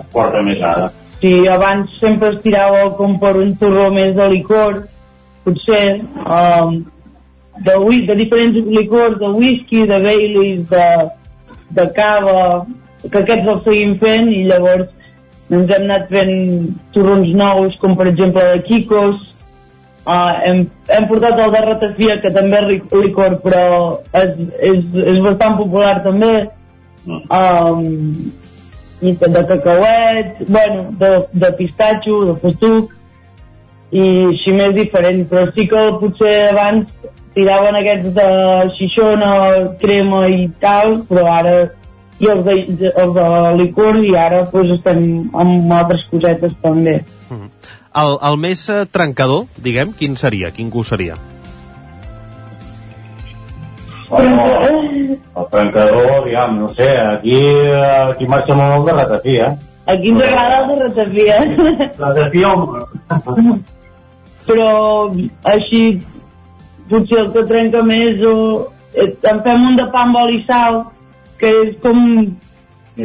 es 0.00 0.06
porta 0.10 0.40
més 0.42 0.62
ara. 0.66 0.88
Sí, 1.20 1.30
abans 1.46 1.92
sempre 2.00 2.32
es 2.32 2.40
tirava 2.42 2.88
com 2.98 3.20
per 3.22 3.36
un 3.38 3.52
torró 3.60 3.84
més 3.94 4.16
de 4.16 4.26
licor, 4.32 4.80
potser, 5.44 6.00
um, 6.24 6.80
de, 7.60 7.76
de 8.08 8.16
diferents 8.18 8.58
licors, 8.74 9.18
de 9.20 9.30
whisky, 9.36 9.84
de 9.86 10.00
Baileys, 10.02 10.64
de, 10.72 10.86
de 11.78 11.86
cava, 11.94 12.64
que 13.04 13.22
aquests 13.22 13.52
els 13.54 13.62
seguim 13.68 13.94
fent 14.00 14.32
i 14.32 14.42
llavors 14.48 14.88
ens 15.50 15.70
hem 15.74 15.86
anat 15.86 16.10
fent 16.10 16.34
torrons 16.94 17.30
nous, 17.36 17.78
com 17.82 17.94
per 17.98 18.08
exemple 18.10 18.42
de 18.52 18.62
Kikos, 18.66 19.29
uh, 20.10 20.34
hem, 20.48 20.64
hem 20.90 21.08
portat 21.10 21.38
el 21.44 21.54
de 21.54 21.64
ratafia, 21.66 22.18
que 22.22 22.32
també 22.34 22.60
és 22.60 22.94
licor, 23.04 23.38
però 23.44 23.64
és, 24.22 24.36
és, 24.72 24.84
és 25.14 25.20
bastant 25.24 25.58
popular 25.60 25.96
també, 26.06 26.34
um, 27.06 27.84
i 29.00 29.14
de 29.16 29.44
cacauet, 29.48 30.42
bueno, 30.48 30.90
de, 31.00 31.12
de 31.32 31.52
pistatxo, 31.58 32.18
de 32.28 32.36
festuc, 32.42 32.96
i 33.90 34.06
així 34.28 34.52
més 34.54 34.74
diferent, 34.76 35.24
però 35.30 35.48
sí 35.54 35.66
que 35.70 35.86
potser 36.02 36.34
abans 36.50 36.90
tiraven 37.34 37.78
aquests 37.78 38.12
de 38.14 38.30
xixona, 38.76 39.30
crema 39.80 40.26
i 40.30 40.48
tal, 40.62 40.98
però 41.08 41.26
ara 41.32 41.54
i 42.20 42.28
els 42.28 42.42
de, 42.44 42.56
els 42.90 43.12
de 43.16 43.26
licor 43.62 43.98
i 44.04 44.12
ara 44.18 44.42
pues, 44.52 44.68
estem 44.76 45.02
amb 45.32 45.72
altres 45.72 46.04
cosetes 46.10 46.52
també. 46.62 46.98
El, 47.90 48.16
el 48.22 48.36
més 48.38 48.62
eh, 48.70 48.84
trencador, 48.86 49.48
diguem, 49.58 49.92
quin 49.98 50.14
seria? 50.20 50.52
Quin 50.54 50.70
gust 50.70 50.94
seria? 50.94 51.16
El, 54.10 54.30
el 55.14 55.48
trencador, 55.50 56.12
diguem, 56.26 56.56
no 56.60 56.70
sé, 56.76 56.90
aquí, 57.16 57.40
aquí 58.10 58.30
marxa 58.30 58.54
molt 58.58 58.78
el 58.78 58.86
de 58.86 58.96
ratafia. 59.00 59.50
Aquí 59.90 60.14
ens 60.14 60.22
agrada 60.22 60.62
el 60.62 60.70
de 60.70 60.80
ratafia. 60.84 61.42
Ratafia, 62.04 62.54
home. 62.54 63.60
però 64.50 64.70
així 65.46 65.82
potser 66.90 67.20
el 67.24 67.28
que 67.34 67.42
trenca 67.46 67.82
més 67.86 68.22
o 68.26 68.36
eh, 68.94 69.10
en 69.30 69.42
fem 69.44 69.66
un 69.68 69.76
de 69.78 69.86
pa 69.92 70.04
amb 70.06 70.18
oli 70.18 70.40
i 70.40 70.46
sal 70.48 70.80
que 71.40 71.50
és 71.64 71.76
com 71.84 72.00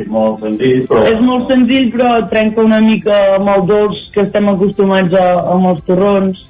És 0.01 0.07
molt 0.11 0.41
senzill, 0.43 0.81
però... 0.89 1.03
és 1.07 1.19
molt 1.21 1.47
senzill 1.51 1.91
però 1.93 2.09
trenca 2.29 2.61
una 2.65 2.79
mica 2.81 3.15
amb 3.35 3.47
el 3.55 3.65
dolç 3.69 4.11
que 4.13 4.21
estem 4.25 4.49
acostumats 4.51 5.13
a, 5.13 5.25
amb 5.55 5.71
els 5.73 5.81
torrons 5.87 6.41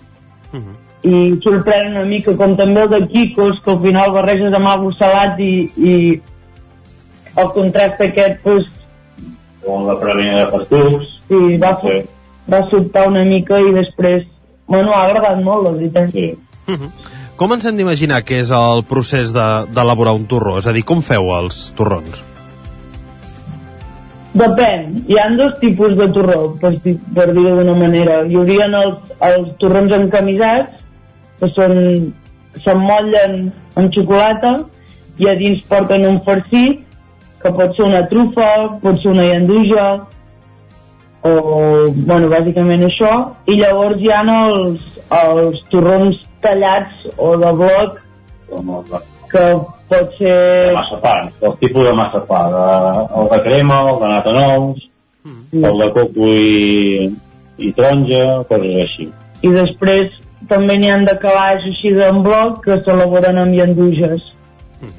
i 1.05 1.17
sorprèn 1.43 1.91
una 1.91 2.05
mica, 2.09 2.33
com 2.39 2.55
també 2.57 2.81
el 2.81 2.89
de 2.89 2.99
Kikos, 3.11 3.59
que 3.63 3.69
al 3.75 3.81
final 3.83 4.11
barreges 4.15 4.55
amb 4.57 4.65
algo 4.71 4.89
salat 4.97 5.37
i, 5.37 5.67
i 5.77 5.95
el 7.37 7.49
contrast 7.53 8.01
aquest, 8.01 8.39
pues, 8.41 8.65
Com 9.65 9.85
la 9.85 9.99
previna 10.01 10.39
de 10.39 10.47
pastucs. 10.53 11.05
sí, 11.27 11.57
va, 11.61 11.75
sí. 11.83 11.99
va 12.49 12.63
sobtar 12.71 13.07
una 13.09 13.23
mica 13.25 13.59
i 13.61 13.71
després, 13.75 14.25
bueno, 14.67 14.93
ha 14.93 15.03
agradat 15.05 15.43
molt, 15.45 15.67
la 15.67 15.71
veritat. 15.77 16.09
Sí. 16.11 16.31
Mhm. 16.67 16.89
Com 17.35 17.51
ens 17.53 17.65
hem 17.65 17.77
d'imaginar 17.77 18.23
que 18.23 18.39
és 18.39 18.49
el 18.49 18.83
procés 18.89 19.33
de- 19.33 19.65
d'elaborar 19.75 20.13
un 20.15 20.25
torró? 20.25 20.57
És 20.57 20.65
a 20.67 20.71
dir, 20.73 20.85
com 20.85 21.01
feu 21.03 21.33
els 21.37 21.73
torrons? 21.77 22.23
Depèn, 24.35 24.81
hi 25.07 25.15
ha 25.15 25.29
dos 25.39 25.53
tipus 25.61 25.93
de 25.95 26.09
torró, 26.11 26.57
per, 26.59 26.73
per 27.15 27.27
dir-ho 27.31 27.53
d'una 27.55 27.75
manera. 27.79 28.17
Hi 28.27 28.35
haurien 28.35 28.73
els, 28.75 29.13
els 29.23 29.53
torrons 29.61 29.93
encamisats, 29.95 30.81
que 31.39 31.47
són 31.55 31.77
s'emmotllen 32.63 33.37
amb 33.79 33.95
xocolata 33.95 34.57
i 35.23 35.29
a 35.31 35.37
dins 35.39 35.63
porten 35.71 36.03
un 36.09 36.19
farcit, 36.27 36.83
que 37.39 37.53
pot 37.55 37.77
ser 37.77 37.87
una 37.87 38.03
trufa, 38.11 38.51
pot 38.83 38.99
ser 38.99 39.13
una 39.13 39.29
llanduja, 39.29 39.87
o, 41.25 41.33
bueno, 41.95 42.27
bàsicament 42.29 42.83
això, 42.89 43.11
i 43.47 43.59
llavors 43.61 44.03
hi 44.03 44.11
ha 44.11 44.21
els, 44.35 44.83
els 45.23 45.63
torrons 45.71 46.19
tallats 46.43 47.07
o 47.15 47.35
de 47.39 47.55
bloc, 47.63 48.01
que 49.35 49.45
pot 49.91 50.17
ser... 50.17 50.39
De 50.71 50.73
massapà, 50.79 51.15
el 51.43 51.55
tipus 51.61 51.87
de 51.87 51.93
massapà, 51.99 52.41
de, 52.53 52.65
el 53.19 53.31
de 53.33 53.39
crema, 53.47 53.79
el 53.91 54.01
de 54.01 54.11
nata 54.11 54.35
nous, 54.35 54.85
el 55.55 55.81
de 55.81 55.89
coco 55.95 56.29
i, 56.31 57.09
i 57.57 57.71
taronja, 57.77 58.23
coses 58.49 58.79
així. 58.85 59.09
i 59.45 59.51
després 59.53 60.13
també 60.49 60.77
n'hi 60.79 60.91
han 60.93 61.05
de 61.07 61.15
calaix 61.21 61.65
així 61.69 61.91
d'en 61.95 62.21
bloc 62.25 62.61
que 62.65 62.79
s'elaboren 62.85 63.39
amb 63.41 63.57
llanduges 63.57 64.31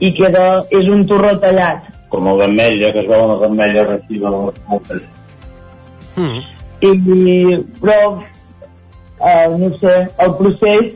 i 0.03 0.11
queda, 0.17 0.63
és 0.75 0.89
un 0.91 1.05
torró 1.07 1.37
tallat 1.43 1.93
Com 2.11 2.27
el 2.31 2.39
d'ametlla, 2.41 2.93
que 2.95 3.03
es 3.03 3.09
veuen 3.11 3.33
les 3.33 3.45
ametlles 3.49 3.89
aquí 3.97 4.19
de 4.23 4.31
les. 4.31 5.07
Mm. 6.17 6.43
i, 6.87 6.91
però 7.83 7.99
eh, 9.21 9.49
no 9.59 9.71
sé, 9.81 9.97
el 10.25 10.37
procés 10.39 10.95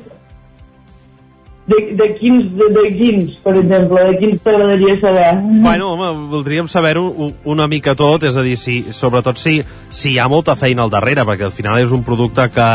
de, 1.70 1.94
de, 1.94 2.06
quins, 2.18 2.48
de, 2.58 2.66
de 2.74 2.84
quins, 2.96 3.36
per 3.44 3.54
exemple, 3.60 4.02
de 4.08 4.16
quins 4.18 4.42
t'agradaria 4.42 4.96
saber? 4.98 5.28
Bueno, 5.62 5.92
home, 5.94 6.08
voldríem 6.32 6.68
saber-ho 6.68 7.04
una 7.44 7.68
mica 7.70 7.94
tot, 7.98 8.26
és 8.26 8.36
a 8.36 8.44
dir, 8.46 8.56
si, 8.58 8.80
sobretot 8.96 9.38
si, 9.38 9.60
si 9.88 10.14
hi 10.14 10.18
ha 10.18 10.26
molta 10.32 10.56
feina 10.58 10.82
al 10.82 10.90
darrere, 10.90 11.24
perquè 11.28 11.46
al 11.46 11.54
final 11.54 11.78
és 11.78 11.94
un 11.94 12.02
producte 12.06 12.48
que, 12.50 12.68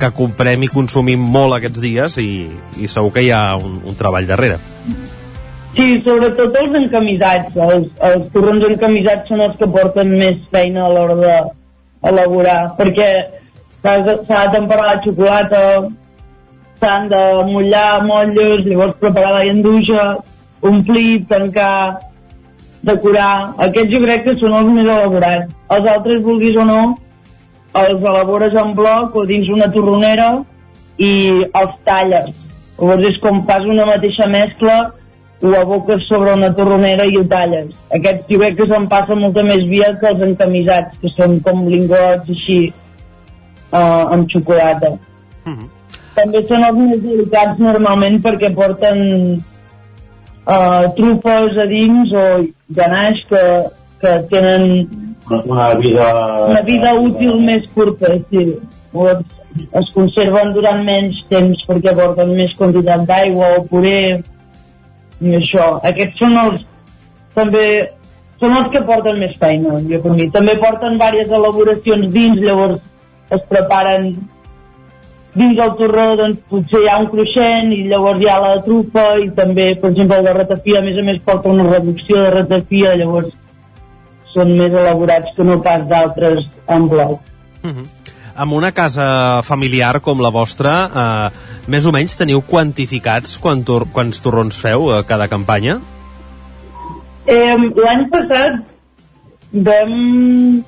que 0.00 0.12
comprem 0.16 0.64
i 0.64 0.72
consumim 0.72 1.20
molt 1.20 1.58
aquests 1.58 1.84
dies 1.84 2.16
i, 2.22 2.30
i 2.80 2.88
segur 2.88 3.12
que 3.16 3.26
hi 3.26 3.32
ha 3.36 3.44
un, 3.60 3.80
un 3.84 3.98
treball 3.98 4.28
darrere. 4.30 4.56
Sí, 5.76 6.00
sobretot 6.06 6.56
els 6.62 6.80
encamisats. 6.80 7.60
Els, 7.68 7.90
els 8.08 8.32
torrons 8.34 8.64
encamisats 8.72 9.28
són 9.30 9.44
els 9.44 9.60
que 9.60 9.68
porten 9.70 10.16
més 10.16 10.40
feina 10.50 10.86
a 10.86 10.94
l'hora 10.94 11.18
d'elaborar, 11.20 12.60
perquè 12.80 13.10
s'ha 13.84 14.00
de 14.06 14.52
temperar 14.56 14.86
la 14.88 15.00
xocolata, 15.04 15.60
s'han 16.80 17.08
de 17.12 17.22
mullar 17.50 18.02
motllos, 18.06 18.64
llavors 18.66 18.98
preparar 19.00 19.32
la 19.36 19.44
llanduja, 19.44 20.04
omplir, 20.62 21.26
tancar, 21.28 22.00
decorar. 22.82 23.54
Aquests 23.68 23.92
jo 23.94 24.02
crec 24.04 24.24
que 24.26 24.36
són 24.40 24.56
els 24.60 24.70
més 24.74 24.88
elaborats. 24.88 25.52
Els 25.76 25.90
altres, 25.94 26.22
vulguis 26.24 26.56
o 26.56 26.66
no, 26.68 26.80
els 27.80 28.00
elabores 28.00 28.56
en 28.58 28.72
bloc 28.78 29.16
o 29.16 29.26
dins 29.28 29.50
una 29.52 29.70
torronera 29.72 30.30
i 30.98 31.12
els 31.46 31.76
talles. 31.86 32.32
Llavors 32.80 33.12
és 33.12 33.20
com 33.22 33.44
fas 33.48 33.68
una 33.68 33.86
mateixa 33.88 34.26
mescla 34.30 34.80
ho 35.42 35.54
aboques 35.56 36.02
sobre 36.06 36.34
una 36.34 36.50
torronera 36.54 37.06
i 37.08 37.16
ho 37.16 37.24
talles. 37.24 37.72
Aquests 37.96 38.28
jo 38.28 38.40
crec 38.42 38.58
que 38.58 38.68
se'n 38.68 38.86
passa 38.92 39.16
molta 39.16 39.44
més 39.46 39.64
via 39.72 39.88
que 40.00 40.10
els 40.12 40.24
encamisats, 40.26 40.98
que 41.00 41.12
són 41.14 41.38
com 41.46 41.62
lingots 41.64 42.28
així, 42.36 42.60
uh, 43.72 44.12
amb 44.12 44.28
xocolata. 44.28 44.98
També 46.16 46.42
són 46.48 46.64
els 46.66 46.78
més 46.78 47.02
delicats 47.04 47.60
normalment 47.62 48.18
perquè 48.24 48.50
porten 48.56 49.02
uh, 49.36 50.84
trufes 50.96 51.60
a 51.60 51.66
dins 51.70 52.14
o 52.14 52.24
ganaix 52.78 53.22
que, 53.30 53.44
que 54.02 54.16
tenen 54.32 54.66
Una, 55.30 55.74
vida... 55.78 56.06
una 56.48 56.62
vida 56.66 56.94
útil 56.98 57.36
més 57.44 57.66
curta, 57.74 58.16
sí. 58.30 58.46
Llavors, 58.90 59.28
es 59.78 59.92
conserven 59.94 60.50
durant 60.56 60.82
menys 60.86 61.20
temps 61.30 61.62
perquè 61.68 61.94
porten 61.94 62.34
més 62.34 62.56
quantitat 62.58 63.04
d'aigua 63.06 63.52
o 63.58 63.62
puré 63.70 64.00
i 65.20 65.36
això. 65.38 65.68
Aquests 65.86 66.18
són 66.22 66.36
els 66.42 66.66
també 67.36 67.64
són 68.40 68.56
els 68.56 68.70
que 68.72 68.82
porten 68.88 69.18
més 69.20 69.34
feina, 69.38 69.78
jo 69.86 70.00
per 70.02 70.14
mi. 70.16 70.26
També 70.34 70.56
porten 70.62 70.96
diverses 70.96 71.34
elaboracions 71.38 72.12
dins, 72.14 72.40
llavors 72.40 72.80
es 73.36 73.42
preparen 73.50 74.14
dins 75.40 75.56
del 75.58 75.74
torró 75.78 76.06
doncs 76.20 76.40
potser 76.52 76.84
hi 76.84 76.88
ha 76.90 76.98
un 77.02 77.10
cruixent 77.12 77.72
i 77.74 77.82
llavors 77.90 78.22
hi 78.22 78.28
ha 78.30 78.38
la 78.44 78.56
trufa 78.66 79.06
i 79.24 79.30
també, 79.36 79.70
per 79.80 79.90
exemple, 79.92 80.18
el 80.20 80.28
de 80.28 80.34
ratafia 80.36 80.80
a 80.80 80.86
més 80.86 80.98
a 81.00 81.04
més 81.06 81.22
porta 81.24 81.52
una 81.52 81.68
reducció 81.70 82.22
de 82.22 82.34
ratafia 82.36 82.96
llavors 83.00 83.32
són 84.34 84.52
més 84.58 84.74
elaborats 84.76 85.32
que 85.36 85.46
no 85.46 85.58
pas 85.64 85.86
d'altres 85.90 86.44
en 86.68 86.88
bloc. 86.88 87.18
Mhm. 87.62 87.88
Amb 88.40 88.52
una 88.56 88.70
casa 88.72 89.42
familiar 89.42 90.00
com 90.00 90.20
la 90.22 90.30
vostra, 90.30 90.74
eh, 91.02 91.30
més 91.66 91.86
o 91.86 91.92
menys 91.92 92.16
teniu 92.16 92.40
quantificats 92.40 93.36
quant 93.38 93.64
tor 93.66 93.88
quants 93.92 94.22
torrons 94.22 94.56
feu 94.56 94.92
a 94.94 95.02
cada 95.04 95.28
campanya? 95.28 95.80
Eh, 97.26 97.56
L'any 97.56 98.06
passat 98.08 98.62
vam, 99.52 100.64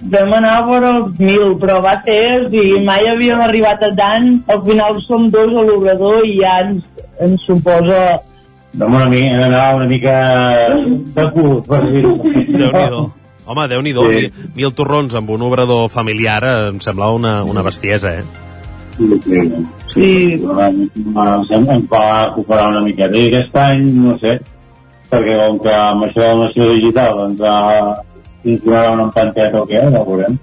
vam 0.00 0.32
anar 0.32 0.54
a 0.58 0.64
veure 0.66 0.90
els 1.00 1.20
mil, 1.20 1.44
però 1.60 1.80
va 1.82 1.96
ser, 2.06 2.48
i 2.54 2.80
mai 2.86 3.08
havíem 3.10 3.40
arribat 3.42 3.82
a 3.82 3.92
tant, 3.98 4.30
al 4.48 4.62
final 4.66 4.98
som 5.06 5.28
dos 5.30 5.52
a 5.54 5.66
l'obrador 5.66 6.26
i 6.26 6.38
ja 6.40 6.58
ens, 6.66 6.82
ens 7.24 7.46
suposa... 7.46 8.18
Vam 8.78 8.94
una 8.94 9.08
mica, 9.10 9.46
anar 9.46 9.62
una 9.74 9.86
mica 9.88 10.16
de 11.16 11.24
cul, 11.34 11.54
per 11.66 11.80
dir-ho. 11.88 12.18
Déu-n'hi-do. 12.22 13.06
Home, 13.48 13.64
déu 13.64 13.80
nhi 13.80 13.94
Sí. 13.96 14.20
sí. 14.20 14.50
mil 14.54 14.74
torrons 14.76 15.14
amb 15.16 15.30
un 15.30 15.42
obrador 15.42 15.88
familiar 15.88 16.42
eh, 16.44 16.68
em 16.68 16.80
sembla 16.84 17.08
una, 17.16 17.44
una 17.44 17.62
bestiesa, 17.62 18.12
eh? 18.20 18.24
Sí, 18.98 19.08
sí. 19.24 19.40
Sí. 19.94 20.10
Em, 20.36 20.90
em 21.56 21.86
fa 21.88 22.26
recuperar 22.28 22.68
una 22.68 22.82
miqueta. 22.84 23.16
I 23.16 23.30
aquest 23.32 23.56
any, 23.56 23.86
no 24.04 24.18
sé, 24.20 24.36
perquè 25.08 25.38
com 25.40 25.58
que 25.64 25.72
amb 25.72 26.04
això 26.04 26.20
de 26.20 26.28
la 26.28 26.44
nació 26.44 26.68
digital 26.74 27.24
ens 27.24 27.40
ha 28.44 28.48
inclourà 28.48 28.90
una 28.92 29.08
panteta 29.14 29.62
o 29.62 29.66
què, 29.66 29.80
ja 29.90 30.00
ho 30.00 30.04
veurem. 30.06 30.38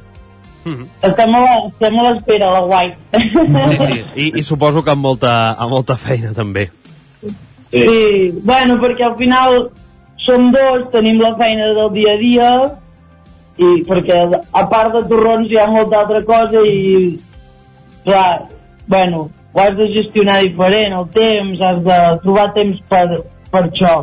Estem 1.05 1.35
a 1.35 1.39
la- 1.43 1.67
estem 1.67 1.99
a 1.99 2.03
l'espera, 2.09 2.51
la 2.51 2.61
guai. 2.65 2.93
Sí, 3.13 3.77
sí. 3.77 3.99
I, 4.15 4.31
I 4.39 4.43
suposo 4.43 4.81
que 4.84 4.91
amb 4.91 5.01
molta, 5.05 5.34
amb 5.59 5.72
molta 5.72 5.95
feina, 5.95 6.34
també. 6.34 6.69
Sí. 7.22 7.81
sí, 7.81 8.31
bueno, 8.43 8.80
perquè 8.81 9.03
al 9.05 9.15
final 9.17 9.69
som 10.26 10.51
dos, 10.51 10.89
tenim 10.91 11.19
la 11.22 11.35
feina 11.38 11.73
del 11.77 11.91
dia 11.93 12.13
a 12.13 12.17
dia 12.17 12.49
i 13.57 13.84
perquè 13.88 14.17
a 14.51 14.63
part 14.69 14.93
de 14.95 15.01
torrons 15.09 15.49
hi 15.51 15.57
ha 15.59 15.67
molta 15.72 15.99
altra 16.01 16.22
cosa 16.26 16.61
i 16.65 17.17
clar, 18.03 18.47
bueno, 18.88 19.30
ho 19.53 19.59
has 19.61 19.76
de 19.77 19.88
gestionar 19.93 20.41
diferent, 20.43 20.93
el 20.93 21.07
temps, 21.13 21.61
has 21.61 21.84
de 21.85 21.99
trobar 22.23 22.53
temps 22.53 22.81
per, 22.89 23.05
per 23.51 23.63
això. 23.69 23.93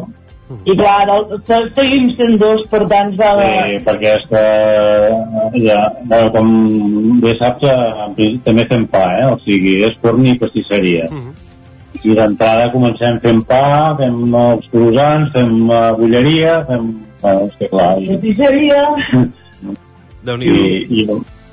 I 0.69 0.74
clar, 0.77 1.06
se- 1.47 1.69
seguim 1.77 2.10
sent 2.16 2.35
dos, 2.40 2.64
per 2.70 2.82
tant 2.90 3.14
de... 3.16 3.28
Sí, 3.47 3.78
perquè 3.86 4.16
és 4.19 4.27
que 4.28 4.43
ja, 5.64 5.78
bueno, 6.10 6.32
com 6.35 6.51
bé 7.23 7.32
saps, 7.39 7.64
eh, 7.70 8.28
també 8.44 8.66
fem 8.69 8.85
pa, 8.93 9.06
eh? 9.23 9.31
o 9.32 9.39
sigui, 9.47 9.78
és 9.86 9.97
forn 10.02 10.27
i 10.28 10.36
pastisseria. 10.40 11.09
I 12.02 12.16
d'entrada 12.19 12.70
comencem 12.73 13.20
fent 13.23 13.43
pa, 13.48 13.62
fem 14.01 14.19
els 14.43 14.69
croissants, 14.73 15.32
fem 15.36 15.55
uh, 15.70 15.93
bulleria, 15.98 16.59
fem... 16.69 16.90
Bueno, 17.23 17.47
és 17.48 17.59
que 17.60 17.70
clar... 17.73 17.93
I, 18.02 18.10
Pastisseria... 18.12 18.82
déu 20.27 20.43
i, 20.43 20.56
i, 21.02 21.06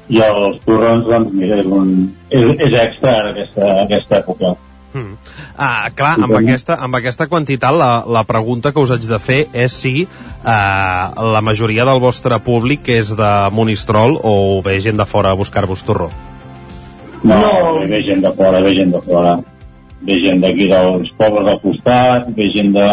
i 0.09 0.23
els 0.25 0.57
torrons, 0.65 1.05
doncs, 1.07 1.33
mira, 1.37 1.59
és, 1.61 1.69
un, 1.69 1.93
és, 2.29 2.49
és 2.67 2.75
extra 2.83 3.19
en 3.21 3.31
aquesta, 3.33 3.69
aquesta 3.85 4.19
època. 4.23 4.55
Mm. 4.93 5.17
Ah, 5.53 5.89
clar, 5.93 6.15
amb 6.17 6.33
aquesta, 6.39 6.79
amb 6.81 6.97
aquesta 6.97 7.27
quantitat 7.29 7.75
la, 7.77 7.89
la 8.09 8.23
pregunta 8.25 8.71
que 8.73 8.81
us 8.81 8.89
haig 8.95 9.05
de 9.05 9.19
fer 9.21 9.43
és 9.53 9.75
si 9.83 9.93
eh, 10.01 11.03
la 11.35 11.43
majoria 11.45 11.85
del 11.85 12.01
vostre 12.01 12.39
públic 12.41 12.89
és 12.89 13.13
de 13.17 13.29
Monistrol 13.53 14.17
o 14.23 14.33
ve 14.65 14.79
gent 14.81 14.97
de 14.97 15.05
fora 15.05 15.35
a 15.35 15.37
buscar-vos 15.37 15.85
torró. 15.85 16.09
No, 17.21 17.37
no. 17.37 17.85
ve 17.85 18.01
gent 18.03 18.25
de 18.25 18.33
fora, 18.33 18.61
ve 18.65 18.73
gent 18.73 18.95
de 18.95 19.01
fora. 19.05 19.37
Ve 20.01 20.15
gent 20.23 20.39
d'aquí 20.39 20.69
dels 20.71 21.09
pobles 21.19 21.43
del 21.45 21.57
costat, 21.59 22.29
ve 22.35 22.45
gent 22.53 22.71
de... 22.73 22.85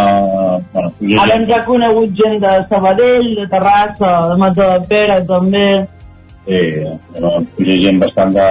Bueno, 0.73 0.90
ve 0.98 1.14
Ara 1.14 1.36
gent, 1.36 1.44
ens 1.44 1.52
ha 1.55 1.60
conegut 1.64 2.16
gent 2.18 2.40
de 2.43 2.55
Sabadell, 2.68 3.28
de 3.39 3.47
Terrassa, 3.52 4.10
de 4.32 4.40
Matadepera, 4.43 5.20
també. 5.28 5.68
sí, 6.47 6.59
però 7.14 7.31
ve 7.59 7.78
gent 7.82 8.02
bastant 8.02 8.35
de, 8.35 8.48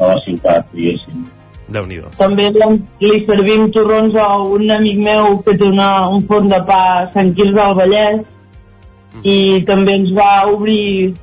de 0.00 0.10
la 0.10 0.18
ciutat, 0.26 0.66
diguéssim. 0.74 1.22
Déu 1.68 1.86
nhi 1.88 2.00
També 2.18 2.50
li, 2.52 2.68
li 3.00 3.18
servim 3.26 3.70
torrons 3.72 4.16
a 4.20 4.28
un 4.42 4.70
amic 4.70 4.98
meu 5.04 5.38
que 5.46 5.56
té 5.56 5.64
una, 5.64 6.08
un 6.12 6.24
forn 6.28 6.48
de 6.52 6.60
pa 6.68 6.80
a 6.94 7.04
Sant 7.14 7.32
Quirze 7.36 7.56
del 7.56 7.76
Vallès 7.80 8.24
i 9.22 9.62
també 9.68 9.94
ens 10.00 10.10
va 10.16 10.46
obrir 10.50 11.14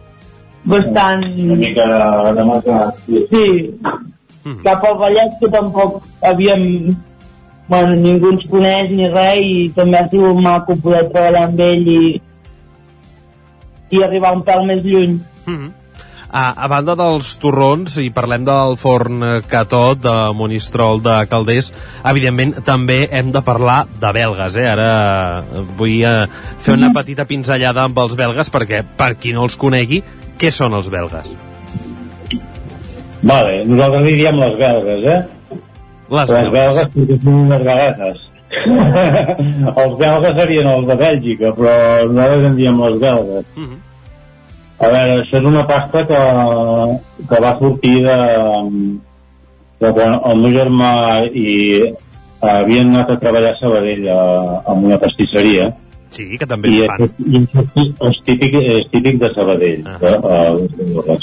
bastant... 0.63 1.25
Una 1.37 1.59
mica 1.59 1.85
de, 1.91 2.33
de 2.37 2.45
mercat. 2.47 3.01
Sí, 3.05 3.45
cap 4.65 4.85
al 4.87 4.97
Vallès 5.03 5.37
que 5.39 5.51
tampoc 5.53 6.01
havíem... 6.21 6.95
Bueno, 7.71 7.95
ningú 7.95 8.33
ens 8.33 8.41
coneix 8.51 8.89
ni 8.91 9.05
res 9.07 9.45
i 9.47 9.59
també 9.75 9.99
ha 10.01 10.07
sigut 10.11 10.39
maco 10.43 10.75
poder 10.83 11.05
treballar 11.13 11.45
amb 11.47 11.61
ell 11.63 11.85
i, 11.87 11.99
i 13.95 14.01
arribar 14.03 14.33
un 14.35 14.41
pèl 14.43 14.65
més 14.67 14.81
lluny. 14.83 15.13
A, 16.31 16.45
a 16.63 16.67
banda 16.71 16.93
dels 16.95 17.33
torrons, 17.43 17.97
i 17.99 18.07
parlem 18.15 18.45
del 18.47 18.77
forn 18.79 19.19
Catot, 19.51 19.99
de 19.99 20.13
Monistrol 20.31 21.01
de 21.03 21.17
Calders, 21.27 21.73
evidentment 22.07 22.53
també 22.63 23.01
hem 23.11 23.33
de 23.35 23.41
parlar 23.43 23.81
de 23.99 24.13
belgues, 24.15 24.55
eh? 24.55 24.69
Ara 24.71 24.87
eh, 25.43 25.65
vull 25.75 25.97
eh, 26.07 26.13
fer 26.63 26.77
una 26.77 26.93
petita 26.95 27.27
pinzellada 27.27 27.83
amb 27.83 27.99
els 27.99 28.15
belgues, 28.15 28.53
perquè, 28.53 28.79
per 28.95 29.11
qui 29.19 29.35
no 29.35 29.43
els 29.43 29.59
conegui, 29.59 29.99
què 30.39 30.53
són 30.55 30.79
els 30.79 30.87
belgues? 30.93 31.27
Vale, 33.21 33.61
nosaltres 33.67 34.07
diríem 34.07 34.39
les 34.39 34.57
belgues, 34.63 35.05
eh? 35.11 35.19
Les, 36.11 36.31
les 36.31 36.51
belgues 36.55 36.91
perquè 36.95 37.21
són 37.21 37.39
unes 37.43 37.67
galetes. 37.67 38.27
els 39.83 39.93
belgues 39.99 40.35
serien 40.39 40.67
els 40.77 40.87
de 40.87 41.01
Bèlgica, 41.03 41.53
però 41.59 41.75
nosaltres 42.07 42.51
en 42.53 42.59
diem 42.63 42.85
les 42.87 43.01
belgues. 43.03 43.55
A 44.81 44.89
veure, 44.89 45.17
això 45.21 45.37
és 45.37 45.45
una 45.45 45.63
pasta 45.69 46.01
que, 46.09 46.21
que 47.29 47.41
va 47.43 47.51
sortir 47.59 47.97
de, 48.05 48.17
de 49.83 49.91
quan 49.97 50.17
el 50.31 50.41
meu 50.41 50.55
germà 50.55 50.93
i 51.37 51.51
havien 52.41 52.89
anat 52.89 53.13
a 53.13 53.19
treballar 53.21 53.53
a 53.53 53.59
Sabadell 53.59 54.07
a, 54.09 54.21
a 54.65 54.73
una 54.73 54.97
pastisseria 55.01 55.69
Sí, 56.11 56.25
que 56.35 56.47
també 56.49 56.67
i 56.73 56.81
en 56.83 56.89
fan. 56.91 57.11
és, 57.39 57.93
és, 58.09 58.17
típic, 58.27 58.57
és 58.59 58.89
típic 58.91 59.21
de 59.21 59.29
Sabadell 59.35 59.85
-huh. 59.85 59.99
de, 60.01 61.19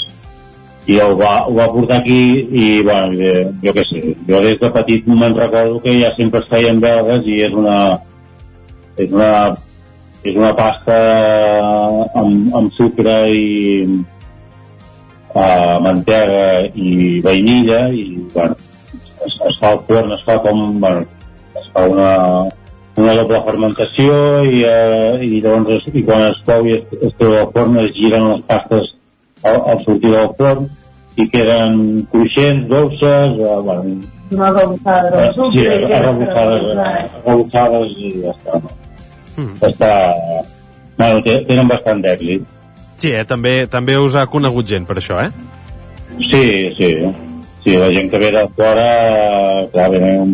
i 0.89 0.97
el 0.97 1.13
va, 1.19 1.33
ho 1.45 1.53
va 1.53 1.67
portar 1.69 1.99
aquí 1.99 2.21
i 2.63 2.81
bueno, 2.81 3.13
jo, 3.13 3.33
jo 3.63 3.73
què 3.77 3.83
sé 3.89 4.15
jo 4.29 4.41
des 4.41 4.59
de 4.59 4.69
petit 4.73 5.07
me'n 5.07 5.35
recordo 5.37 5.81
que 5.83 5.93
ja 6.01 6.09
sempre 6.17 6.39
es 6.41 6.49
feien 6.49 6.79
belgues 6.79 7.27
i 7.27 7.41
és 7.45 7.53
una 7.53 7.99
és 8.97 9.11
una 9.11 9.33
és 10.23 10.35
una 10.35 10.51
pasta 10.55 10.95
amb, 12.19 12.49
amb 12.55 12.73
sucre 12.75 13.15
i 13.31 13.85
uh, 13.87 15.77
mantega 15.85 16.65
i 16.75 17.21
vainilla 17.23 17.85
i 17.95 18.03
bueno, 18.33 18.57
es, 19.25 19.37
es 19.51 19.59
fa 19.61 19.73
al 19.73 19.83
forn, 19.87 20.11
es 20.17 20.25
fa 20.27 20.39
com 20.43 20.79
bueno, 20.81 21.05
es 21.55 21.69
fa 21.73 21.85
una, 21.87 22.11
una 22.99 23.15
doble 23.21 23.39
fermentació 23.47 24.17
i, 24.43 24.63
eh, 24.67 25.15
i 25.23 25.39
llavors 25.39 25.77
es, 25.77 25.87
i 25.95 26.03
quan 26.03 26.27
es 26.27 26.43
cou 26.47 26.67
i 26.67 26.75
es, 26.81 26.99
es 26.99 27.15
treu 27.21 27.37
al 27.39 27.49
forn 27.55 27.79
es 27.85 27.95
giren 27.95 28.27
les 28.33 28.43
pastes 28.51 28.91
al, 29.43 29.61
al 29.71 29.83
sortir 29.85 30.11
del 30.17 30.31
forn 30.39 30.67
i 31.19 31.27
queden 31.31 32.05
cruixents, 32.11 32.67
dolces 32.71 33.39
eh, 33.39 33.59
bueno, 33.63 33.99
Una 34.29 34.51
rebufada 34.51 35.09
de 35.09 35.23
eh, 35.25 35.31
sí, 35.55 35.65
arrebossades, 35.95 36.67
arrebossades 37.23 37.97
i 37.97 38.13
ja 38.19 38.35
està 38.35 38.59
no? 38.59 38.75
Està 39.69 39.91
bueno, 40.99 41.21
tenen 41.23 41.69
bastant 41.69 42.01
d'èxit 42.03 42.47
Sí, 42.99 43.13
eh? 43.15 43.23
també, 43.23 43.63
també 43.71 43.95
us 43.95 44.17
ha 44.19 44.25
conegut 44.27 44.67
gent 44.67 44.83
per 44.87 44.97
això, 44.99 45.21
eh? 45.23 45.29
Sí, 46.19 46.43
sí. 46.75 46.89
Sí, 47.63 47.77
la 47.79 47.87
gent 47.95 48.09
que 48.11 48.19
ve 48.19 48.31
de 48.35 48.41
fora, 48.57 48.87
clar, 49.71 49.87
venim, 49.93 50.33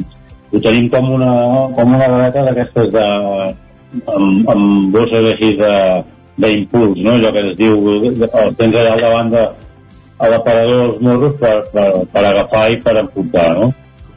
ho 0.49 0.61
tenim 0.64 0.88
com 0.90 1.11
una, 1.14 1.36
com 1.77 1.94
una 1.94 2.07
galeta 2.10 2.45
d'aquestes 2.48 2.90
de, 2.95 3.06
amb, 4.15 4.49
amb 4.49 4.90
bosses 4.95 5.30
així 5.34 5.52
de, 5.60 5.72
d'impuls, 6.41 7.03
no? 7.06 7.15
Allò 7.19 7.32
que 7.36 7.45
es 7.52 7.56
diu, 7.60 7.77
el 8.02 8.57
tens 8.57 8.80
allà 8.82 8.95
al 8.95 9.06
davant 9.06 9.32
de, 9.36 9.45
a 10.18 10.32
l'aparador 10.32 10.82
dels 10.82 11.02
morros 11.06 11.38
per, 11.41 11.56
per, 11.73 11.88
per 12.14 12.23
agafar 12.32 12.65
i 12.73 12.80
per 12.82 12.98
emportar, 13.03 13.49
no? 13.60 13.72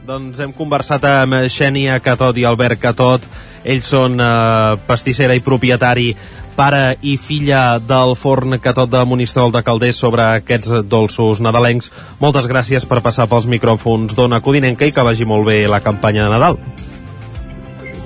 Doncs 0.09 0.39
hem 0.41 0.49
conversat 0.57 1.03
amb 1.05 1.35
Xènia 1.53 1.99
Catot 2.01 2.37
i 2.41 2.45
Albert 2.49 2.79
Catot. 2.81 3.25
Ells 3.61 3.89
són 3.91 4.15
eh, 4.17 4.77
pastissera 4.87 5.35
i 5.37 5.41
propietari, 5.45 6.07
pare 6.55 6.95
i 7.05 7.13
filla 7.21 7.77
del 7.77 8.15
forn 8.17 8.55
Catot 8.57 8.89
de 8.89 9.03
Monistrol 9.05 9.53
de 9.53 9.61
Calders 9.67 9.99
sobre 10.01 10.25
aquests 10.39 10.87
dolços 10.89 11.43
nadalencs. 11.45 11.91
Moltes 12.23 12.47
gràcies 12.49 12.87
per 12.89 13.03
passar 13.05 13.27
pels 13.29 13.45
micròfons 13.51 14.15
d'Ona 14.17 14.39
Codinenca 14.41 14.89
i 14.89 14.95
que 14.95 15.05
vagi 15.05 15.29
molt 15.29 15.45
bé 15.45 15.59
la 15.69 15.81
campanya 15.85 16.25
de 16.25 16.33
Nadal. 16.33 16.57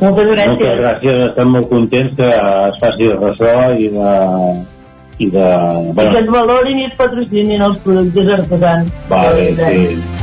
Moltes 0.01 0.27
Moltes 0.27 0.83
gràcies, 0.83 1.21
estem 1.29 1.55
molt 1.55 1.71
contents 1.71 2.19
que 2.19 2.33
es 2.33 2.81
faci 2.83 3.07
de 3.13 3.15
ressò 3.21 3.55
i 3.79 3.87
de... 3.95 4.11
i 5.23 5.31
de... 5.37 5.47
Bueno. 5.93 6.11
Que 6.11 6.25
es 6.25 6.35
valorin 6.35 6.83
i 6.83 6.85
es 6.89 6.99
patrocinin 6.99 7.63
els 7.71 7.79
productes 7.87 8.35
artesans. 8.41 8.91
Vale, 9.07 9.47
sí. 9.55 10.22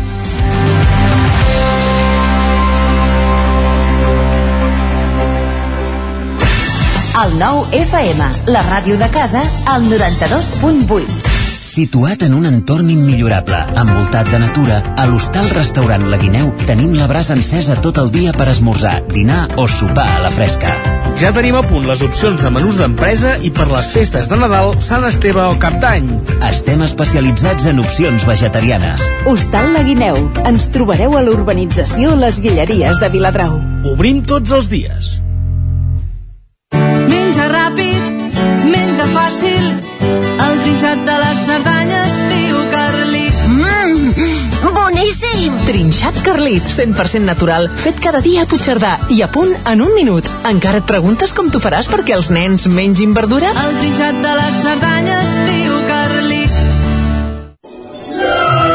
El 7.20 7.34
nou 7.36 7.66
FM, 7.76 8.26
la 8.48 8.60
ràdio 8.64 8.94
de 8.96 9.04
casa, 9.12 9.42
al 9.68 9.82
92.8. 9.90 11.18
Situat 11.60 12.22
en 12.24 12.32
un 12.32 12.46
entorn 12.48 12.88
immillorable, 12.88 13.58
envoltat 13.76 14.30
de 14.32 14.40
natura, 14.40 14.78
a 14.96 15.04
l'hostal 15.10 15.50
restaurant 15.52 16.06
La 16.08 16.16
Guineu 16.22 16.48
tenim 16.64 16.96
la 16.96 17.10
brasa 17.10 17.36
encesa 17.36 17.76
tot 17.84 18.00
el 18.00 18.08
dia 18.14 18.32
per 18.32 18.48
esmorzar, 18.48 18.94
dinar 19.12 19.42
o 19.60 19.68
sopar 19.68 20.08
a 20.14 20.24
la 20.24 20.32
fresca. 20.32 20.72
Ja 21.20 21.34
tenim 21.36 21.60
a 21.60 21.64
punt 21.68 21.84
les 21.90 22.00
opcions 22.08 22.40
de 22.40 22.56
menús 22.56 22.80
d'empresa 22.80 23.36
i 23.44 23.52
per 23.52 23.68
les 23.68 23.92
festes 23.92 24.32
de 24.32 24.40
Nadal, 24.40 24.78
Sant 24.80 25.04
Esteve 25.04 25.44
o 25.44 25.60
Cap 25.60 25.76
d'Any. 25.84 26.08
Estem 26.48 26.88
especialitzats 26.88 27.68
en 27.68 27.84
opcions 27.84 28.24
vegetarianes. 28.24 29.10
Hostal 29.28 29.74
La 29.76 29.84
Guineu. 29.84 30.30
Ens 30.48 30.72
trobareu 30.72 31.20
a 31.20 31.26
l'urbanització 31.28 32.16
Les 32.16 32.40
Guilleries 32.40 32.96
de 32.96 33.12
Viladrau. 33.12 33.60
Obrim 33.92 34.24
tots 34.24 34.56
els 34.56 34.72
dies. 34.72 35.18
Menja 37.30 37.44
ràpid, 37.46 38.06
menja 38.72 39.04
fàcil, 39.12 39.66
el 40.02 40.56
trinxat 40.64 41.04
de 41.06 41.18
les 41.20 41.42
Cerdanyes, 41.46 42.16
tio 42.26 42.64
Carlit. 42.72 43.44
Mmm, 43.52 44.72
boníssim! 44.74 45.60
Trinxat 45.62 46.18
Carlit, 46.26 46.66
100% 46.66 47.22
natural, 47.30 47.70
fet 47.84 48.02
cada 48.02 48.18
dia 48.24 48.42
a 48.42 48.50
Puigcerdà 48.50 48.96
i 49.14 49.20
a 49.22 49.30
punt 49.30 49.54
en 49.62 49.86
un 49.86 49.94
minut. 49.94 50.26
Encara 50.50 50.82
et 50.82 50.90
preguntes 50.90 51.30
com 51.30 51.54
t'ho 51.54 51.62
faràs 51.62 51.86
perquè 51.92 52.18
els 52.18 52.32
nens 52.34 52.66
mengin 52.66 53.14
verdura? 53.14 53.54
El 53.62 53.78
trinxat 53.78 54.20
de 54.26 54.36
les 54.42 54.60
Cerdanyes, 54.66 55.38
tio 55.46 55.78
Carlit. 55.78 55.89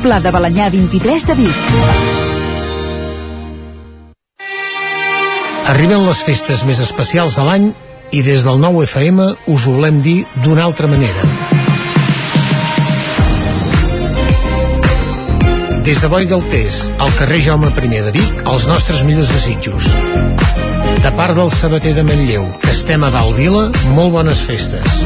Pla 0.00 0.18
de 0.24 0.30
Balanyà 0.32 0.70
23 0.72 1.26
de 1.28 1.34
Vic. 1.36 1.58
Arriben 5.72 6.06
les 6.06 6.22
festes 6.26 6.64
més 6.68 6.80
especials 6.82 7.36
de 7.36 7.44
l'any 7.46 7.68
i 8.12 8.22
des 8.24 8.46
del 8.48 8.58
nou 8.62 8.80
FM 8.82 9.20
us 9.52 9.66
ho 9.66 9.74
volem 9.76 10.00
dir 10.04 10.22
d'una 10.44 10.64
altra 10.64 10.88
manera. 10.90 11.26
Des 15.82 15.98
de 16.00 16.08
Boi 16.08 16.26
del 16.30 16.44
Tés, 16.46 16.76
al 17.02 17.10
carrer 17.18 17.40
Jaume 17.42 17.72
I 17.74 17.88
de 18.06 18.12
Vic, 18.14 18.42
els 18.46 18.66
nostres 18.70 19.02
millors 19.02 19.32
desitjos. 19.34 19.88
De 21.02 21.10
part 21.18 21.34
del 21.34 21.50
sabater 21.50 21.94
de 21.96 22.04
Manlleu, 22.06 22.46
que 22.62 22.70
estem 22.70 23.02
a 23.02 23.10
dalt 23.10 23.34
vila, 23.36 23.70
molt 23.96 24.12
bones 24.14 24.44
festes. 24.46 25.02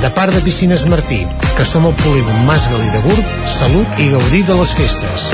De 0.00 0.10
part 0.10 0.32
de 0.32 0.40
Piscines 0.44 0.84
Martí, 0.86 1.26
que 1.56 1.64
som 1.64 1.86
al 1.88 1.94
polígon 2.02 2.46
Mas 2.46 2.68
Galí 2.68 2.88
de 2.92 3.00
Gurb, 3.00 3.26
salut 3.48 4.00
i 4.02 4.10
gaudir 4.12 4.44
de 4.44 4.54
les 4.58 4.72
festes. 4.76 5.30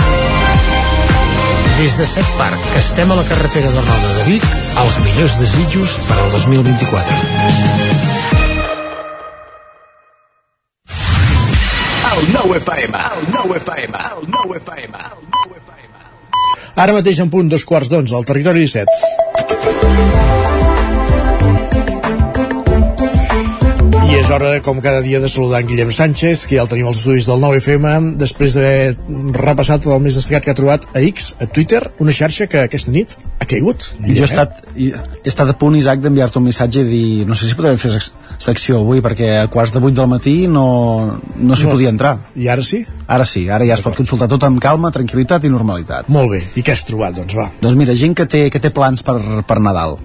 Des 1.78 1.97
de 1.98 2.06
Set 2.06 2.28
Parc, 2.39 2.60
que 2.72 2.78
estem 2.78 3.10
a 3.10 3.16
la 3.18 3.24
carretera 3.26 3.70
de 3.74 3.80
Roda 3.89 4.10
de 4.18 4.24
Vic, 4.30 4.44
els 4.84 4.98
millors 5.06 5.34
desitjos 5.40 5.98
per 6.06 6.18
al 6.22 6.30
2024. 6.36 7.18
El 12.12 12.22
nou 12.30 12.55
FM, 12.60 12.94
el 13.18 13.28
nou 13.34 13.56
FM, 13.59 13.94
el 14.16 14.22
nou 14.30 14.55
FM. 14.60 14.94
Ara 16.82 16.94
mateix 16.97 17.18
en 17.20 17.28
punt 17.32 17.51
dos 17.52 17.64
quarts 17.68 17.90
d'onze 17.93 18.14
al 18.16 18.24
territori 18.24 18.62
17. 18.64 18.89
I 24.12 24.16
és 24.20 24.28
hora, 24.28 24.51
com 24.60 24.76
cada 24.84 25.01
dia, 25.01 25.18
de 25.22 25.28
saludar 25.30 25.62
en 25.62 25.68
Guillem 25.70 25.90
Sánchez, 25.94 26.43
que 26.47 26.59
ja 26.59 26.62
el 26.66 26.68
tenim 26.68 26.84
als 26.90 26.98
estudis 27.01 27.24
del 27.24 27.40
9FM, 27.40 28.10
després 28.20 28.52
d'haver 28.52 28.93
repassat 29.39 29.86
el 29.89 30.02
més 30.05 30.18
destacat 30.18 30.44
que 30.44 30.52
ha 30.52 30.56
trobat 30.59 30.84
a 30.93 31.01
X, 31.01 31.30
a 31.40 31.47
Twitter, 31.48 31.80
una 32.05 32.12
xarxa 32.12 32.44
que 32.52 32.60
aquesta 32.66 32.93
nit 32.93 33.14
ha 33.40 33.48
caigut. 33.48 33.86
Jo 34.05 34.26
he 34.26 34.28
estat, 34.28 34.60
he 34.76 34.90
estat 35.32 35.55
a 35.55 35.56
punt, 35.59 35.78
Isaac, 35.80 36.02
d'enviar-te 36.05 36.39
un 36.43 36.44
missatge 36.51 36.84
i 36.84 36.90
dir 36.90 37.26
no 37.30 37.34
sé 37.39 37.48
si 37.48 37.56
podrem 37.56 37.80
fer 37.80 37.94
sec- 37.97 38.12
secció 38.43 38.82
avui 38.82 39.01
perquè 39.01 39.30
a 39.40 39.48
quarts 39.48 39.72
de 39.72 39.80
vuit 39.80 39.97
del 39.97 40.10
matí 40.12 40.36
no, 40.47 40.66
no 41.36 41.56
s'hi 41.56 41.64
No. 41.70 41.72
podia 41.78 41.89
entrar. 41.97 42.18
I 42.36 42.48
ara 42.52 42.62
sí? 42.62 42.84
Ara 43.09 43.24
sí, 43.24 43.47
ara 43.48 43.64
ja 43.64 43.80
es 43.80 43.84
pot 43.86 43.97
consultar 43.97 44.28
tot 44.28 44.44
amb 44.44 44.60
calma, 44.60 44.93
tranquil·litat 44.93 45.48
i 45.48 45.56
normalitat. 45.56 46.12
Molt 46.12 46.30
bé, 46.36 46.43
i 46.55 46.60
què 46.62 46.76
has 46.76 46.84
trobat, 46.84 47.16
doncs, 47.16 47.32
va? 47.39 47.48
Doncs 47.64 47.80
mira, 47.80 47.97
gent 47.97 48.12
que 48.18 48.26
té, 48.28 48.51
que 48.52 48.60
té 48.60 48.70
plans 48.76 49.01
per, 49.02 49.16
per 49.48 49.59
Nadal 49.62 49.97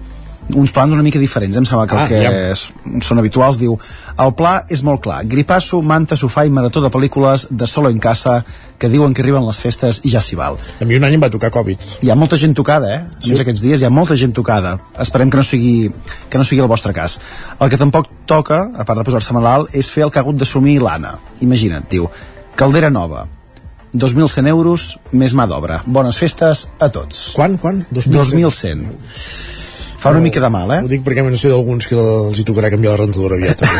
uns 0.54 0.72
plans 0.72 0.92
una 0.92 1.02
mica 1.02 1.18
diferents, 1.18 1.56
em 1.56 1.64
sembla 1.68 1.86
que 1.86 1.96
Ah, 1.96 2.02
el 2.04 2.08
que 2.08 2.20
ja. 2.22 2.30
és, 2.52 2.62
són 3.04 3.18
habituals 3.18 3.58
diu 3.58 3.78
el 4.18 4.32
pla 4.34 4.64
és 4.68 4.82
molt 4.82 5.02
clar, 5.04 5.24
gripasso, 5.28 5.82
manta, 5.82 6.16
sofà 6.16 6.46
i 6.46 6.50
marató 6.50 6.80
de 6.80 6.88
pel·lícules 6.90 7.46
de 7.50 7.66
solo 7.66 7.90
en 7.90 7.98
casa 7.98 8.44
que 8.78 8.88
diuen 8.88 9.12
que 9.14 9.22
arriben 9.22 9.44
les 9.46 9.58
festes 9.60 10.00
i 10.04 10.10
ja 10.10 10.20
s'hi 10.20 10.36
val. 10.36 10.56
A 10.80 10.84
mi 10.84 10.96
un 10.96 11.04
any 11.04 11.14
em 11.14 11.22
va 11.22 11.30
tocar 11.30 11.50
Covid. 11.50 11.78
Hi 12.02 12.10
ha 12.10 12.14
molta 12.16 12.36
gent 12.36 12.54
tocada, 12.54 12.94
eh? 12.94 12.98
A 13.02 13.20
Sí. 13.20 13.30
més 13.32 13.40
aquests 13.40 13.60
dies 13.60 13.80
hi 13.80 13.84
ha 13.84 13.90
molta 13.90 14.16
gent 14.16 14.32
tocada. 14.32 14.78
Esperem 14.98 15.30
que 15.30 15.36
no 15.36 15.42
sigui, 15.44 15.90
que 16.30 16.38
no 16.38 16.44
sigui 16.44 16.60
el 16.62 16.68
vostre 16.68 16.92
cas. 16.92 17.20
El 17.60 17.68
que 17.70 17.76
tampoc 17.76 18.06
toca, 18.26 18.70
a 18.76 18.84
part 18.84 18.98
de 18.98 19.04
posar-se 19.04 19.32
malalt, 19.34 19.74
és 19.74 19.90
fer 19.90 20.04
el 20.04 20.10
que 20.10 20.18
ha 20.18 20.22
hagut 20.22 20.36
d'assumir 20.36 20.80
l'Anna. 20.80 21.18
Imagina't, 21.40 21.88
diu, 21.90 22.08
caldera 22.56 22.90
nova, 22.90 23.26
2.100 23.92 24.46
euros 24.48 24.98
més 25.12 25.32
mà 25.34 25.46
d'obra. 25.48 25.82
Bones 25.86 26.16
festes 26.18 26.68
a 26.78 26.88
tots. 26.90 27.32
Quan, 27.34 27.56
quan? 27.58 27.86
2.100. 27.90 29.57
Fa 29.98 30.12
una 30.14 30.22
mica 30.22 30.40
de 30.40 30.50
mal, 30.52 30.70
eh? 30.70 30.82
Ho 30.86 30.90
dic 30.90 31.02
perquè 31.06 31.24
me 31.26 31.34
sé 31.36 31.50
d'alguns 31.50 31.88
que 31.90 31.98
els 31.98 32.38
hi 32.38 32.44
tocarà 32.46 32.70
canviar 32.70 32.94
la 32.94 33.02
rentadora 33.04 33.38
aviat. 33.38 33.64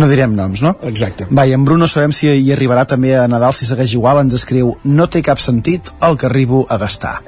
No 0.00 0.06
direm 0.08 0.32
noms, 0.32 0.62
no? 0.64 0.72
Exacte. 0.88 1.26
Va, 1.28 1.44
i 1.44 1.52
en 1.52 1.64
Bruno 1.64 1.84
sabem 1.88 2.12
si 2.16 2.28
hi 2.28 2.50
arribarà 2.54 2.86
també 2.88 3.14
a 3.16 3.26
Nadal, 3.28 3.52
si 3.52 3.68
segueix 3.68 3.92
igual, 3.92 4.22
ens 4.24 4.34
escriu 4.38 4.74
no 4.84 5.06
té 5.12 5.20
cap 5.24 5.40
sentit 5.42 5.90
el 6.08 6.16
que 6.16 6.28
arribo 6.28 6.64
a 6.68 6.78
gastar. 6.80 7.18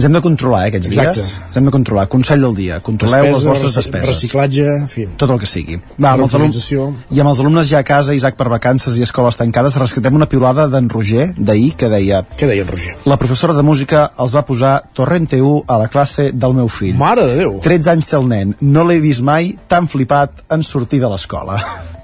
Ens 0.00 0.06
hem 0.08 0.14
de 0.16 0.20
controlar, 0.24 0.62
eh, 0.64 0.68
aquests 0.70 0.88
Exacte. 0.88 1.20
dies. 1.20 1.32
Ens 1.46 1.56
hem 1.58 1.64
de 1.66 1.70
controlar. 1.70 2.06
Consell 2.08 2.40
del 2.40 2.54
dia. 2.56 2.80
Controleu 2.80 3.24
Despesa, 3.26 3.36
les 3.36 3.44
vostres 3.44 3.74
despeses. 3.74 4.08
reciclatge, 4.08 4.64
en 4.64 4.88
fi. 4.88 5.06
Tot 5.18 5.30
el 5.34 5.38
que 5.38 5.44
sigui. 5.44 5.76
Va, 6.00 6.12
amb 6.12 6.22
els 6.22 6.34
alumnes, 6.34 6.56
Reutilització. 6.56 6.94
I 7.10 7.20
amb 7.20 7.28
els 7.28 7.40
alumnes 7.40 7.68
ja 7.68 7.80
a 7.80 7.84
casa, 7.84 8.14
Isaac, 8.14 8.34
per 8.34 8.48
vacances 8.48 8.96
i 8.96 9.02
escoles 9.02 9.36
tancades, 9.36 9.76
rescatem 9.76 10.14
una 10.14 10.26
piulada 10.26 10.68
d'en 10.68 10.88
Roger, 10.88 11.34
d'ahir, 11.36 11.74
que 11.76 11.90
deia... 11.90 12.24
Què 12.34 12.46
deia 12.48 12.62
en 12.62 12.68
Roger? 12.68 12.96
La 13.04 13.18
professora 13.18 13.52
de 13.52 13.62
música 13.62 14.12
els 14.18 14.34
va 14.34 14.46
posar 14.46 14.84
Torrente 14.94 15.42
1 15.42 15.64
a 15.68 15.76
la 15.76 15.88
classe 15.88 16.30
del 16.32 16.54
meu 16.54 16.68
fill. 16.68 16.96
Mare 16.96 17.26
de 17.26 17.36
Déu! 17.36 17.60
13 17.60 17.90
anys 17.90 18.06
té 18.08 18.16
el 18.16 18.26
nen. 18.26 18.56
No 18.62 18.84
l'he 18.88 19.00
vist 19.00 19.20
mai 19.20 19.54
tan 19.68 19.86
flipat 19.86 20.30
en 20.48 20.62
sortir 20.62 21.02
de 21.04 21.10
l'escola. 21.12 21.60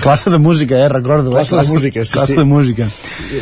classe 0.00 0.30
de 0.30 0.38
música, 0.38 0.78
eh? 0.78 0.88
Recordo. 0.88 1.30
Classe 1.30 1.56
eh? 1.56 1.62
de 1.62 1.72
música, 1.72 2.04
sí, 2.04 2.12
classe 2.12 2.32
sí. 2.32 2.38
de 2.38 2.44
música. 2.44 2.88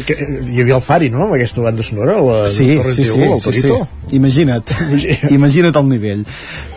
Que, 0.07 0.17
hi 0.53 0.61
havia 0.63 0.77
el 0.77 0.83
Fari, 0.83 1.11
no?, 1.11 1.27
amb 1.27 1.37
aquesta 1.39 1.65
banda 1.65 1.87
sonora, 1.87 2.19
la 2.21 2.47
Sí, 2.51 2.77
Torrent 2.77 2.97
sí, 2.97 3.05
sí, 3.05 3.23
el 3.23 3.41
sí, 3.41 3.61
sí. 3.63 3.73
Imagina't, 4.15 4.71
imagina't 5.35 5.75
el 5.75 5.89
nivell. 5.89 6.23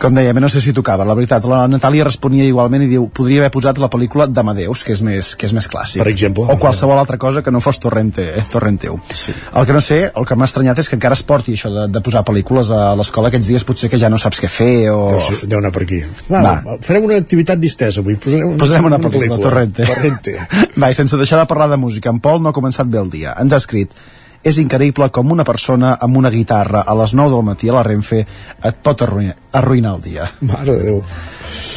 Com 0.02 0.16
dèiem, 0.16 0.38
no 0.42 0.48
sé 0.50 0.62
si 0.62 0.72
tocava, 0.74 1.04
la 1.06 1.14
veritat. 1.14 1.44
La 1.46 1.62
Natàlia 1.70 2.06
responia 2.08 2.46
igualment 2.48 2.82
i 2.82 2.88
diu, 2.90 3.06
podria 3.14 3.44
haver 3.44 3.52
posat 3.54 3.78
la 3.78 3.90
pel·lícula 3.92 4.26
d'Amadeus, 4.26 4.82
que 4.86 4.96
és 4.96 5.02
més, 5.06 5.34
que 5.38 5.46
és 5.46 5.54
més 5.54 5.68
clàssic. 5.70 6.02
Per 6.02 6.10
exemple. 6.10 6.48
O 6.50 6.58
qualsevol 6.58 6.98
altra 6.98 7.20
cosa 7.22 7.44
que 7.46 7.52
no 7.54 7.62
fos 7.62 7.78
Torrente, 7.78 8.26
eh? 8.34 8.44
Torrenteu. 8.50 8.98
Sí. 9.14 9.34
El 9.54 9.68
que 9.68 9.76
no 9.76 9.82
sé, 9.84 10.00
el 10.10 10.26
que 10.26 10.38
m'ha 10.38 10.48
estranyat 10.50 10.82
és 10.82 10.90
que 10.90 10.98
encara 10.98 11.14
es 11.18 11.22
porti 11.26 11.54
això 11.54 11.70
de, 11.70 11.86
de 11.92 12.02
posar 12.02 12.24
pel·lícules 12.26 12.72
a 12.74 12.96
l'escola 12.98 13.30
aquests 13.30 13.52
dies, 13.52 13.66
potser 13.68 13.92
que 13.92 14.00
ja 14.00 14.10
no 14.10 14.18
saps 14.18 14.42
què 14.42 14.50
fer 14.50 14.74
o... 14.90 14.98
Deu, 15.14 15.40
deu 15.54 15.62
anar 15.62 15.70
per 15.76 15.84
aquí. 15.86 16.02
Va, 16.26 16.42
Va. 16.42 16.78
farem 16.82 17.06
una 17.06 17.20
activitat 17.22 17.62
distesa 17.62 18.02
avui. 18.02 18.18
Posarem, 18.18 18.56
Posarem 18.58 18.90
una 18.90 18.98
pel·lícula, 18.98 19.38
Torrente. 19.38 19.69
Torrente. 19.72 20.36
Va, 20.78 20.90
i 20.90 20.94
sense 20.94 21.16
deixar 21.16 21.38
de 21.40 21.46
parlar 21.50 21.68
de 21.70 21.76
música, 21.80 22.10
en 22.10 22.20
Pol 22.20 22.40
no 22.42 22.50
ha 22.50 22.56
començat 22.56 22.86
bé 22.90 22.98
el 22.98 23.10
dia. 23.10 23.34
Ens 23.40 23.52
ha 23.52 23.60
escrit 23.62 23.94
és 24.42 24.56
increïble 24.56 25.10
com 25.12 25.32
una 25.34 25.44
persona 25.44 25.98
amb 26.00 26.16
una 26.16 26.30
guitarra 26.32 26.80
a 26.88 26.94
les 26.96 27.12
9 27.12 27.28
del 27.34 27.42
matí 27.44 27.68
a 27.68 27.74
la 27.76 27.82
Renfe 27.84 28.22
et 28.24 28.78
pot 28.82 29.02
arruïnar, 29.04 29.34
arruïnar 29.52 29.90
el 29.98 30.00
dia. 30.06 30.30
Mare 30.40 30.64
de 30.78 30.86
Déu. 30.86 31.02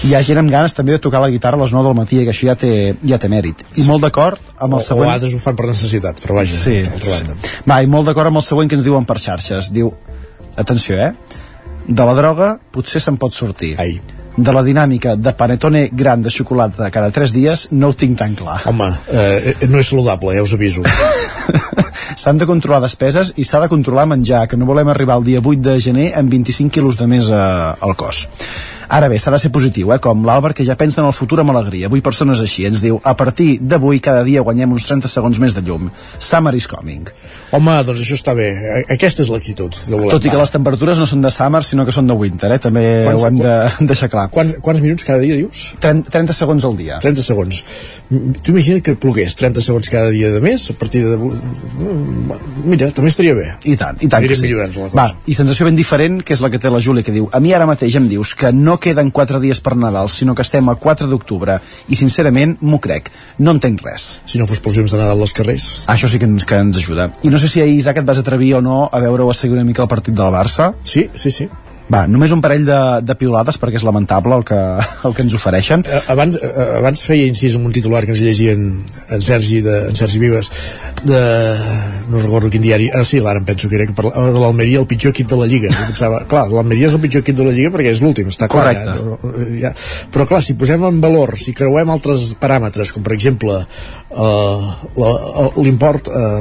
Hi 0.08 0.14
ha 0.16 0.22
gent 0.24 0.40
amb 0.40 0.52
ganes 0.54 0.72
també 0.78 0.94
de 0.96 1.02
tocar 1.04 1.20
la 1.20 1.28
guitarra 1.34 1.60
a 1.60 1.64
les 1.66 1.74
9 1.76 1.90
del 1.90 1.98
matí 1.98 2.22
i 2.22 2.24
que 2.24 2.32
això 2.32 2.48
ja 2.48 2.56
té, 2.56 2.72
ja 3.04 3.20
té 3.20 3.28
mèrit. 3.28 3.66
I 3.76 3.84
molt 3.84 4.06
d'acord 4.08 4.40
amb 4.56 4.78
el 4.78 4.80
O, 4.80 4.86
següent... 4.86 5.10
o 5.10 5.12
altres 5.18 5.36
ho 5.36 5.42
fan 5.44 5.58
per 5.60 5.68
necessitat, 5.74 6.24
però 6.24 6.38
vaja, 6.40 6.56
Sí. 6.56 6.78
d'altra 6.88 7.18
banda. 7.18 7.36
Va, 7.68 7.82
i 7.84 7.92
molt 7.92 8.08
d'acord 8.08 8.32
amb 8.32 8.40
el 8.40 8.48
següent 8.48 8.72
que 8.72 8.80
ens 8.80 8.88
diuen 8.88 9.04
per 9.12 9.20
xarxes. 9.20 9.74
Diu, 9.76 9.92
atenció, 10.56 11.02
eh? 11.04 11.12
De 11.88 12.06
la 12.08 12.16
droga 12.16 12.54
potser 12.72 13.02
se'n 13.04 13.18
pot 13.20 13.36
sortir. 13.36 13.74
Ai. 13.84 13.98
De 14.36 14.54
la 14.54 14.64
dinàmica 14.66 15.14
de 15.16 15.34
panetone 15.38 15.88
gran 15.94 16.24
de 16.26 16.32
xocolata 16.34 16.90
cada 16.92 17.12
3 17.14 17.34
dies 17.36 17.68
no 17.72 17.92
ho 17.92 17.94
tinc 17.94 18.18
tan 18.18 18.34
clar. 18.36 18.62
Home, 18.70 18.90
eh, 19.14 19.56
no 19.70 19.78
és 19.78 19.92
saludable, 19.92 20.34
ja 20.34 20.44
us 20.46 20.56
aviso. 20.58 20.82
S'han 22.22 22.40
de 22.42 22.48
controlar 22.50 22.82
despeses 22.82 23.34
i 23.38 23.46
s'ha 23.46 23.62
de 23.64 23.70
controlar 23.70 24.06
menjar, 24.10 24.48
que 24.48 24.58
no 24.58 24.66
volem 24.70 24.90
arribar 24.90 25.20
al 25.20 25.26
dia 25.26 25.42
8 25.42 25.62
de 25.62 25.80
gener 25.82 26.08
amb 26.18 26.34
25 26.34 26.74
quilos 26.74 26.98
de 26.98 27.08
més 27.10 27.30
eh, 27.30 27.38
al 27.38 27.96
cos. 28.00 28.26
Ara 28.94 29.08
bé, 29.10 29.18
s'ha 29.18 29.32
de 29.34 29.40
ser 29.42 29.50
positiu, 29.54 29.90
eh? 29.96 29.98
com 30.04 30.22
l'Àlvar, 30.28 30.52
que 30.54 30.66
ja 30.68 30.76
pensa 30.78 31.02
en 31.02 31.08
el 31.10 31.16
futur 31.18 31.40
amb 31.42 31.50
alegria. 31.54 31.88
Avui 31.90 32.02
persones 32.06 32.42
així. 32.44 32.68
Ens 32.70 32.82
diu, 32.84 33.00
a 33.04 33.16
partir 33.18 33.58
d'avui 33.62 33.98
cada 34.04 34.22
dia 34.28 34.44
guanyem 34.46 34.76
uns 34.76 34.86
30 34.86 35.10
segons 35.10 35.40
més 35.42 35.56
de 35.58 35.64
llum. 35.66 35.88
Summer 36.22 36.54
is 36.56 36.68
coming. 36.70 37.08
Home, 37.58 37.74
doncs 37.88 38.04
això 38.04 38.18
està 38.20 38.36
bé. 38.38 38.52
Aquesta 38.94 39.24
és 39.26 39.32
l'actitud. 39.34 39.74
Tot 40.14 40.28
i 40.28 40.30
que 40.30 40.38
les 40.38 40.54
temperatures 40.54 41.02
no 41.02 41.08
són 41.10 41.24
de 41.26 41.32
summer, 41.34 41.64
sinó 41.66 41.88
que 41.88 41.96
són 41.96 42.06
de 42.10 42.18
winter, 42.18 42.52
eh? 42.54 42.60
també 42.62 42.86
Quants- 43.08 43.24
ho 43.24 43.28
hem 43.32 43.40
de 43.42 43.56
deixar 43.94 44.12
clar. 44.14 44.28
Quants, 44.34 44.60
quants 44.62 44.84
minuts 44.86 45.08
cada 45.08 45.24
dia, 45.26 45.40
dius? 45.42 45.64
30, 45.82 46.14
30 46.14 46.38
segons 46.38 46.70
al 46.70 46.78
dia. 46.78 47.00
30 47.02 47.26
segons. 47.26 47.64
Tu 48.14 48.54
imagina't 48.54 48.84
que 48.86 48.94
plogués 49.02 49.34
30 49.42 49.66
segons 49.66 49.90
cada 49.90 50.14
dia 50.14 50.30
de 50.34 50.42
més 50.44 50.70
a 50.70 50.78
partir 50.78 51.02
de... 51.08 51.18
Mm, 51.18 52.40
Mira, 52.70 52.90
també 52.96 53.10
estaria 53.12 53.34
bé. 53.36 53.50
I 53.66 53.76
tant, 53.80 53.98
i 54.02 54.08
tant 54.12 54.24
que 54.30 54.38
sí. 54.38 54.46
Va, 54.98 55.08
i 55.26 55.34
sensació 55.38 55.66
ben 55.68 55.76
diferent, 55.78 56.22
que 56.24 56.36
és 56.38 56.42
la 56.44 56.50
que 56.54 56.60
té 56.62 56.70
la 56.72 56.80
Júlia, 56.84 57.04
que 57.04 57.12
diu 57.16 57.28
a 57.34 57.42
mi 57.44 57.54
ara 57.58 57.66
mateix 57.70 57.98
em 58.00 58.08
dius 58.12 58.34
que 58.38 58.54
no 58.56 58.78
queden 58.84 59.12
4 59.16 59.40
dies 59.44 59.62
per 59.64 59.78
Nadal, 59.80 60.12
sinó 60.12 60.36
que 60.36 60.44
estem 60.46 60.68
a 60.70 60.76
4 60.76 61.08
d'octubre, 61.08 61.60
i 61.88 62.00
sincerament 62.00 62.58
m'ho 62.62 62.82
crec, 62.84 63.10
no 63.40 63.56
entenc 63.56 63.84
res. 63.86 64.10
Si 64.30 64.42
no 64.42 64.48
fos 64.50 64.62
pels 64.64 64.80
llums 64.80 64.94
de 64.94 65.00
Nadal 65.00 65.24
als 65.24 65.36
carrers. 65.38 65.70
Això 65.94 66.12
sí 66.12 66.20
que 66.20 66.30
ens, 66.30 66.48
que 66.48 66.60
ens 66.60 66.80
ajuda. 66.84 67.12
I 67.24 67.32
no 67.34 67.40
sé 67.40 67.52
si 67.52 67.64
ahir, 67.64 67.80
Isaac, 67.80 68.04
et 68.04 68.10
vas 68.10 68.20
atrevir 68.20 68.56
o 68.60 68.64
no 68.66 68.88
a 68.92 69.04
veure 69.04 69.24
o 69.24 69.32
a 69.32 69.38
seguir 69.38 69.56
una 69.56 69.68
mica 69.68 69.86
el 69.86 69.92
partit 69.92 70.16
del 70.18 70.34
Barça. 70.36 70.74
Sí, 70.84 71.10
sí, 71.16 71.32
sí. 71.32 71.50
Va, 71.92 72.06
només 72.08 72.32
un 72.32 72.40
parell 72.42 72.64
de, 72.66 72.78
de 73.04 73.16
piulades 73.20 73.58
perquè 73.60 73.76
és 73.76 73.84
lamentable 73.84 74.38
el 74.40 74.46
que, 74.48 74.60
el 75.10 75.14
que 75.18 75.24
ens 75.26 75.34
ofereixen. 75.36 75.84
Eh, 75.84 76.00
Abans, 76.14 76.38
eh, 76.40 76.52
abans 76.80 77.02
feia 77.04 77.28
incís 77.28 77.58
en 77.58 77.66
un 77.68 77.74
titular 77.76 78.06
que 78.06 78.14
ens 78.16 78.22
llegien 78.24 78.64
en 79.12 79.22
Sergi, 79.22 79.60
de, 79.66 79.76
en 79.92 79.96
Sergi 80.00 80.22
Vives, 80.22 80.50
de... 81.04 81.20
no 82.10 82.22
recordo 82.24 82.50
quin 82.54 82.64
diari, 82.64 82.88
ah 82.96 83.04
sí, 83.08 83.20
l'ara 83.24 83.42
em 83.42 83.46
penso 83.48 83.68
que 83.70 83.76
era 83.80 83.88
que 83.90 83.96
parlava 83.98 84.32
de 84.32 84.40
l'Almeria, 84.40 84.80
el 84.80 84.88
pitjor 84.90 85.12
equip 85.14 85.28
de 85.34 85.40
la 85.42 85.48
Lliga. 85.50 85.74
Jo 85.76 85.88
pensava, 85.92 86.24
clar, 86.32 86.46
l'Almeria 86.54 86.88
és 86.90 86.96
el 86.98 87.04
pitjor 87.04 87.24
equip 87.26 87.40
de 87.42 87.48
la 87.50 87.56
Lliga 87.56 87.74
perquè 87.76 87.92
és 87.94 88.02
l'últim, 88.04 88.32
està 88.32 88.48
clar. 88.52 88.72
Ja, 88.80 88.96
no, 88.98 89.18
ja. 89.60 89.74
Però 90.14 90.28
clar, 90.30 90.42
si 90.46 90.56
posem 90.60 90.84
en 90.88 91.02
valor, 91.04 91.36
si 91.40 91.54
creuem 91.58 91.92
altres 91.94 92.32
paràmetres, 92.42 92.94
com 92.96 93.04
per 93.06 93.16
exemple 93.18 93.60
eh, 93.60 94.70
la- 95.04 95.50
l'import 95.60 96.08
eh, 96.10 96.40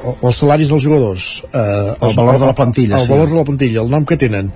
els 0.00 0.38
salaris 0.40 0.70
dels 0.72 0.80
jugadors 0.80 1.24
eh, 1.52 1.92
El 2.06 2.14
valor 2.16 2.38
de 2.40 2.46
la 2.48 2.54
plantilla, 2.56 2.96
el 2.96 3.04
sí. 3.04 3.10
valor 3.12 3.28
de 3.28 3.36
la 3.36 3.44
plantilla, 3.44 3.82
el 3.82 3.90
nom 3.92 4.06
que 4.08 4.16
tenen 4.16 4.48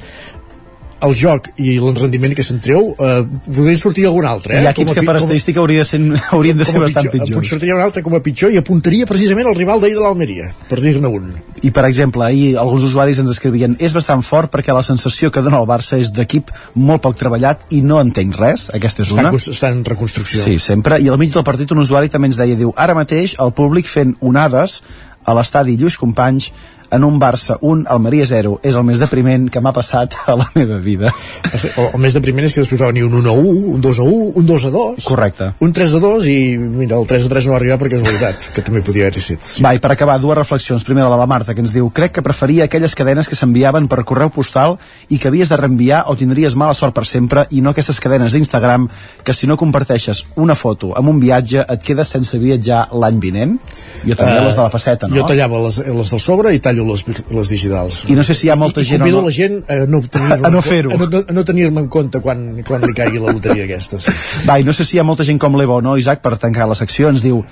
el 1.04 1.14
joc 1.18 1.50
i 1.60 1.76
el 1.78 1.94
rendiment 1.96 2.34
que 2.36 2.42
se'n 2.46 2.60
treu 2.64 2.92
eh, 2.98 3.22
podria 3.46 3.78
sortir 3.78 4.06
algun 4.08 4.26
altre 4.28 4.56
eh? 4.58 4.62
Hi 4.62 4.66
ha 4.68 4.72
equips 4.74 4.92
Com 4.92 4.98
a 4.98 5.00
que 5.00 5.06
per 5.06 5.14
com 5.18 5.22
estadística 5.24 5.60
hauria 5.60 5.82
de 5.84 5.88
ser, 5.88 6.00
haurien 6.36 6.56
de 6.60 6.64
ser 6.64 6.74
com 6.76 6.84
bastant 6.86 7.10
pitjor, 7.10 7.26
pitjors. 7.28 7.48
sortiria 7.54 7.76
un 7.76 7.82
altre 7.84 8.02
com 8.06 8.14
a 8.16 8.20
pitjor 8.24 8.52
i 8.54 8.58
apuntaria 8.60 9.06
precisament 9.06 9.48
al 9.50 9.56
rival 9.58 9.80
d'ahir 9.82 9.96
de 9.98 10.02
l'Almeria 10.04 10.50
per 10.70 10.80
dir-ne 10.80 11.08
un 11.08 11.32
I, 11.64 11.70
per 11.72 11.84
exemple, 11.88 12.20
ahir 12.24 12.58
alguns 12.60 12.82
usuaris 12.84 13.18
ens 13.22 13.30
escrivien 13.32 13.76
és 13.80 13.94
bastant 13.96 14.20
fort 14.26 14.50
perquè 14.52 14.74
la 14.76 14.82
sensació 14.84 15.30
que 15.32 15.40
dona 15.40 15.60
el 15.62 15.68
Barça 15.70 15.96
és 16.00 16.10
d'equip 16.12 16.50
molt 16.76 17.00
poc 17.06 17.16
treballat 17.16 17.62
i 17.72 17.80
no 17.80 18.00
entenc 18.02 18.36
res, 18.36 18.66
aquesta 18.74 19.02
és 19.06 19.08
està, 19.14 19.20
una. 19.22 19.30
cons- 19.32 19.48
està 19.54 19.70
en 19.72 19.80
reconstrucció 19.84 20.42
Sí, 20.44 20.58
sempre. 20.58 20.98
I 21.00 21.08
al 21.08 21.16
mig 21.18 21.32
del 21.32 21.44
partit 21.46 21.72
un 21.72 21.80
usuari 21.80 22.10
també 22.12 22.28
ens 22.28 22.36
deia, 22.36 22.56
diu, 22.58 22.74
ara 22.76 22.92
mateix 22.98 23.36
el 23.40 23.52
públic 23.56 23.88
fent 23.88 24.12
onades 24.20 24.82
a 25.24 25.32
l'estadi 25.32 25.78
Lluís 25.80 25.96
Companys 25.96 26.50
en 26.94 27.04
un 27.04 27.18
Barça 27.20 27.58
1, 27.60 27.84
Almeria 27.90 28.26
0. 28.26 28.58
És 28.62 28.76
el 28.78 28.84
més 28.86 29.00
depriment 29.02 29.48
que 29.50 29.60
m'ha 29.64 29.72
passat 29.74 30.14
a 30.26 30.36
la 30.38 30.46
meva 30.54 30.78
vida. 30.82 31.12
el, 31.50 31.88
el 31.90 32.00
més 32.00 32.14
depriment 32.16 32.46
és 32.46 32.54
que 32.54 32.62
després 32.62 32.82
va 32.82 32.90
venir 32.92 33.04
un 33.08 33.14
1 33.20 33.30
a 33.30 33.34
1, 33.34 33.54
un 33.74 33.80
2 33.84 34.00
a 34.00 34.06
1, 34.06 34.30
un 34.40 34.46
2 34.46 34.66
a 34.68 34.70
2 34.74 35.04
Correcte. 35.08 35.50
un 35.64 35.72
3 35.74 35.94
a 35.98 36.00
2 36.04 36.26
i 36.30 36.36
mira, 36.58 36.98
el 37.00 37.06
3 37.10 37.26
a 37.26 37.32
3 37.32 37.48
no 37.48 37.54
va 37.54 37.58
arribar 37.60 37.78
perquè 37.80 37.98
és 37.98 38.04
veritat 38.06 38.48
que 38.54 38.62
també 38.64 38.82
podia 38.86 39.06
haver-hi 39.08 39.22
set 39.24 39.48
Va, 39.64 39.74
i 39.74 39.80
per 39.82 39.90
acabar, 39.92 40.18
dues 40.20 40.36
reflexions. 40.38 40.84
Primera, 40.86 41.08
la 41.08 41.16
de 41.16 41.22
la 41.24 41.26
Marta, 41.30 41.54
que 41.54 41.62
ens 41.64 41.72
diu 41.74 41.90
crec 41.94 42.14
que 42.18 42.22
preferia 42.22 42.68
aquelles 42.68 42.94
cadenes 42.94 43.28
que 43.28 43.36
s'enviaven 43.38 43.88
per 43.90 44.04
correu 44.04 44.30
postal 44.34 44.76
i 45.08 45.18
que 45.18 45.28
havies 45.28 45.50
de 45.52 45.58
reenviar 45.60 46.04
o 46.10 46.16
tindries 46.16 46.54
mala 46.58 46.74
sort 46.74 46.94
per 46.94 47.06
sempre 47.08 47.46
i 47.50 47.60
no 47.64 47.72
aquestes 47.74 48.00
cadenes 48.00 48.32
d'Instagram 48.34 48.88
que 49.24 49.34
si 49.34 49.48
no 49.50 49.56
comparteixes 49.60 50.24
una 50.36 50.54
foto 50.54 50.92
amb 50.98 51.10
un 51.10 51.20
viatge 51.22 51.64
et 51.64 51.82
quedes 51.84 52.08
sense 52.14 52.38
viatjar 52.38 52.88
l'any 52.92 53.20
vinent. 53.20 53.58
Jo 54.04 54.14
també 54.16 54.34
Eh, 54.34 54.44
les 54.44 54.56
de 54.56 54.62
la 54.62 54.70
faceta, 54.70 55.06
no? 55.08 55.14
jo 55.16 55.24
tallava 55.28 55.58
les, 55.62 55.78
les 55.78 56.10
del 56.10 56.20
sobre 56.20 56.50
i 56.54 56.58
tallo 56.60 56.83
les, 56.88 57.04
les 57.38 57.52
digitals 57.52 58.02
I 58.10 58.18
no 58.18 58.24
sé 58.26 58.36
si 58.36 58.48
hi 58.48 58.52
ha 58.54 58.58
molta 58.60 58.82
I, 58.82 58.88
gent 58.88 59.02
o 59.02 59.04
convido 59.04 59.22
no. 59.22 59.28
la 59.28 59.34
gent 59.34 59.60
a 59.68 59.78
no 59.90 60.02
tenir-me 60.02 60.40
A 60.48 60.52
no 60.52 60.62
fer-ho. 60.64 60.92
a 60.94 61.00
no, 61.00 61.22
a 61.22 61.36
no 61.36 61.44
tenir-me 61.44 61.84
en 61.84 61.88
compte 61.92 62.20
quan, 62.24 62.46
quan 62.66 62.84
li 62.84 62.94
caigui 62.96 63.22
la 63.22 63.32
loteria 63.32 63.66
aquesta 63.68 64.00
sí. 64.02 64.14
Va, 64.48 64.58
i 64.60 64.66
no 64.66 64.76
sé 64.76 64.86
si 64.86 64.98
hi 64.98 65.02
ha 65.02 65.06
molta 65.06 65.26
gent 65.26 65.40
com 65.42 65.56
l'Evo 65.58 65.78
o 65.78 65.84
no, 65.84 65.96
Isaac, 66.00 66.22
per 66.24 66.36
tancar 66.40 66.68
la 66.70 66.78
secció, 66.78 67.10
ens 67.12 67.24
diu 67.24 67.42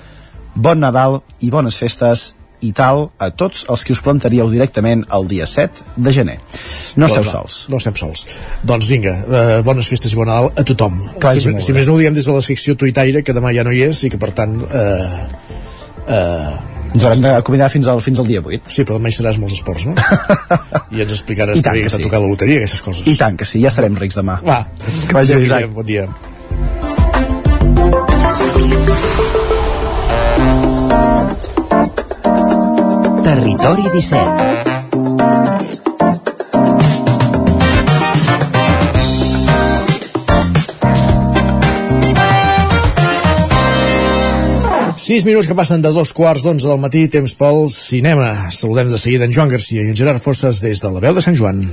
Bon 0.55 0.79
Nadal 0.79 1.21
i 1.41 1.49
bones 1.53 1.79
festes 1.81 2.33
i 2.63 2.71
tal 2.75 3.09
a 3.19 3.29
tots 3.35 3.65
els 3.71 3.83
que 3.83 3.93
us 3.95 4.01
plantaríeu 4.03 4.47
directament 4.51 5.03
el 5.17 5.27
dia 5.27 5.45
7 5.49 5.95
de 6.05 6.13
gener. 6.15 6.37
No 6.95 7.09
esteu 7.09 7.23
Doncs 7.23 7.33
sols. 7.33 7.57
No 7.73 7.79
estem 7.81 7.97
sols. 7.99 8.25
Doncs 8.63 8.87
vinga, 8.87 9.15
eh, 9.23 9.61
bones 9.65 9.89
festes 9.91 10.15
i 10.15 10.19
bon 10.19 10.29
Nadal 10.31 10.51
a 10.55 10.63
tothom. 10.67 11.01
Vagi 11.19 11.43
si, 11.43 11.55
si 11.67 11.75
més 11.75 11.89
no 11.89 11.97
ho 11.97 12.01
diem 12.01 12.15
des 12.15 12.29
de 12.29 12.35
la 12.35 12.43
secció 12.45 12.77
tuitaire, 12.79 13.23
que 13.23 13.35
demà 13.35 13.51
ja 13.55 13.65
no 13.67 13.73
hi 13.75 13.83
és 13.89 14.05
i 14.07 14.13
que 14.13 14.21
per 14.21 14.31
tant... 14.37 14.61
Eh, 14.71 15.09
eh, 16.07 16.53
Ens 16.93 17.03
haurem 17.07 17.23
d'acomiadar 17.25 17.71
fins 17.73 17.87
al, 17.89 18.01
fins 18.05 18.19
al 18.21 18.27
dia 18.29 18.41
8. 18.43 18.69
Sí, 18.69 18.83
però 18.85 18.99
demà 18.99 19.09
hi 19.09 19.15
seràs 19.17 19.39
molts 19.41 19.55
esports, 19.57 19.87
no? 19.89 19.95
I 20.93 21.01
ens 21.01 21.15
explicaràs 21.15 21.57
I 21.57 21.65
que 21.65 21.73
que 21.87 21.89
sí. 21.95 22.03
tocat 22.05 22.21
la 22.21 22.29
loteria, 22.29 22.59
aquestes 22.61 22.83
coses. 22.85 23.07
I 23.09 23.17
tant 23.17 23.39
que 23.39 23.47
sí, 23.49 23.63
ja 23.63 23.71
estarem 23.73 23.97
rics 23.97 24.19
demà. 24.19 24.37
Va, 24.45 24.61
Que 25.07 25.17
vagi 25.17 25.33
bé, 25.33 25.41
bon 25.41 25.49
dia, 25.49 25.49
Isaac. 25.49 25.73
Bon 25.73 25.85
dia. 25.89 26.05
Territori 33.23 33.89
17 33.97 34.72
Sis 45.03 45.25
minuts 45.27 45.49
que 45.51 45.55
passen 45.59 45.81
de 45.83 45.89
dos 45.91 46.13
quarts 46.15 46.45
d'onze 46.45 46.69
del 46.69 46.79
matí, 46.79 47.01
temps 47.11 47.33
pel 47.35 47.65
cinema. 47.75 48.29
Saludem 48.55 48.93
de 48.93 48.99
seguida 49.01 49.27
en 49.27 49.35
Joan 49.35 49.51
Garcia 49.51 49.83
i 49.83 49.91
en 49.91 49.97
Gerard 49.99 50.23
Fosses 50.23 50.63
des 50.63 50.79
de 50.79 50.91
la 50.95 51.03
veu 51.03 51.17
de 51.17 51.23
Sant 51.25 51.35
Joan. 51.35 51.65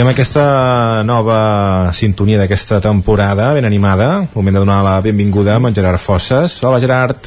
I 0.00 0.02
amb 0.02 0.14
aquesta 0.14 1.02
nova 1.04 1.90
sintonia 1.92 2.38
d'aquesta 2.40 2.78
temporada 2.80 3.50
ben 3.52 3.66
animada, 3.68 4.06
moment 4.32 4.56
de 4.56 4.62
donar 4.62 4.78
la 4.80 4.94
benvinguda 5.04 5.58
amb 5.58 5.68
en 5.68 5.74
Gerard 5.76 6.00
Fosses. 6.00 6.54
Hola 6.64 6.78
Gerard. 6.80 7.26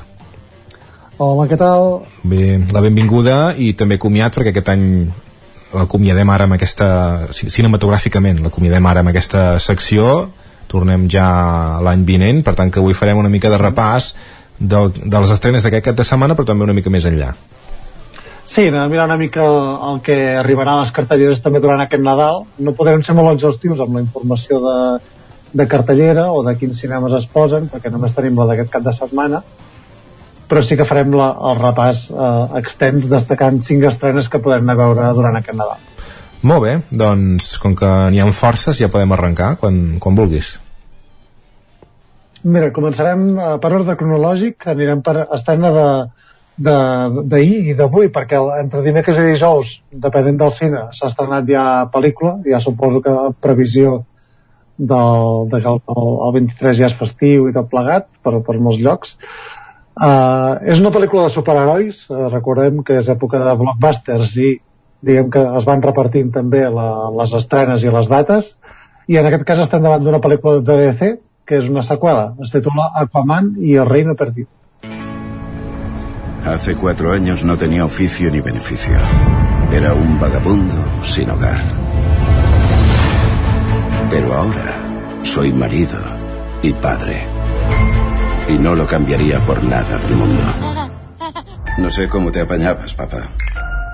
Hola, 1.21 1.45
què 1.45 1.59
tal? 1.61 1.99
Bé, 2.25 2.57
la 2.73 2.81
benvinguda 2.81 3.53
i 3.61 3.75
també 3.77 3.99
comiat 4.01 4.33
perquè 4.33 4.55
aquest 4.55 4.73
any 4.73 4.87
l'acomiadem 5.69 6.33
ara 6.33 6.49
amb 6.49 6.57
aquesta 6.57 6.89
ci- 7.29 7.51
cinematogràficament, 7.53 8.41
l'acomiadem 8.41 8.89
ara 8.89 9.05
amb 9.05 9.13
aquesta 9.13 9.59
secció 9.61 10.31
tornem 10.65 11.05
ja 11.13 11.29
l'any 11.77 12.01
vinent 12.09 12.41
per 12.41 12.55
tant 12.57 12.73
que 12.73 12.81
avui 12.81 12.97
farem 12.97 13.21
una 13.21 13.29
mica 13.29 13.53
de 13.53 13.61
repàs 13.61 14.15
del, 14.57 14.89
de 14.97 15.19
les 15.19 15.29
estrenes 15.29 15.61
d'aquest 15.61 15.91
cap 15.91 16.01
de 16.01 16.09
setmana 16.09 16.33
però 16.33 16.49
també 16.49 16.65
una 16.65 16.73
mica 16.73 16.89
més 16.89 17.05
enllà 17.05 17.35
Sí, 18.45 18.67
anem 18.67 18.81
a 18.83 18.89
mirar 18.91 19.05
una 19.07 19.17
mica 19.17 19.43
el 19.89 20.01
que 20.05 20.15
arribarà 20.37 20.75
a 20.75 20.81
les 20.83 20.91
cartelleres 20.93 21.41
també 21.41 21.61
durant 21.63 21.81
aquest 21.81 22.03
Nadal. 22.03 22.43
No 22.59 22.73
podrem 22.77 23.01
ser 23.03 23.15
molt 23.17 23.31
exhaustius 23.33 23.79
amb 23.81 23.95
la 23.97 24.01
informació 24.03 24.59
de, 24.61 24.75
de 25.53 25.67
cartellera 25.71 26.27
o 26.31 26.43
de 26.45 26.53
quins 26.59 26.81
cinemes 26.83 27.15
es 27.17 27.25
posen, 27.25 27.69
perquè 27.71 27.89
només 27.93 28.13
tenim 28.13 28.37
la 28.37 28.45
d'aquest 28.51 28.69
cap 28.75 28.83
de 28.85 28.93
setmana, 28.93 29.39
però 30.49 30.61
sí 30.61 30.75
que 30.77 30.85
farem 30.85 31.15
la, 31.17 31.31
el 31.49 31.57
repàs 31.61 32.03
eh, 32.11 32.59
extens 32.59 33.07
destacant 33.09 33.61
cinc 33.63 33.87
estrenes 33.89 34.29
que 34.29 34.41
podem 34.43 34.67
anar 34.67 34.75
a 34.75 34.81
veure 34.83 35.13
durant 35.17 35.39
aquest 35.39 35.57
Nadal. 35.57 35.79
molt 36.43 36.61
bé, 36.65 36.73
doncs 36.91 37.53
com 37.63 37.73
que 37.79 37.89
n'hi 38.11 38.19
ha 38.19 38.27
forces 38.35 38.77
ja 38.77 38.89
podem 38.91 39.13
arrencar 39.15 39.53
quan, 39.61 39.95
quan 40.03 40.15
vulguis 40.19 40.57
Mira, 42.43 42.73
començarem 42.75 43.21
eh, 43.39 43.45
per 43.63 43.71
ordre 43.77 43.95
cronològic, 43.95 44.67
anirem 44.67 45.01
per 45.01 45.15
estrena 45.31 45.71
de- 45.71 46.22
d'ahir 46.57 47.59
i 47.71 47.73
d'avui, 47.77 48.09
perquè 48.13 48.37
entre 48.61 48.83
dimecres 48.85 49.19
i 49.19 49.29
dijous, 49.31 49.77
depenent 49.91 50.37
del 50.37 50.51
cine, 50.53 50.87
s'ha 50.93 51.09
estrenat 51.09 51.47
ja 51.49 51.65
pel·lícula, 51.93 52.37
ja 52.45 52.61
suposo 52.61 53.01
que 53.01 53.13
previsió 53.41 54.03
del, 54.77 55.49
de 55.49 55.61
que 55.61 55.69
el, 55.69 55.81
el 56.27 56.33
23 56.37 56.77
ja 56.77 56.89
és 56.89 56.97
festiu 56.97 57.49
i 57.49 57.55
tot 57.55 57.69
plegat 57.71 58.07
per, 58.21 58.39
per 58.45 58.57
molts 58.59 58.81
llocs. 58.81 59.17
Uh, 59.93 60.57
és 60.65 60.79
una 60.81 60.93
pel·lícula 60.93 61.27
de 61.27 61.33
superherois, 61.33 62.05
uh, 62.09 62.27
recordem 62.33 62.81
que 62.85 62.97
és 62.97 63.09
època 63.13 63.41
de 63.41 63.57
blockbusters 63.59 64.33
i 64.41 64.55
diguem 65.05 65.29
que 65.33 65.43
es 65.59 65.67
van 65.67 65.83
repartint 65.85 66.31
també 66.33 66.63
la, 66.65 66.87
les 67.13 67.35
estrenes 67.37 67.83
i 67.83 67.93
les 67.93 68.09
dates, 68.09 68.55
i 69.09 69.19
en 69.19 69.27
aquest 69.27 69.45
cas 69.45 69.61
estem 69.61 69.83
davant 69.83 70.03
d'una 70.03 70.21
pel·lícula 70.23 70.63
de 70.65 70.79
DC, 70.79 71.13
que 71.45 71.59
és 71.59 71.69
una 71.69 71.83
seqüela, 71.85 72.33
es 72.41 72.53
titula 72.53 72.89
Aquaman 73.03 73.53
i 73.59 73.75
el 73.75 73.89
reino 73.89 74.15
perdido. 74.15 74.49
Hace 76.45 76.75
cuatro 76.75 77.13
años 77.13 77.43
no 77.43 77.57
tenía 77.57 77.85
oficio 77.85 78.29
ni 78.29 78.41
beneficio. 78.41 78.97
Era 79.71 79.93
un 79.93 80.19
vagabundo 80.19 80.75
sin 81.01 81.29
hogar. 81.29 81.63
Pero 84.09 84.33
ahora 84.35 84.75
soy 85.23 85.53
marido 85.53 85.97
y 86.61 86.73
padre. 86.73 87.23
Y 88.49 88.53
no 88.57 88.75
lo 88.75 88.85
cambiaría 88.85 89.39
por 89.39 89.63
nada 89.63 89.97
del 89.99 90.15
mundo. 90.17 90.43
No 91.77 91.89
sé 91.89 92.09
cómo 92.09 92.29
te 92.29 92.41
apañabas, 92.41 92.93
papá. 92.93 93.21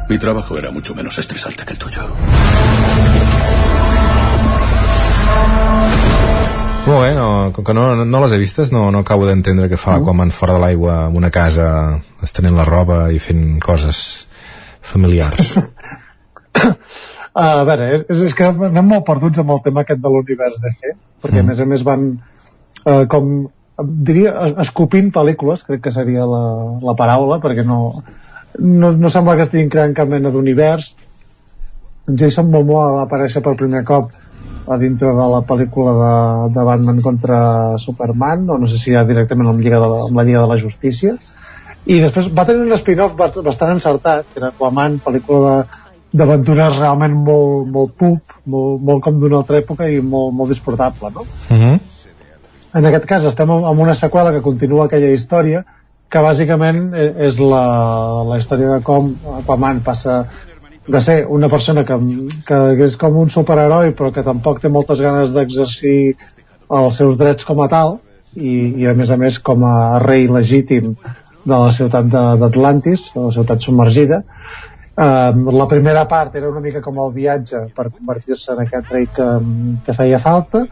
Mi 0.09 0.17
trabajo 0.17 0.57
era 0.57 0.71
mucho 0.71 0.95
menos 0.95 1.19
estresante 1.19 1.63
que 1.63 1.73
el 1.73 1.79
tuyo. 1.79 2.01
Molt 6.85 7.03
bé, 7.03 7.09
no, 7.13 7.27
com 7.53 7.65
que 7.65 7.73
no, 7.75 7.83
no, 7.99 8.05
no 8.07 8.21
les 8.23 8.33
he 8.33 8.39
vistes, 8.41 8.71
no, 8.73 8.87
no 8.93 9.03
acabo 9.03 9.27
d'entendre 9.27 9.67
què 9.69 9.77
fa 9.77 9.97
Aquaman 9.99 10.31
fora 10.33 10.55
de 10.55 10.63
l'aigua 10.63 10.95
en 11.09 11.17
una 11.19 11.29
casa, 11.33 11.67
estenent 12.25 12.57
la 12.57 12.65
roba 12.67 13.03
i 13.13 13.19
fent 13.21 13.59
coses 13.63 13.99
familiars. 14.81 15.53
A 17.39 17.63
veure, 17.67 17.91
és, 17.99 18.23
és 18.29 18.33
que 18.35 18.47
anem 18.49 18.89
molt 18.89 19.05
perduts 19.07 19.39
amb 19.39 19.53
el 19.53 19.61
tema 19.63 19.83
aquest 19.85 20.01
de 20.01 20.11
l'univers 20.11 20.57
DC, 20.63 20.95
perquè 21.23 21.39
mm. 21.39 21.45
a 21.45 21.49
més 21.51 21.61
a 21.61 21.67
més 21.69 21.85
van 21.87 22.07
eh, 22.85 23.03
com 23.11 23.29
diria, 24.09 24.33
escopint 24.63 25.11
pel·lícules, 25.15 25.63
crec 25.67 25.83
que 25.85 25.93
seria 25.93 26.25
la, 26.27 26.41
la 26.83 26.95
paraula, 26.99 27.39
perquè 27.43 27.63
no, 27.67 27.79
no, 28.59 28.91
no 28.91 29.11
sembla 29.13 29.37
que 29.37 29.45
estiguin 29.47 29.69
creant 29.71 29.95
cap 29.95 30.09
mena 30.11 30.33
d'univers, 30.33 30.91
Jason 32.09 32.49
Momoa 32.49 32.89
va 32.97 33.05
aparèixer 33.05 33.43
per 33.45 33.55
primer 33.59 33.83
cop 33.87 34.09
a 34.69 34.77
dintre 34.77 35.11
de 35.17 35.27
la 35.33 35.41
pel·lícula 35.49 35.95
de, 35.97 36.13
de 36.55 36.65
Batman 36.67 37.01
contra 37.01 37.39
Superman 37.81 38.47
o 38.49 38.59
no 38.61 38.69
sé 38.69 38.77
si 38.77 38.93
ja 38.93 39.05
directament 39.07 39.49
amb, 39.49 39.61
Lliga 39.63 39.81
de 39.81 39.89
la, 39.89 39.99
amb 40.07 40.21
la 40.21 40.25
Lliga 40.27 40.45
de 40.45 40.51
la 40.53 40.59
Justícia 40.61 41.17
i 41.89 41.99
després 42.03 42.29
va 42.35 42.45
tenir 42.45 42.67
un 42.67 42.77
spin-off 42.77 43.15
bastant 43.17 43.73
encertat 43.73 44.27
que 44.29 44.41
era 44.41 44.51
Aquaman, 44.53 44.99
pel·lícula 45.01 45.55
de 45.57 45.79
d'aventures 46.11 46.79
realment 46.79 47.13
molt, 47.25 47.67
molt 47.69 47.95
pulp, 47.97 48.37
molt, 48.49 48.81
molt 48.85 49.03
com 49.05 49.19
d'una 49.21 49.41
altra 49.43 49.59
època 49.61 49.89
i 49.89 49.99
molt, 50.01 50.33
molt 50.35 50.49
disportable, 50.49 51.11
no? 51.13 51.21
Uh 51.21 51.57
-huh. 51.57 51.79
En 52.73 52.85
aquest 52.85 53.05
cas 53.05 53.25
estem 53.25 53.49
amb 53.49 53.79
una 53.79 53.95
seqüela 53.95 54.31
que 54.31 54.41
continua 54.41 54.85
aquella 54.85 55.11
història 55.13 55.65
que 56.09 56.19
bàsicament 56.19 56.93
e, 56.93 57.13
és 57.27 57.39
la, 57.39 58.23
la 58.23 58.37
història 58.37 58.67
de 58.73 58.81
com 58.81 59.13
Aquaman 59.37 59.81
passa 59.81 60.25
de 60.89 61.01
ser 61.01 61.25
una 61.27 61.49
persona 61.49 61.85
que, 61.85 61.95
que 62.47 62.59
és 62.85 62.95
com 62.97 63.17
un 63.21 63.29
superheroi 63.29 63.91
però 63.97 64.09
que 64.13 64.25
tampoc 64.25 64.61
té 64.63 64.71
moltes 64.73 65.01
ganes 65.05 65.35
d'exercir 65.35 66.15
els 66.79 66.97
seus 66.97 67.17
drets 67.19 67.45
com 67.45 67.61
a 67.61 67.67
tal 67.69 67.99
i, 68.33 68.81
i 68.81 68.87
a 68.89 68.95
més 68.97 69.11
a 69.13 69.17
més 69.17 69.37
com 69.45 69.65
a 69.69 69.99
rei 70.01 70.25
legítim 70.29 70.95
de 71.45 71.53
la 71.53 71.69
ciutat 71.73 72.09
d'Atlantis, 72.09 73.11
de 73.13 73.21
la 73.27 73.31
ciutat 73.33 73.63
submergida. 73.63 74.23
Uh, 74.99 75.53
la 75.55 75.67
primera 75.71 76.03
part 76.09 76.35
era 76.35 76.49
una 76.49 76.59
mica 76.59 76.81
com 76.83 76.97
el 76.99 77.13
viatge 77.15 77.61
per 77.75 77.87
convertir-se 77.87 78.51
en 78.51 78.65
aquest 78.65 78.89
rei 78.91 79.05
que, 79.15 79.27
que 79.85 79.95
feia 79.95 80.19
falta 80.19 80.65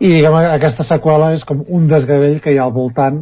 i 0.00 0.08
diguem, 0.16 0.34
aquesta 0.56 0.86
seqüela 0.86 1.30
és 1.36 1.44
com 1.46 1.60
un 1.68 1.86
desgavell 1.90 2.40
que 2.42 2.54
hi 2.54 2.58
ha 2.58 2.64
al 2.64 2.74
voltant 2.74 3.20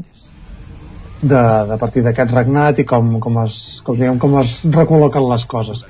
de, 1.20 1.42
de 1.68 1.76
partir 1.82 2.06
d'aquest 2.06 2.32
regnat 2.32 2.80
i 2.80 2.86
com, 2.88 3.18
com, 3.20 3.42
es, 3.42 3.58
com, 3.84 3.98
diguem, 3.98 4.16
com 4.22 4.38
es 4.40 4.58
recol·loquen 4.64 5.28
les 5.28 5.44
coses 5.50 5.84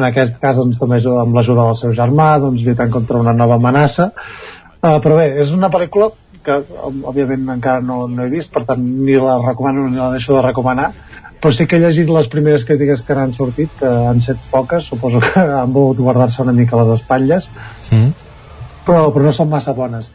en 0.00 0.08
aquest 0.08 0.40
cas 0.40 0.58
doncs, 0.58 0.80
també 0.80 0.98
amb 1.12 1.36
l'ajuda 1.36 1.68
del 1.68 1.78
seu 1.78 1.94
germà 1.96 2.32
doncs, 2.42 2.64
lluitant 2.64 2.90
contra 2.96 3.20
una 3.20 3.36
nova 3.36 3.60
amenaça 3.60 4.10
uh, 4.10 4.98
però 5.04 5.20
bé, 5.20 5.30
és 5.44 5.52
una 5.56 5.70
pel·lícula 5.72 6.10
que 6.40 6.56
òbviament 6.88 7.44
encara 7.52 7.84
no, 7.84 8.06
no 8.08 8.24
he 8.24 8.32
vist 8.32 8.52
per 8.52 8.64
tant 8.68 8.80
ni 8.80 9.18
la 9.20 9.36
recomano 9.44 9.88
ni 9.88 10.00
la 10.00 10.12
deixo 10.14 10.38
de 10.38 10.44
recomanar 10.46 10.90
però 11.40 11.52
sí 11.56 11.66
que 11.66 11.78
he 11.78 11.80
llegit 11.80 12.10
les 12.12 12.28
primeres 12.28 12.66
crítiques 12.68 13.00
que 13.02 13.14
han 13.16 13.32
sortit, 13.32 13.70
que 13.78 13.88
han 13.88 14.20
set 14.20 14.40
poques, 14.50 14.84
suposo 14.92 15.22
que 15.24 15.40
han 15.60 15.72
volgut 15.72 16.02
guardar-se 16.04 16.42
una 16.44 16.52
mica 16.52 16.76
les 16.82 16.98
espatlles, 16.98 17.48
mm. 17.88 18.10
però, 18.84 19.06
però 19.14 19.24
no 19.24 19.32
són 19.32 19.48
massa 19.48 19.72
bones. 19.76 20.10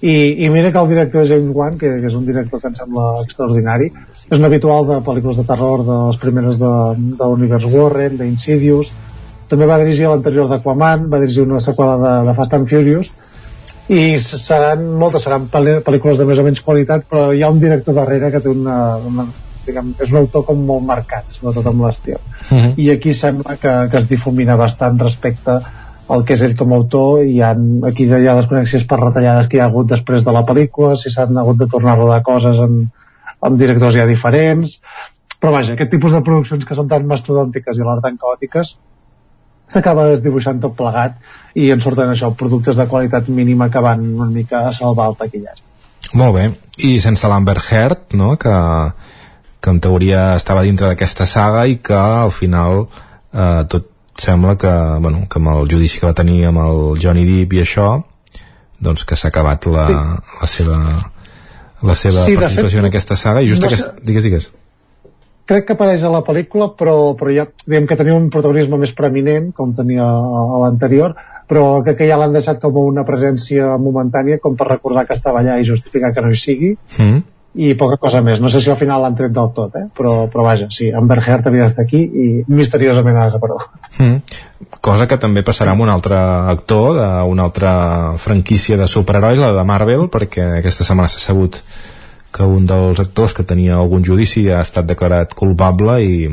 I, 0.00 0.46
i 0.46 0.48
mira 0.48 0.70
que 0.72 0.80
el 0.80 0.88
director 0.88 1.26
James 1.28 1.52
Wan, 1.52 1.76
que, 1.76 1.90
que 2.00 2.08
és 2.08 2.16
un 2.16 2.24
director 2.24 2.62
que 2.62 2.70
em 2.70 2.76
sembla 2.78 3.10
extraordinari, 3.20 3.90
és 4.30 4.38
un 4.38 4.48
habitual 4.48 4.88
de 4.88 4.96
pel·lícules 5.04 5.42
de 5.42 5.44
terror, 5.44 5.84
de 5.84 5.98
les 6.06 6.20
primeres 6.22 6.60
de, 6.62 6.72
de 7.20 7.28
l'univers 7.28 7.68
Warren, 7.68 8.16
d'Insidious, 8.16 8.94
també 9.50 9.66
va 9.68 9.80
dirigir 9.82 10.06
l'anterior 10.08 10.48
d'Aquaman, 10.50 11.08
va 11.12 11.20
dirigir 11.22 11.44
una 11.44 11.60
seqüela 11.64 11.98
de, 12.00 12.14
de 12.28 12.36
Fast 12.38 12.56
and 12.56 12.70
Furious, 12.70 13.10
i 13.90 14.02
seran, 14.22 14.84
moltes 14.98 15.24
seran 15.26 15.48
pel·lícules 15.50 16.20
de 16.20 16.26
més 16.28 16.38
o 16.38 16.46
menys 16.46 16.62
qualitat, 16.62 17.08
però 17.10 17.32
hi 17.34 17.42
ha 17.42 17.50
un 17.50 17.58
director 17.62 17.96
darrere 17.96 18.30
que 18.30 18.42
té 18.44 18.52
una, 18.52 18.76
una 19.10 19.26
diguem, 19.66 19.92
és 20.00 20.12
un 20.14 20.20
autor 20.22 20.44
com 20.46 20.62
molt 20.66 20.86
marcat, 20.86 21.26
sobretot 21.34 21.66
amb 21.66 21.84
l'estil. 21.86 22.18
Uh 22.20 22.56
-huh. 22.56 22.72
I 22.76 22.90
aquí 22.90 23.14
sembla 23.14 23.56
que, 23.56 23.74
que 23.90 23.96
es 23.98 24.08
difumina 24.08 24.56
bastant 24.56 24.98
respecte 24.98 25.60
al 26.08 26.24
que 26.24 26.34
és 26.34 26.42
ell 26.42 26.56
com 26.58 26.72
a 26.72 26.76
autor 26.76 27.24
i 27.24 27.40
ha, 27.42 27.54
aquí 27.86 28.04
hi 28.04 28.26
ha 28.26 28.36
desconnexions 28.36 28.86
per 28.90 28.98
retallades 28.98 29.48
que 29.48 29.56
hi 29.56 29.60
ha 29.60 29.68
hagut 29.70 29.86
després 29.90 30.24
de 30.24 30.32
la 30.32 30.44
pel·lícula, 30.46 30.96
si 30.96 31.10
s'han 31.10 31.38
hagut 31.38 31.58
de 31.58 31.66
tornar 31.66 31.92
a 31.92 32.00
rodar 32.00 32.22
coses 32.22 32.58
amb, 32.58 32.88
amb 33.40 33.58
directors 33.58 33.94
ja 33.94 34.06
diferents 34.06 34.80
però 35.40 35.52
vaja, 35.52 35.72
aquest 35.72 35.90
tipus 35.90 36.12
de 36.12 36.22
produccions 36.26 36.66
que 36.68 36.74
són 36.74 36.88
tan 36.88 37.06
mastodòntiques 37.06 37.78
i 37.78 37.80
alhora 37.80 38.02
tan 38.04 38.18
caòtiques 38.20 38.76
s'acaba 39.70 40.08
desdibuixant 40.10 40.60
tot 40.62 40.76
plegat 40.78 41.16
i 41.54 41.70
en 41.74 41.80
surten 41.82 42.12
això, 42.12 42.32
productes 42.36 42.76
de 42.78 42.86
qualitat 42.90 43.28
mínima 43.30 43.70
que 43.70 43.82
van 43.82 44.02
una 44.14 44.30
mica 44.30 44.66
a 44.68 44.74
salvar 44.74 45.10
el 45.12 45.18
taquillatge. 45.22 45.64
Molt 46.18 46.34
bé, 46.34 46.44
i 46.86 46.98
sense 47.02 47.28
l'Amber 47.30 47.58
Heard, 47.62 48.18
no?, 48.18 48.34
que 48.40 48.54
que 49.60 49.70
en 49.70 49.80
teoria 49.80 50.34
estava 50.36 50.64
dintre 50.64 50.88
d'aquesta 50.88 51.26
saga 51.28 51.66
i 51.68 51.78
que 51.84 51.96
al 51.96 52.32
final 52.32 52.86
eh, 52.86 53.62
tot 53.68 53.90
sembla 54.20 54.56
que, 54.60 54.72
bueno, 55.00 55.26
que 55.28 55.40
amb 55.40 55.52
el 55.52 55.68
judici 55.70 56.00
que 56.00 56.08
va 56.08 56.16
tenir 56.16 56.42
amb 56.48 56.62
el 56.64 56.80
Johnny 57.00 57.26
Depp 57.28 57.56
i 57.56 57.62
això 57.64 57.90
doncs 58.80 59.04
que 59.04 59.16
s'ha 59.16 59.28
acabat 59.28 59.68
la, 59.68 59.86
sí. 59.86 60.38
la 60.40 60.48
seva 60.54 60.78
la 61.80 61.96
seva 61.96 62.24
sí, 62.26 62.36
participació 62.36 62.80
fet, 62.80 62.82
en 62.82 62.88
aquesta 62.88 63.16
saga 63.16 63.44
i 63.44 63.48
just 63.48 63.62
no 63.62 63.68
aquest... 63.68 64.00
Digues, 64.04 64.24
digues 64.24 64.50
crec 65.50 65.66
que 65.66 65.76
apareix 65.76 66.04
a 66.06 66.12
la 66.12 66.22
pel·lícula 66.26 66.70
però, 66.78 66.94
però 67.18 67.34
ja 67.34 67.48
diguem 67.64 67.88
que 67.90 67.98
tenia 67.98 68.16
un 68.16 68.30
protagonisme 68.32 68.78
més 68.80 68.94
preeminent 68.96 69.50
com 69.56 69.74
tenia 69.76 70.06
a, 70.06 70.46
a 70.56 70.62
l'anterior 70.64 71.18
però 71.50 71.66
crec 71.82 72.00
que 72.00 72.08
ja 72.08 72.20
l'han 72.20 72.36
deixat 72.36 72.62
com 72.62 72.78
una 72.84 73.04
presència 73.08 73.74
momentània 73.82 74.38
com 74.42 74.56
per 74.56 74.70
recordar 74.70 75.04
que 75.08 75.18
estava 75.18 75.42
allà 75.42 75.58
i 75.58 75.68
justificar 75.68 76.14
que 76.14 76.24
no 76.24 76.32
hi 76.32 76.42
sigui 76.46 76.74
mm 76.96 77.20
i 77.58 77.72
poca 77.74 77.96
cosa 77.98 78.20
més. 78.22 78.38
No 78.40 78.48
sé 78.48 78.60
si 78.62 78.70
al 78.70 78.78
final 78.78 79.02
l'han 79.02 79.16
tret 79.18 79.32
del 79.34 79.50
tot, 79.54 79.74
eh? 79.74 79.86
però, 79.96 80.28
però 80.30 80.44
vaja, 80.46 80.68
sí, 80.70 80.90
Amber 80.94 81.18
Heard 81.18 81.48
havia 81.50 81.66
d'estar 81.66 81.82
aquí 81.86 82.02
i 82.06 82.26
misteriosament 82.46 83.18
ha 83.18 83.26
desaparegut. 83.26 83.88
Mm. 83.98 84.76
Cosa 84.78 85.08
que 85.10 85.18
també 85.18 85.42
passarà 85.46 85.74
amb 85.74 85.82
un 85.82 85.90
altre 85.90 86.18
actor 86.52 86.94
d'una 87.00 87.48
altra 87.48 87.72
franquícia 88.22 88.78
de 88.78 88.86
superherois, 88.90 89.42
la 89.42 89.50
de 89.56 89.64
Marvel, 89.66 90.06
perquè 90.12 90.46
aquesta 90.60 90.86
setmana 90.86 91.10
s'ha 91.10 91.22
sabut 91.24 91.58
que 92.32 92.46
un 92.46 92.66
dels 92.70 93.00
actors 93.02 93.34
que 93.36 93.46
tenia 93.46 93.76
algun 93.78 94.04
judici 94.06 94.46
ha 94.50 94.62
estat 94.64 94.86
declarat 94.88 95.34
culpable 95.38 95.98
i, 96.04 96.28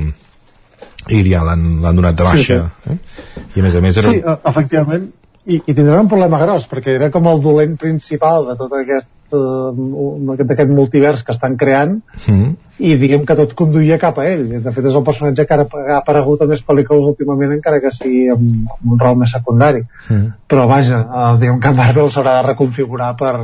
i 1.10 1.22
ja 1.30 1.44
l'han 1.48 1.82
donat 1.84 2.18
de 2.18 2.28
baixa. 2.28 2.60
Sí, 2.86 2.98
sí. 2.98 2.98
Eh? 2.98 3.46
I 3.58 3.64
a 3.64 3.68
més 3.68 3.78
a 3.78 3.84
més 3.84 4.02
era... 4.04 4.14
Sí, 4.14 4.22
efectivament, 4.52 5.10
i, 5.48 5.62
i 5.64 5.74
tindran 5.74 6.04
un 6.04 6.10
problema 6.12 6.40
gros, 6.42 6.66
perquè 6.68 6.98
era 6.98 7.12
com 7.14 7.28
el 7.32 7.40
dolent 7.44 7.78
principal 7.80 8.50
de 8.50 8.58
tot 8.60 8.74
aquest 8.76 9.08
eh, 9.32 10.42
d'aquest 10.44 10.74
multivers 10.76 11.24
que 11.24 11.32
estan 11.36 11.56
creant 11.60 11.98
mm. 12.26 12.50
i 12.84 12.96
diguem 13.00 13.24
que 13.28 13.38
tot 13.40 13.56
conduïa 13.60 14.00
cap 14.02 14.20
a 14.20 14.28
ell 14.28 14.46
de 14.50 14.74
fet 14.76 14.90
és 14.92 14.98
el 15.00 15.06
personatge 15.08 15.48
que 15.48 15.60
ha 15.60 15.98
aparegut 16.02 16.44
a 16.44 16.50
més 16.52 16.64
pel·lícules 16.68 17.08
últimament 17.14 17.56
encara 17.56 17.80
que 17.84 17.94
sigui 17.96 18.28
amb, 18.34 18.68
amb 18.76 18.94
un 18.98 19.02
rol 19.06 19.20
més 19.24 19.34
secundari 19.38 19.86
mm. 19.86 20.28
però 20.52 20.68
vaja, 20.70 21.00
eh, 21.08 21.34
diguem 21.40 21.64
que 21.64 21.76
Marvel 21.80 22.12
s'haurà 22.12 22.42
de 22.42 22.48
reconfigurar 22.50 23.14
per, 23.20 23.36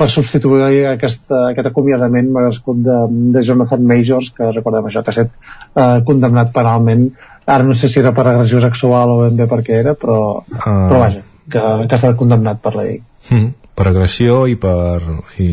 per 0.00 0.08
substituir 0.08 0.86
aquest, 0.94 1.26
aquest 1.30 1.70
acomiadament 1.70 2.32
merescut 2.32 2.80
de, 2.86 2.98
de 3.36 3.44
Jonathan 3.46 3.86
Majors 3.86 4.32
que 4.36 4.50
recordem 4.50 4.88
això 4.88 5.04
que 5.04 5.12
ha 5.12 5.16
estat 5.18 5.32
eh, 5.36 6.00
condemnat 6.08 6.54
penalment. 6.56 7.10
Ara 7.44 7.66
no 7.66 7.76
sé 7.76 7.92
si 7.92 8.00
era 8.00 8.14
per 8.16 8.26
agressió 8.30 8.60
sexual 8.64 9.12
o 9.12 9.22
ben 9.24 9.36
bé 9.36 9.48
per 9.50 9.60
què 9.66 9.80
era 9.84 9.96
però, 9.98 10.20
uh... 10.40 10.60
però 10.64 11.04
vaja 11.04 11.24
que, 11.50 11.60
que 11.60 11.94
ha 11.94 11.98
estat 11.98 12.16
condemnat 12.16 12.62
per 12.64 12.76
la 12.78 12.86
llei. 12.88 13.02
Mm 13.30 13.60
per 13.80 13.88
agressió 13.88 14.44
i 14.50 14.58
per, 14.60 15.00
i 15.40 15.48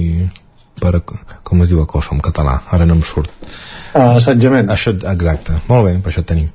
per 0.82 1.00
com 1.48 1.64
es 1.64 1.72
diu 1.72 1.80
acoso 1.80 2.12
en 2.16 2.20
català? 2.26 2.58
Ara 2.76 2.86
no 2.90 2.98
em 2.98 3.04
surt. 3.08 3.32
Uh, 3.94 4.18
assetjament. 4.18 4.68
Això, 4.74 4.92
exacte, 5.14 5.56
molt 5.70 5.88
bé, 5.88 5.94
per 6.04 6.12
això 6.12 6.26
tenim. 6.28 6.50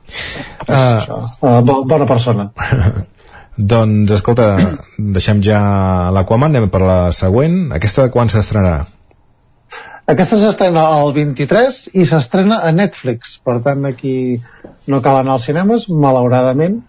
Uh, 0.68 1.24
uh, 1.40 1.62
bona 1.64 2.06
persona 2.06 2.50
doncs 3.56 4.10
escolta 4.16 4.56
deixem 4.96 5.42
ja 5.44 5.60
l'Aquaman 6.14 6.56
anem 6.56 6.70
per 6.72 6.80
la 6.84 6.98
següent 7.12 7.72
aquesta 7.76 8.06
de 8.06 8.12
quan 8.14 8.30
s'estrenarà? 8.32 8.86
Aquesta 10.12 10.38
s'estrena 10.40 10.82
el 10.98 11.12
23 11.14 11.78
i 11.94 12.06
s'estrena 12.08 12.58
a 12.66 12.72
Netflix, 12.74 13.36
per 13.44 13.60
tant 13.64 13.86
aquí 13.86 14.40
no 14.90 14.98
cal 15.04 15.20
anar 15.20 15.36
als 15.36 15.46
cinemes, 15.46 15.86
malauradament. 15.88 16.80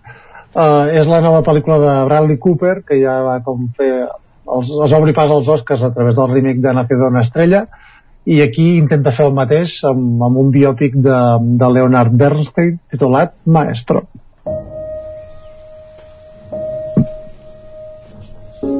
Uh, 0.54 0.90
és 0.94 1.08
la 1.10 1.22
nova 1.22 1.44
pel·lícula 1.46 1.78
de 1.82 1.94
Bradley 2.08 2.40
Cooper, 2.42 2.80
que 2.88 2.98
ja 3.02 3.20
va 3.26 3.38
com 3.46 3.70
fer 3.78 3.92
els, 4.02 4.72
els 4.74 4.96
obri 4.98 5.14
pas 5.14 5.32
als 5.32 5.50
Oscars 5.50 5.86
a 5.86 5.92
través 5.94 6.18
del 6.18 6.34
remake 6.34 6.62
de 6.62 6.74
Nacido 6.74 7.10
una 7.10 7.24
estrella 7.26 7.66
i 8.26 8.40
aquí 8.42 8.78
intenta 8.78 9.12
fer 9.12 9.28
el 9.28 9.34
mateix 9.36 9.80
amb, 9.88 10.22
amb 10.24 10.40
un 10.40 10.52
biòpic 10.54 10.96
de, 10.96 11.22
de 11.60 11.72
Leonard 11.76 12.14
Bernstein 12.20 12.78
titulat 12.92 13.34
Maestro 13.46 14.06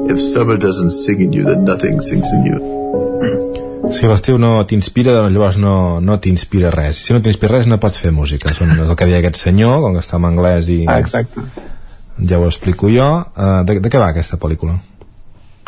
If 0.08 0.20
summer 0.20 0.56
doesn't 0.56 0.90
sing 0.90 1.20
in 1.20 1.32
you, 1.32 1.44
then 1.44 1.64
nothing 1.64 2.00
sings 2.00 2.32
in 2.32 2.46
you. 2.46 2.58
Si 3.94 4.08
l'estiu 4.08 4.38
no 4.40 4.56
t'inspira, 4.68 5.12
doncs 5.12 5.34
llavors 5.34 5.58
no, 5.60 5.74
no 6.00 6.16
t'inspira 6.20 6.72
res. 6.72 7.02
Si 7.04 7.14
no 7.14 7.20
t'inspira 7.24 7.58
res, 7.58 7.68
no 7.70 7.78
pots 7.82 8.00
fer 8.00 8.12
música. 8.14 8.50
És 8.50 8.60
el 8.64 8.96
que 8.96 9.08
deia 9.08 9.20
aquest 9.20 9.40
senyor, 9.42 9.82
com 9.84 9.96
que 9.96 10.02
està 10.04 10.16
en 10.20 10.28
anglès 10.30 10.70
i... 10.72 10.80
Ah, 10.88 10.98
exacte. 11.04 11.44
Ja 12.18 12.40
ho 12.40 12.48
explico 12.48 12.88
jo. 12.92 13.06
Uh, 13.36 13.60
de, 13.68 13.78
de 13.84 13.92
què 13.92 14.00
va 14.00 14.08
aquesta 14.14 14.38
pel·lícula? 14.40 14.78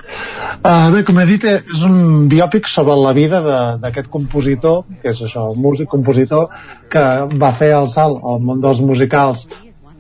Uh, 0.07 0.89
bé, 0.95 1.03
com 1.07 1.19
he 1.21 1.27
dit, 1.29 1.45
és 1.45 1.85
un 1.87 2.27
biòpic 2.31 2.71
sobre 2.71 2.97
la 2.99 3.13
vida 3.17 3.43
d'aquest 3.83 4.09
compositor, 4.11 4.85
que 5.03 5.13
és 5.13 5.23
això, 5.29 5.49
músic, 5.59 5.91
compositor, 5.93 6.49
que 6.91 7.05
va 7.37 7.53
fer 7.55 7.73
el 7.77 7.91
salt 7.93 8.23
al 8.25 8.43
món 8.43 8.63
dels 8.65 8.81
musicals, 8.83 9.47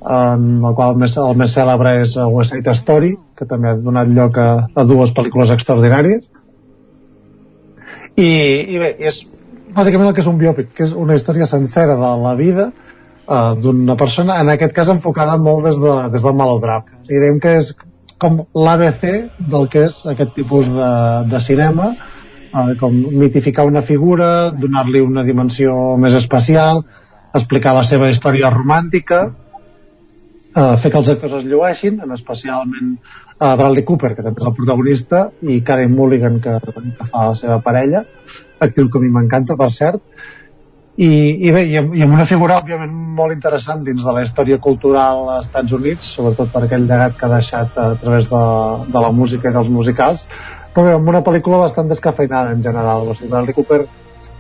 en 0.06 0.48
el 0.64 0.74
qual 0.78 0.94
el 0.94 1.01
més, 1.02 1.16
el 1.18 1.38
més 1.38 1.55
cèlebre 1.55 1.97
és 2.05 2.16
West 2.30 2.55
Side 2.55 2.74
Story, 2.78 3.14
que 3.36 3.46
també 3.48 3.70
ha 3.70 3.78
donat 3.82 4.10
lloc 4.16 4.38
a, 4.40 4.48
a 4.72 4.84
dues 4.88 5.12
pel·lícules 5.16 5.52
extraordinàries. 5.54 6.30
I, 8.16 8.28
i 8.72 8.78
bé, 8.80 8.90
és 9.10 9.20
bàsicament 9.76 10.08
el 10.08 10.16
que 10.16 10.24
és 10.24 10.30
un 10.30 10.40
biòpic, 10.40 10.72
que 10.76 10.86
és 10.86 10.94
una 10.96 11.16
història 11.18 11.48
sencera 11.50 11.98
de 12.00 12.12
la 12.22 12.34
vida 12.38 12.70
uh, 12.70 13.52
d'una 13.60 13.96
persona, 14.00 14.40
en 14.40 14.52
aquest 14.54 14.72
cas 14.76 14.92
enfocada 14.92 15.36
molt 15.36 15.68
des, 15.68 15.80
de, 15.82 15.96
des 16.14 16.24
del 16.24 16.38
melodrama. 16.38 17.02
I 17.04 17.12
diguem 17.12 17.40
que 17.44 17.56
és 17.60 17.72
com 18.22 18.40
l'ABC 18.56 19.02
del 19.52 19.66
que 19.72 19.84
és 19.90 19.98
aquest 20.08 20.32
tipus 20.38 20.70
de, 20.72 20.92
de 21.32 21.40
cinema, 21.44 21.90
uh, 21.92 22.70
com 22.80 22.96
mitificar 23.20 23.66
una 23.68 23.84
figura, 23.84 24.50
donar-li 24.56 25.04
una 25.04 25.26
dimensió 25.26 25.76
més 26.00 26.16
especial, 26.16 26.86
explicar 27.36 27.76
la 27.76 27.84
seva 27.84 28.08
història 28.08 28.48
romàntica, 28.54 29.26
uh, 30.56 30.74
fer 30.80 30.90
que 30.92 31.00
els 31.02 31.12
actors 31.12 31.36
es 31.40 31.46
llueixin, 31.46 32.00
en 32.04 32.16
especialment 32.16 32.96
uh, 32.96 33.54
Bradley 33.58 33.84
Cooper, 33.86 34.14
que 34.16 34.24
també 34.24 34.42
és 34.42 34.50
el 34.50 34.56
protagonista, 34.56 35.22
i 35.42 35.60
Karen 35.66 35.94
Mulligan, 35.94 36.40
que, 36.44 36.58
que 36.64 37.08
fa 37.12 37.30
la 37.30 37.38
seva 37.38 37.60
parella, 37.64 38.04
actiu 38.66 38.90
que 38.90 39.00
a 39.00 39.04
mi 39.04 39.12
m'encanta, 39.12 39.58
per 39.60 39.70
cert, 39.76 40.02
i, 40.96 41.08
i 41.44 41.52
bé, 41.52 41.66
i 41.68 41.76
amb, 41.76 41.92
i 41.92 42.04
amb 42.06 42.16
una 42.16 42.24
figura 42.24 42.56
òbviament 42.56 42.92
molt 43.18 43.34
interessant 43.34 43.82
dins 43.84 44.00
de 44.04 44.12
la 44.16 44.22
història 44.24 44.56
cultural 44.64 45.26
als 45.28 45.50
Estats 45.50 45.74
Units, 45.76 46.06
sobretot 46.16 46.48
per 46.54 46.62
aquell 46.64 46.86
llegat 46.88 47.18
que 47.18 47.26
ha 47.26 47.34
deixat 47.34 47.76
a 47.76 47.90
través 48.00 48.30
de, 48.32 48.44
de 48.94 49.02
la 49.04 49.10
música 49.12 49.50
i 49.50 49.56
dels 49.56 49.68
musicals, 49.68 50.24
però 50.72 50.86
bé, 50.88 50.94
amb 50.96 51.12
una 51.12 51.20
pel·lícula 51.24 51.60
bastant 51.66 51.92
descafeinada 51.92 52.56
en 52.56 52.64
general. 52.64 53.10
O 53.10 53.16
sigui, 53.16 53.28
Bradley 53.32 53.56
Cooper 53.56 53.82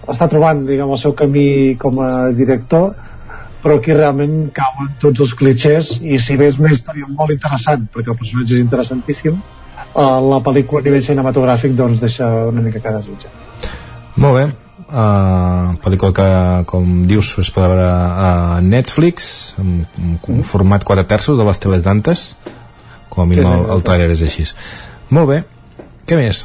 està 0.08 0.30
trobant 0.32 0.64
diguem, 0.64 0.88
el 0.96 1.02
seu 1.02 1.12
camí 1.18 1.76
com 1.82 2.00
a 2.00 2.10
director, 2.36 2.94
però 3.66 3.80
aquí 3.80 3.90
realment 3.90 4.52
cauen 4.54 4.92
tots 5.02 5.24
els 5.24 5.32
clichés 5.34 5.96
i 5.98 6.20
si 6.22 6.36
bé 6.38 6.46
és 6.52 6.60
una 6.62 6.70
història 6.70 7.08
molt 7.10 7.32
interessant, 7.34 7.88
perquè 7.90 8.12
el 8.12 8.18
personatge 8.20 8.54
és 8.54 8.60
interessantíssim, 8.62 9.40
eh, 9.82 10.04
la 10.30 10.38
pel·lícula 10.46 10.84
a 10.84 10.86
nivell 10.86 11.02
cinematogràfic 11.02 11.74
doncs 11.74 12.04
deixa 12.04 12.28
una 12.46 12.62
mica 12.62 12.78
que 12.84 12.92
desitjar. 12.94 13.32
Molt 14.22 14.38
bé, 14.38 14.44
uh, 14.86 15.74
pel·lícula 15.82 16.14
que, 16.14 16.28
com 16.70 16.92
dius, 17.10 17.32
es 17.42 17.50
pot 17.50 17.66
veure 17.66 17.88
a 17.90 18.60
Netflix, 18.62 19.32
amb, 19.58 19.98
amb 19.98 20.30
un 20.36 20.46
format 20.46 20.86
4 20.86 21.04
terços 21.10 21.36
de 21.36 21.48
les 21.50 21.58
teles 21.58 21.82
d'antes, 21.82 22.28
com 23.10 23.24
a 23.24 23.26
mínim 23.26 23.48
Sí, 23.48 23.50
sí, 23.50 23.64
el, 23.64 23.66
el 23.74 23.84
trailer 23.90 24.12
és 24.14 24.22
així. 24.28 24.46
Molt 25.10 25.32
bé, 25.32 25.40
què 26.06 26.20
més? 26.22 26.44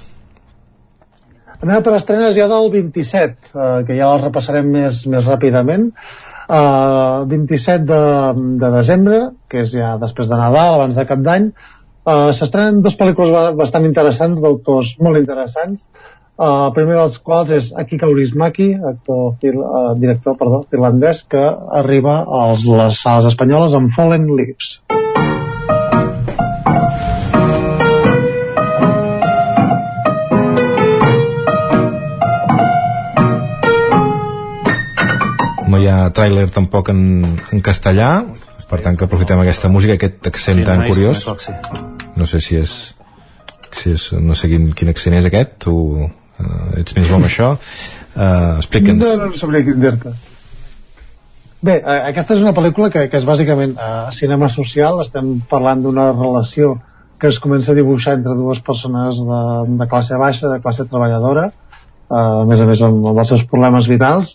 Anem 1.61 1.85
per 1.85 1.93
estrenes 1.99 2.33
ja 2.33 2.49
del 2.49 2.73
27, 2.73 3.53
eh, 3.53 3.71
que 3.85 4.01
ja 4.01 4.09
les 4.15 4.25
repassarem 4.25 4.73
més, 4.73 5.03
més 5.05 5.29
ràpidament. 5.29 5.91
Uh, 6.51 7.23
27 7.31 7.85
de, 7.87 7.99
de 8.59 8.69
desembre, 8.73 9.19
que 9.47 9.61
és 9.63 9.69
ja 9.71 9.93
després 10.01 10.27
de 10.27 10.35
Nadal, 10.35 10.73
abans 10.75 10.97
de 10.99 11.05
Cap 11.07 11.21
d'Any, 11.23 11.45
uh, 12.03 12.31
s'estrenen 12.35 12.81
dues 12.83 12.97
pel·lícules 12.99 13.31
ba- 13.31 13.53
bastant 13.55 13.87
interessants, 13.87 14.41
d'autors 14.43 14.97
molt 14.99 15.21
interessants. 15.21 15.87
Uh, 16.35 16.65
el 16.67 16.73
primer 16.75 16.97
dels 16.97 17.15
quals 17.23 17.53
és 17.55 17.71
Aki 17.77 18.01
Kaurismäki, 18.01 18.71
actor, 18.91 19.37
fil, 19.39 19.61
uh, 19.63 19.93
director 20.01 20.35
perdó, 20.39 20.63
finlandès, 20.73 21.23
que 21.23 21.45
arriba 21.83 22.19
a 22.27 22.49
les 22.51 22.99
sales 22.99 23.31
espanyoles 23.31 23.77
amb 23.79 23.95
Fallen 23.95 24.27
Leaves. 24.35 24.81
No 35.71 35.79
hi 35.79 35.87
ha 35.87 35.99
tràiler 36.15 36.47
tampoc 36.53 36.89
en, 36.91 37.03
en 37.53 37.61
castellà, 37.63 38.09
per 38.71 38.79
tant 38.83 38.97
que 38.97 39.07
aprofitem 39.07 39.39
aquesta 39.43 39.69
música, 39.71 39.95
aquest 39.99 40.27
accent 40.31 40.63
tan 40.67 40.83
curiós. 40.87 41.27
No 42.19 42.27
sé 42.27 42.41
si 42.43 42.57
és, 42.59 42.75
si 43.79 43.95
és 43.95 44.09
no 44.19 44.35
sé 44.35 44.51
quin, 44.51 44.71
quin 44.77 44.91
accent 44.91 45.15
és 45.19 45.29
aquest, 45.29 45.55
tu 45.67 45.75
uh, 46.01 46.81
ets 46.81 46.97
més 46.97 47.07
bo 47.07 47.19
amb 47.19 47.29
això. 47.29 47.53
Uh, 48.11 48.59
Explica'ns. 48.59 49.05
No, 49.05 49.31
no 49.31 49.39
sabria 49.39 49.63
què 49.67 49.77
dir-te. 49.79 50.13
Bé, 51.61 51.75
eh, 51.77 51.97
aquesta 52.09 52.33
és 52.33 52.41
una 52.41 52.55
pel·lícula 52.57 52.89
que, 52.89 53.03
que 53.09 53.19
és 53.19 53.25
bàsicament 53.27 53.75
eh, 53.77 53.89
cinema 54.17 54.47
social, 54.49 54.97
estem 55.03 55.35
parlant 55.49 55.83
d'una 55.83 56.07
relació 56.15 56.73
que 57.21 57.29
es 57.29 57.37
comença 57.43 57.75
a 57.75 57.77
dibuixar 57.77 58.15
entre 58.17 58.33
dues 58.33 58.63
persones 58.65 59.19
de, 59.27 59.41
de 59.77 59.87
classe 59.91 60.17
baixa, 60.17 60.49
de 60.49 60.57
classe 60.63 60.87
treballadora, 60.89 61.51
eh, 61.51 62.15
a 62.15 62.47
més 62.49 62.63
a 62.63 62.65
més 62.65 62.81
amb, 62.87 63.05
amb 63.11 63.21
els 63.21 63.33
seus 63.35 63.45
problemes 63.51 63.89
vitals, 63.91 64.33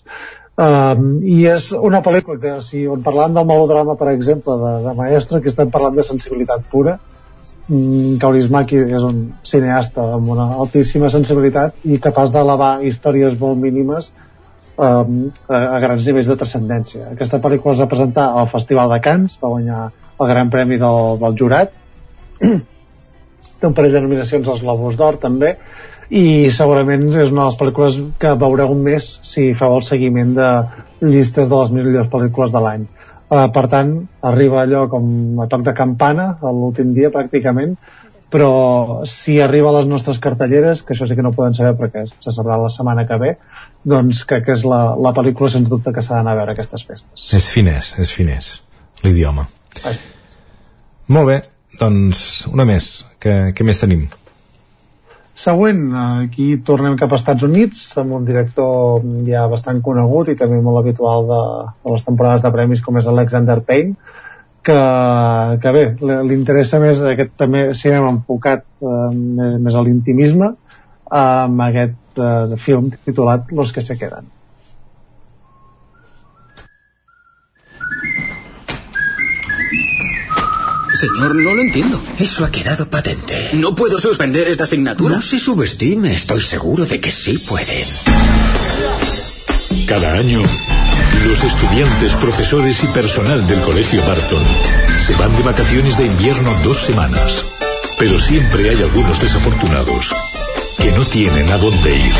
eh, 0.57 1.03
i 1.37 1.41
és 1.51 1.71
una 1.77 2.03
pel·lícula 2.05 2.41
que 2.43 2.55
si 2.65 2.87
on 2.89 3.05
parlant 3.07 3.37
del 3.37 3.49
melodrama, 3.49 3.97
per 4.01 4.11
exemple, 4.13 4.57
de, 4.63 4.73
de 4.87 4.95
Maestro, 4.99 5.41
que 5.43 5.53
estem 5.53 5.73
parlant 5.73 5.97
de 5.97 6.05
sensibilitat 6.07 6.65
pura, 6.73 6.97
mm, 7.69 8.17
Kaurismäki 8.23 8.81
és 8.87 9.07
un 9.07 9.27
cineasta 9.47 10.07
amb 10.17 10.31
una 10.37 10.53
altíssima 10.65 11.11
sensibilitat 11.13 11.85
i 11.85 12.01
capaç 12.03 12.33
d'elevar 12.35 12.79
històries 12.87 13.39
molt 13.41 13.61
mínimes 13.63 14.13
um, 14.77 15.33
a, 15.49 15.59
a 15.77 15.81
grans 15.83 16.07
nivells 16.07 16.31
de 16.31 16.39
transcendència. 16.41 17.11
Aquesta 17.13 17.41
pel·lícula 17.43 17.75
es 17.77 17.83
va 17.85 17.91
presentar 17.91 18.31
al 18.41 18.49
Festival 18.53 18.93
de 18.93 19.03
Cannes, 19.05 19.37
va 19.43 19.53
guanyar 19.53 19.83
el 20.21 20.33
Gran 20.33 20.51
Premi 20.53 20.81
del, 20.81 21.19
del 21.21 21.37
jurat, 21.39 21.77
té 23.61 23.69
un 23.69 23.77
parell 23.77 23.95
de 23.97 24.03
nominacions 24.05 24.49
als 24.49 24.63
Globus 24.65 24.99
d'Or 25.01 25.21
també, 25.23 25.57
i 26.11 26.51
segurament 26.55 27.09
és 27.11 27.33
una 27.33 27.45
de 27.45 27.49
les 27.49 27.59
pel·lícules 27.59 28.01
que 28.23 28.35
veureu 28.39 28.75
més 28.79 29.09
si 29.27 29.53
feu 29.59 29.77
el 29.79 29.87
seguiment 29.87 30.35
de 30.37 30.51
llistes 31.03 31.51
de 31.51 31.57
les 31.57 31.73
millors 31.75 32.11
pel·lícules 32.13 32.53
de 32.55 32.63
l'any. 32.63 32.87
Uh, 33.27 33.49
per 33.51 33.67
tant, 33.67 33.97
arriba 34.23 34.61
allò 34.63 34.85
com 34.91 35.41
a 35.43 35.49
toc 35.51 35.65
de 35.67 35.75
campana, 35.75 36.37
l'últim 36.47 36.93
dia 36.95 37.11
pràcticament, 37.11 37.75
però 38.31 39.03
si 39.07 39.41
arriba 39.43 39.71
a 39.71 39.81
les 39.81 39.89
nostres 39.91 40.21
cartelleres, 40.23 40.83
que 40.87 40.95
això 40.95 41.09
sí 41.11 41.17
que 41.19 41.25
no 41.27 41.33
podem 41.35 41.55
saber 41.55 41.75
perquè 41.79 42.05
se 42.07 42.35
sabrà 42.35 42.59
la 42.61 42.71
setmana 42.71 43.07
que 43.07 43.19
ve, 43.23 43.33
doncs 43.87 44.23
crec 44.31 44.47
que 44.47 44.55
és 44.55 44.63
la, 44.67 44.81
la 44.95 45.15
pel·lícula 45.15 45.51
sens 45.51 45.71
dubte 45.71 45.95
que 45.95 46.03
s'ha 46.03 46.19
d'anar 46.19 46.37
a 46.37 46.41
veure 46.43 46.55
aquestes 46.55 46.87
festes. 46.87 47.27
És 47.35 47.49
finès, 47.51 47.95
és 48.03 48.15
finès, 48.15 48.53
l'idioma. 49.03 49.47
Molt 51.11 51.31
bé, 51.31 51.41
doncs 51.81 52.47
una 52.51 52.67
més. 52.69 52.93
Què, 53.23 53.37
què 53.55 53.67
més 53.67 53.83
tenim? 53.83 54.07
Següent, 55.37 55.81
aquí 56.25 56.47
tornem 56.65 56.95
cap 56.97 57.13
als 57.13 57.21
Estats 57.21 57.45
Units 57.45 57.81
amb 58.01 58.15
un 58.17 58.25
director 58.25 59.03
ja 59.27 59.43
bastant 59.53 59.83
conegut 59.85 60.31
i 60.33 60.37
també 60.41 60.63
molt 60.65 60.81
habitual 60.81 61.27
de, 61.29 61.41
de 61.85 61.93
les 61.93 62.07
temporades 62.07 62.45
de 62.47 62.53
premis 62.55 62.81
com 62.85 62.97
és 62.97 63.09
Alexander 63.11 63.59
Payne 63.61 63.93
que, 64.67 64.79
que 65.63 65.75
bé, 65.77 65.85
li 66.01 66.39
interessa 66.39 66.81
més 66.83 67.03
aquest 67.05 67.37
també 67.39 67.67
cinema 67.79 68.15
enfocat 68.15 68.65
eh, 68.81 69.11
més, 69.13 69.77
a 69.77 69.85
l'intimisme 69.85 70.55
amb 71.21 71.67
aquest 71.69 72.25
eh, 72.31 72.57
film 72.65 72.89
titulat 72.97 73.53
Los 73.53 73.77
que 73.77 73.85
se 73.85 73.99
quedan. 74.01 74.33
Señor, 80.97 81.35
no 81.35 81.55
lo 81.55 81.61
entiendo. 81.61 82.01
Eso 82.19 82.45
ha 82.45 82.51
quedado 82.51 82.89
patente. 82.89 83.51
¿No 83.53 83.75
puedo 83.75 83.99
suspender 83.99 84.49
esta 84.49 84.65
asignatura? 84.65 85.17
No 85.17 85.23
se 85.23 85.39
subestime, 85.39 86.15
estoy 86.15 86.41
seguro 86.41 86.87
de 86.87 87.01
que 87.01 87.11
sí 87.11 87.39
pueden. 87.39 87.87
Cada 89.87 90.15
año, 90.15 90.41
los 91.27 91.45
estudiantes, 91.45 92.15
profesores 92.15 92.83
y 92.83 92.87
personal 92.89 93.47
del 93.47 93.61
Colegio 93.61 94.01
Barton 94.07 94.43
se 95.07 95.15
van 95.15 95.37
de 95.37 95.43
vacaciones 95.43 95.99
de 95.99 96.07
invierno 96.07 96.51
dos 96.65 96.79
semanas. 96.79 97.45
Pero 97.99 98.19
siempre 98.19 98.71
hay 98.71 98.83
algunos 98.83 99.21
desafortunados 99.21 100.13
que 100.79 100.93
no 100.93 101.05
tienen 101.05 101.51
a 101.51 101.59
dónde 101.59 101.95
ir. 101.95 102.13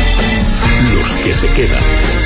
Los 0.93 1.07
que 1.23 1.33
se 1.33 1.47
quedan. 1.55 1.83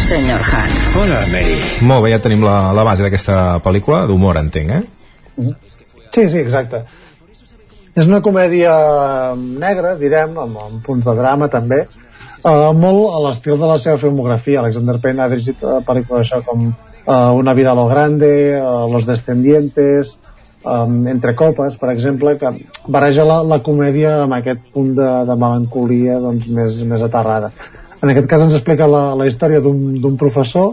Senyor 0.07 0.41
Han. 0.41 0.69
Hola, 0.97 1.25
Mary. 1.31 1.55
Molt 1.81 2.03
bé, 2.03 2.11
ja 2.11 2.19
tenim 2.19 2.43
la, 2.43 2.73
la 2.75 2.83
base 2.83 3.05
d'aquesta 3.05 3.59
pel·lícula, 3.63 4.03
d'humor, 4.09 4.39
entenc, 4.41 4.71
eh? 4.75 5.53
Sí, 6.11 6.27
sí, 6.27 6.39
exacte. 6.41 6.83
És 7.91 8.07
una 8.07 8.21
comèdia 8.23 8.71
negra, 9.35 9.95
direm, 9.99 10.37
amb, 10.39 10.59
amb 10.65 10.79
punts 10.85 11.07
de 11.07 11.15
drama 11.17 11.49
també, 11.51 11.81
uh, 12.45 12.71
molt 12.75 13.15
a 13.15 13.21
l'estil 13.27 13.59
de 13.59 13.67
la 13.67 13.77
seva 13.81 13.99
filmografia. 13.99 14.61
Alexander 14.61 14.97
Payne 15.03 15.23
ha 15.23 15.29
dirigit 15.31 15.63
uh, 15.63 15.79
pel·lícules 15.87 16.27
això 16.27 16.41
com 16.47 16.69
uh, 16.71 17.31
Una 17.35 17.55
vida 17.57 17.71
a 17.71 17.79
lo 17.79 17.87
grande, 17.91 18.31
uh, 18.59 18.87
Los 18.91 19.07
descendientes, 19.09 20.17
um, 20.63 21.07
Entre 21.11 21.35
copes, 21.35 21.75
per 21.77 21.91
exemple, 21.91 22.37
que 22.39 22.53
barreja 22.87 23.27
la, 23.27 23.41
la 23.43 23.59
comèdia 23.63 24.21
amb 24.23 24.39
aquest 24.39 24.63
punt 24.71 24.95
de, 24.95 25.11
de 25.27 25.35
melancolia 25.35 26.19
doncs, 26.23 26.47
més, 26.55 26.79
més 26.87 27.03
aterrada. 27.03 27.51
En 28.01 28.09
aquest 28.09 28.27
cas 28.29 28.41
ens 28.47 28.55
explica 28.57 28.87
la, 28.89 29.11
la 29.17 29.27
història 29.29 29.61
d'un 29.61 30.15
professor 30.17 30.71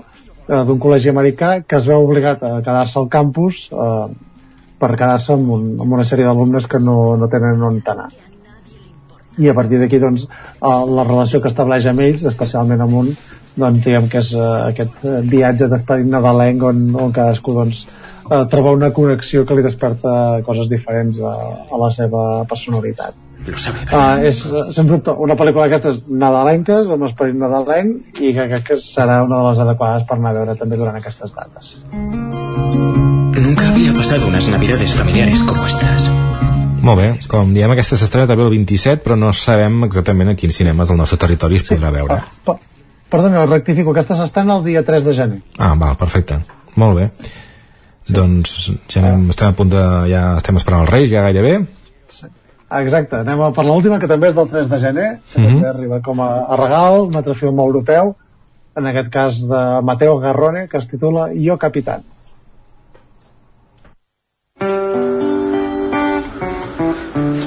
eh, 0.49 0.63
d'un 0.65 0.79
col·legi 0.81 1.11
americà 1.13 1.59
que 1.61 1.77
es 1.77 1.89
veu 1.89 2.07
obligat 2.07 2.43
a 2.43 2.55
quedar-se 2.65 2.99
al 3.01 3.11
campus 3.13 3.67
eh, 3.69 4.07
per 4.79 4.95
quedar-se 4.95 5.35
amb, 5.35 5.53
un, 5.57 5.69
amb 5.83 5.99
una 5.99 6.07
sèrie 6.07 6.27
d'alumnes 6.27 6.67
que 6.71 6.81
no, 6.83 7.17
no 7.21 7.29
tenen 7.33 7.63
on 7.69 7.81
anar. 7.95 8.09
I 9.39 9.51
a 9.51 9.55
partir 9.55 9.79
d'aquí 9.79 10.01
doncs 10.03 10.27
eh, 10.27 10.85
la 10.99 11.07
relació 11.07 11.43
que 11.43 11.51
estableix 11.51 11.87
amb 11.87 12.03
ells 12.07 12.25
especialment 12.27 12.83
amb 12.83 13.03
un 13.03 13.13
doncs 13.59 13.85
diguem 13.85 14.09
que 14.11 14.23
és 14.23 14.33
eh, 14.35 14.49
aquest 14.73 15.05
eh, 15.05 15.21
viatge 15.35 15.69
d'esperit 15.71 16.09
nadalenc 16.11 16.67
on, 16.71 16.85
on 17.07 17.15
cadascú 17.15 17.55
doncs 17.59 17.85
eh, 17.87 18.45
troba 18.51 18.75
una 18.77 18.91
connexió 18.95 19.45
que 19.47 19.57
li 19.59 19.65
desperta 19.67 20.43
coses 20.47 20.71
diferents 20.71 21.21
a, 21.23 21.35
a 21.71 21.81
la 21.85 21.91
seva 21.95 22.27
personalitat. 22.51 23.25
Uh, 23.49 24.19
és, 24.29 24.43
sens 24.75 24.91
dubte, 24.91 25.15
una 25.25 25.37
pel·lícula 25.39 25.69
d'aquestes 25.69 26.03
nadalenques, 26.11 26.91
amb 26.93 27.07
esperit 27.09 27.39
nadalenc, 27.39 28.21
i 28.21 28.35
que 28.37 28.49
crec 28.51 28.69
que 28.73 28.81
serà 28.83 29.23
una 29.25 29.41
de 29.41 29.49
les 29.53 29.65
adequades 29.69 30.05
per 30.11 30.19
anar 30.19 30.35
a 30.35 30.39
veure 30.43 30.59
també 30.61 30.83
durant 30.83 31.01
aquestes 31.01 31.39
dates. 31.39 31.75
Pasado 33.99 34.27
unas 34.29 34.47
navidades 34.49 34.95
familiares 34.95 35.43
como 35.43 35.67
estas. 35.67 36.07
Molt 36.83 37.01
bé, 37.01 37.09
com 37.29 37.51
diem, 37.53 37.71
aquesta 37.75 37.97
s'estrena 37.99 38.29
també 38.31 38.45
el 38.47 38.53
27, 38.55 39.03
però 39.03 39.17
no 39.19 39.33
sabem 39.35 39.83
exactament 39.89 40.31
a 40.31 40.37
quins 40.39 40.55
cinemes 40.61 40.89
del 40.89 40.97
nostre 41.01 41.19
territori 41.19 41.59
es 41.59 41.65
podrà 41.67 41.91
veure. 41.93 42.21
Per, 42.47 42.55
perdona, 43.11 43.43
rectifico, 43.51 43.91
aquesta 43.91 44.15
s'estrena 44.15 44.57
el 44.61 44.65
dia 44.69 44.85
3 44.87 45.05
de 45.09 45.15
gener. 45.17 45.41
Ah, 45.59 45.75
val, 45.77 45.97
perfecte. 45.99 46.39
Molt 46.79 46.97
bé. 47.01 47.09
Doncs 48.09 48.71
ja 48.89 49.03
anem, 49.03 49.27
estem 49.35 49.51
a 49.51 49.57
punt 49.59 49.73
de... 49.75 49.83
ja 50.13 50.23
estem 50.39 50.57
esperant 50.61 50.87
els 50.87 50.93
Reis, 50.95 51.11
ja 51.11 51.25
gairebé. 51.27 51.57
Exacte, 52.79 53.17
anem 53.25 53.43
a 53.43 53.51
per 53.57 53.65
l'última, 53.67 53.99
que 53.99 54.09
també 54.09 54.29
és 54.31 54.37
del 54.37 54.49
3 54.53 54.69
de 54.71 54.79
gener, 54.85 55.09
que 55.33 55.41
Mhm. 55.41 55.49
també 55.57 55.69
arriba 55.73 56.01
com 56.05 56.21
a, 56.21 56.31
a 56.47 56.57
regal, 56.61 57.01
un 57.09 57.17
altre 57.17 57.35
film 57.35 57.59
europeu, 57.59 58.15
en 58.77 58.87
aquest 58.87 59.11
cas 59.11 59.41
de 59.49 59.65
Mateo 59.83 60.19
Garrone, 60.23 60.69
que 60.69 60.79
es 60.79 60.87
titula 60.89 61.29
Jo 61.35 61.59
Capitán. 61.59 62.05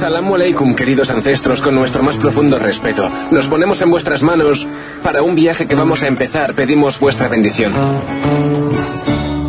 Salam 0.01 0.33
aleikum, 0.33 0.73
queridos 0.73 1.11
ancestros, 1.11 1.61
con 1.61 1.75
nuestro 1.75 2.01
más 2.01 2.17
profundo 2.17 2.57
respeto. 2.57 3.07
Nos 3.29 3.47
ponemos 3.47 3.83
en 3.83 3.91
vuestras 3.91 4.23
manos. 4.23 4.67
Para 5.03 5.21
un 5.21 5.35
viaje 5.35 5.67
que 5.67 5.75
vamos 5.75 6.01
a 6.01 6.07
empezar, 6.07 6.55
pedimos 6.55 6.99
vuestra 6.99 7.27
bendición. 7.27 7.71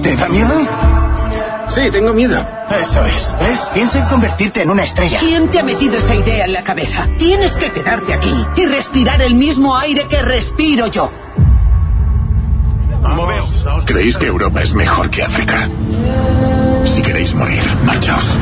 ¿Te 0.02 0.14
da 0.14 0.28
miedo? 0.28 0.52
Sí, 1.70 1.80
tengo 1.90 2.12
miedo. 2.12 2.44
Eso 2.82 3.02
es, 3.06 3.34
¿ves? 3.40 3.60
Piensa 3.72 4.00
en 4.00 4.04
convertirte 4.04 4.60
en 4.60 4.68
una 4.68 4.84
estrella. 4.84 5.20
¿Quién 5.20 5.48
te 5.48 5.58
ha 5.58 5.62
metido 5.62 5.96
esa 5.96 6.14
idea 6.14 6.44
en 6.44 6.52
la 6.52 6.62
cabeza? 6.62 7.08
Tienes 7.16 7.56
que 7.56 7.70
quedarte 7.70 8.12
aquí 8.12 8.46
y 8.54 8.66
respirar 8.66 9.22
el 9.22 9.36
mismo 9.36 9.74
aire 9.78 10.06
que 10.06 10.20
respiro 10.20 10.86
yo. 10.88 11.10
Moveos. 13.00 13.64
¿Creéis 13.86 14.18
que 14.18 14.26
Europa 14.26 14.60
es 14.60 14.74
mejor 14.74 15.08
que 15.08 15.22
África? 15.22 15.70
Si 16.84 17.00
queréis 17.00 17.34
morir, 17.34 17.62
marchaos. 17.86 18.38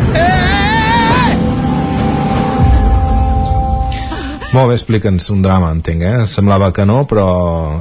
Molt 4.51 4.73
bé, 4.73 4.75
explica'ns 4.75 5.29
un 5.31 5.45
drama, 5.45 5.69
entenc, 5.77 6.03
eh? 6.03 6.27
Semblava 6.27 6.73
que 6.75 6.83
no, 6.83 7.05
però 7.07 7.27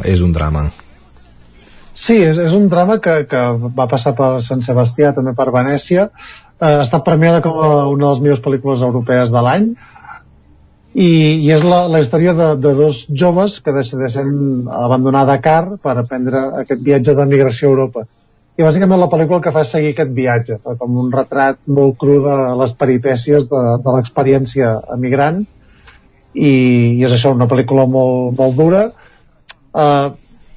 és 0.05 0.21
un 0.21 0.35
drama. 0.35 0.67
Sí, 1.97 2.19
és, 2.21 2.37
és 2.37 2.53
un 2.53 2.67
drama 2.69 2.99
que, 3.01 3.23
que 3.31 3.41
va 3.79 3.87
passar 3.89 4.13
per 4.15 4.27
Sant 4.45 4.61
Sebastià, 4.67 5.09
també 5.17 5.33
per 5.35 5.49
Venècia. 5.55 6.05
Eh, 6.59 6.69
ha 6.69 6.83
estat 6.83 7.03
premiada 7.07 7.41
com 7.41 7.57
a 7.57 7.71
una 7.89 8.05
de 8.05 8.11
les 8.11 8.21
millors 8.27 8.45
pel·lícules 8.45 8.85
europees 8.85 9.33
de 9.33 9.43
l'any 9.47 9.67
i, 10.93 11.09
i 11.09 11.51
és 11.57 11.65
la, 11.65 11.81
la 11.89 12.03
història 12.05 12.37
de, 12.37 12.53
de 12.61 12.77
dos 12.77 13.01
joves 13.09 13.59
que 13.65 13.73
decideixen 13.73 14.31
abandonar 14.69 15.25
Dakar 15.25 15.63
per 15.81 15.97
aprendre 15.97 16.45
aquest 16.61 16.85
viatge 16.85 17.17
de 17.17 17.29
migració 17.33 17.69
a 17.69 17.73
Europa. 17.73 18.05
I 18.59 18.65
bàsicament 18.67 19.01
la 19.01 19.09
pel·lícula 19.09 19.39
el 19.39 19.47
que 19.47 19.55
fa 19.55 19.65
és 19.65 19.73
seguir 19.73 19.95
aquest 19.95 20.13
viatge, 20.13 20.61
com 20.77 21.01
un 21.01 21.09
retrat 21.13 21.63
molt 21.65 21.97
cru 21.97 22.21
de 22.21 22.41
les 22.61 22.77
peripècies 22.77 23.49
de, 23.49 23.69
de 23.81 23.95
l'experiència 23.95 24.75
emigrant 24.93 25.47
i, 26.33 26.51
i 26.99 27.05
és 27.05 27.13
això, 27.15 27.33
una 27.35 27.49
pel·lícula 27.49 27.85
molt, 27.89 28.35
molt 28.37 28.57
dura 28.57 28.83
eh, 28.89 30.07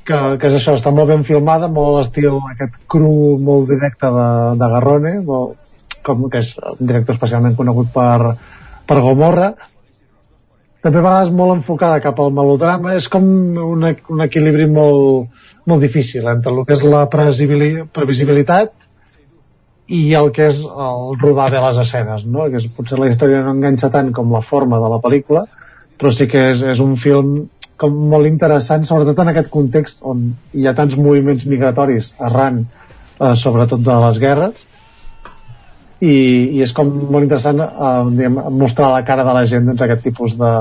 que, 0.05 0.21
que 0.39 0.51
és 0.51 0.59
això, 0.59 0.77
està 0.77 0.93
molt 0.95 1.11
ben 1.13 1.25
filmada, 1.27 1.71
molt 1.73 1.93
a 1.93 1.99
l'estil 2.01 2.39
aquest 2.53 2.79
cru 2.91 3.39
molt 3.43 3.69
directe 3.71 4.11
de, 4.13 4.29
de 4.61 4.71
Garrone, 4.77 5.19
molt, 5.27 5.59
com 6.03 6.27
que 6.31 6.43
és 6.43 6.57
un 6.59 6.87
director 6.89 7.15
especialment 7.15 7.55
conegut 7.59 7.93
per, 7.95 8.35
per 8.89 8.99
Gomorra, 9.05 9.53
també 10.83 10.99
a 10.99 11.05
vegades 11.05 11.31
molt 11.31 11.55
enfocada 11.55 12.03
cap 12.03 12.19
al 12.19 12.33
melodrama, 12.35 12.97
és 12.99 13.07
com 13.11 13.23
un, 13.23 13.85
un 13.87 14.23
equilibri 14.25 14.67
molt, 14.67 15.29
molt 15.71 15.85
difícil 15.85 16.27
entre 16.27 16.51
el 16.51 16.65
que 16.67 16.75
és 16.75 16.83
la 16.83 17.05
previsibili- 17.11 17.85
previsibilitat 17.95 18.73
i 19.95 20.03
el 20.19 20.33
que 20.35 20.49
és 20.51 20.59
el 20.63 21.15
rodar 21.21 21.51
bé 21.53 21.63
les 21.63 21.79
escenes, 21.85 22.25
no? 22.27 22.49
que 22.51 22.59
és, 22.59 22.67
potser 22.75 22.99
la 22.99 23.11
història 23.13 23.45
no 23.47 23.55
enganxa 23.55 23.93
tant 23.95 24.11
com 24.17 24.35
la 24.35 24.43
forma 24.43 24.81
de 24.83 24.91
la 24.91 24.99
pel·lícula, 25.05 25.45
però 26.03 26.11
sí 26.11 26.27
que 26.27 26.49
és, 26.51 26.65
és 26.67 26.81
un 26.83 26.97
film 26.99 27.45
com 27.79 27.95
molt 28.11 28.27
interessant, 28.27 28.83
sobretot 28.87 29.21
en 29.23 29.31
aquest 29.31 29.51
context 29.51 30.03
on 30.07 30.33
hi 30.59 30.67
ha 30.67 30.75
tants 30.75 30.97
moviments 30.99 31.47
migratoris 31.51 32.13
arran, 32.19 32.65
eh, 33.19 33.35
sobretot 33.39 33.83
de 33.87 33.99
les 34.07 34.21
guerres, 34.23 34.69
i, 36.03 36.15
i 36.59 36.63
és 36.65 36.73
com 36.75 36.91
molt 36.91 37.23
interessant 37.23 37.63
eh, 37.63 37.91
diguem, 38.19 38.41
mostrar 38.59 38.91
la 38.91 39.05
cara 39.07 39.27
de 39.27 39.35
la 39.39 39.45
gent 39.47 39.71
doncs, 39.71 39.85
aquest 39.87 40.09
tipus 40.11 40.39
de 40.41 40.55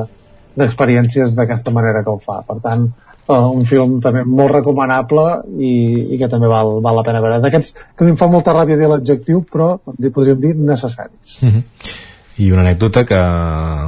d'experiències 0.52 1.32
d'aquesta 1.38 1.72
manera 1.72 2.02
que 2.04 2.12
ho 2.12 2.20
fa. 2.20 2.42
Per 2.44 2.58
tant, 2.60 2.82
eh, 3.24 3.34
un 3.34 3.64
film 3.70 4.00
també 4.04 4.26
molt 4.28 4.52
recomanable 4.58 5.26
i, 5.56 5.74
i 6.12 6.20
que 6.20 6.28
també 6.30 6.50
val, 6.52 6.74
val 6.84 7.00
la 7.00 7.06
pena 7.08 7.22
veure. 7.24 7.40
D'aquests 7.44 7.74
que 7.78 8.04
a 8.04 8.08
mi 8.08 8.12
em 8.14 8.20
fa 8.20 8.28
molta 8.30 8.54
ràbia 8.58 8.78
dir 8.78 8.90
l'adjectiu, 8.92 9.46
però 9.48 9.74
podríem 9.88 10.42
dir 10.44 10.56
necessaris. 10.60 11.40
Mm 11.40 11.54
-hmm. 11.54 12.10
I 12.40 12.52
una 12.52 12.64
anècdota 12.64 13.04
que 13.06 13.20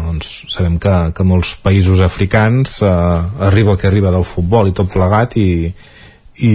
doncs, 0.04 0.32
sabem 0.52 0.76
que, 0.82 0.94
que 1.16 1.24
molts 1.24 1.56
països 1.64 2.02
africans 2.04 2.82
eh, 2.84 2.90
arriba 3.48 3.72
el 3.74 3.80
que 3.80 3.88
arriba 3.88 4.12
del 4.12 4.26
futbol 4.28 4.68
i 4.68 4.76
tot 4.76 4.92
plegat 4.92 5.38
i, 5.40 5.48
i 6.44 6.54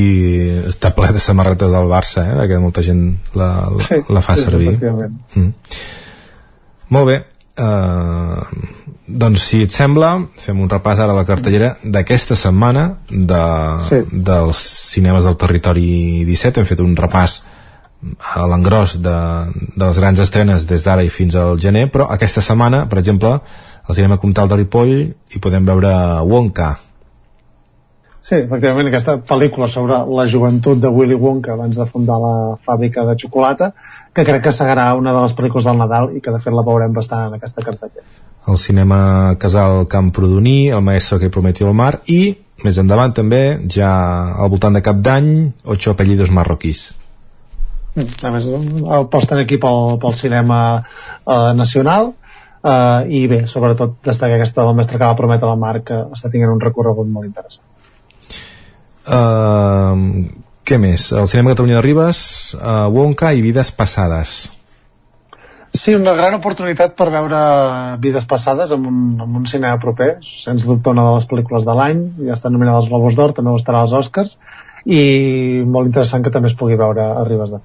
està 0.69 0.93
ple 0.95 1.13
de 1.15 1.23
samarretes 1.23 1.73
del 1.73 1.89
Barça 1.91 2.27
eh, 2.27 2.37
perquè 2.43 2.61
molta 2.61 2.85
gent 2.85 3.03
la, 3.39 3.49
la, 3.73 3.89
Sí, 3.89 4.03
la 4.11 4.23
fa 4.25 4.37
sí, 4.37 4.45
servir 4.45 4.77
mm. 4.77 5.51
molt 6.95 7.09
bé 7.09 7.19
uh, 7.63 8.43
doncs 9.09 9.45
si 9.49 9.63
et 9.65 9.75
sembla 9.75 10.13
fem 10.43 10.61
un 10.61 10.69
repàs 10.71 11.01
ara 11.01 11.15
a 11.15 11.21
la 11.21 11.27
cartellera 11.29 11.77
d'aquesta 11.83 12.37
setmana 12.37 12.89
de, 13.09 13.45
Sí. 13.89 14.03
dels 14.13 14.65
cinemes 14.93 15.25
del 15.25 15.39
territori 15.41 16.25
17 16.29 16.61
hem 16.61 16.69
fet 16.69 16.85
un 16.85 16.97
repàs 16.99 17.41
a 18.19 18.47
l'engròs 18.47 18.99
de, 19.03 19.17
de 19.75 19.85
les 19.85 19.99
grans 19.99 20.21
estrenes 20.23 20.67
des 20.71 20.85
d'ara 20.85 21.05
i 21.05 21.11
fins 21.11 21.35
al 21.35 21.59
gener, 21.59 21.89
però 21.91 22.07
aquesta 22.15 22.43
setmana, 22.45 22.87
per 22.91 23.01
exemple, 23.03 23.39
al 23.89 23.97
cinema 23.97 24.19
Comtal 24.19 24.51
de 24.51 24.61
Ripoll 24.61 24.95
hi 25.35 25.41
podem 25.43 25.67
veure 25.67 25.91
Wonka. 26.29 26.77
Sí, 28.29 28.37
efectivament, 28.37 28.91
aquesta 28.91 29.15
pel·lícula 29.25 29.71
sobre 29.73 30.03
la 30.13 30.27
joventut 30.29 30.81
de 30.83 30.91
Willy 30.93 31.17
Wonka 31.17 31.55
abans 31.55 31.79
de 31.79 31.87
fundar 31.89 32.19
la 32.21 32.33
fàbrica 32.67 33.07
de 33.09 33.15
xocolata, 33.17 33.71
que 34.13 34.25
crec 34.29 34.43
que 34.45 34.53
serà 34.53 34.91
una 34.99 35.15
de 35.17 35.23
les 35.25 35.37
pel·lícules 35.39 35.65
del 35.65 35.81
Nadal 35.81 36.11
i 36.13 36.21
que 36.21 36.35
de 36.35 36.43
fet 36.45 36.53
la 36.53 36.67
veurem 36.67 36.93
bastant 36.93 37.31
en 37.31 37.39
aquesta 37.39 37.65
cartellera. 37.65 38.05
El 38.49 38.61
cinema 38.61 39.01
Casal 39.41 39.87
Camprodoní, 39.89 40.69
El 40.69 40.85
maestro 40.85 41.19
que 41.19 41.31
prometió 41.31 41.69
el 41.69 41.75
mar 41.75 42.03
i, 42.07 42.37
més 42.65 42.79
endavant 42.79 43.17
també, 43.17 43.43
ja 43.71 43.91
al 44.37 44.53
voltant 44.53 44.77
de 44.77 44.85
cap 44.85 45.01
d'any, 45.01 45.53
Ocho 45.65 45.97
apellidos 45.97 46.31
marroquís. 46.31 46.98
A 47.99 48.33
més, 48.35 48.47
aposten 49.01 49.43
aquí 49.43 49.59
pel, 49.63 49.99
pel 50.03 50.17
cinema 50.19 50.61
eh, 50.79 51.53
nacional 51.59 52.13
eh, 52.63 53.09
i 53.09 53.25
bé, 53.31 53.45
sobretot 53.51 53.99
destaca 54.05 54.37
aquesta 54.39 54.67
del 54.67 54.77
mestre 54.79 54.99
que 54.99 55.07
va 55.07 55.17
prometre 55.19 55.49
la 55.49 55.59
Mar 55.61 55.79
que 55.87 56.05
està 56.15 56.31
tinguent 56.33 56.55
un 56.57 56.63
recorregut 56.63 57.09
molt 57.11 57.31
interessant. 57.31 57.67
Uh, 59.09 60.29
què 60.69 60.77
més? 60.77 61.09
El 61.17 61.29
cinema 61.33 61.55
Catalunya 61.55 61.79
de 61.79 61.85
Ribes, 61.87 62.21
uh, 62.59 62.87
Wonka 62.93 63.33
i 63.33 63.41
Vides 63.41 63.73
Passades. 63.73 64.43
Sí, 65.73 65.95
una 65.95 66.15
gran 66.17 66.35
oportunitat 66.37 66.95
per 66.97 67.09
veure 67.13 67.41
Vides 68.03 68.27
Passades 68.29 68.73
en 68.75 68.85
un, 68.89 69.01
en 69.21 69.41
un 69.41 69.49
cinema 69.49 69.81
proper, 69.81 70.17
sens 70.25 70.67
dubte 70.69 70.93
una 70.93 71.05
de 71.09 71.17
les 71.17 71.29
pel·lícules 71.29 71.65
de 71.65 71.77
l'any, 71.77 72.01
ja 72.29 72.37
està 72.37 72.53
nominada 72.53 72.83
als 72.83 72.89
Globus 72.93 73.17
d'Or, 73.17 73.35
també 73.37 73.53
ho 73.53 73.61
estarà 73.61 73.85
als 73.85 73.97
Oscars, 73.97 74.39
i 74.85 75.01
molt 75.69 75.91
interessant 75.91 76.25
que 76.25 76.33
també 76.35 76.53
es 76.53 76.57
pugui 76.57 76.77
veure 76.81 77.05
a 77.05 77.25
Ribes 77.29 77.53
de 77.53 77.61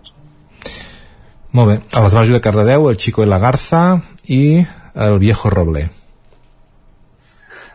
Molt 1.53 1.69
bé. 1.69 1.75
A 1.93 2.01
l'Esbarjo 2.01 2.33
de 2.33 2.41
Cardedeu, 2.41 2.87
El 2.89 2.97
Chico 2.97 3.21
i 3.21 3.29
la 3.29 3.37
Garza 3.37 3.83
i 4.25 4.63
El 4.95 5.19
Viejo 5.21 5.51
Roble. 5.53 5.89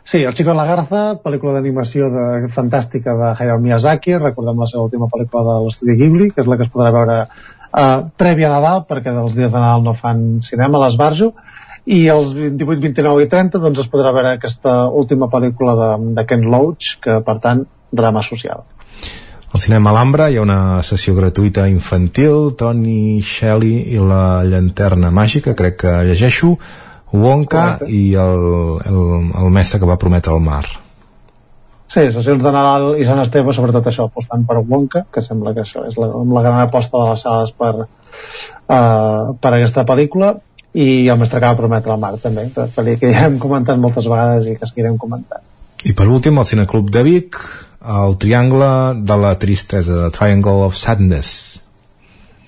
Sí, 0.02 0.22
El 0.24 0.34
Chico 0.34 0.50
en 0.50 0.56
la 0.58 0.64
Garza, 0.66 1.02
pel·lícula 1.22 1.52
d'animació 1.58 2.08
de, 2.10 2.48
fantàstica 2.54 3.12
de 3.14 3.28
Hayao 3.36 3.60
Miyazaki, 3.62 4.16
recordem 4.18 4.58
la 4.58 4.66
seva 4.70 4.86
última 4.88 5.06
pel·lícula 5.12 5.44
de 5.46 5.56
l'estudi 5.66 5.94
Ghibli, 6.00 6.30
que 6.32 6.42
és 6.42 6.48
la 6.50 6.56
que 6.56 6.66
es 6.66 6.72
podrà 6.72 6.90
veure 6.96 7.18
eh, 7.22 7.98
prèvia 8.22 8.48
a 8.48 8.54
Nadal, 8.56 8.82
perquè 8.88 9.12
dels 9.14 9.36
dies 9.36 9.52
de 9.52 9.60
Nadal 9.60 9.84
no 9.84 9.94
fan 10.00 10.24
cinema 10.48 10.80
a 10.80 10.86
l'Esbarjo, 10.86 11.34
i 11.84 12.00
els 12.12 12.32
28, 12.34 12.80
29 12.88 13.26
i 13.26 13.30
30 13.36 13.62
doncs 13.62 13.84
es 13.84 13.92
podrà 13.92 14.10
veure 14.16 14.32
aquesta 14.34 14.74
última 15.02 15.30
pel·lícula 15.30 15.76
de, 15.78 15.92
de 16.18 16.26
Ken 16.32 16.48
Loach, 16.50 16.96
que 17.04 17.20
per 17.28 17.38
tant, 17.44 17.62
drama 17.92 18.24
social. 18.26 18.64
Al 19.48 19.60
cinema 19.60 19.90
Alhambra 19.90 20.26
hi 20.28 20.36
ha 20.36 20.42
una 20.44 20.82
sessió 20.84 21.14
gratuïta 21.16 21.64
infantil, 21.70 22.50
Tony 22.58 23.22
Shelley 23.24 23.94
i 23.94 24.02
la 24.02 24.44
llanterna 24.44 25.08
màgica, 25.14 25.54
crec 25.56 25.78
que 25.84 25.94
llegeixo, 26.04 26.52
Wonka 27.12 27.62
Correcte. 27.78 27.88
i 27.88 28.12
el, 28.20 28.44
el, 28.84 29.00
el 29.40 29.48
mestre 29.54 29.80
que 29.80 29.88
va 29.88 29.96
prometre 29.96 30.34
el 30.36 30.44
mar. 30.44 30.66
Sí, 31.88 32.02
sessions 32.12 32.42
de 32.44 32.50
Nadal 32.52 32.98
i 33.00 33.06
Sant 33.08 33.22
Esteve, 33.22 33.54
sobretot 33.56 33.88
això, 33.88 34.10
apostant 34.10 34.44
per 34.44 34.58
Wonka, 34.60 35.06
que 35.08 35.24
sembla 35.24 35.54
que 35.56 35.64
això 35.64 35.86
és 35.88 35.96
la, 35.96 36.10
la 36.12 36.42
gran 36.44 36.60
aposta 36.66 37.00
de 37.00 37.14
les 37.14 37.24
sales 37.24 37.54
per, 37.56 37.72
uh, 37.86 39.32
per 39.40 39.54
aquesta 39.54 39.86
pel·lícula, 39.88 40.34
i 40.76 41.08
el 41.08 41.16
mestre 41.16 41.40
que 41.40 41.48
va 41.48 41.56
prometre 41.56 41.94
el 41.94 42.02
mar, 42.02 42.12
també, 42.20 42.50
que, 42.52 42.68
que 43.00 43.14
ja 43.14 43.24
hem 43.30 43.40
comentat 43.40 43.80
moltes 43.80 44.04
vegades 44.04 44.52
i 44.52 44.58
que 44.60 44.68
seguirem 44.68 45.00
comentant. 45.00 45.40
I 45.88 45.94
per 45.96 46.10
últim, 46.12 46.36
al 46.36 46.44
Cineclub 46.44 46.92
de 46.92 47.06
Vic, 47.06 47.40
el 47.84 48.16
Triangle 48.18 49.02
de 49.04 49.16
la 49.16 49.38
Tristesa, 49.38 49.94
The 50.04 50.10
Triangle 50.10 50.64
of 50.66 50.76
Sadness. 50.76 51.62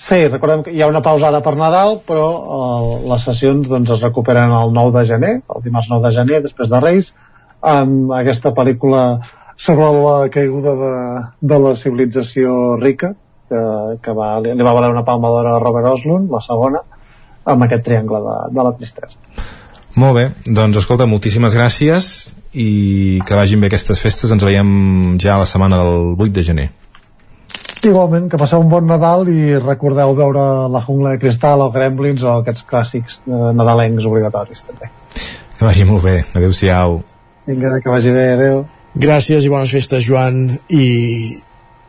Sí, 0.01 0.17
recordem 0.29 0.63
que 0.65 0.73
hi 0.73 0.81
ha 0.81 0.89
una 0.89 1.03
pausa 1.05 1.29
ara 1.29 1.43
per 1.45 1.53
Nadal, 1.61 1.99
però 2.09 2.29
uh, 2.41 2.93
les 3.11 3.27
sessions 3.29 3.69
doncs, 3.69 3.91
es 3.93 4.01
recuperen 4.01 4.53
el 4.57 4.73
9 4.73 4.95
de 4.97 5.05
gener, 5.11 5.35
el 5.45 5.65
dimarts 5.65 5.91
9 5.91 6.07
de 6.07 6.15
gener, 6.17 6.41
després 6.47 6.71
de 6.73 6.81
Reis, 6.81 7.13
amb 7.61 8.15
aquesta 8.17 8.55
pel·lícula 8.57 9.03
sobre 9.61 9.91
la 9.99 10.31
caiguda 10.33 10.73
de, 10.79 10.95
de 11.53 11.59
la 11.67 11.75
civilització 11.77 12.79
rica, 12.81 13.13
que, 13.51 13.63
que 14.01 14.17
va, 14.17 14.33
li, 14.41 14.55
li 14.57 14.65
va 14.65 14.73
valer 14.73 14.89
una 14.95 15.05
palma 15.05 15.29
d'or 15.35 15.51
a 15.53 15.59
Robert 15.61 15.93
Oslund, 15.93 16.33
la 16.33 16.41
segona, 16.41 16.81
amb 17.45 17.69
aquest 17.69 17.85
triangle 17.85 18.23
de, 18.25 18.37
de 18.57 18.65
la 18.65 18.73
tristesa. 18.79 19.21
Molt 20.01 20.17
bé, 20.17 20.27
doncs 20.49 20.81
escolta, 20.81 21.05
moltíssimes 21.11 21.53
gràcies 21.59 22.31
i 22.53 23.21
que 23.27 23.39
vagin 23.39 23.61
bé 23.61 23.71
aquestes 23.71 24.01
festes. 24.03 24.31
Ens 24.31 24.45
veiem 24.45 25.17
ja 25.23 25.39
la 25.41 25.49
setmana 25.49 25.81
del 25.83 26.15
8 26.17 26.33
de 26.39 26.47
gener. 26.47 26.69
Igualment, 27.81 28.27
que 28.29 28.37
passeu 28.41 28.61
un 28.61 28.69
bon 28.69 28.85
Nadal 28.85 29.29
i 29.33 29.55
recordeu 29.57 30.13
veure 30.17 30.43
la 30.69 30.83
jungla 30.85 31.15
de 31.15 31.21
cristal 31.23 31.63
o 31.65 31.71
Gremlins 31.73 32.25
o 32.27 32.35
aquests 32.43 32.67
clàssics 32.69 33.21
eh, 33.25 33.39
nadalencs 33.57 34.05
obligatoris 34.05 34.67
també. 34.67 34.91
Que 35.57 35.65
vagi 35.65 35.87
molt 35.89 36.05
bé. 36.05 36.19
Adéu-siau. 36.37 37.01
Vinga, 37.49 37.79
que 37.81 37.93
vagi 37.93 38.13
bé, 38.13 38.27
adéu. 38.35 38.61
Gràcies 39.01 39.47
i 39.47 39.53
bones 39.53 39.73
festes, 39.73 40.05
Joan. 40.05 40.59
I, 40.69 40.85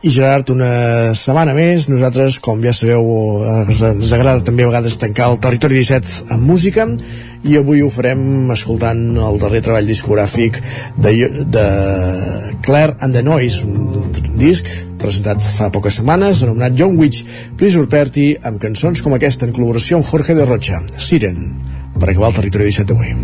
i 0.02 0.10
Gerard, 0.10 0.50
una 0.50 1.14
setmana 1.14 1.54
més. 1.54 1.86
Nosaltres, 1.90 2.40
com 2.42 2.62
ja 2.64 2.72
sabeu, 2.74 3.06
ens, 3.62 3.82
ens 3.86 4.14
agrada 4.14 4.42
també 4.42 4.64
a 4.66 4.70
vegades 4.70 4.98
tancar 4.98 5.28
el 5.30 5.38
Territori 5.42 5.78
17 5.78 6.32
amb 6.34 6.42
música 6.50 6.88
i 7.46 7.56
avui 7.58 7.82
ho 7.82 7.90
farem 7.90 8.50
escoltant 8.54 9.00
el 9.18 9.38
darrer 9.42 9.62
treball 9.62 9.86
discogràfic 9.86 10.58
de, 11.02 11.12
de 11.50 11.66
Claire 12.66 12.96
and 13.00 13.14
the 13.14 13.22
Noise, 13.26 13.66
un 13.66 14.38
disc 14.38 14.66
presentat 15.02 15.42
fa 15.42 15.70
poques 15.74 15.98
setmanes, 15.98 16.42
anomenat 16.46 16.78
Young 16.78 16.98
Witch 16.98 17.22
Prisurperti, 17.58 18.32
amb 18.42 18.62
cançons 18.62 19.02
com 19.02 19.14
aquesta 19.14 19.46
en 19.46 19.54
col·laboració 19.54 19.98
amb 19.98 20.10
Jorge 20.10 20.38
de 20.38 20.46
Rocha, 20.46 20.82
Siren, 20.98 21.46
per 21.98 22.10
acabar 22.10 22.32
el 22.32 22.38
Territori 22.40 22.70
17 22.70 22.90
d'avui. 22.90 23.14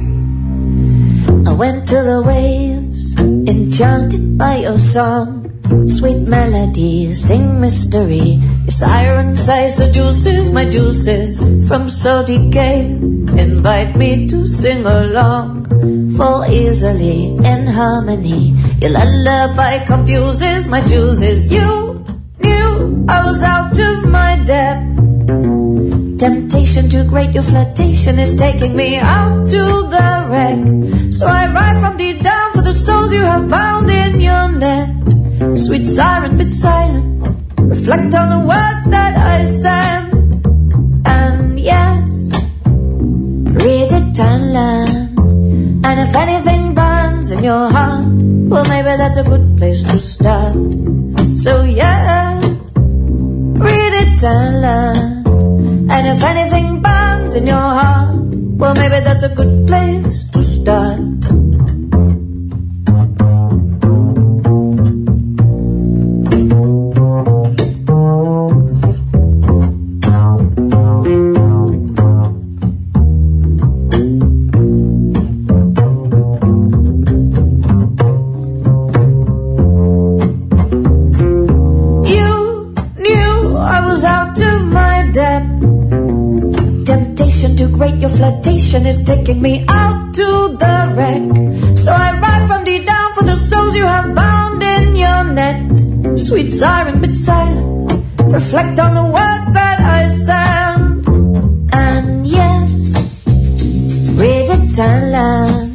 I 1.49 1.55
went 1.59 1.87
to 1.91 2.03
the 2.03 2.21
waves, 2.23 3.15
enchanted 3.51 4.37
by 4.39 4.63
your 4.63 4.79
song 4.79 5.48
Sweet 5.69 6.27
melody, 6.27 7.13
sing 7.13 7.61
mystery. 7.61 8.41
Your 8.65 8.71
siren 8.71 9.37
sighs 9.37 9.77
seduces 9.77 10.51
my 10.51 10.65
juices 10.65 11.37
from 11.69 11.91
so 11.91 12.25
decay. 12.25 12.87
Invite 13.37 13.95
me 13.97 14.29
to 14.29 14.47
sing 14.47 14.87
along. 14.87 15.67
Fall 16.17 16.47
easily 16.47 17.37
in 17.45 17.67
harmony. 17.67 18.57
Your 18.81 18.91
lullaby 18.91 19.85
confuses 19.85 20.67
my 20.67 20.81
juices. 20.87 21.47
You 21.47 22.05
knew 22.41 23.05
I 23.07 23.25
was 23.27 23.43
out 23.43 23.79
of 23.79 24.09
my 24.09 24.43
depth. 24.45 24.89
Temptation 26.19 26.89
too 26.89 27.05
great, 27.05 27.35
your 27.35 27.45
flirtation 27.45 28.19
is 28.19 28.37
taking 28.37 28.75
me 28.75 28.97
out 28.97 29.47
to 29.49 29.63
the 29.93 30.27
wreck. 30.31 31.13
So 31.13 31.27
I 31.27 31.53
ride 31.53 31.81
from 31.81 31.99
deep 31.99 32.23
down 32.23 32.53
for 32.55 32.63
the 32.63 32.73
souls 32.73 33.13
you 33.13 33.21
have 33.21 33.51
found 33.51 33.91
in 33.91 34.19
your 34.19 34.49
net. 34.51 35.18
Sweet 35.39 35.87
siren, 35.87 36.37
bit 36.37 36.53
silent. 36.53 37.23
Reflect 37.61 38.13
on 38.13 38.27
the 38.35 38.43
words 38.43 38.85
that 38.91 39.15
I 39.15 39.45
sang. 39.45 40.11
And 41.07 41.59
yes, 41.61 42.11
read 43.63 43.93
it 43.93 44.19
and 44.19 44.53
learn. 44.53 44.99
And 45.85 46.01
if 46.01 46.17
anything 46.17 46.75
burns 46.75 47.31
in 47.31 47.45
your 47.45 47.71
heart, 47.71 48.11
well, 48.51 48.65
maybe 48.65 48.97
that's 48.99 49.17
a 49.19 49.23
good 49.23 49.57
place 49.57 49.85
to 49.85 50.01
start. 50.01 50.57
So 51.39 51.63
yeah, 51.63 52.41
read 52.43 53.95
it 53.95 54.25
and 54.25 54.61
learn. 54.61 55.89
And 55.89 56.19
if 56.19 56.23
anything 56.25 56.83
burns 56.83 57.37
in 57.37 57.47
your 57.47 57.57
heart, 57.79 58.35
well, 58.59 58.75
maybe 58.75 58.99
that's 59.07 59.23
a 59.23 59.33
good 59.33 59.69
place 59.69 60.29
to 60.31 60.43
start. 60.43 61.18
Siren, 96.59 97.01
but 97.01 97.17
silence. 97.17 97.87
Reflect 98.19 98.79
on 98.81 98.95
the 98.99 99.07
words 99.17 99.49
that 99.55 99.79
I 99.79 100.09
sang. 100.27 100.83
And 101.73 102.27
yes, 102.27 102.69
read 104.19 104.51
it 104.57 104.79
and 104.79 105.05
learn. 105.15 105.67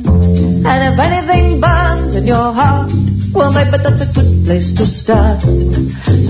And 0.66 0.80
if 0.90 1.00
anything 1.08 1.62
burns 1.62 2.16
in 2.16 2.28
your 2.28 2.52
heart, 2.60 2.92
well, 3.34 3.52
maybe 3.54 3.78
that's 3.78 4.02
a 4.02 4.10
good 4.14 4.46
place 4.46 4.74
to 4.74 4.86
start. 4.86 5.42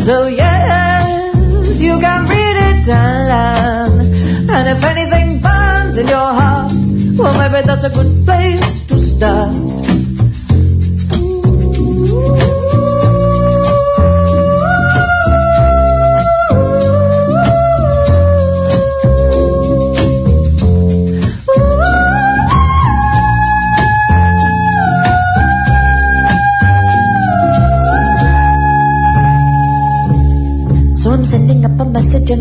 So 0.05 0.27
yes, 0.27 1.81
you 1.81 1.97
can 1.99 2.21
read 2.33 2.57
it 2.69 2.89
and 2.89 3.21
learn. 3.33 3.93
And 4.55 4.65
if 4.73 4.83
anything 4.83 5.41
burns 5.41 5.97
in 5.97 6.07
your 6.07 6.29
heart, 6.39 6.71
well, 7.17 7.33
maybe 7.41 7.65
that's 7.65 7.85
a 7.85 7.89
good 7.89 8.25
place 8.25 8.87
to 8.87 8.97
start. 8.99 9.62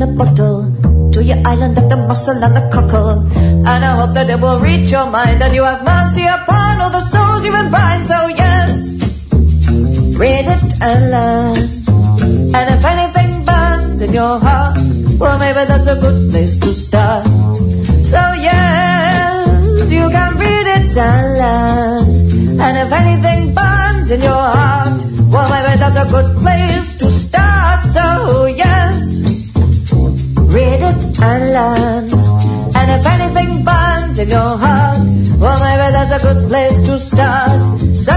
A 0.03 0.07
bottle 0.07 0.67
to 1.13 1.23
your 1.23 1.39
island 1.47 1.79
of 1.79 1.89
the 1.89 1.97
muscle 1.97 2.43
and 2.43 2.57
the 2.57 2.65
cockle. 2.75 3.21
And 3.37 3.85
I 3.85 3.97
hope 4.01 4.15
that 4.15 4.29
it 4.29 4.41
will 4.41 4.59
reach 4.59 4.91
your 4.91 5.09
mind 5.11 5.43
and 5.43 5.55
you 5.55 5.63
have 5.63 5.85
mercy 5.85 6.25
upon 6.27 6.81
all 6.81 6.91
the 6.91 7.01
souls 7.01 7.45
you 7.45 7.55
imbind. 7.55 8.07
So 8.07 8.27
yes, 8.27 8.73
read 10.19 10.47
it 10.55 10.65
and 10.83 11.01
learn. 11.15 11.57
And 12.57 12.67
if 12.75 12.85
anything 12.85 13.45
burns 13.45 14.01
in 14.01 14.13
your 14.13 14.39
heart, 14.39 14.79
well 15.21 15.39
maybe 15.39 15.63
that's 15.71 15.87
a 15.87 15.97
good 15.97 16.31
place 16.31 16.59
to 16.59 16.73
start. 16.73 17.27
So 18.13 18.21
yes, 18.49 19.93
you 19.93 20.09
can 20.09 20.33
read 20.43 20.67
it 20.79 20.97
and 20.99 21.27
learn. 21.43 22.05
And 22.61 22.75
if 22.85 22.91
anything 22.93 23.55
burns 23.55 24.11
in 24.11 24.21
your 24.21 24.47
heart, 24.57 25.03
well 25.31 25.49
maybe 25.53 25.79
that's 25.79 25.97
a 25.97 26.07
good 26.11 26.29
place 26.43 26.92
and 31.23 31.45
learn. 31.57 32.05
And 32.79 32.89
if 32.97 33.07
anything 33.07 33.65
burns 33.65 34.19
in 34.19 34.29
your 34.29 34.57
heart, 34.65 34.99
well 35.39 35.59
maybe 35.65 35.89
that's 35.95 36.13
a 36.13 36.21
good 36.27 36.49
place 36.49 36.79
to 36.89 36.99
start. 36.99 37.61
So 38.07 38.17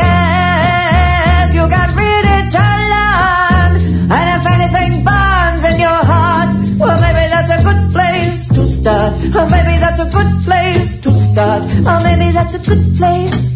yes, 0.00 1.54
you 1.54 1.64
read 1.64 2.26
it 2.38 2.54
and 2.54 2.82
learn. 2.94 3.72
And 4.16 4.26
if 4.36 4.44
anything 4.54 5.04
burns 5.04 5.64
in 5.70 5.80
your 5.80 6.02
heart, 6.10 6.52
well 6.78 6.98
maybe 7.00 7.24
that's 7.32 7.50
a 7.56 7.60
good 7.66 7.82
place 7.92 8.48
to 8.48 8.62
start. 8.66 9.12
Or 9.38 9.46
maybe 9.48 9.74
that's 9.80 10.00
a 10.00 10.08
good 10.16 10.32
place 10.44 11.00
to 11.04 11.10
start. 11.32 11.62
Or 11.90 11.98
maybe 12.04 12.32
that's 12.32 12.54
a 12.54 12.62
good 12.68 12.84
place, 12.96 13.51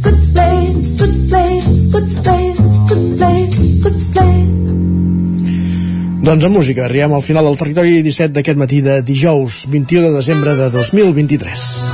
Doncs 6.26 6.42
amb 6.42 6.56
música, 6.58 6.82
arribem 6.88 7.12
al 7.14 7.22
final 7.22 7.46
del 7.46 7.58
territori 7.60 8.00
17 8.02 8.34
d'aquest 8.34 8.58
matí 8.58 8.80
de 8.82 8.96
dijous 9.06 9.60
21 9.70 10.08
de 10.08 10.16
desembre 10.16 10.56
de 10.58 10.66
2023. 10.74 11.85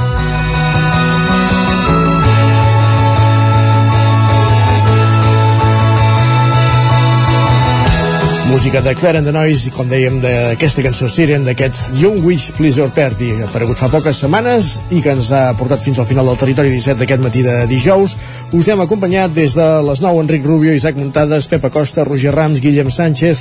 Música 8.52 8.82
de 8.82 8.94
Claire 8.94 9.16
and 9.16 9.26
the 9.26 9.32
Noise, 9.32 9.70
i 9.70 9.72
com 9.72 9.88
dèiem, 9.88 10.18
d'aquesta 10.20 10.82
cançó 10.84 11.06
Siren, 11.08 11.46
d'aquest 11.46 11.94
Young 11.96 12.20
Wish 12.20 12.50
Please 12.58 12.76
Your 12.76 12.90
Party, 12.92 13.30
aparegut 13.46 13.80
fa 13.80 13.88
poques 13.88 14.18
setmanes 14.20 14.74
i 14.92 15.00
que 15.00 15.14
ens 15.14 15.30
ha 15.32 15.54
portat 15.56 15.80
fins 15.80 15.96
al 16.02 16.04
final 16.04 16.28
del 16.28 16.36
territori 16.36 16.68
17 16.74 17.00
d'aquest 17.00 17.24
matí 17.24 17.40
de 17.46 17.54
dijous. 17.70 18.12
Us 18.52 18.68
hem 18.68 18.82
acompanyat 18.84 19.32
des 19.32 19.56
de 19.56 19.68
les 19.86 20.02
9 20.04 20.20
Enric 20.26 20.44
Rubio, 20.44 20.74
Isaac 20.76 21.00
Muntades, 21.00 21.48
Pepa 21.48 21.70
Costa, 21.72 22.04
Roger 22.04 22.34
Rams, 22.36 22.60
Guillem 22.60 22.90
Sánchez, 22.92 23.40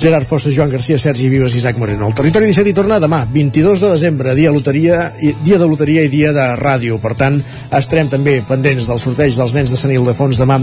Gerard 0.00 0.24
Fossa, 0.24 0.48
Joan 0.48 0.72
Garcia, 0.72 0.96
Sergi 0.98 1.28
Vives 1.28 1.52
i 1.52 1.60
Isaac 1.60 1.76
Moreno. 1.76 2.08
El 2.08 2.16
territori 2.16 2.48
17 2.48 2.72
hi 2.72 2.76
torna 2.80 3.00
demà, 3.02 3.26
22 3.28 3.84
de 3.84 3.92
desembre, 3.92 4.34
dia, 4.38 4.54
loteria, 4.56 5.12
dia 5.20 5.60
de 5.60 5.68
loteria 5.68 6.06
i 6.08 6.12
dia 6.12 6.32
de 6.32 6.48
ràdio. 6.56 6.96
Per 7.04 7.12
tant, 7.20 7.42
estarem 7.76 8.08
també 8.08 8.38
pendents 8.48 8.88
del 8.88 9.04
sorteig 9.04 9.36
dels 9.36 9.52
nens 9.58 9.74
de 9.74 9.76
Sant 9.76 9.92
Ildefons 9.92 10.40
demà 10.40 10.62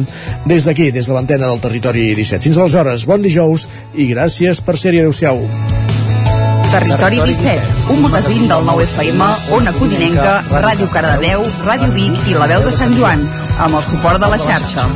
des 0.49 0.65
d'aquí, 0.65 0.90
des 0.90 1.06
de 1.06 1.14
l'antena 1.14 1.53
del 1.53 1.61
territori 1.61 2.10
17. 2.18 2.49
Fins 2.49 2.57
aleshores, 2.57 3.06
bon 3.06 3.22
dijous 3.22 3.68
i 3.94 4.10
gràcies 4.14 4.62
per 4.64 4.78
ser-hi. 4.80 5.04
Adéu-siau. 5.04 5.44
Territori 6.74 7.20
17, 7.30 7.94
un 7.94 8.02
magazín 8.02 8.48
del 8.50 8.66
nou 8.66 8.82
FM, 8.82 9.30
Ona 9.54 9.74
Codinenca, 9.78 10.40
Ràdio 10.50 10.90
Cardedeu, 10.90 11.46
Ràdio 11.68 11.94
Vic 11.94 12.30
i 12.32 12.38
La 12.40 12.50
Veu 12.50 12.66
de 12.66 12.74
Sant 12.74 12.98
Joan, 12.98 13.28
amb 13.60 13.78
el 13.78 13.84
suport 13.94 14.24
de 14.24 14.32
la 14.34 14.42
xarxa. 14.42 14.88